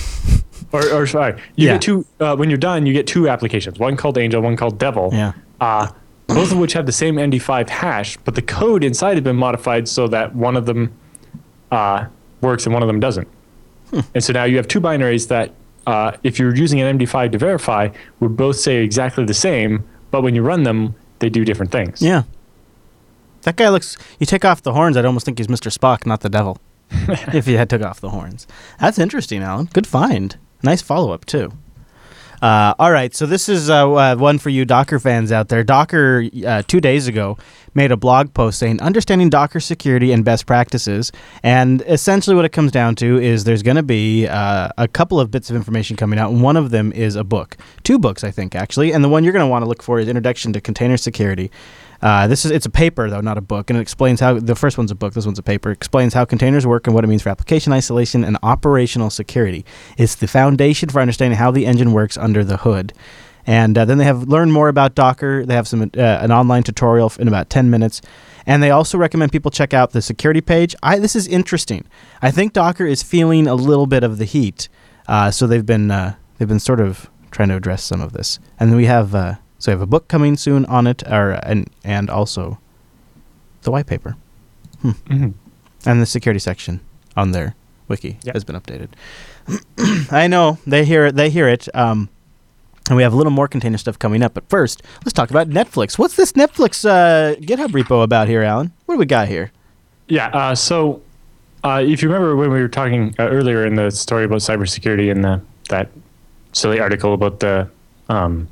or, 0.72 0.88
or 0.94 1.06
sorry, 1.08 1.34
you 1.56 1.68
Yeah. 1.68 1.74
get 1.74 1.82
two. 1.82 2.06
Uh, 2.20 2.36
when 2.36 2.50
you're 2.50 2.58
done, 2.58 2.86
you 2.86 2.94
get 2.94 3.08
two 3.08 3.28
applications: 3.28 3.78
one 3.80 3.98
called 3.98 4.18
angel, 4.18 4.42
one 4.42 4.56
called 4.56 4.78
devil. 4.80 5.10
Yeah. 5.12 5.34
Uh, 5.60 5.90
both 6.28 6.52
of 6.52 6.58
which 6.60 6.74
have 6.74 6.86
the 6.86 6.92
same 6.92 7.16
MD5 7.16 7.70
hash, 7.70 8.16
but 8.24 8.36
the 8.36 8.42
code 8.42 8.84
inside 8.84 9.16
has 9.18 9.24
been 9.24 9.36
modified 9.36 9.88
so 9.88 10.08
that 10.08 10.36
one 10.36 10.56
of 10.56 10.66
them 10.68 10.92
uh, 11.72 12.06
works 12.41 12.66
and 12.66 12.74
one 12.74 12.84
of 12.84 12.88
them 12.88 13.00
doesn't. 13.00 13.28
And 14.14 14.24
so 14.24 14.34
now 14.34 14.44
you 14.44 14.58
have 14.58 14.68
two 14.68 14.80
binaries 14.80 15.28
that, 15.30 15.52
uh, 15.88 16.12
if 16.24 16.38
you're 16.38 16.56
using 16.56 16.80
an 16.80 17.00
MD5 17.00 17.32
to 17.32 17.38
verify, 17.38 17.90
would 18.20 18.38
both 18.38 18.58
say 18.58 18.84
exactly 18.84 19.26
the 19.26 19.34
same, 19.34 19.84
but 20.12 20.22
when 20.22 20.36
you 20.36 20.44
run 20.44 20.64
them, 20.64 20.94
they 21.20 21.30
do 21.30 21.44
different 21.44 21.72
things. 21.72 22.02
Yeah. 22.02 22.24
That 23.44 23.56
guy 23.56 23.70
looks. 23.70 23.98
You 24.20 24.26
take 24.26 24.46
off 24.46 24.62
the 24.62 24.74
horns, 24.74 24.98
I'd 24.98 25.06
almost 25.06 25.26
think 25.26 25.38
he's 25.38 25.48
Mr. 25.48 25.76
Spock, 25.76 26.06
not 26.06 26.22
the 26.22 26.30
devil. 26.30 26.60
if 26.91 27.46
he 27.46 27.54
had 27.54 27.70
took 27.70 27.82
off 27.82 28.02
the 28.02 28.10
horns, 28.10 28.48
that's 28.80 29.00
interesting, 29.00 29.41
Allan. 29.41 29.70
Good 29.74 29.88
find. 29.88 30.38
Nice 30.64 30.82
follow 30.82 31.12
up 31.12 31.26
too. 31.26 31.54
Uh, 32.41 32.74
all 32.80 32.91
right, 32.91 33.14
so 33.14 33.26
this 33.26 33.49
is 33.49 33.70
uh, 33.70 33.91
uh, 33.91 34.16
one 34.16 34.40
for 34.40 34.49
you 34.49 34.64
Docker 34.64 34.98
fans 34.98 35.30
out 35.32 35.49
there. 35.49 35.61
Docker 35.61 36.24
uh, 36.45 36.61
two 36.66 36.80
days 36.80 37.07
ago 37.07 37.38
made 37.74 37.91
a 37.91 37.98
blog 37.98 38.34
post 38.34 38.60
saying 38.60 38.82
understanding 38.82 39.30
Docker 39.30 39.60
security 39.60 40.14
and 40.14 40.24
best 40.24 40.45
practices, 40.45 41.11
and 41.44 41.82
essentially 41.82 42.38
what 42.38 42.45
it 42.45 42.53
comes 42.53 42.72
down 42.72 42.95
to 42.95 43.18
is 43.18 43.44
there's 43.44 43.61
going 43.61 43.76
to 43.76 43.84
be 43.84 44.26
uh, 44.26 44.70
a 44.78 44.88
couple 44.88 45.20
of 45.20 45.32
bits 45.32 45.49
of 45.49 45.57
information 45.57 45.98
coming 45.98 46.18
out, 46.18 46.32
one 46.32 46.56
of 46.56 46.70
them 46.70 46.94
is 46.94 47.18
a 47.18 47.26
book, 47.26 47.57
two 47.84 47.99
books 47.99 48.24
I 48.24 48.32
think 48.32 48.56
actually, 48.56 48.94
and 48.94 49.03
the 49.03 49.10
one 49.10 49.26
you're 49.26 49.34
going 49.34 49.45
to 49.45 49.49
want 49.49 49.64
to 49.64 49.68
look 49.70 49.84
for 49.84 49.99
is 49.99 50.07
Introduction 50.07 50.53
to 50.53 50.61
Container 50.61 50.95
Security. 50.95 51.52
Uh, 52.02 52.28
this 52.28 52.46
is 52.46 52.52
it's 52.52 52.66
a 52.66 52.70
paper 52.70 53.10
though, 53.10 53.22
not 53.22 53.38
a 53.38 53.42
book, 53.42 53.70
and 53.70 53.78
it 53.78 53.82
explains 53.82 54.20
how 54.20 54.40
the 54.40 54.56
first 54.56 54.78
one's 54.78 54.92
a 54.92 54.96
book. 54.96 55.14
This 55.14 55.26
one's 55.26 55.40
a 55.40 55.44
paper. 55.44 55.72
Explains 55.72 56.14
how 56.14 56.26
containers 56.26 56.66
work 56.66 56.88
and 56.88 56.94
what 56.94 57.04
it 57.04 57.08
means 57.08 57.22
for 57.22 57.30
application 57.30 57.74
isolation 57.74 58.24
and 58.24 58.38
operational 58.42 59.10
security. 59.10 59.66
It's 59.98 60.16
the 60.16 60.28
foundation 60.28 60.90
for 60.90 61.02
understanding 61.02 61.38
how 61.38 61.52
the 61.52 61.66
engine 61.66 61.92
works 61.92 62.18
under 62.18 62.44
the 62.44 62.58
hood. 62.58 62.94
And 63.46 63.78
uh, 63.78 63.86
then 63.86 63.98
they 63.98 64.06
have 64.06 64.24
learn 64.24 64.52
more 64.52 64.70
about 64.70 64.96
Docker. 64.96 65.46
They 65.46 65.56
have 65.56 65.68
some 65.68 65.82
uh, 65.82 66.00
an 66.00 66.32
online 66.32 66.64
tutorial 66.64 67.12
in 67.20 67.28
about 67.28 67.50
ten 67.50 67.70
minutes, 67.70 68.02
and 68.46 68.62
they 68.62 68.70
also 68.70 68.98
recommend 68.98 69.32
people 69.32 69.52
check 69.52 69.74
out 69.74 69.92
the 69.92 70.02
security 70.02 70.42
page. 70.42 70.76
I 70.84 71.00
this 71.00 71.16
is 71.16 71.28
interesting. 71.28 71.86
I 72.22 72.32
think 72.32 72.54
Docker 72.54 72.86
is 72.86 73.02
feeling 73.02 73.48
a 73.48 73.56
little 73.56 73.88
bit 73.88 74.04
of 74.04 74.18
the 74.18 74.26
heat, 74.26 74.70
uh, 75.08 75.32
so 75.32 75.48
they've 75.48 75.66
been 75.66 75.90
uh, 75.90 76.16
they've 76.38 76.48
been 76.48 76.60
sort 76.60 76.80
of 76.80 77.10
trying 77.32 77.50
to 77.50 77.56
address 77.56 77.84
some 77.84 78.02
of 78.02 78.14
this. 78.14 78.40
And 78.60 78.70
then 78.70 78.78
we 78.78 78.86
have 78.86 79.16
uh, 79.16 79.36
so 79.60 79.72
we 79.72 79.73
have 79.73 79.81
a 79.81 79.86
book 79.86 80.07
coming 80.07 80.36
soon 80.38 80.65
on 80.65 80.88
it, 80.88 81.03
or 81.07 81.31
and 81.44 81.69
and 81.84 82.10
also 82.10 82.57
the 83.61 83.72
white 83.72 83.86
paper 83.88 84.15
Mhm. 84.84 85.34
and 85.86 86.02
the 86.02 86.06
security 86.06 86.40
section 86.40 86.80
on 87.15 87.31
their 87.31 87.56
wiki 87.88 88.18
Yep. 88.23 88.36
has 88.36 88.44
been 88.44 88.56
updated. 88.56 88.88
I 90.11 90.27
know 90.27 90.57
they 90.65 90.86
hear 90.86 91.07
it. 91.07 91.15
They 91.15 91.30
hear 91.30 91.48
it. 91.48 91.68
Um, 91.76 92.10
and 92.88 92.95
we 92.98 93.03
have 93.03 93.14
a 93.14 93.15
little 93.18 93.31
more 93.31 93.48
container 93.48 93.77
stuff 93.77 93.99
coming 93.99 94.23
up. 94.23 94.34
But 94.34 94.49
first, 94.49 94.81
let's 95.06 95.14
talk 95.14 95.30
about 95.30 95.49
Netflix. 95.49 95.98
What's 95.99 96.15
this 96.15 96.31
Netflix 96.34 96.86
uh, 96.88 97.36
GitHub 97.40 97.69
repo 97.69 98.03
about 98.03 98.27
here, 98.27 98.41
Allan? 98.41 98.72
What 98.86 98.95
do 98.95 98.99
we 98.99 99.06
got 99.06 99.27
here? 99.27 99.52
Yeah. 100.07 100.27
Uh, 100.30 100.56
so, 100.56 101.02
uh, 101.64 101.84
if 101.86 102.02
you 102.02 102.10
remember 102.10 102.36
when 102.36 102.52
we 102.52 102.60
were 102.61 102.68
talking 102.68 103.14
uh, 103.19 103.23
earlier 103.27 103.65
in 103.65 103.76
the 103.76 103.91
story 103.91 104.23
about 104.26 104.40
cybersecurity 104.40 105.11
and 105.11 105.23
the, 105.23 105.41
that 105.69 105.90
silly 106.53 106.80
article 106.80 107.14
about 107.14 107.40
the 107.41 107.68
um, 108.07 108.48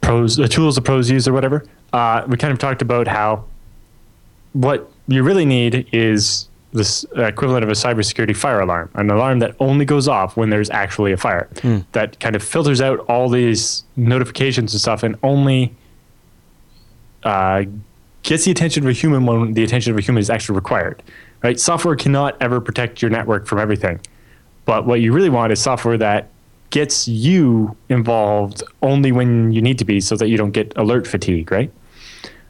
pros, 0.00 0.36
the 0.36 0.48
tools 0.48 0.74
the 0.74 0.82
pros 0.82 1.10
use 1.10 1.26
or 1.28 1.32
whatever, 1.32 1.64
uh, 1.92 2.24
we 2.28 2.36
kind 2.36 2.52
of 2.52 2.58
talked 2.58 2.82
about 2.82 3.06
how 3.08 3.44
what 4.52 4.90
you 5.08 5.22
really 5.22 5.44
need 5.44 5.86
is 5.92 6.48
this 6.72 7.04
equivalent 7.14 7.62
of 7.62 7.70
a 7.70 7.72
cybersecurity 7.72 8.36
fire 8.36 8.60
alarm, 8.60 8.90
an 8.94 9.10
alarm 9.10 9.38
that 9.38 9.54
only 9.60 9.84
goes 9.84 10.08
off 10.08 10.36
when 10.36 10.50
there's 10.50 10.68
actually 10.70 11.12
a 11.12 11.16
fire, 11.16 11.48
that 11.92 12.18
kind 12.20 12.36
of 12.36 12.42
filters 12.42 12.80
out 12.80 12.98
all 13.08 13.28
these 13.28 13.84
notifications 13.96 14.74
and 14.74 14.80
stuff, 14.80 15.02
and 15.02 15.16
only 15.22 15.74
uh, 17.22 17.64
gets 18.22 18.44
the 18.44 18.50
attention 18.50 18.82
of 18.82 18.88
a 18.88 18.92
human 18.92 19.24
when 19.26 19.54
the 19.54 19.62
attention 19.64 19.92
of 19.92 19.98
a 19.98 20.02
human 20.02 20.20
is 20.20 20.28
actually 20.30 20.54
required. 20.56 21.02
Right? 21.42 21.58
Software 21.58 21.96
cannot 21.96 22.36
ever 22.42 22.60
protect 22.60 23.00
your 23.00 23.10
network 23.10 23.46
from 23.46 23.58
everything, 23.58 24.00
but 24.64 24.86
what 24.86 25.00
you 25.00 25.12
really 25.12 25.30
want 25.30 25.52
is 25.52 25.60
software 25.60 25.96
that 25.98 26.28
gets 26.70 27.08
you 27.08 27.76
involved 27.88 28.62
only 28.82 29.12
when 29.12 29.52
you 29.52 29.62
need 29.62 29.78
to 29.78 29.84
be, 29.84 30.00
so 30.00 30.16
that 30.16 30.28
you 30.28 30.36
don't 30.36 30.52
get 30.52 30.72
alert 30.76 31.06
fatigue. 31.06 31.50
Right? 31.50 31.72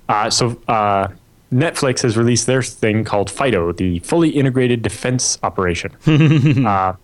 Uh, 0.09 0.30
so 0.30 0.60
uh, 0.68 1.09
Netflix 1.52 2.02
has 2.02 2.16
released 2.16 2.47
their 2.47 2.62
thing 2.62 3.05
called 3.05 3.30
FIDO, 3.30 3.72
the 3.72 4.01
Fully 4.01 4.30
Integrated 4.30 4.82
Defense 4.82 5.38
Operation. 5.43 5.93
uh, 6.66 6.94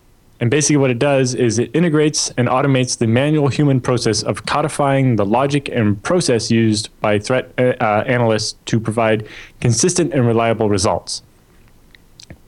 and 0.43 0.51
basically, 0.51 0.79
what 0.79 0.91
it 0.91 0.99
does 0.99 1.35
is 1.35 1.61
it 1.61 1.71
integrates 1.73 2.31
and 2.31 2.49
automates 2.49 2.99
the 2.99 3.07
manual 3.07 3.47
human 3.47 3.81
process 3.81 4.25
of 4.25 4.45
codifying 4.45 5.15
the 5.15 5.25
logic 5.25 5.69
and 5.69 6.03
process 6.03 6.51
used 6.51 6.89
by 7.01 7.21
threat 7.21 7.53
uh, 7.59 7.75
uh, 7.81 8.03
analysts 8.09 8.57
to 8.65 8.81
provide 8.81 9.29
consistent 9.61 10.13
and 10.13 10.27
reliable 10.27 10.69
results. 10.69 11.23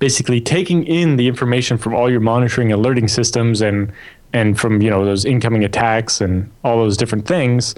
Basically, 0.00 0.40
taking 0.40 0.84
in 0.84 1.14
the 1.16 1.28
information 1.28 1.78
from 1.78 1.94
all 1.94 2.10
your 2.10 2.18
monitoring, 2.18 2.72
alerting 2.72 3.06
systems, 3.06 3.60
and 3.60 3.92
and 4.34 4.60
from 4.60 4.82
you 4.82 4.90
know 4.90 5.04
those 5.04 5.24
incoming 5.24 5.64
attacks 5.64 6.20
and 6.20 6.50
all 6.62 6.76
those 6.76 6.98
different 6.98 7.26
things, 7.26 7.74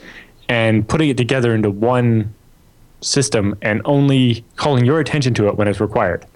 and 0.48 0.88
putting 0.88 1.08
it 1.08 1.16
together 1.16 1.54
into 1.54 1.70
one 1.70 2.34
system 3.00 3.56
and 3.62 3.80
only 3.84 4.44
calling 4.56 4.84
your 4.84 4.98
attention 4.98 5.34
to 5.34 5.46
it 5.46 5.56
when 5.56 5.68
it's 5.68 5.78
required. 5.80 6.26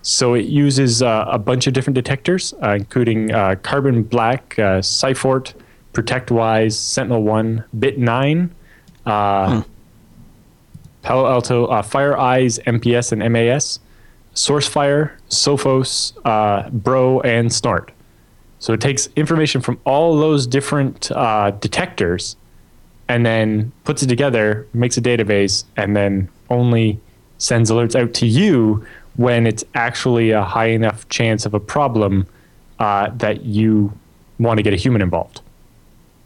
So 0.00 0.34
it 0.34 0.46
uses 0.46 1.02
uh, 1.02 1.26
a 1.28 1.38
bunch 1.38 1.66
of 1.66 1.74
different 1.74 1.94
detectors, 1.94 2.52
uh, 2.62 2.70
including 2.70 3.30
uh, 3.30 3.54
Carbon 3.62 4.02
Black, 4.02 4.58
uh, 4.58 4.80
Cyphort, 4.80 5.54
ProtectWise, 5.92 6.74
SentinelOne, 6.74 7.64
Bit9, 7.78 8.50
uh, 9.06 9.62
Palo 11.02 11.26
Alto, 11.26 11.66
uh, 11.66 11.82
FireEyes, 11.82 12.62
MPS, 12.64 13.12
and 13.12 13.32
MAS, 13.32 13.78
SourceFire, 14.34 15.12
Sophos, 15.28 16.14
uh, 16.24 16.68
Bro, 16.70 17.20
and 17.20 17.52
Snort. 17.52 17.92
So 18.62 18.72
it 18.72 18.80
takes 18.80 19.08
information 19.16 19.60
from 19.60 19.80
all 19.84 20.16
those 20.16 20.46
different 20.46 21.10
uh, 21.10 21.50
detectors 21.50 22.36
and 23.08 23.26
then 23.26 23.72
puts 23.82 24.04
it 24.04 24.06
together, 24.06 24.68
makes 24.72 24.96
a 24.96 25.00
database, 25.00 25.64
and 25.76 25.96
then 25.96 26.28
only 26.48 27.00
sends 27.38 27.72
alerts 27.72 28.00
out 28.00 28.14
to 28.14 28.26
you 28.28 28.86
when 29.16 29.48
it's 29.48 29.64
actually 29.74 30.30
a 30.30 30.44
high 30.44 30.68
enough 30.68 31.08
chance 31.08 31.44
of 31.44 31.54
a 31.54 31.58
problem 31.58 32.24
uh, 32.78 33.10
that 33.16 33.42
you 33.44 33.92
want 34.38 34.58
to 34.58 34.62
get 34.62 34.72
a 34.72 34.76
human 34.76 35.02
involved. 35.02 35.40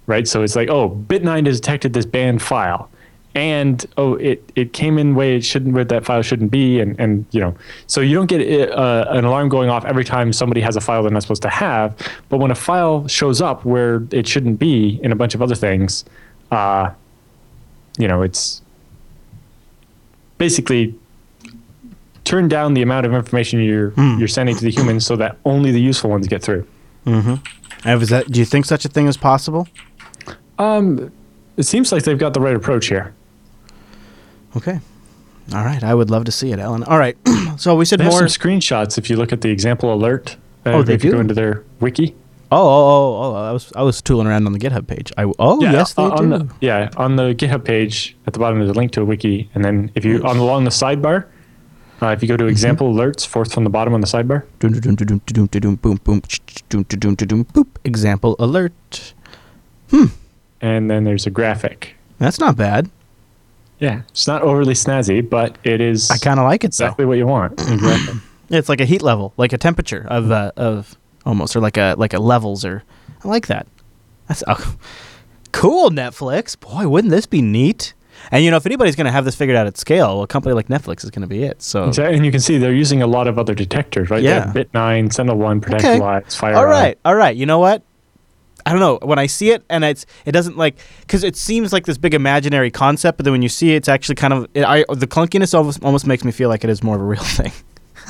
Right? 0.06 0.28
So 0.28 0.42
it's 0.42 0.54
like, 0.54 0.68
oh, 0.68 0.90
Bit9 0.90 1.46
has 1.46 1.58
detected 1.58 1.94
this 1.94 2.04
banned 2.04 2.42
file. 2.42 2.90
And 3.36 3.84
oh, 3.98 4.14
it, 4.14 4.42
it 4.54 4.72
came 4.72 4.96
in 4.96 5.14
way 5.14 5.36
it 5.36 5.44
shouldn't, 5.44 5.74
where 5.74 5.84
that 5.84 6.06
file 6.06 6.22
shouldn't 6.22 6.50
be, 6.50 6.80
and, 6.80 6.98
and 6.98 7.26
you 7.32 7.40
know, 7.40 7.54
so 7.86 8.00
you 8.00 8.14
don't 8.14 8.26
get 8.30 8.70
uh, 8.72 9.04
an 9.10 9.26
alarm 9.26 9.50
going 9.50 9.68
off 9.68 9.84
every 9.84 10.04
time 10.04 10.32
somebody 10.32 10.62
has 10.62 10.74
a 10.74 10.80
file 10.80 11.02
they're 11.02 11.12
not 11.12 11.20
supposed 11.20 11.42
to 11.42 11.50
have. 11.50 11.94
But 12.30 12.38
when 12.38 12.50
a 12.50 12.54
file 12.54 13.06
shows 13.08 13.42
up 13.42 13.66
where 13.66 14.02
it 14.10 14.26
shouldn't 14.26 14.58
be, 14.58 14.98
in 15.02 15.12
a 15.12 15.14
bunch 15.14 15.34
of 15.34 15.42
other 15.42 15.54
things, 15.54 16.06
uh, 16.50 16.90
you 17.98 18.08
know, 18.08 18.22
it's 18.22 18.62
basically 20.38 20.94
turn 22.24 22.48
down 22.48 22.74
the 22.74 22.82
amount 22.82 23.06
of 23.06 23.12
information 23.14 23.60
you're 23.60 23.92
you're 24.18 24.28
sending 24.28 24.56
to 24.56 24.64
the 24.64 24.70
humans 24.70 25.04
so 25.06 25.14
that 25.16 25.36
only 25.44 25.70
the 25.72 25.80
useful 25.80 26.08
ones 26.10 26.26
get 26.26 26.42
through. 26.42 26.66
Is 27.84 28.08
that, 28.08 28.26
do 28.32 28.40
you 28.40 28.46
think 28.46 28.64
such 28.64 28.84
a 28.84 28.88
thing 28.88 29.06
is 29.06 29.16
possible? 29.18 29.68
um, 30.58 31.12
It 31.58 31.64
seems 31.64 31.92
like 31.92 32.02
they've 32.04 32.18
got 32.18 32.32
the 32.34 32.40
right 32.40 32.56
approach 32.56 32.88
here. 32.88 33.12
Okay. 34.56 34.80
All 35.54 35.64
right. 35.64 35.82
I 35.84 35.94
would 35.94 36.10
love 36.10 36.24
to 36.24 36.32
see 36.32 36.50
it, 36.52 36.58
Ellen. 36.58 36.82
All 36.84 36.98
right. 36.98 37.16
so 37.58 37.74
we 37.76 37.84
said 37.84 38.00
They 38.00 38.04
have 38.04 38.12
more. 38.12 38.26
some 38.28 38.42
screenshots 38.42 38.98
if 38.98 39.08
you 39.10 39.16
look 39.16 39.32
at 39.32 39.40
the 39.42 39.50
example 39.50 39.92
alert. 39.92 40.36
Uh, 40.64 40.70
Oh, 40.72 40.82
they 40.82 40.94
if 40.94 41.04
you 41.04 41.10
do? 41.10 41.16
go 41.16 41.20
into 41.20 41.34
their 41.34 41.62
wiki. 41.80 42.14
Oh, 42.50 42.58
oh, 42.58 42.62
oh, 42.62 43.22
oh! 43.22 43.34
I 43.34 43.50
was 43.52 43.72
I 43.74 43.82
was 43.82 44.00
tooling 44.00 44.28
around 44.28 44.46
on 44.46 44.52
the 44.52 44.58
GitHub 44.60 44.86
page. 44.86 45.12
I 45.16 45.24
oh 45.40 45.60
yes 45.60 45.94
they 45.94 46.02
uh, 46.04 46.10
on 46.10 46.30
do. 46.30 46.38
The, 46.38 46.54
yeah, 46.60 46.90
on 46.96 47.16
the 47.16 47.34
GitHub 47.34 47.64
page 47.64 48.16
at 48.26 48.34
the 48.34 48.38
bottom 48.38 48.58
there's 48.58 48.70
a 48.70 48.74
link 48.74 48.92
to 48.92 49.00
a 49.00 49.04
wiki, 49.04 49.50
and 49.54 49.64
then 49.64 49.90
if 49.96 50.04
you 50.04 50.22
on 50.22 50.36
along 50.36 50.62
the 50.62 50.70
sidebar, 50.70 51.26
uh, 52.00 52.06
if 52.08 52.22
you 52.22 52.28
go 52.28 52.36
to 52.36 52.46
example 52.46 52.94
alerts, 52.94 53.26
fourth 53.26 53.52
from 53.52 53.64
the 53.64 53.70
bottom 53.70 53.94
on 53.94 54.00
the 54.00 54.06
sidebar. 54.06 54.44
Example 57.84 58.36
alert. 58.38 59.14
and 60.60 60.90
then 60.90 61.02
there's 61.04 61.26
a 61.26 61.30
graphic. 61.30 61.94
That's 62.18 62.38
not 62.38 62.56
bad. 62.56 62.90
Yeah, 63.78 64.02
it's 64.08 64.26
not 64.26 64.42
overly 64.42 64.74
snazzy, 64.74 65.28
but 65.28 65.58
it 65.64 65.80
is 65.80 66.10
I 66.10 66.18
kind 66.18 66.40
of 66.40 66.44
like 66.44 66.64
it 66.64 66.68
though. 66.68 66.84
exactly 66.86 67.04
what 67.04 67.18
you 67.18 67.26
want. 67.26 67.60
Exactly. 67.60 68.20
It's 68.48 68.68
like 68.68 68.80
a 68.80 68.84
heat 68.84 69.02
level, 69.02 69.34
like 69.36 69.52
a 69.52 69.58
temperature 69.58 70.06
of 70.08 70.30
uh, 70.30 70.52
of 70.56 70.96
almost, 71.24 71.56
or 71.56 71.60
like 71.60 71.76
a 71.76 71.94
like 71.98 72.14
a 72.14 72.18
levels, 72.18 72.64
or 72.64 72.84
I 73.24 73.28
like 73.28 73.48
that. 73.48 73.66
That's 74.28 74.42
oh, 74.46 74.76
cool. 75.52 75.90
Netflix, 75.90 76.58
boy, 76.58 76.88
wouldn't 76.88 77.10
this 77.10 77.26
be 77.26 77.42
neat? 77.42 77.92
And 78.30 78.42
you 78.44 78.50
know, 78.50 78.56
if 78.56 78.64
anybody's 78.66 78.96
going 78.96 79.04
to 79.06 79.12
have 79.12 79.24
this 79.24 79.34
figured 79.34 79.56
out 79.56 79.66
at 79.66 79.76
scale, 79.76 80.22
a 80.22 80.26
company 80.26 80.54
like 80.54 80.68
Netflix 80.68 81.04
is 81.04 81.10
going 81.10 81.22
to 81.22 81.28
be 81.28 81.42
it. 81.44 81.60
So 81.62 81.84
Exactly, 81.88 82.16
and 82.16 82.24
you 82.24 82.30
can 82.32 82.40
see 82.40 82.56
they're 82.58 82.72
using 82.74 83.02
a 83.02 83.06
lot 83.06 83.28
of 83.28 83.38
other 83.38 83.54
detectors, 83.54 84.10
right? 84.10 84.22
They 84.22 84.28
Yeah. 84.28 84.46
have 84.46 84.54
Bit9, 84.54 85.08
SentinelOne, 85.10 85.58
Okay. 85.64 85.76
ProtectWise, 85.98 86.38
FireEye. 86.40 86.56
All 86.56 86.66
right, 86.66 86.98
all 87.04 87.14
right. 87.14 87.36
You 87.36 87.46
know 87.46 87.58
what? 87.58 87.82
I 88.66 88.70
don't 88.70 88.80
know. 88.80 88.98
When 89.00 89.18
I 89.18 89.26
see 89.26 89.50
it, 89.50 89.64
and 89.70 89.84
it's 89.84 90.06
it 90.24 90.32
doesn't 90.32 90.56
like 90.56 90.76
because 91.00 91.22
it 91.22 91.36
seems 91.36 91.72
like 91.72 91.86
this 91.86 91.98
big 91.98 92.14
imaginary 92.14 92.70
concept, 92.70 93.16
but 93.16 93.24
then 93.24 93.32
when 93.32 93.42
you 93.42 93.48
see 93.48 93.72
it, 93.72 93.76
it's 93.76 93.88
actually 93.88 94.16
kind 94.16 94.32
of 94.34 94.48
it, 94.54 94.64
I 94.64 94.84
the 94.88 95.06
clunkiness 95.06 95.54
almost 95.54 95.82
almost 95.84 96.04
makes 96.04 96.24
me 96.24 96.32
feel 96.32 96.48
like 96.48 96.64
it 96.64 96.70
is 96.70 96.82
more 96.82 96.96
of 96.96 97.00
a 97.00 97.04
real 97.04 97.22
thing. 97.38 97.52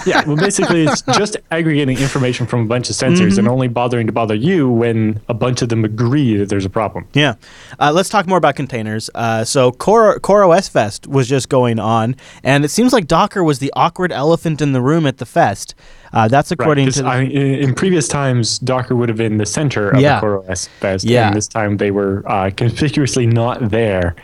Yeah, 0.05 0.25
well, 0.27 0.37
basically, 0.37 0.85
it's 0.85 1.01
just 1.03 1.37
aggregating 1.51 1.97
information 1.99 2.47
from 2.47 2.61
a 2.61 2.65
bunch 2.67 2.91
of 2.91 2.97
sensors 2.97 3.17
Mm-hmm. 3.17 3.39
and 3.39 3.49
only 3.49 3.69
bothering 3.69 4.07
to 4.09 4.13
bother 4.13 4.35
you 4.35 4.69
when 4.71 5.21
a 5.29 5.35
bunch 5.35 5.63
of 5.63 5.69
them 5.71 5.85
agree 5.85 6.37
that 6.37 6.49
there's 6.49 6.65
a 6.67 6.71
problem. 6.71 7.07
Yeah. 7.15 7.35
Uh, 7.81 7.93
let's 7.93 8.09
talk 8.09 8.27
more 8.27 8.39
about 8.39 8.57
containers. 8.57 9.09
Uh, 9.15 9.45
so 9.45 9.73
Core, 9.73 10.19
Core 10.21 10.45
OS 10.45 10.69
Fest 10.69 11.07
was 11.07 11.29
just 11.29 11.49
going 11.49 11.79
on, 11.79 12.15
and 12.43 12.65
it 12.65 12.69
seems 12.69 12.93
like 12.93 13.07
Docker 13.07 13.43
was 13.43 13.59
the 13.59 13.73
awkward 13.75 14.13
elephant 14.13 14.61
in 14.61 14.73
the 14.73 14.81
room 14.83 15.07
at 15.07 15.19
the 15.19 15.27
fest. 15.27 15.75
Uh, 16.13 16.29
that's 16.29 16.53
Right, 16.59 16.75
to. 16.75 17.03
The, 17.03 17.07
I, 17.09 17.23
in, 17.23 17.75
previous 17.75 18.07
times, 18.09 18.59
Docker 18.59 18.95
would 18.97 19.09
have 19.09 19.19
been 19.19 19.37
the 19.39 19.47
center 19.47 19.91
of 19.91 20.01
Yeah. 20.01 20.21
the 20.21 20.27
CoreOS 20.27 20.69
Fest, 20.81 21.05
Yeah. 21.05 21.27
and 21.29 21.37
this 21.37 21.49
time 21.49 21.77
they 21.79 21.91
were 21.91 22.23
uh, 22.27 22.51
conspicuously 22.57 23.27
not 23.27 23.71
there. 23.71 24.15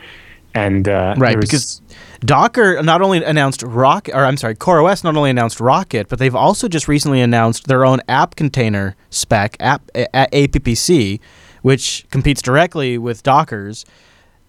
And 0.55 0.87
uh, 0.87 1.15
Right, 1.17 1.39
because 1.39 1.81
Docker 2.25 2.81
not 2.81 3.01
only 3.01 3.23
announced 3.23 3.63
Rock, 3.63 4.07
or 4.13 4.23
I'm 4.23 4.37
sorry, 4.37 4.55
CoreOS 4.55 5.03
not 5.03 5.17
only 5.17 5.29
announced 5.29 5.59
Rocket, 5.59 6.07
but 6.07 6.19
they've 6.19 6.35
also 6.35 6.67
just 6.67 6.87
recently 6.87 7.19
announced 7.19 7.67
their 7.67 7.83
own 7.85 7.99
app 8.07 8.35
container 8.35 8.95
spec, 9.09 9.57
app 9.59 9.85
APPC, 9.93 11.19
which 11.63 12.05
competes 12.11 12.41
directly 12.41 12.97
with 12.97 13.23
Docker's. 13.23 13.85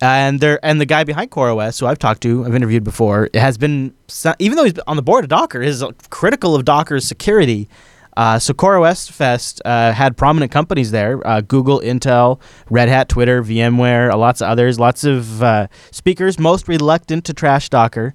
And 0.00 0.40
there, 0.40 0.58
and 0.64 0.80
the 0.80 0.86
guy 0.86 1.04
behind 1.04 1.30
CoreOS, 1.30 1.80
who 1.80 1.86
I've 1.86 1.98
talked 1.98 2.22
to, 2.22 2.44
I've 2.44 2.54
interviewed 2.54 2.84
before, 2.84 3.30
has 3.34 3.56
been 3.56 3.94
even 4.38 4.56
though 4.56 4.64
he's 4.64 4.78
on 4.86 4.96
the 4.96 5.02
board 5.02 5.24
of 5.24 5.30
Docker, 5.30 5.62
is 5.62 5.84
critical 6.10 6.54
of 6.54 6.64
Docker's 6.64 7.06
security. 7.06 7.68
Uh, 8.16 8.38
so 8.38 8.52
CoreOS 8.52 9.10
Fest 9.10 9.60
uh, 9.64 9.92
had 9.92 10.16
prominent 10.16 10.52
companies 10.52 10.90
there: 10.90 11.24
uh, 11.26 11.40
Google, 11.40 11.80
Intel, 11.80 12.40
Red 12.70 12.88
Hat, 12.88 13.08
Twitter, 13.08 13.42
VMware, 13.42 14.10
uh, 14.12 14.16
lots 14.16 14.40
of 14.40 14.48
others, 14.48 14.78
lots 14.78 15.04
of 15.04 15.42
uh, 15.42 15.66
speakers. 15.90 16.38
Most 16.38 16.68
reluctant 16.68 17.24
to 17.24 17.34
trash 17.34 17.68
Docker. 17.68 18.14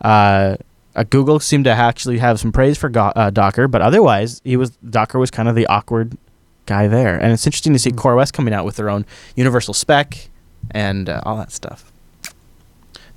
Uh, 0.00 0.56
uh, 0.94 1.04
Google 1.04 1.38
seemed 1.38 1.64
to 1.64 1.70
actually 1.70 2.18
have 2.18 2.40
some 2.40 2.50
praise 2.50 2.76
for 2.76 2.88
Go- 2.88 3.12
uh, 3.14 3.30
Docker, 3.30 3.68
but 3.68 3.82
otherwise, 3.82 4.40
he 4.44 4.56
was 4.56 4.70
Docker 4.78 5.18
was 5.18 5.30
kind 5.30 5.48
of 5.48 5.54
the 5.54 5.66
awkward 5.66 6.16
guy 6.66 6.88
there. 6.88 7.16
And 7.16 7.32
it's 7.32 7.46
interesting 7.46 7.72
to 7.72 7.78
see 7.78 7.90
CoreOS 7.90 8.32
coming 8.32 8.52
out 8.52 8.64
with 8.64 8.76
their 8.76 8.90
own 8.90 9.06
universal 9.36 9.74
spec 9.74 10.28
and 10.70 11.08
uh, 11.08 11.22
all 11.24 11.36
that 11.36 11.52
stuff. 11.52 11.92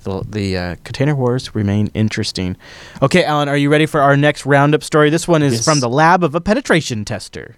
The, 0.02 0.22
the 0.28 0.56
uh, 0.56 0.76
container 0.84 1.14
wars 1.14 1.54
remain 1.54 1.90
interesting. 1.94 2.56
Okay, 3.00 3.24
Allan, 3.24 3.48
are 3.48 3.56
you 3.56 3.70
ready 3.70 3.86
for 3.86 4.00
our 4.00 4.16
next 4.16 4.44
roundup 4.46 4.82
story? 4.82 5.10
This 5.10 5.26
one 5.28 5.42
is 5.42 5.54
Yes. 5.54 5.64
from 5.64 5.80
the 5.80 5.88
lab 5.88 6.22
of 6.24 6.34
a 6.34 6.40
penetration 6.40 7.04
tester. 7.04 7.56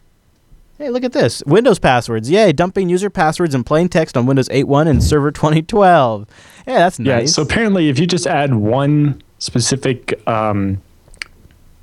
Hey, 0.78 0.90
look 0.90 1.04
at 1.04 1.12
this. 1.12 1.42
Windows 1.46 1.78
passwords. 1.78 2.28
Yay, 2.30 2.52
dumping 2.52 2.88
user 2.88 3.08
passwords 3.08 3.54
in 3.54 3.62
plain 3.64 3.88
text 3.88 4.16
on 4.16 4.26
Windows 4.26 4.48
8.1 4.48 4.88
and 4.88 5.02
Server 5.02 5.30
2012. 5.30 6.26
Yeah, 6.66 6.74
that's 6.78 6.98
nice. 6.98 7.06
yeah, 7.06 7.16
nice. 7.20 7.34
so 7.34 7.42
apparently, 7.42 7.88
if 7.88 7.98
you 7.98 8.06
just 8.06 8.26
add 8.26 8.54
one 8.54 9.22
specific 9.38 10.20
um, 10.28 10.82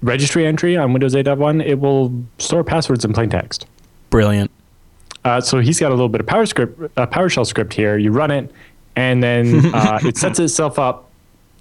registry 0.02 0.46
entry 0.46 0.76
on 0.78 0.92
Windows 0.94 1.14
8.1, 1.16 1.66
it 1.66 1.80
will 1.80 2.14
store 2.38 2.64
passwords 2.64 3.06
in 3.06 3.14
plain 3.14 3.30
text. 3.30 3.66
Brilliant. 4.10 4.52
Uh, 5.24 5.40
so 5.40 5.60
he's 5.60 5.80
got 5.80 5.90
a 5.90 5.94
little 5.96 6.10
bit 6.10 6.20
of 6.20 6.28
PowerScript, 6.28 6.90
uh, 6.98 7.06
PowerShell 7.08 7.46
script 7.46 7.74
here. 7.74 7.98
You 7.98 8.12
run 8.12 8.32
it, 8.32 8.52
and 8.96 9.24
then 9.24 9.66
uh, 9.76 10.00
it 10.04 10.18
sets 10.18 10.40
itself 10.40 10.80
up. 10.80 11.10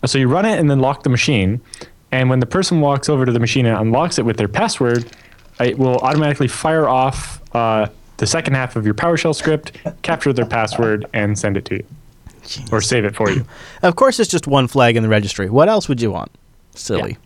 So 0.06 0.18
you 0.18 0.28
run 0.28 0.46
it 0.46 0.58
and 0.58 0.70
then 0.70 0.80
lock 0.80 1.02
the 1.02 1.10
machine. 1.10 1.60
And 2.12 2.28
when 2.30 2.40
the 2.40 2.46
person 2.46 2.80
walks 2.80 3.08
over 3.08 3.24
to 3.24 3.32
the 3.32 3.38
machine 3.40 3.66
and 3.66 3.76
unlocks 3.78 4.18
it 4.18 4.24
with 4.24 4.36
their 4.36 4.48
password, 4.48 5.10
it 5.60 5.78
will 5.78 5.98
automatically 5.98 6.48
fire 6.48 6.88
off 6.88 7.40
uh, 7.54 7.88
the 8.16 8.26
second 8.26 8.54
half 8.54 8.76
of 8.76 8.84
your 8.84 8.94
PowerShell 8.94 9.34
script, 9.34 9.72
capture 10.02 10.32
their 10.32 10.46
password, 10.46 11.06
and 11.12 11.38
send 11.38 11.56
it 11.56 11.64
to 11.66 11.76
you, 11.76 11.84
or 12.72 12.80
save 12.80 13.04
it 13.04 13.14
for 13.14 13.30
you. 13.30 13.44
Of 13.82 13.96
course, 13.96 14.18
it's 14.20 14.30
just 14.30 14.46
one 14.46 14.68
flag 14.68 14.96
in 14.96 15.02
the 15.02 15.08
registry. 15.08 15.48
What 15.48 15.68
else 15.68 15.88
would 15.88 16.00
you 16.02 16.10
want? 16.10 16.30
Silly. 16.74 17.16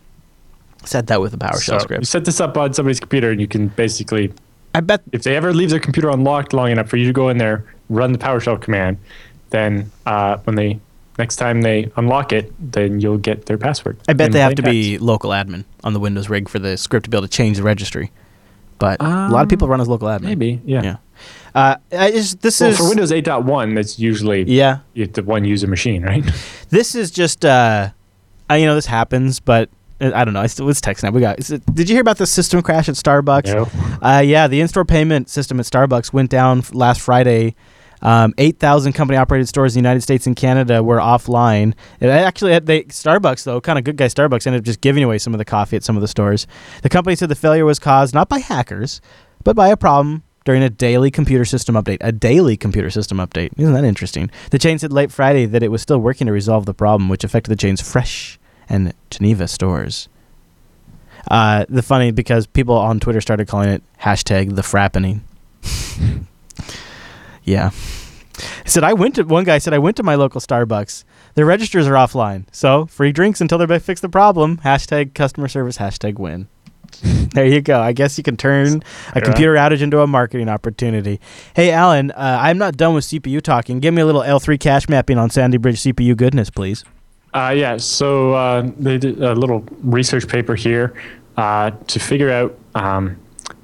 Set 0.85 1.07
that 1.07 1.19
with 1.19 1.33
a 1.33 1.37
PowerShell 1.37 1.81
So 1.81 1.95
you 1.99 2.05
set 2.05 2.25
this 2.25 2.39
up 2.39 2.57
on 2.57 2.73
somebody's 2.73 2.99
computer, 2.99 3.31
and 3.31 3.41
you 3.41 3.47
can 3.47 3.69
basically, 3.69 4.31
I 4.73 4.81
bet. 4.81 5.01
if 5.11 5.23
they 5.23 5.35
ever 5.35 5.53
leave 5.53 5.69
their 5.69 5.79
computer 5.79 6.09
unlocked 6.09 6.53
long 6.53 6.71
enough 6.71 6.87
for 6.87 6.97
you 6.97 7.07
to 7.07 7.13
go 7.13 7.29
in 7.29 7.37
there, 7.37 7.65
run 7.89 8.11
the 8.11 8.17
PowerShell 8.19 8.61
command, 8.61 8.97
then 9.49 9.91
uh, 10.05 10.37
when 10.43 10.55
they 10.55 10.79
next 11.17 11.37
time 11.37 11.61
they 11.61 11.91
unlock 11.95 12.33
it, 12.33 12.53
then 12.59 12.99
you'll 12.99 13.17
get 13.17 13.45
their 13.45 13.57
password. 13.57 13.97
I 14.07 14.13
bet 14.13 14.31
they 14.31 14.39
have 14.39 14.55
to 14.55 14.63
be 14.63 14.97
local 14.97 15.29
admin 15.31 15.63
on 15.83 15.93
the 15.93 15.99
Windows 15.99 16.29
rig 16.29 16.49
for 16.49 16.59
the 16.59 16.77
script 16.77 17.05
to 17.05 17.09
be 17.09 17.17
able 17.17 17.27
to 17.27 17.31
change 17.31 17.57
the 17.57 17.63
registry. 17.63 18.11
But 18.77 19.01
a 19.01 19.29
lot 19.29 19.43
of 19.43 19.49
people 19.49 19.67
run 19.67 19.79
as 19.79 19.87
local 19.87 20.07
admin. 20.09 20.23
maybe, 20.23 20.61
yeah. 20.65 20.81
Yeah. 20.83 20.97
Uh, 21.55 21.77
just, 22.11 22.41
this 22.41 22.59
Well, 22.59 22.69
is 22.71 22.77
for 22.77 22.89
Windows 22.89 23.11
8.1, 23.11 23.73
that's 23.75 23.97
usually 23.97 24.43
Yeah. 24.43 24.79
it's 24.93 25.13
the 25.15 25.23
one 25.23 25.45
user 25.45 25.67
machine, 25.67 26.03
right? 26.03 26.23
This 26.69 26.95
is 26.95 27.09
just. 27.11 27.45
Uh, 27.45 27.91
I, 28.49 28.57
you 28.57 28.65
know, 28.65 28.75
this 28.75 28.85
happens, 28.87 29.39
but 29.39 29.69
uh, 30.01 30.11
I 30.13 30.25
don't 30.25 30.33
know. 30.33 30.41
I 30.41 30.47
still, 30.47 30.67
it's 30.69 30.81
TechSnap. 30.81 31.13
We 31.13 31.21
got. 31.21 31.39
It, 31.49 31.65
did 31.73 31.87
you 31.89 31.95
hear 31.95 32.01
about 32.01 32.17
the 32.17 32.27
system 32.27 32.61
crash 32.61 32.89
at 32.89 32.95
Starbucks? 32.95 33.45
No. 33.53 33.69
Uh, 34.05 34.19
yeah, 34.19 34.47
the 34.47 34.59
in-store 34.59 34.83
payment 34.83 35.29
system 35.29 35.57
at 35.61 35.65
Starbucks 35.65 36.11
went 36.11 36.29
down 36.29 36.63
last 36.73 36.99
Friday. 36.99 37.55
Um, 38.05 38.35
Eight 38.37 38.59
thousand 38.59 38.93
company-operated 38.93 39.49
stores 39.49 39.75
in 39.75 39.81
the 39.81 39.87
United 39.87 40.01
States 40.01 40.27
and 40.27 40.35
Canada 40.35 40.83
were 40.83 40.99
offline. 40.99 41.73
It 41.99 42.07
actually, 42.07 42.57
they 42.59 42.83
Starbucks 42.83 43.43
though, 43.45 43.59
kind 43.59 43.79
of 43.79 43.83
good 43.83 43.97
guy 43.97 44.05
Starbucks, 44.05 44.45
ended 44.45 44.61
up 44.61 44.65
just 44.65 44.79
giving 44.79 45.03
away 45.03 45.17
some 45.17 45.33
of 45.33 45.39
the 45.39 45.45
coffee 45.45 45.75
at 45.75 45.83
some 45.83 45.95
of 45.97 46.01
the 46.01 46.07
stores. 46.07 46.45
The 46.83 46.89
company 46.89 47.15
said 47.15 47.29
the 47.29 47.35
failure 47.35 47.65
was 47.65 47.79
caused 47.79 48.13
not 48.13 48.29
by 48.29 48.37
hackers, 48.37 49.01
but 49.43 49.55
by 49.55 49.69
a 49.69 49.75
problem 49.75 50.21
during 50.43 50.61
a 50.61 50.69
daily 50.69 51.09
computer 51.09 51.45
system 51.45 51.73
update. 51.73 51.97
A 52.01 52.11
daily 52.11 52.55
computer 52.55 52.91
system 52.91 53.17
update. 53.17 53.49
Isn't 53.57 53.73
that 53.73 53.83
interesting? 53.83 54.29
The 54.51 54.59
chain 54.59 54.77
said 54.77 54.93
late 54.93 55.11
Friday 55.11 55.47
that 55.47 55.63
it 55.63 55.69
was 55.69 55.81
still 55.81 55.97
working 55.97 56.27
to 56.27 56.33
resolve 56.33 56.67
the 56.67 56.75
problem, 56.75 57.09
which 57.09 57.23
affected 57.23 57.49
the 57.49 57.55
chain's 57.55 57.81
Fresh 57.81 58.39
and 58.69 58.93
Teavana 59.09 59.49
stores. 59.49 60.09
Uh, 61.31 61.65
the 61.67 61.81
funny 61.81 62.11
because 62.11 62.45
people 62.45 62.75
on 62.75 62.99
Twitter 62.99 63.19
started 63.19 63.47
calling 63.47 63.69
it 63.69 63.83
hashtag 64.01 64.55
the 64.55 64.61
frappening. 64.61 65.21
yeah. 67.45 67.71
He 68.63 68.69
said 68.69 68.83
I 68.83 68.93
went 68.93 69.15
to 69.15 69.23
one 69.23 69.45
guy 69.45 69.59
said 69.59 69.73
I 69.73 69.79
went 69.79 69.95
to 69.97 70.03
my 70.03 70.15
local 70.15 70.41
Starbucks 70.41 71.05
Their 71.35 71.45
registers 71.45 71.87
are 71.87 71.93
offline. 71.93 72.45
So 72.51 72.85
free 72.87 73.13
drinks 73.13 73.39
until 73.39 73.57
they 73.57 73.79
fix 73.79 74.01
the 74.01 74.09
problem. 74.09 74.57
Hashtag 74.57 75.13
customer 75.13 75.47
service, 75.47 75.77
hashtag 75.77 76.19
win. 76.19 76.49
there 77.33 77.45
you 77.45 77.61
go. 77.61 77.79
I 77.79 77.93
guess 77.93 78.17
you 78.17 78.23
can 78.23 78.37
turn 78.37 78.83
a 79.13 79.21
computer 79.21 79.55
outage 79.55 79.81
into 79.81 80.01
a 80.01 80.07
marketing 80.07 80.49
opportunity. 80.49 81.19
Hey, 81.55 81.71
Allan, 81.71 82.11
uh, 82.11 82.37
I'm 82.41 82.57
not 82.57 82.77
done 82.77 82.93
with 82.93 83.05
CPU 83.05 83.41
talking. 83.41 83.79
Give 83.79 83.93
me 83.93 84.01
a 84.01 84.05
little 84.05 84.21
L3 84.21 84.59
cache 84.59 84.87
mapping 84.87 85.17
on 85.17 85.29
Sandy 85.29 85.57
Bridge 85.57 85.81
CPU 85.81 86.15
goodness, 86.15 86.49
please. 86.49 86.83
Uh, 87.33 87.53
yeah, 87.55 87.75
so 87.77 88.33
uh, 88.33 88.69
they 88.77 88.97
did 88.97 89.21
a 89.21 89.33
little 89.33 89.65
research 89.81 90.27
paper 90.27 90.55
here 90.55 90.93
uh, 91.37 91.71
to 91.87 91.99
figure 91.99 92.31
out. 92.31 92.57
Um, 92.75 93.17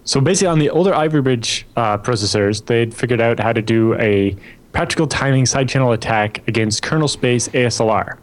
so 0.04 0.20
basically, 0.20 0.48
on 0.48 0.60
the 0.60 0.70
older 0.70 0.94
Ivy 0.94 1.22
Bridge 1.22 1.66
uh, 1.76 1.98
processors, 1.98 2.66
they'd 2.66 2.94
figured 2.94 3.22
out 3.22 3.40
how 3.40 3.54
to 3.54 3.62
do 3.62 3.94
a 3.96 4.36
practical 4.72 5.08
timing 5.08 5.46
side 5.46 5.70
channel 5.70 5.92
attack 5.92 6.48
against 6.48 6.82
kernel 6.82 7.08
space 7.08 7.48
ASLR. 7.50 8.18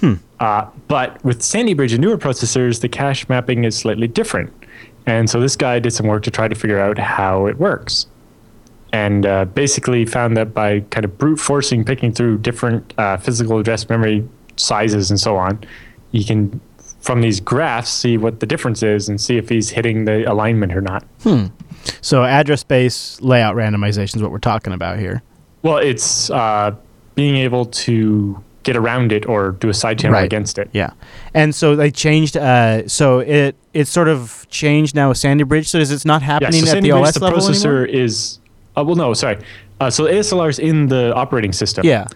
Hmm. 0.00 0.14
Uh, 0.40 0.66
but 0.88 1.22
with 1.24 1.42
Sandy 1.42 1.74
Bridge 1.74 1.92
and 1.92 2.02
newer 2.02 2.18
processors, 2.18 2.80
the 2.80 2.88
cache 2.88 3.28
mapping 3.28 3.64
is 3.64 3.76
slightly 3.76 4.08
different. 4.08 4.52
And 5.06 5.28
so 5.28 5.40
this 5.40 5.56
guy 5.56 5.78
did 5.78 5.92
some 5.92 6.06
work 6.06 6.22
to 6.24 6.30
try 6.30 6.48
to 6.48 6.54
figure 6.54 6.80
out 6.80 6.98
how 6.98 7.46
it 7.46 7.58
works. 7.58 8.06
And 8.92 9.26
uh, 9.26 9.44
basically 9.46 10.06
found 10.06 10.36
that 10.36 10.54
by 10.54 10.80
kind 10.90 11.04
of 11.04 11.18
brute 11.18 11.38
forcing, 11.38 11.84
picking 11.84 12.12
through 12.12 12.38
different 12.38 12.94
uh, 12.98 13.16
physical 13.16 13.58
address 13.58 13.88
memory 13.88 14.26
sizes 14.56 15.10
and 15.10 15.18
so 15.18 15.36
on, 15.36 15.64
you 16.12 16.24
can, 16.24 16.60
from 17.04 17.20
these 17.20 17.38
graphs, 17.38 17.90
see 17.92 18.16
what 18.16 18.40
the 18.40 18.46
difference 18.46 18.82
is 18.82 19.08
and 19.10 19.20
see 19.20 19.36
if 19.36 19.48
he's 19.48 19.68
hitting 19.70 20.06
the 20.06 20.24
alignment 20.30 20.72
or 20.74 20.80
not. 20.80 21.04
Hmm. 21.22 21.46
So 22.00 22.24
address 22.24 22.60
space 22.62 23.20
layout 23.20 23.56
randomization 23.56 24.16
is 24.16 24.22
what 24.22 24.30
we're 24.32 24.38
talking 24.38 24.72
about 24.72 24.98
here. 24.98 25.22
Well, 25.62 25.76
it's 25.76 26.30
uh, 26.30 26.74
being 27.14 27.36
able 27.36 27.66
to 27.66 28.42
get 28.62 28.74
around 28.76 29.12
it 29.12 29.26
or 29.26 29.50
do 29.52 29.68
a 29.68 29.74
side 29.74 29.98
channel 29.98 30.14
Right. 30.14 30.24
against 30.24 30.56
it. 30.58 30.70
Yeah, 30.72 30.92
and 31.34 31.54
so 31.54 31.76
they 31.76 31.90
changed. 31.90 32.38
Uh, 32.38 32.88
so 32.88 33.18
it 33.18 33.54
it's 33.74 33.90
sort 33.90 34.08
of 34.08 34.46
changed 34.48 34.94
now 34.94 35.10
with 35.10 35.18
Sandy 35.18 35.44
Bridge. 35.44 35.68
So 35.68 35.76
is 35.78 35.90
it's 35.90 36.06
not 36.06 36.22
Yeah, 36.22 36.26
happening 36.26 36.62
so 36.62 36.68
at 36.68 36.72
Sandy 36.72 36.88
the 36.90 36.94
Bridge, 36.96 37.08
OS 37.08 37.14
the 37.14 37.20
level 37.20 37.38
processor 37.38 37.82
anymore? 37.82 37.84
is. 37.84 38.38
Uh, 38.76 38.82
well, 38.84 38.96
no, 38.96 39.12
sorry. 39.12 39.36
Uh, 39.80 39.90
so 39.90 40.04
ASLR 40.04 40.48
is 40.48 40.58
in 40.58 40.86
the 40.88 41.12
operating 41.14 41.52
system. 41.52 41.84
Yeah. 41.84 42.06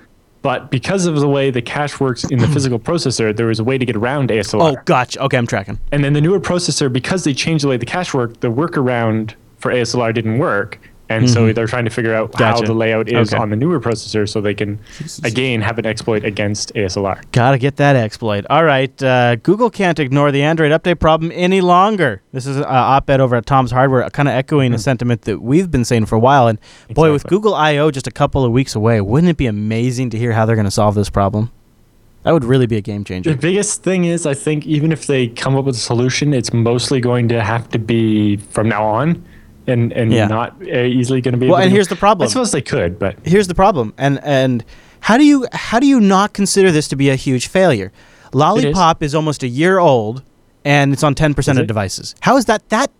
But 0.42 0.70
because 0.70 1.06
of 1.06 1.16
the 1.16 1.28
way 1.28 1.50
the 1.50 1.62
cache 1.62 1.98
works 2.00 2.24
in 2.24 2.38
the 2.38 2.48
physical 2.54 2.78
processor, 2.78 3.36
there 3.36 3.46
was 3.46 3.58
a 3.58 3.64
way 3.64 3.78
to 3.78 3.84
get 3.84 3.96
around 3.96 4.30
ASLR. 4.30 4.76
Oh, 4.76 4.82
gotcha. 4.84 5.22
Okay, 5.24 5.36
I'm 5.36 5.46
tracking. 5.46 5.78
And 5.92 6.04
then 6.04 6.12
the 6.12 6.20
newer 6.20 6.40
processor, 6.40 6.92
because 6.92 7.24
they 7.24 7.34
changed 7.34 7.64
the 7.64 7.68
way 7.68 7.76
the 7.76 7.86
cache 7.86 8.14
worked, 8.14 8.40
the 8.40 8.48
workaround 8.48 9.34
for 9.58 9.72
ASLR 9.72 10.14
didn't 10.14 10.38
work. 10.38 10.78
And 11.10 11.28
so 11.30 11.52
they're 11.52 11.66
trying 11.66 11.84
to 11.86 11.90
figure 11.90 12.14
out 12.14 12.34
how 12.38 12.56
Mm-hmm. 12.56 12.66
The 12.66 12.74
layout 12.74 13.08
is 13.08 13.32
Okay. 13.32 13.40
on 13.42 13.50
the 13.50 13.56
newer 13.56 13.80
processor 13.80 14.28
so 14.28 14.40
they 14.40 14.52
can, 14.54 14.78
again, 15.24 15.62
have 15.62 15.78
an 15.78 15.86
exploit 15.86 16.24
against 16.24 16.74
ASLR. 16.74 17.22
Gotta 17.32 17.56
get 17.58 17.76
that 17.76 17.96
exploit. 17.96 18.44
All 18.50 18.64
right, 18.64 19.02
uh, 19.02 19.36
Google 19.36 19.70
can't 19.70 19.98
ignore 19.98 20.30
the 20.32 20.42
Android 20.42 20.70
update 20.72 20.98
problem 21.00 21.32
any 21.34 21.60
longer. 21.60 22.20
This 22.32 22.46
is 22.46 22.56
an 22.58 22.64
op-ed 22.66 23.20
over 23.20 23.36
at 23.36 23.46
Tom's 23.46 23.70
Hardware, 23.70 24.08
kind 24.10 24.28
of 24.28 24.34
echoing 24.34 24.74
a 24.74 24.78
sentiment 24.78 25.22
that 25.22 25.40
we've 25.40 25.70
been 25.70 25.84
saying 25.84 26.06
for 26.06 26.16
a 26.16 26.20
while. 26.20 26.46
And 26.48 26.58
boy, 26.92 27.12
with 27.12 27.24
Google 27.24 27.54
I/O 27.54 27.90
just 27.90 28.06
a 28.06 28.10
couple 28.10 28.44
of 28.44 28.52
weeks 28.52 28.74
away, 28.74 29.00
wouldn't 29.00 29.30
it 29.30 29.36
be 29.36 29.46
amazing 29.46 30.10
to 30.10 30.18
hear 30.18 30.32
how 30.32 30.44
they're 30.46 30.56
going 30.56 30.64
to 30.66 30.70
solve 30.70 30.94
this 30.94 31.10
problem? 31.10 31.50
That 32.24 32.32
would 32.32 32.44
really 32.44 32.66
be 32.66 32.76
a 32.76 32.80
game 32.82 33.04
changer. 33.04 33.30
The 33.30 33.36
biggest 33.36 33.82
thing 33.82 34.04
is, 34.04 34.26
I 34.26 34.34
think, 34.34 34.66
even 34.66 34.92
if 34.92 35.06
they 35.06 35.28
come 35.28 35.56
up 35.56 35.64
with 35.64 35.76
a 35.76 35.78
solution, 35.78 36.34
it's 36.34 36.52
mostly 36.52 37.00
going 37.00 37.28
to 37.28 37.42
have 37.42 37.68
to 37.70 37.78
be 37.78 38.36
from 38.36 38.68
now 38.68 38.84
on, 38.84 39.24
and 39.68 39.92
and 39.92 40.12
Yeah. 40.12 40.26
not 40.26 40.56
uh, 40.62 40.78
easily 40.82 41.20
going 41.20 41.32
to 41.32 41.38
be. 41.38 41.46
Well, 41.48 41.56
and 41.58 41.70
to- 41.70 41.74
here's 41.74 41.88
the 41.88 41.96
problem. 41.96 42.26
I 42.26 42.28
suppose 42.28 42.52
they 42.52 42.62
could, 42.62 42.98
but 42.98 43.16
Here's 43.24 43.48
the 43.48 43.54
problem, 43.54 43.94
and 43.98 44.20
and 44.24 44.64
how 45.00 45.16
do 45.16 45.24
you 45.24 45.46
how 45.52 45.78
do 45.78 45.86
you 45.86 46.00
not 46.00 46.32
consider 46.32 46.70
this 46.72 46.88
to 46.88 46.96
be 46.96 47.10
a 47.10 47.14
huge 47.16 47.46
failure? 47.48 47.92
Lollipop 48.32 49.02
is. 49.02 49.14
almost 49.14 49.42
a 49.42 49.48
year 49.48 49.78
old, 49.78 50.22
and 50.64 50.92
it's 50.92 51.02
on 51.02 51.14
10% 51.14 51.48
of 51.52 51.58
it? 51.60 51.66
devices. 51.66 52.14
How 52.20 52.36
is 52.36 52.44
that? 52.44 52.68
That 52.68 52.90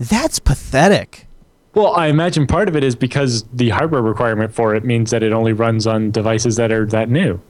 that's 0.00 0.38
pathetic. 0.40 1.26
well, 1.74 1.94
I 1.94 2.08
imagine 2.08 2.46
part 2.46 2.68
of 2.68 2.74
it 2.76 2.82
is 2.82 2.96
because 2.96 3.44
the 3.52 3.68
hardware 3.70 4.02
requirement 4.02 4.52
for 4.52 4.74
it 4.74 4.84
means 4.84 5.10
that 5.10 5.22
it 5.22 5.32
only 5.32 5.52
runs 5.52 5.86
on 5.86 6.10
devices 6.10 6.56
that 6.56 6.72
are 6.72 6.84
that 6.86 7.08
new, 7.08 7.40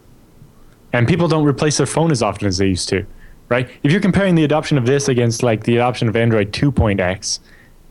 and 0.92 1.08
people 1.08 1.26
don't 1.28 1.44
replace 1.46 1.78
their 1.78 1.86
phone 1.86 2.10
as 2.10 2.22
often 2.22 2.46
as 2.48 2.58
they 2.58 2.66
used 2.66 2.88
to, 2.90 3.06
right? 3.48 3.68
If 3.82 3.90
you're 3.92 4.00
comparing 4.02 4.34
the 4.34 4.44
adoption 4.44 4.76
of 4.76 4.84
this 4.86 5.08
against 5.08 5.42
like 5.42 5.64
the 5.64 5.76
adoption 5.76 6.08
of 6.08 6.16
Android 6.16 6.52
2.x. 6.52 7.40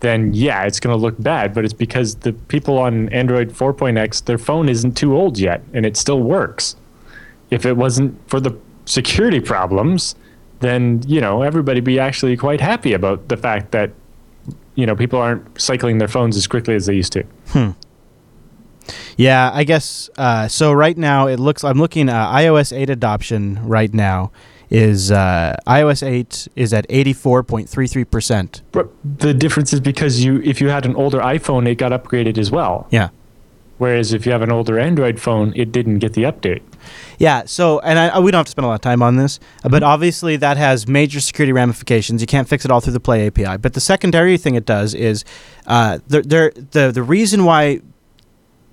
Then 0.02 0.34
yeah, 0.34 0.64
it's 0.64 0.80
going 0.80 0.96
to 0.96 1.02
look 1.02 1.16
bad, 1.22 1.54
but 1.54 1.64
it's 1.64 1.74
because 1.74 2.16
the 2.16 2.34
people 2.34 2.78
on 2.78 3.08
Android 3.10 3.50
4.x, 3.50 4.22
their 4.22 4.40
phone 4.40 4.68
isn't 4.68 4.98
too 4.98 5.16
old 5.16 5.38
yet, 5.38 5.64
and 5.74 5.86
it 5.86 5.96
still 5.96 6.22
works. 6.22 6.76
if 7.52 7.66
it 7.66 7.76
wasn't 7.78 8.18
for 8.30 8.40
the 8.40 8.58
security 8.86 9.40
problems, 9.40 10.16
then 10.62 11.04
you 11.06 11.20
know 11.20 11.42
everybody 11.42 11.82
be 11.82 12.00
actually 12.00 12.38
quite 12.38 12.62
happy 12.62 12.94
about 12.94 13.28
the 13.28 13.38
fact 13.38 13.72
that 13.72 13.92
you 14.76 14.86
know 14.86 14.96
people 14.96 15.20
aren't 15.20 15.60
cycling 15.60 15.98
their 15.98 16.08
phones 16.08 16.38
as 16.38 16.48
quickly 16.48 16.76
as 16.76 16.86
they 16.86 16.96
used 16.96 17.14
to. 17.14 17.24
Hmm. 17.50 17.72
Yeah, 19.18 19.52
I 19.54 19.64
guess. 19.64 20.10
Uh, 20.18 20.48
so 20.48 20.72
right 20.72 20.98
now, 20.98 21.28
it 21.28 21.40
looks. 21.40 21.64
I'm 21.64 21.78
looking. 21.78 22.10
Uh, 22.10 22.26
iOS 22.34 22.76
8 22.76 22.90
adoption 22.90 23.60
right 23.64 23.94
now 23.94 24.32
is 24.72 25.12
uh, 25.12 25.56
iOS 25.68 26.02
8 26.02 26.48
is 26.56 26.74
at 26.74 26.88
84.33 26.88 28.10
percent. 28.10 28.62
But 28.72 28.90
the 29.04 29.34
difference 29.34 29.74
is 29.74 29.82
because 29.82 30.24
you 30.24 30.42
if 30.44 30.62
you 30.62 30.70
had 30.70 30.86
an 30.86 30.96
older 30.96 31.20
iPhone, 31.20 31.68
it 31.68 31.76
got 31.76 31.92
upgraded 31.92 32.38
as 32.38 32.50
well. 32.50 32.88
Yeah. 32.90 33.10
Whereas 33.78 34.14
if 34.14 34.26
you 34.26 34.32
have 34.32 34.44
an 34.44 34.52
older 34.52 34.80
Android 34.80 35.20
phone, 35.20 35.54
it 35.56 35.72
didn't 35.72 36.00
get 36.00 36.14
the 36.14 36.24
update. 36.24 36.62
Yeah, 37.18 37.44
so 37.46 37.80
and 37.80 37.98
I, 37.98 38.20
we 38.20 38.32
don't 38.32 38.40
have 38.40 38.46
to 38.46 38.52
spend 38.52 38.66
a 38.66 38.68
lot 38.68 38.76
of 38.76 38.82
time 38.82 39.02
on 39.02 39.16
this, 39.16 39.40
uh, 39.64 39.70
but 39.70 39.84
obviously 39.84 40.38
that 40.38 40.58
has 40.58 40.88
major 40.88 41.20
security 41.20 41.52
ramifications. 41.52 42.22
You 42.22 42.28
can't 42.28 42.48
fix 42.48 42.64
it 42.64 42.72
all 42.72 42.80
through 42.80 42.94
the 42.94 43.00
Play 43.00 43.28
API. 43.28 43.58
But 43.58 43.74
the 43.74 43.82
secondary 43.82 44.38
thing 44.38 44.56
it 44.56 44.66
does 44.66 44.94
is, 44.94 45.26
uh, 45.66 46.00
the 46.08 46.22
the 46.72 46.92
the 46.92 47.04
reason 47.04 47.44
why 47.44 47.82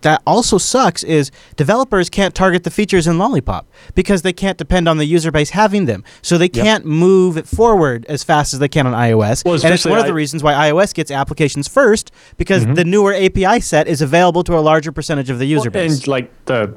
that 0.03 0.23
also 0.27 0.59
sucks 0.59 1.03
is 1.03 1.31
developers 1.57 2.09
can't 2.09 2.35
target 2.35 2.65
the 2.65 2.71
features 2.71 3.07
in 3.07 3.19
Lollipop 3.19 3.67
because 3.95 4.23
they 4.23 4.33
can't 4.33 4.57
depend 4.57 4.89
on 4.89 4.99
the 4.99 5.05
user 5.05 5.31
base 5.31 5.51
having 5.51 5.87
them. 5.87 6.05
So 6.23 6.39
they 6.39 6.45
Yep. 6.53 6.65
can't 6.65 6.85
move 6.87 7.37
it 7.37 7.47
forward 7.49 8.07
as 8.09 8.23
fast 8.23 8.53
as 8.55 8.61
they 8.61 8.69
can 8.69 8.87
on 8.87 8.93
iOS. 8.93 9.45
Well, 9.45 9.55
and 9.55 9.75
it's 9.75 9.85
one 9.85 9.99
of 9.99 10.07
the 10.07 10.15
reasons 10.15 10.43
why 10.43 10.53
iOS 10.55 10.95
gets 10.95 11.11
applications 11.11 11.67
first 11.69 12.11
because 12.37 12.63
Mm-hmm. 12.65 12.75
the 12.75 12.85
newer 12.85 13.13
API 13.15 13.61
set 13.61 13.89
is 13.89 14.01
available 14.03 14.43
to 14.45 14.57
a 14.57 14.61
larger 14.61 14.93
percentage 14.93 15.31
of 15.31 15.39
the 15.39 15.47
user 15.47 15.71
base. 15.71 15.99
And 15.99 16.09
like 16.09 16.31
the 16.47 16.75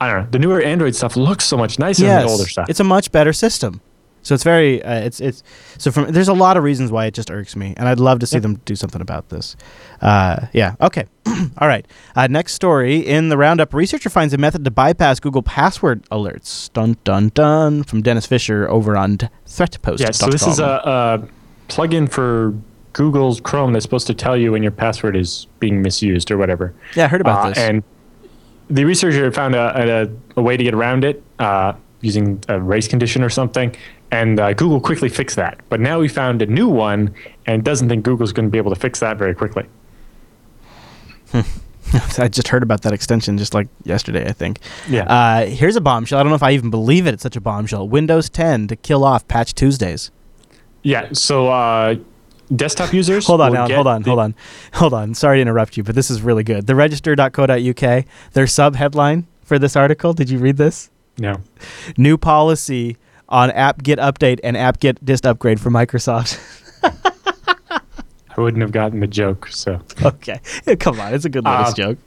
I 0.00 0.08
don't 0.12 0.22
know, 0.24 0.28
the 0.30 0.38
newer 0.40 0.60
Android 0.60 0.96
stuff 0.96 1.16
looks 1.16 1.44
so 1.44 1.56
much 1.56 1.78
nicer 1.78 2.04
than 2.04 2.26
the 2.26 2.32
older 2.32 2.48
stuff. 2.48 2.68
It's 2.68 2.80
a 2.80 2.84
much 2.84 3.12
better 3.12 3.32
system. 3.32 3.80
So 4.22 4.34
it's 4.34 4.44
very 4.44 4.82
uh, 4.84 5.00
it's 5.00 5.20
it's 5.20 5.42
so 5.78 5.90
from 5.90 6.12
there's 6.12 6.28
a 6.28 6.32
lot 6.34 6.56
of 6.56 6.62
reasons 6.62 6.92
why 6.92 7.06
it 7.06 7.14
just 7.14 7.30
irks 7.30 7.56
me, 7.56 7.74
and 7.76 7.88
I'd 7.88 7.98
love 7.98 8.20
to 8.20 8.26
see 8.26 8.38
them 8.38 8.60
do 8.64 8.76
something 8.76 9.00
about 9.00 9.28
this. 9.30 9.56
Uh, 10.00 10.46
yeah. 10.52 10.76
Okay. 10.80 11.06
All 11.58 11.66
right. 11.68 11.86
Uh, 12.14 12.28
next 12.28 12.54
story 12.54 12.98
in 12.98 13.28
the 13.30 13.36
roundup: 13.36 13.74
researcher 13.74 14.08
finds 14.10 14.32
a 14.32 14.38
method 14.38 14.64
to 14.64 14.70
bypass 14.70 15.18
Google 15.20 15.42
password 15.42 16.04
alerts. 16.10 16.72
Dun 16.72 16.96
dun 17.04 17.30
dun. 17.34 17.82
From 17.82 18.00
Dennis 18.02 18.26
Fisher 18.26 18.68
over 18.70 18.96
on 18.96 19.18
ThreatPost. 19.46 19.98
yeah, 20.00 20.10
so 20.12 20.28
this 20.28 20.46
is 20.46 20.58
a, 20.60 20.64
a 20.64 21.28
plugin 21.68 22.08
for 22.10 22.54
Google's 22.92 23.40
Chrome 23.40 23.72
that's 23.72 23.84
supposed 23.84 24.06
to 24.06 24.14
tell 24.14 24.36
you 24.36 24.52
when 24.52 24.62
your 24.62 24.70
password 24.72 25.16
is 25.16 25.46
being 25.58 25.82
misused 25.82 26.30
or 26.30 26.38
whatever. 26.38 26.74
yeah. 26.94 27.04
I 27.04 27.08
heard 27.08 27.20
about 27.22 27.44
Uh, 27.44 27.48
this. 27.48 27.58
And 27.58 27.82
the 28.68 28.84
researcher 28.84 29.30
found 29.32 29.54
a, 29.54 30.02
a, 30.36 30.40
a 30.40 30.42
way 30.42 30.56
to 30.56 30.62
get 30.62 30.74
around 30.74 31.04
it 31.04 31.22
uh, 31.38 31.72
using 32.02 32.42
a 32.48 32.60
race 32.60 32.86
condition 32.88 33.22
or 33.22 33.28
something. 33.30 33.74
And 34.12 34.38
uh, 34.38 34.52
Google 34.52 34.78
quickly 34.78 35.08
fixed 35.08 35.36
that. 35.36 35.58
But 35.70 35.80
now 35.80 35.98
we 35.98 36.06
found 36.06 36.42
a 36.42 36.46
new 36.46 36.68
one 36.68 37.14
and 37.46 37.64
doesn't 37.64 37.88
think 37.88 38.04
Google's 38.04 38.32
going 38.32 38.46
to 38.46 38.50
be 38.50 38.58
able 38.58 38.72
to 38.72 38.78
fix 38.78 39.00
that 39.00 39.16
very 39.16 39.34
quickly. 39.34 39.66
I 42.18 42.28
just 42.28 42.48
heard 42.48 42.62
about 42.62 42.82
that 42.82 42.92
extension 42.92 43.38
just 43.38 43.54
like 43.54 43.68
yesterday, 43.84 44.28
I 44.28 44.32
think. 44.32 44.60
Yeah. 44.86 45.04
Uh, 45.04 45.46
here's 45.46 45.76
a 45.76 45.80
bombshell. 45.80 46.18
I 46.18 46.22
don't 46.22 46.28
know 46.28 46.36
if 46.36 46.42
I 46.42 46.52
even 46.52 46.70
believe 46.70 47.06
it. 47.06 47.14
It's 47.14 47.22
such 47.22 47.36
a 47.36 47.40
bombshell. 47.40 47.88
Windows 47.88 48.28
10 48.28 48.68
to 48.68 48.76
kill 48.76 49.02
off 49.02 49.26
Patch 49.28 49.54
Tuesdays. 49.54 50.10
Yeah. 50.82 51.08
So 51.14 51.48
uh, 51.48 51.96
desktop 52.54 52.92
users. 52.92 53.26
Hold 53.26 53.40
on, 53.40 53.56
Allan, 53.56 53.70
hold 53.70 53.86
on, 53.86 54.02
hold 54.02 54.18
on, 54.18 54.34
hold 54.74 54.94
on. 54.94 55.14
Sorry 55.14 55.38
to 55.38 55.42
interrupt 55.42 55.78
you, 55.78 55.82
but 55.82 55.94
this 55.94 56.10
is 56.10 56.20
really 56.20 56.44
good. 56.44 56.66
The 56.66 56.74
register.co.uk, 56.74 58.04
their 58.32 58.46
sub 58.46 58.76
headline 58.76 59.26
for 59.42 59.58
this 59.58 59.74
article. 59.74 60.12
Did 60.12 60.28
you 60.28 60.38
read 60.38 60.58
this? 60.58 60.90
No. 61.18 61.40
New 61.96 62.18
policy 62.18 62.96
on 63.32 63.50
apt-get 63.50 63.98
update 63.98 64.38
and 64.44 64.56
apt-get 64.56 65.04
dist 65.04 65.26
upgrade 65.26 65.58
for 65.60 65.70
Microsoft. 65.70 66.38
I 68.36 68.40
wouldn't 68.40 68.62
have 68.62 68.72
gotten 68.72 69.00
the 69.00 69.06
joke. 69.06 69.48
So 69.48 69.80
okay, 70.04 70.40
come 70.78 71.00
on, 71.00 71.12
it's 71.14 71.24
a 71.24 71.28
good 71.28 71.44
Linux 71.44 71.66
Uh, 71.70 71.74
joke. 71.74 71.98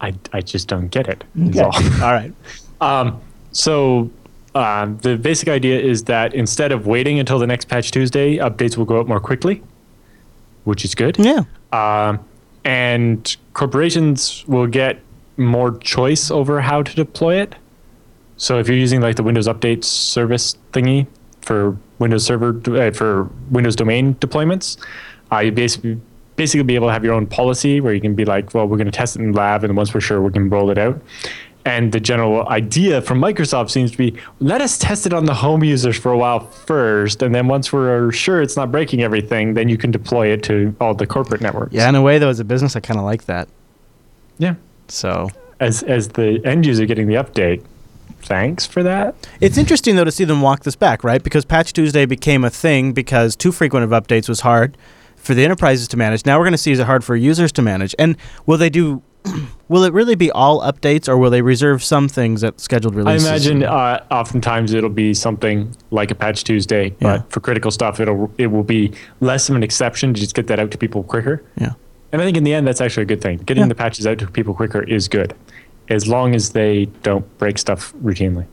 I, 0.00 0.12
I 0.32 0.40
just 0.40 0.68
don't 0.68 0.88
get 0.88 1.08
it. 1.08 1.24
Okay. 1.48 1.60
all. 1.60 1.72
All 2.02 2.12
right. 2.12 2.32
Um, 2.80 3.20
so 3.52 4.10
um, 4.54 4.98
the 4.98 5.16
basic 5.16 5.48
idea 5.48 5.80
is 5.80 6.04
that 6.04 6.34
instead 6.34 6.72
of 6.72 6.86
waiting 6.86 7.18
until 7.20 7.38
the 7.38 7.46
next 7.46 7.66
patch 7.66 7.90
Tuesday, 7.92 8.36
updates 8.38 8.76
will 8.76 8.84
go 8.84 8.98
out 9.00 9.06
more 9.08 9.20
quickly, 9.20 9.62
which 10.64 10.84
is 10.84 10.94
good. 10.94 11.16
Yeah. 11.18 11.44
Um, 11.72 12.18
and 12.64 13.36
corporations 13.54 14.44
will 14.48 14.66
get 14.66 15.00
more 15.36 15.78
choice 15.78 16.30
over 16.30 16.60
how 16.60 16.82
to 16.82 16.94
deploy 16.94 17.40
it. 17.40 17.54
So 18.42 18.58
if 18.58 18.66
you're 18.66 18.76
using 18.76 19.00
like 19.00 19.14
the 19.14 19.22
Windows 19.22 19.46
Update 19.46 19.84
service 19.84 20.56
thingy 20.72 21.06
for 21.42 21.76
Windows 22.00 22.24
Server 22.24 22.60
uh, 22.76 22.90
for 22.90 23.30
Windows 23.52 23.76
domain 23.76 24.16
deployments, 24.16 24.78
uh, 25.30 25.38
you 25.38 25.52
basically 25.52 26.00
basically 26.34 26.64
be 26.64 26.74
able 26.74 26.88
to 26.88 26.92
have 26.92 27.04
your 27.04 27.14
own 27.14 27.24
policy 27.24 27.80
where 27.80 27.94
you 27.94 28.00
can 28.00 28.16
be 28.16 28.24
like, 28.24 28.52
well, 28.52 28.66
we're 28.66 28.78
going 28.78 28.90
to 28.90 28.98
test 28.98 29.14
it 29.14 29.22
in 29.22 29.32
lab, 29.32 29.62
and 29.62 29.76
once 29.76 29.94
we're 29.94 30.00
sure, 30.00 30.20
we 30.20 30.32
can 30.32 30.50
roll 30.50 30.70
it 30.70 30.78
out. 30.78 31.00
And 31.64 31.92
the 31.92 32.00
general 32.00 32.48
idea 32.48 33.00
from 33.00 33.20
Microsoft 33.20 33.70
seems 33.70 33.92
to 33.92 33.96
be 33.96 34.18
let 34.40 34.60
us 34.60 34.76
test 34.76 35.06
it 35.06 35.12
on 35.12 35.26
the 35.26 35.34
home 35.34 35.62
users 35.62 35.96
for 35.96 36.10
a 36.10 36.18
while 36.18 36.40
first, 36.40 37.22
and 37.22 37.32
then 37.32 37.46
once 37.46 37.72
we're 37.72 38.10
sure 38.10 38.42
it's 38.42 38.56
not 38.56 38.72
breaking 38.72 39.02
everything, 39.02 39.54
then 39.54 39.68
you 39.68 39.78
can 39.78 39.92
deploy 39.92 40.26
it 40.26 40.42
to 40.42 40.74
all 40.80 40.94
the 40.94 41.06
corporate 41.06 41.42
networks. 41.42 41.74
Yeah, 41.74 41.88
in 41.88 41.94
a 41.94 42.02
way, 42.02 42.18
though, 42.18 42.30
as 42.30 42.40
a 42.40 42.44
business, 42.44 42.74
I 42.74 42.80
kind 42.80 42.98
of 42.98 43.04
like 43.04 43.26
that. 43.26 43.46
Yeah. 44.38 44.56
So 44.88 45.28
As 45.60 45.84
as 45.84 46.08
the 46.08 46.44
end 46.44 46.66
user 46.66 46.86
getting 46.86 47.06
the 47.06 47.14
update, 47.14 47.62
thanks 48.22 48.66
for 48.66 48.82
that. 48.82 49.14
It's 49.40 49.58
interesting 49.58 49.96
though 49.96 50.04
to 50.04 50.12
see 50.12 50.24
them 50.24 50.40
walk 50.42 50.62
this 50.64 50.76
back, 50.76 51.04
right? 51.04 51.22
Because 51.22 51.44
Patch 51.44 51.72
Tuesday 51.72 52.06
became 52.06 52.44
a 52.44 52.50
thing 52.50 52.92
because 52.92 53.36
too 53.36 53.52
frequent 53.52 53.84
of 53.84 53.90
updates 53.90 54.28
was 54.28 54.40
hard 54.40 54.76
for 55.16 55.34
the 55.34 55.44
enterprises 55.44 55.86
to 55.88 55.96
manage. 55.96 56.26
Now 56.26 56.38
we're 56.38 56.44
going 56.44 56.52
to 56.52 56.58
see 56.58 56.72
is 56.72 56.78
it 56.78 56.86
hard 56.86 57.04
for 57.04 57.14
users 57.16 57.52
to 57.52 57.62
manage. 57.62 57.94
And 57.98 58.16
will 58.46 58.58
they 58.58 58.70
do? 58.70 59.02
will 59.68 59.84
it 59.84 59.92
really 59.92 60.16
be 60.16 60.32
all 60.32 60.60
updates, 60.62 61.08
or 61.08 61.16
will 61.16 61.30
they 61.30 61.42
reserve 61.42 61.80
some 61.84 62.08
things 62.08 62.42
at 62.42 62.58
scheduled 62.58 62.96
releases? 62.96 63.24
I 63.28 63.30
imagine 63.30 63.62
uh, 63.62 64.04
oftentimes 64.10 64.72
it'll 64.74 64.90
be 64.90 65.14
something 65.14 65.76
like 65.92 66.10
a 66.10 66.14
patch 66.16 66.42
Tuesday, 66.42 66.86
Yeah. 67.00 67.18
but 67.18 67.30
for 67.32 67.38
critical 67.38 67.70
stuff, 67.70 68.00
it'll 68.00 68.32
it 68.38 68.48
will 68.48 68.64
be 68.64 68.92
less 69.20 69.48
of 69.48 69.54
an 69.54 69.62
exception 69.62 70.12
to 70.12 70.20
just 70.20 70.34
get 70.34 70.48
that 70.48 70.58
out 70.58 70.72
to 70.72 70.78
people 70.78 71.04
quicker. 71.04 71.40
Yeah. 71.56 71.74
And 72.10 72.20
I 72.20 72.24
think 72.24 72.36
in 72.36 72.42
the 72.42 72.52
end, 72.52 72.66
that's 72.66 72.80
actually 72.80 73.04
a 73.04 73.06
good 73.06 73.20
thing. 73.22 73.38
Getting 73.38 73.62
Yeah. 73.62 73.68
the 73.68 73.74
patches 73.76 74.06
out 74.08 74.18
to 74.18 74.26
people 74.26 74.54
quicker 74.54 74.82
is 74.82 75.06
good, 75.06 75.34
as 75.88 76.06
long 76.08 76.34
as 76.34 76.50
they 76.50 76.86
don't 77.02 77.26
break 77.38 77.58
stuff 77.58 77.92
routinely. 78.02 78.46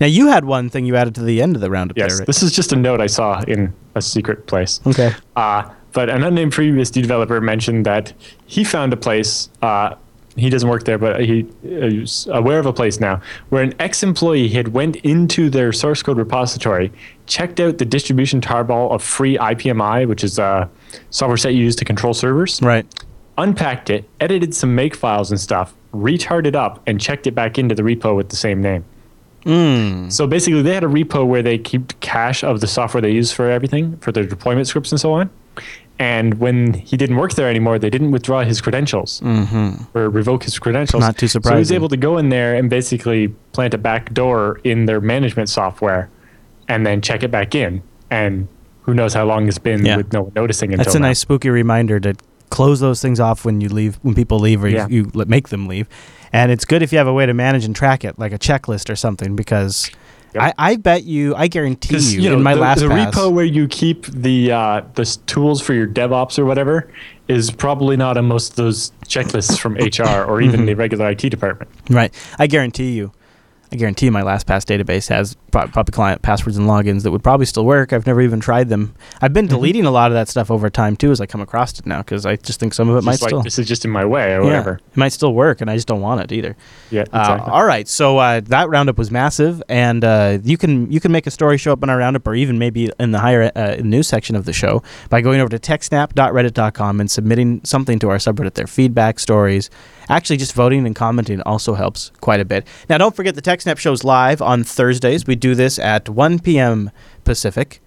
Now 0.00 0.06
you 0.06 0.26
had 0.28 0.44
one 0.44 0.68
thing 0.70 0.86
you 0.86 0.96
added 0.96 1.14
to 1.16 1.22
the 1.22 1.40
end 1.40 1.54
of 1.54 1.62
the 1.62 1.70
roundup 1.70 1.96
Yes, 1.96 2.10
there. 2.12 2.18
Right? 2.20 2.26
this 2.26 2.42
is 2.42 2.52
just 2.52 2.72
a 2.72 2.76
note 2.76 3.00
I 3.00 3.06
saw 3.06 3.40
in 3.42 3.72
a 3.94 4.02
secret 4.02 4.46
place. 4.46 4.80
okay. 4.86 5.12
Uh, 5.36 5.68
but 5.92 6.10
an 6.10 6.22
unnamed 6.24 6.52
previous 6.52 6.90
developer 6.90 7.40
mentioned 7.40 7.86
that 7.86 8.12
he 8.46 8.62
found 8.64 8.92
a 8.92 8.96
place. 8.96 9.48
Uh, 9.62 9.94
he 10.36 10.50
doesn't 10.50 10.68
work 10.68 10.84
there, 10.84 10.98
but 10.98 11.20
he 11.24 11.46
is 11.64 12.28
aware 12.30 12.58
of 12.60 12.66
a 12.66 12.72
place 12.72 13.00
now 13.00 13.20
where 13.48 13.62
an 13.62 13.74
ex-employee 13.80 14.48
had 14.48 14.68
went 14.68 14.96
into 14.96 15.50
their 15.50 15.72
source 15.72 16.00
code 16.02 16.16
repository, 16.18 16.92
checked 17.26 17.58
out 17.58 17.78
the 17.78 17.84
distribution 17.84 18.40
tarball 18.40 18.92
of 18.92 19.02
FreeIPMI, 19.02 20.06
which 20.06 20.22
is 20.22 20.38
a 20.38 20.68
software 21.10 21.36
set 21.36 21.54
you 21.54 21.64
use 21.64 21.74
to 21.76 21.84
control 21.84 22.14
servers, 22.14 22.60
Right. 22.62 22.86
unpacked 23.36 23.90
it, 23.90 24.08
edited 24.20 24.54
some 24.54 24.74
make 24.74 24.94
files 24.94 25.30
and 25.30 25.40
stuff, 25.40 25.74
retarred 25.98 26.46
it 26.46 26.54
up, 26.56 26.80
and 26.86 27.00
checked 27.00 27.26
it 27.26 27.34
back 27.34 27.58
into 27.58 27.74
the 27.74 27.82
repo 27.82 28.16
with 28.16 28.28
the 28.30 28.36
same 28.36 28.60
name. 28.62 28.84
Mm. 29.44 30.12
So 30.12 30.26
basically, 30.26 30.62
they 30.62 30.74
had 30.74 30.84
a 30.84 30.88
repo 30.88 31.26
where 31.26 31.42
they 31.42 31.58
keep 31.58 31.98
cache 32.00 32.42
of 32.44 32.60
the 32.60 32.66
software 32.66 33.00
they 33.00 33.12
use 33.12 33.32
for 33.32 33.50
everything, 33.50 33.96
for 33.98 34.12
their 34.12 34.24
deployment 34.24 34.66
scripts 34.66 34.92
and 34.92 35.00
so 35.00 35.12
on. 35.12 35.30
And 36.00 36.34
when 36.34 36.74
he 36.74 36.96
didn't 36.96 37.16
work 37.16 37.34
there 37.34 37.48
anymore, 37.48 37.78
they 37.78 37.90
didn't 37.90 38.12
withdraw 38.12 38.44
his 38.44 38.60
credentials 38.60 39.20
or 39.94 40.08
revoke 40.10 40.44
his 40.44 40.56
credentials. 40.58 41.02
Mm-hmm. 41.02 41.08
Not 41.08 41.18
too 41.18 41.26
So 41.26 41.40
he 41.40 41.54
was 41.56 41.72
able 41.72 41.88
to 41.88 41.96
go 41.96 42.18
in 42.18 42.28
there 42.28 42.54
and 42.54 42.70
basically 42.70 43.28
plant 43.52 43.74
a 43.74 43.78
back 43.78 44.14
door 44.14 44.60
in 44.62 44.86
their 44.86 45.00
management 45.00 45.48
software, 45.48 46.08
and 46.68 46.86
then 46.86 47.00
check 47.00 47.22
it 47.24 47.30
back 47.32 47.54
in. 47.54 47.82
And 48.10 48.46
who 48.82 48.94
knows 48.94 49.12
how 49.12 49.24
long 49.24 49.48
it's 49.48 49.58
been 49.58 49.84
Yeah. 49.84 49.96
with 49.96 50.12
no 50.12 50.22
one 50.22 50.32
noticing 50.36 50.72
until 50.72 50.84
That's 50.84 50.94
a 50.94 51.00
now. 51.00 51.08
nice 51.08 51.18
spooky 51.18 51.50
reminder 51.50 51.98
to 52.00 52.14
close 52.50 52.80
those 52.80 53.00
things 53.02 53.20
off 53.20 53.44
when 53.44 53.60
you 53.60 53.68
leave, 53.68 53.96
when 54.02 54.14
people 54.14 54.38
leave, 54.38 54.62
or 54.64 54.68
Yeah. 54.68 54.86
you, 54.88 55.10
you 55.14 55.24
make 55.26 55.48
them 55.48 55.66
leave. 55.66 55.88
And 56.32 56.52
it's 56.52 56.64
good 56.64 56.82
if 56.82 56.92
you 56.92 56.98
have 56.98 57.06
a 57.06 57.12
way 57.12 57.24
to 57.26 57.32
manage 57.34 57.64
and 57.64 57.74
track 57.74 58.04
it, 58.04 58.18
like 58.18 58.32
a 58.32 58.38
checklist 58.38 58.90
or 58.90 58.96
something, 58.96 59.34
because 59.36 59.90
Yep. 60.34 60.42
I, 60.42 60.54
I 60.72 60.76
bet 60.76 61.04
you, 61.04 61.34
I 61.34 61.48
guarantee 61.48 61.96
you, 61.96 62.34
in 62.34 62.42
my 62.42 62.54
the, 62.54 62.60
last 62.60 62.80
the 62.80 62.88
pass, 62.88 63.14
repo 63.14 63.32
where 63.32 63.46
you 63.46 63.66
keep 63.66 64.04
the 64.08 64.52
uh, 64.52 64.82
the 64.94 65.04
tools 65.26 65.62
for 65.62 65.72
your 65.72 65.86
DevOps 65.86 66.38
or 66.38 66.44
whatever 66.44 66.92
is 67.28 67.50
probably 67.50 67.96
not 67.96 68.18
on 68.18 68.26
most 68.26 68.50
of 68.50 68.56
those 68.56 68.92
checklists 69.06 69.58
from 69.58 69.76
HR 69.76 70.24
or 70.24 70.42
even 70.42 70.66
the 70.66 70.74
regular 70.74 71.08
IT 71.08 71.30
department. 71.30 71.70
Right. 71.88 72.12
I 72.38 72.46
guarantee 72.46 72.92
you. 72.92 73.10
I 73.72 73.76
guarantee 73.76 74.10
my 74.10 74.20
LastPass 74.22 74.64
database 74.66 75.08
has 75.08 75.34
pro- 75.50 75.66
probably 75.68 75.92
client 75.92 76.22
passwords 76.22 76.56
and 76.56 76.66
logins 76.66 77.02
that 77.02 77.10
would 77.10 77.22
probably 77.22 77.46
still 77.46 77.64
work. 77.64 77.92
I've 77.92 78.06
never 78.06 78.20
even 78.22 78.40
tried 78.40 78.68
them. 78.68 78.94
I've 79.20 79.32
been 79.32 79.46
deleting 79.46 79.84
a 79.86 79.90
lot 79.90 80.10
of 80.10 80.14
that 80.14 80.28
stuff 80.28 80.50
over 80.50 80.68
time 80.70 80.96
too 80.96 81.10
as 81.10 81.20
I 81.20 81.26
come 81.26 81.40
across 81.40 81.78
it 81.78 81.86
now 81.86 81.98
because 81.98 82.26
I 82.26 82.36
just 82.36 82.60
think 82.60 82.74
some 82.74 82.88
of 82.88 82.96
it 82.96 83.04
might 83.04 83.20
like 83.20 83.30
still. 83.30 83.42
this 83.42 83.58
is 83.58 83.66
just 83.68 83.84
in 83.84 83.90
my 83.90 84.04
way 84.04 84.34
or 84.34 84.40
Yeah, 84.40 84.44
whatever. 84.44 84.72
it 84.90 84.96
might 84.96 85.12
still 85.12 85.32
work, 85.34 85.60
and 85.60 85.70
I 85.70 85.74
just 85.74 85.86
don't 85.88 86.00
want 86.00 86.20
it 86.20 86.32
either. 86.32 86.56
Yeah, 86.90 87.04
Uh, 87.12 87.38
all 87.46 87.64
right, 87.64 87.86
so 87.88 88.18
uh, 88.18 88.40
that 88.46 88.68
roundup 88.68 88.98
was 88.98 89.10
massive, 89.10 89.62
and 89.68 90.04
uh, 90.04 90.38
you 90.42 90.56
can 90.56 90.90
you 90.92 91.00
can 91.00 91.12
make 91.12 91.26
a 91.26 91.30
story 91.30 91.58
show 91.58 91.72
up 91.72 91.82
in 91.82 91.90
our 91.90 91.98
roundup, 91.98 92.26
or 92.26 92.34
even 92.34 92.58
maybe 92.58 92.90
in 92.98 93.10
the 93.12 93.18
higher 93.20 93.50
uh, 93.54 93.76
news 93.82 94.06
section 94.08 94.36
of 94.36 94.44
the 94.44 94.52
show 94.52 94.82
by 95.10 95.20
going 95.20 95.40
over 95.40 95.48
to 95.50 95.58
techsnap.reddit.com 95.58 97.00
and 97.00 97.10
submitting 97.10 97.60
something 97.64 97.98
to 97.98 98.08
our 98.10 98.16
subreddit. 98.18 98.54
Their 98.54 98.66
feedback, 98.66 99.18
stories, 99.18 99.70
actually 100.08 100.36
just 100.36 100.52
voting 100.54 100.86
and 100.86 100.94
commenting 100.96 101.40
also 101.42 101.74
helps 101.74 102.10
quite 102.20 102.40
a 102.40 102.44
bit. 102.44 102.66
Now, 102.88 102.98
don't 102.98 103.14
forget 103.14 103.34
the 103.34 103.42
TechSnap 103.42 103.78
show's 103.78 104.04
live 104.04 104.40
on 104.42 104.64
Thursdays. 104.64 105.26
We 105.26 105.34
do 105.36 105.47
this 105.54 105.78
at 105.78 106.08
1 106.08 106.40
p.m. 106.40 106.90
Pacific 107.24 107.80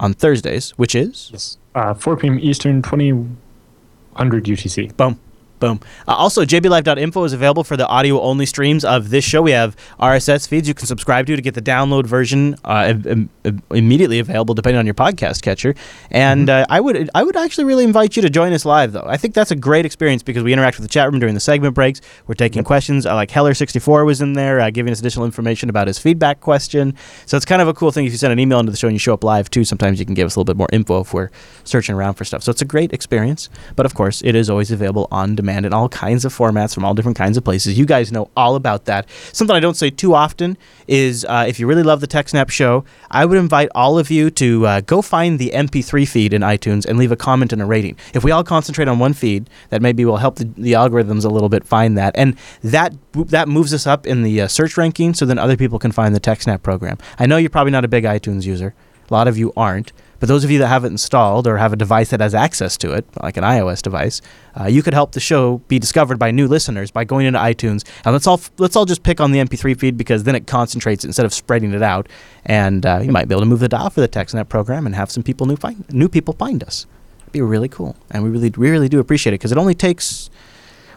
on 0.00 0.14
Thursdays, 0.14 0.70
which 0.72 0.94
is 0.94 1.30
Yes. 1.32 1.58
Uh, 1.74 1.94
4 1.94 2.16
p.m. 2.16 2.38
Eastern, 2.40 2.82
2000 2.82 3.36
UTC. 4.16 4.96
Boom. 4.96 5.18
Boom. 5.62 5.78
Uh, 6.08 6.14
also, 6.14 6.44
jblive.info 6.44 7.22
is 7.22 7.32
available 7.32 7.62
for 7.62 7.76
the 7.76 7.86
audio 7.86 8.20
only 8.20 8.46
streams 8.46 8.84
of 8.84 9.10
this 9.10 9.24
show. 9.24 9.40
We 9.42 9.52
have 9.52 9.76
RSS 10.00 10.48
feeds 10.48 10.66
you 10.66 10.74
can 10.74 10.88
subscribe 10.88 11.24
to 11.28 11.36
to 11.36 11.40
get 11.40 11.54
the 11.54 11.62
download 11.62 12.04
version 12.04 12.56
uh, 12.64 12.86
im- 12.88 13.06
im- 13.06 13.30
im- 13.44 13.62
immediately 13.70 14.18
available, 14.18 14.56
depending 14.56 14.80
on 14.80 14.86
your 14.86 14.94
podcast 14.96 15.40
catcher. 15.40 15.76
And 16.10 16.50
uh, 16.50 16.66
I 16.68 16.80
would 16.80 17.08
I 17.14 17.22
would 17.22 17.36
actually 17.36 17.66
really 17.66 17.84
invite 17.84 18.16
you 18.16 18.22
to 18.22 18.28
join 18.28 18.52
us 18.52 18.64
live, 18.64 18.90
though. 18.90 19.04
I 19.06 19.16
think 19.16 19.34
that's 19.34 19.52
a 19.52 19.54
great 19.54 19.86
experience 19.86 20.24
because 20.24 20.42
we 20.42 20.52
interact 20.52 20.78
with 20.78 20.84
the 20.84 20.92
chat 20.92 21.08
room 21.08 21.20
during 21.20 21.36
the 21.36 21.40
segment 21.40 21.76
breaks. 21.76 22.00
We're 22.26 22.34
taking 22.34 22.64
questions. 22.64 23.06
Uh, 23.06 23.14
like 23.14 23.30
Heller64 23.30 24.04
was 24.04 24.20
in 24.20 24.32
there, 24.32 24.58
uh, 24.58 24.70
giving 24.70 24.90
us 24.90 24.98
additional 24.98 25.26
information 25.26 25.70
about 25.70 25.86
his 25.86 25.96
feedback 25.96 26.40
question. 26.40 26.96
So 27.26 27.36
it's 27.36 27.46
kind 27.46 27.62
of 27.62 27.68
a 27.68 27.74
cool 27.74 27.92
thing 27.92 28.04
if 28.04 28.10
you 28.10 28.18
send 28.18 28.32
an 28.32 28.40
email 28.40 28.58
into 28.58 28.72
the 28.72 28.78
show 28.78 28.88
and 28.88 28.96
you 28.96 28.98
show 28.98 29.14
up 29.14 29.22
live, 29.22 29.48
too. 29.48 29.64
Sometimes 29.64 30.00
you 30.00 30.06
can 30.06 30.16
give 30.16 30.26
us 30.26 30.34
a 30.34 30.40
little 30.40 30.52
bit 30.52 30.58
more 30.58 30.68
info 30.72 31.02
if 31.02 31.14
we're 31.14 31.30
searching 31.62 31.94
around 31.94 32.14
for 32.14 32.24
stuff. 32.24 32.42
So 32.42 32.50
it's 32.50 32.62
a 32.62 32.64
great 32.64 32.92
experience. 32.92 33.48
But 33.76 33.86
of 33.86 33.94
course, 33.94 34.22
it 34.24 34.34
is 34.34 34.50
always 34.50 34.72
available 34.72 35.06
on 35.12 35.36
demand 35.36 35.51
in 35.52 35.72
all 35.72 35.88
kinds 35.88 36.24
of 36.24 36.36
formats 36.36 36.74
from 36.74 36.84
all 36.84 36.94
different 36.94 37.16
kinds 37.16 37.36
of 37.36 37.44
places. 37.44 37.78
You 37.78 37.86
guys 37.86 38.10
know 38.12 38.30
all 38.36 38.56
about 38.56 38.86
that. 38.86 39.08
Something 39.32 39.56
I 39.56 39.60
don't 39.60 39.76
say 39.76 39.90
too 39.90 40.14
often 40.14 40.56
is 40.86 41.24
uh, 41.24 41.44
if 41.46 41.60
you 41.60 41.66
really 41.66 41.82
love 41.82 42.00
the 42.00 42.06
TechSnap 42.06 42.50
show, 42.50 42.84
I 43.10 43.24
would 43.24 43.38
invite 43.38 43.68
all 43.74 43.98
of 43.98 44.10
you 44.10 44.30
to 44.30 44.66
uh, 44.66 44.80
go 44.80 45.02
find 45.02 45.38
the 45.38 45.50
MP3 45.54 46.08
feed 46.08 46.32
in 46.32 46.42
iTunes 46.42 46.86
and 46.86 46.98
leave 46.98 47.12
a 47.12 47.16
comment 47.16 47.52
and 47.52 47.62
a 47.62 47.66
rating. 47.66 47.96
If 48.14 48.24
we 48.24 48.30
all 48.30 48.44
concentrate 48.44 48.88
on 48.88 48.98
one 48.98 49.12
feed, 49.12 49.48
that 49.70 49.82
maybe 49.82 50.04
will 50.04 50.16
help 50.16 50.36
the, 50.36 50.44
the 50.56 50.72
algorithms 50.72 51.24
a 51.24 51.28
little 51.28 51.48
bit 51.48 51.64
find 51.64 51.96
that, 51.98 52.14
and 52.16 52.36
that 52.62 52.94
that 53.12 53.48
moves 53.48 53.74
us 53.74 53.86
up 53.86 54.06
in 54.06 54.22
the 54.22 54.40
uh, 54.42 54.48
search 54.48 54.76
ranking, 54.76 55.14
so 55.14 55.26
then 55.26 55.38
other 55.38 55.56
people 55.56 55.78
can 55.78 55.92
find 55.92 56.14
the 56.14 56.20
TechSnap 56.20 56.62
program. 56.62 56.98
I 57.18 57.26
know 57.26 57.36
you're 57.36 57.50
probably 57.50 57.72
not 57.72 57.84
a 57.84 57.88
big 57.88 58.04
iTunes 58.04 58.44
user. 58.44 58.74
A 59.10 59.12
lot 59.12 59.28
of 59.28 59.36
you 59.36 59.52
aren't. 59.56 59.92
But 60.22 60.28
those 60.28 60.44
of 60.44 60.52
you 60.52 60.60
that 60.60 60.68
have 60.68 60.84
it 60.84 60.92
installed 60.92 61.48
or 61.48 61.56
have 61.56 61.72
a 61.72 61.76
device 61.76 62.10
that 62.10 62.20
has 62.20 62.32
access 62.32 62.76
to 62.76 62.92
it, 62.92 63.04
like 63.20 63.36
an 63.36 63.42
iOS 63.42 63.82
device, 63.82 64.22
uh, 64.54 64.66
you 64.66 64.80
could 64.80 64.94
help 64.94 65.10
the 65.10 65.18
show 65.18 65.58
be 65.66 65.80
discovered 65.80 66.16
by 66.16 66.30
new 66.30 66.46
listeners 66.46 66.92
by 66.92 67.02
going 67.02 67.26
into 67.26 67.40
iTunes. 67.40 67.84
And 68.04 68.12
let's 68.12 68.28
all 68.28 68.40
let's 68.58 68.76
all 68.76 68.84
just 68.84 69.02
pick 69.02 69.20
on 69.20 69.32
the 69.32 69.40
MP3 69.40 69.76
feed 69.76 69.98
because 69.98 70.22
then 70.22 70.36
it 70.36 70.46
concentrates 70.46 71.04
instead 71.04 71.26
of 71.26 71.34
spreading 71.34 71.74
it 71.74 71.82
out. 71.82 72.08
And 72.46 72.86
uh, 72.86 73.00
you 73.02 73.10
might 73.10 73.26
be 73.26 73.34
able 73.34 73.42
to 73.42 73.48
move 73.48 73.58
the 73.58 73.68
dial 73.68 73.90
for 73.90 74.00
the 74.00 74.06
TechSnap 74.08 74.48
program 74.48 74.86
and 74.86 74.94
have 74.94 75.10
some 75.10 75.24
people 75.24 75.44
new 75.44 75.56
find 75.56 75.92
new 75.92 76.08
people 76.08 76.34
find 76.34 76.62
us. 76.62 76.86
It'd 77.22 77.32
be 77.32 77.42
really 77.42 77.68
cool, 77.68 77.96
and 78.08 78.22
we 78.22 78.30
really 78.30 78.50
we 78.50 78.70
really 78.70 78.88
do 78.88 79.00
appreciate 79.00 79.32
it 79.32 79.40
because 79.40 79.50
it 79.50 79.58
only 79.58 79.74
takes 79.74 80.30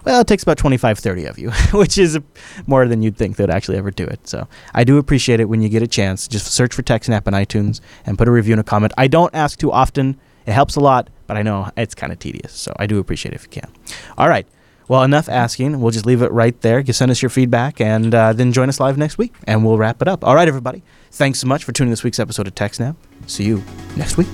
well, 0.05 0.21
it 0.21 0.27
takes 0.27 0.43
about 0.43 0.57
25, 0.57 0.99
30 0.99 1.25
of 1.25 1.39
you, 1.39 1.51
which 1.73 1.97
is 1.97 2.19
more 2.67 2.87
than 2.87 3.01
you'd 3.01 3.17
think 3.17 3.37
that 3.37 3.43
would 3.43 3.49
actually 3.49 3.77
ever 3.77 3.91
do 3.91 4.05
it. 4.05 4.27
So 4.27 4.47
I 4.73 4.83
do 4.83 4.97
appreciate 4.97 5.39
it 5.39 5.49
when 5.49 5.61
you 5.61 5.69
get 5.69 5.83
a 5.83 5.87
chance. 5.87 6.27
Just 6.27 6.47
search 6.47 6.73
for 6.73 6.83
TechSnap 6.83 7.27
on 7.27 7.33
iTunes 7.33 7.81
and 8.05 8.17
put 8.17 8.27
a 8.27 8.31
review 8.31 8.53
and 8.53 8.61
a 8.61 8.63
comment. 8.63 8.93
I 8.97 9.07
don't 9.07 9.33
ask 9.33 9.57
too 9.59 9.71
often. 9.71 10.17
It 10.45 10.53
helps 10.53 10.75
a 10.75 10.79
lot, 10.79 11.09
but 11.27 11.37
I 11.37 11.41
know 11.41 11.69
it's 11.75 11.95
kind 11.95 12.13
of 12.13 12.19
tedious. 12.19 12.53
So 12.53 12.73
I 12.77 12.85
do 12.85 12.99
appreciate 12.99 13.33
it 13.33 13.35
if 13.35 13.43
you 13.43 13.61
can. 13.61 13.71
All 14.17 14.29
right. 14.29 14.47
Well, 14.87 15.01
enough 15.01 15.27
asking. 15.27 15.81
We'll 15.81 15.91
just 15.91 16.05
leave 16.05 16.21
it 16.21 16.31
right 16.31 16.59
there. 16.61 16.79
You 16.79 16.93
send 16.93 17.09
us 17.09 17.21
your 17.21 17.29
feedback 17.29 17.81
and 17.81 18.13
uh, 18.13 18.33
then 18.33 18.51
join 18.51 18.69
us 18.69 18.79
live 18.79 18.99
next 18.99 19.17
week, 19.17 19.33
and 19.47 19.65
we'll 19.65 19.79
wrap 19.79 19.99
it 20.01 20.07
up. 20.07 20.23
All 20.23 20.35
right, 20.35 20.47
everybody. 20.47 20.83
Thanks 21.11 21.39
so 21.39 21.47
much 21.47 21.63
for 21.63 21.71
tuning 21.71 21.89
in 21.89 21.91
this 21.91 22.03
week's 22.03 22.19
episode 22.19 22.45
of 22.45 22.53
TechSnap. 22.53 22.95
See 23.25 23.45
you 23.45 23.63
next 23.95 24.17
week. 24.17 24.27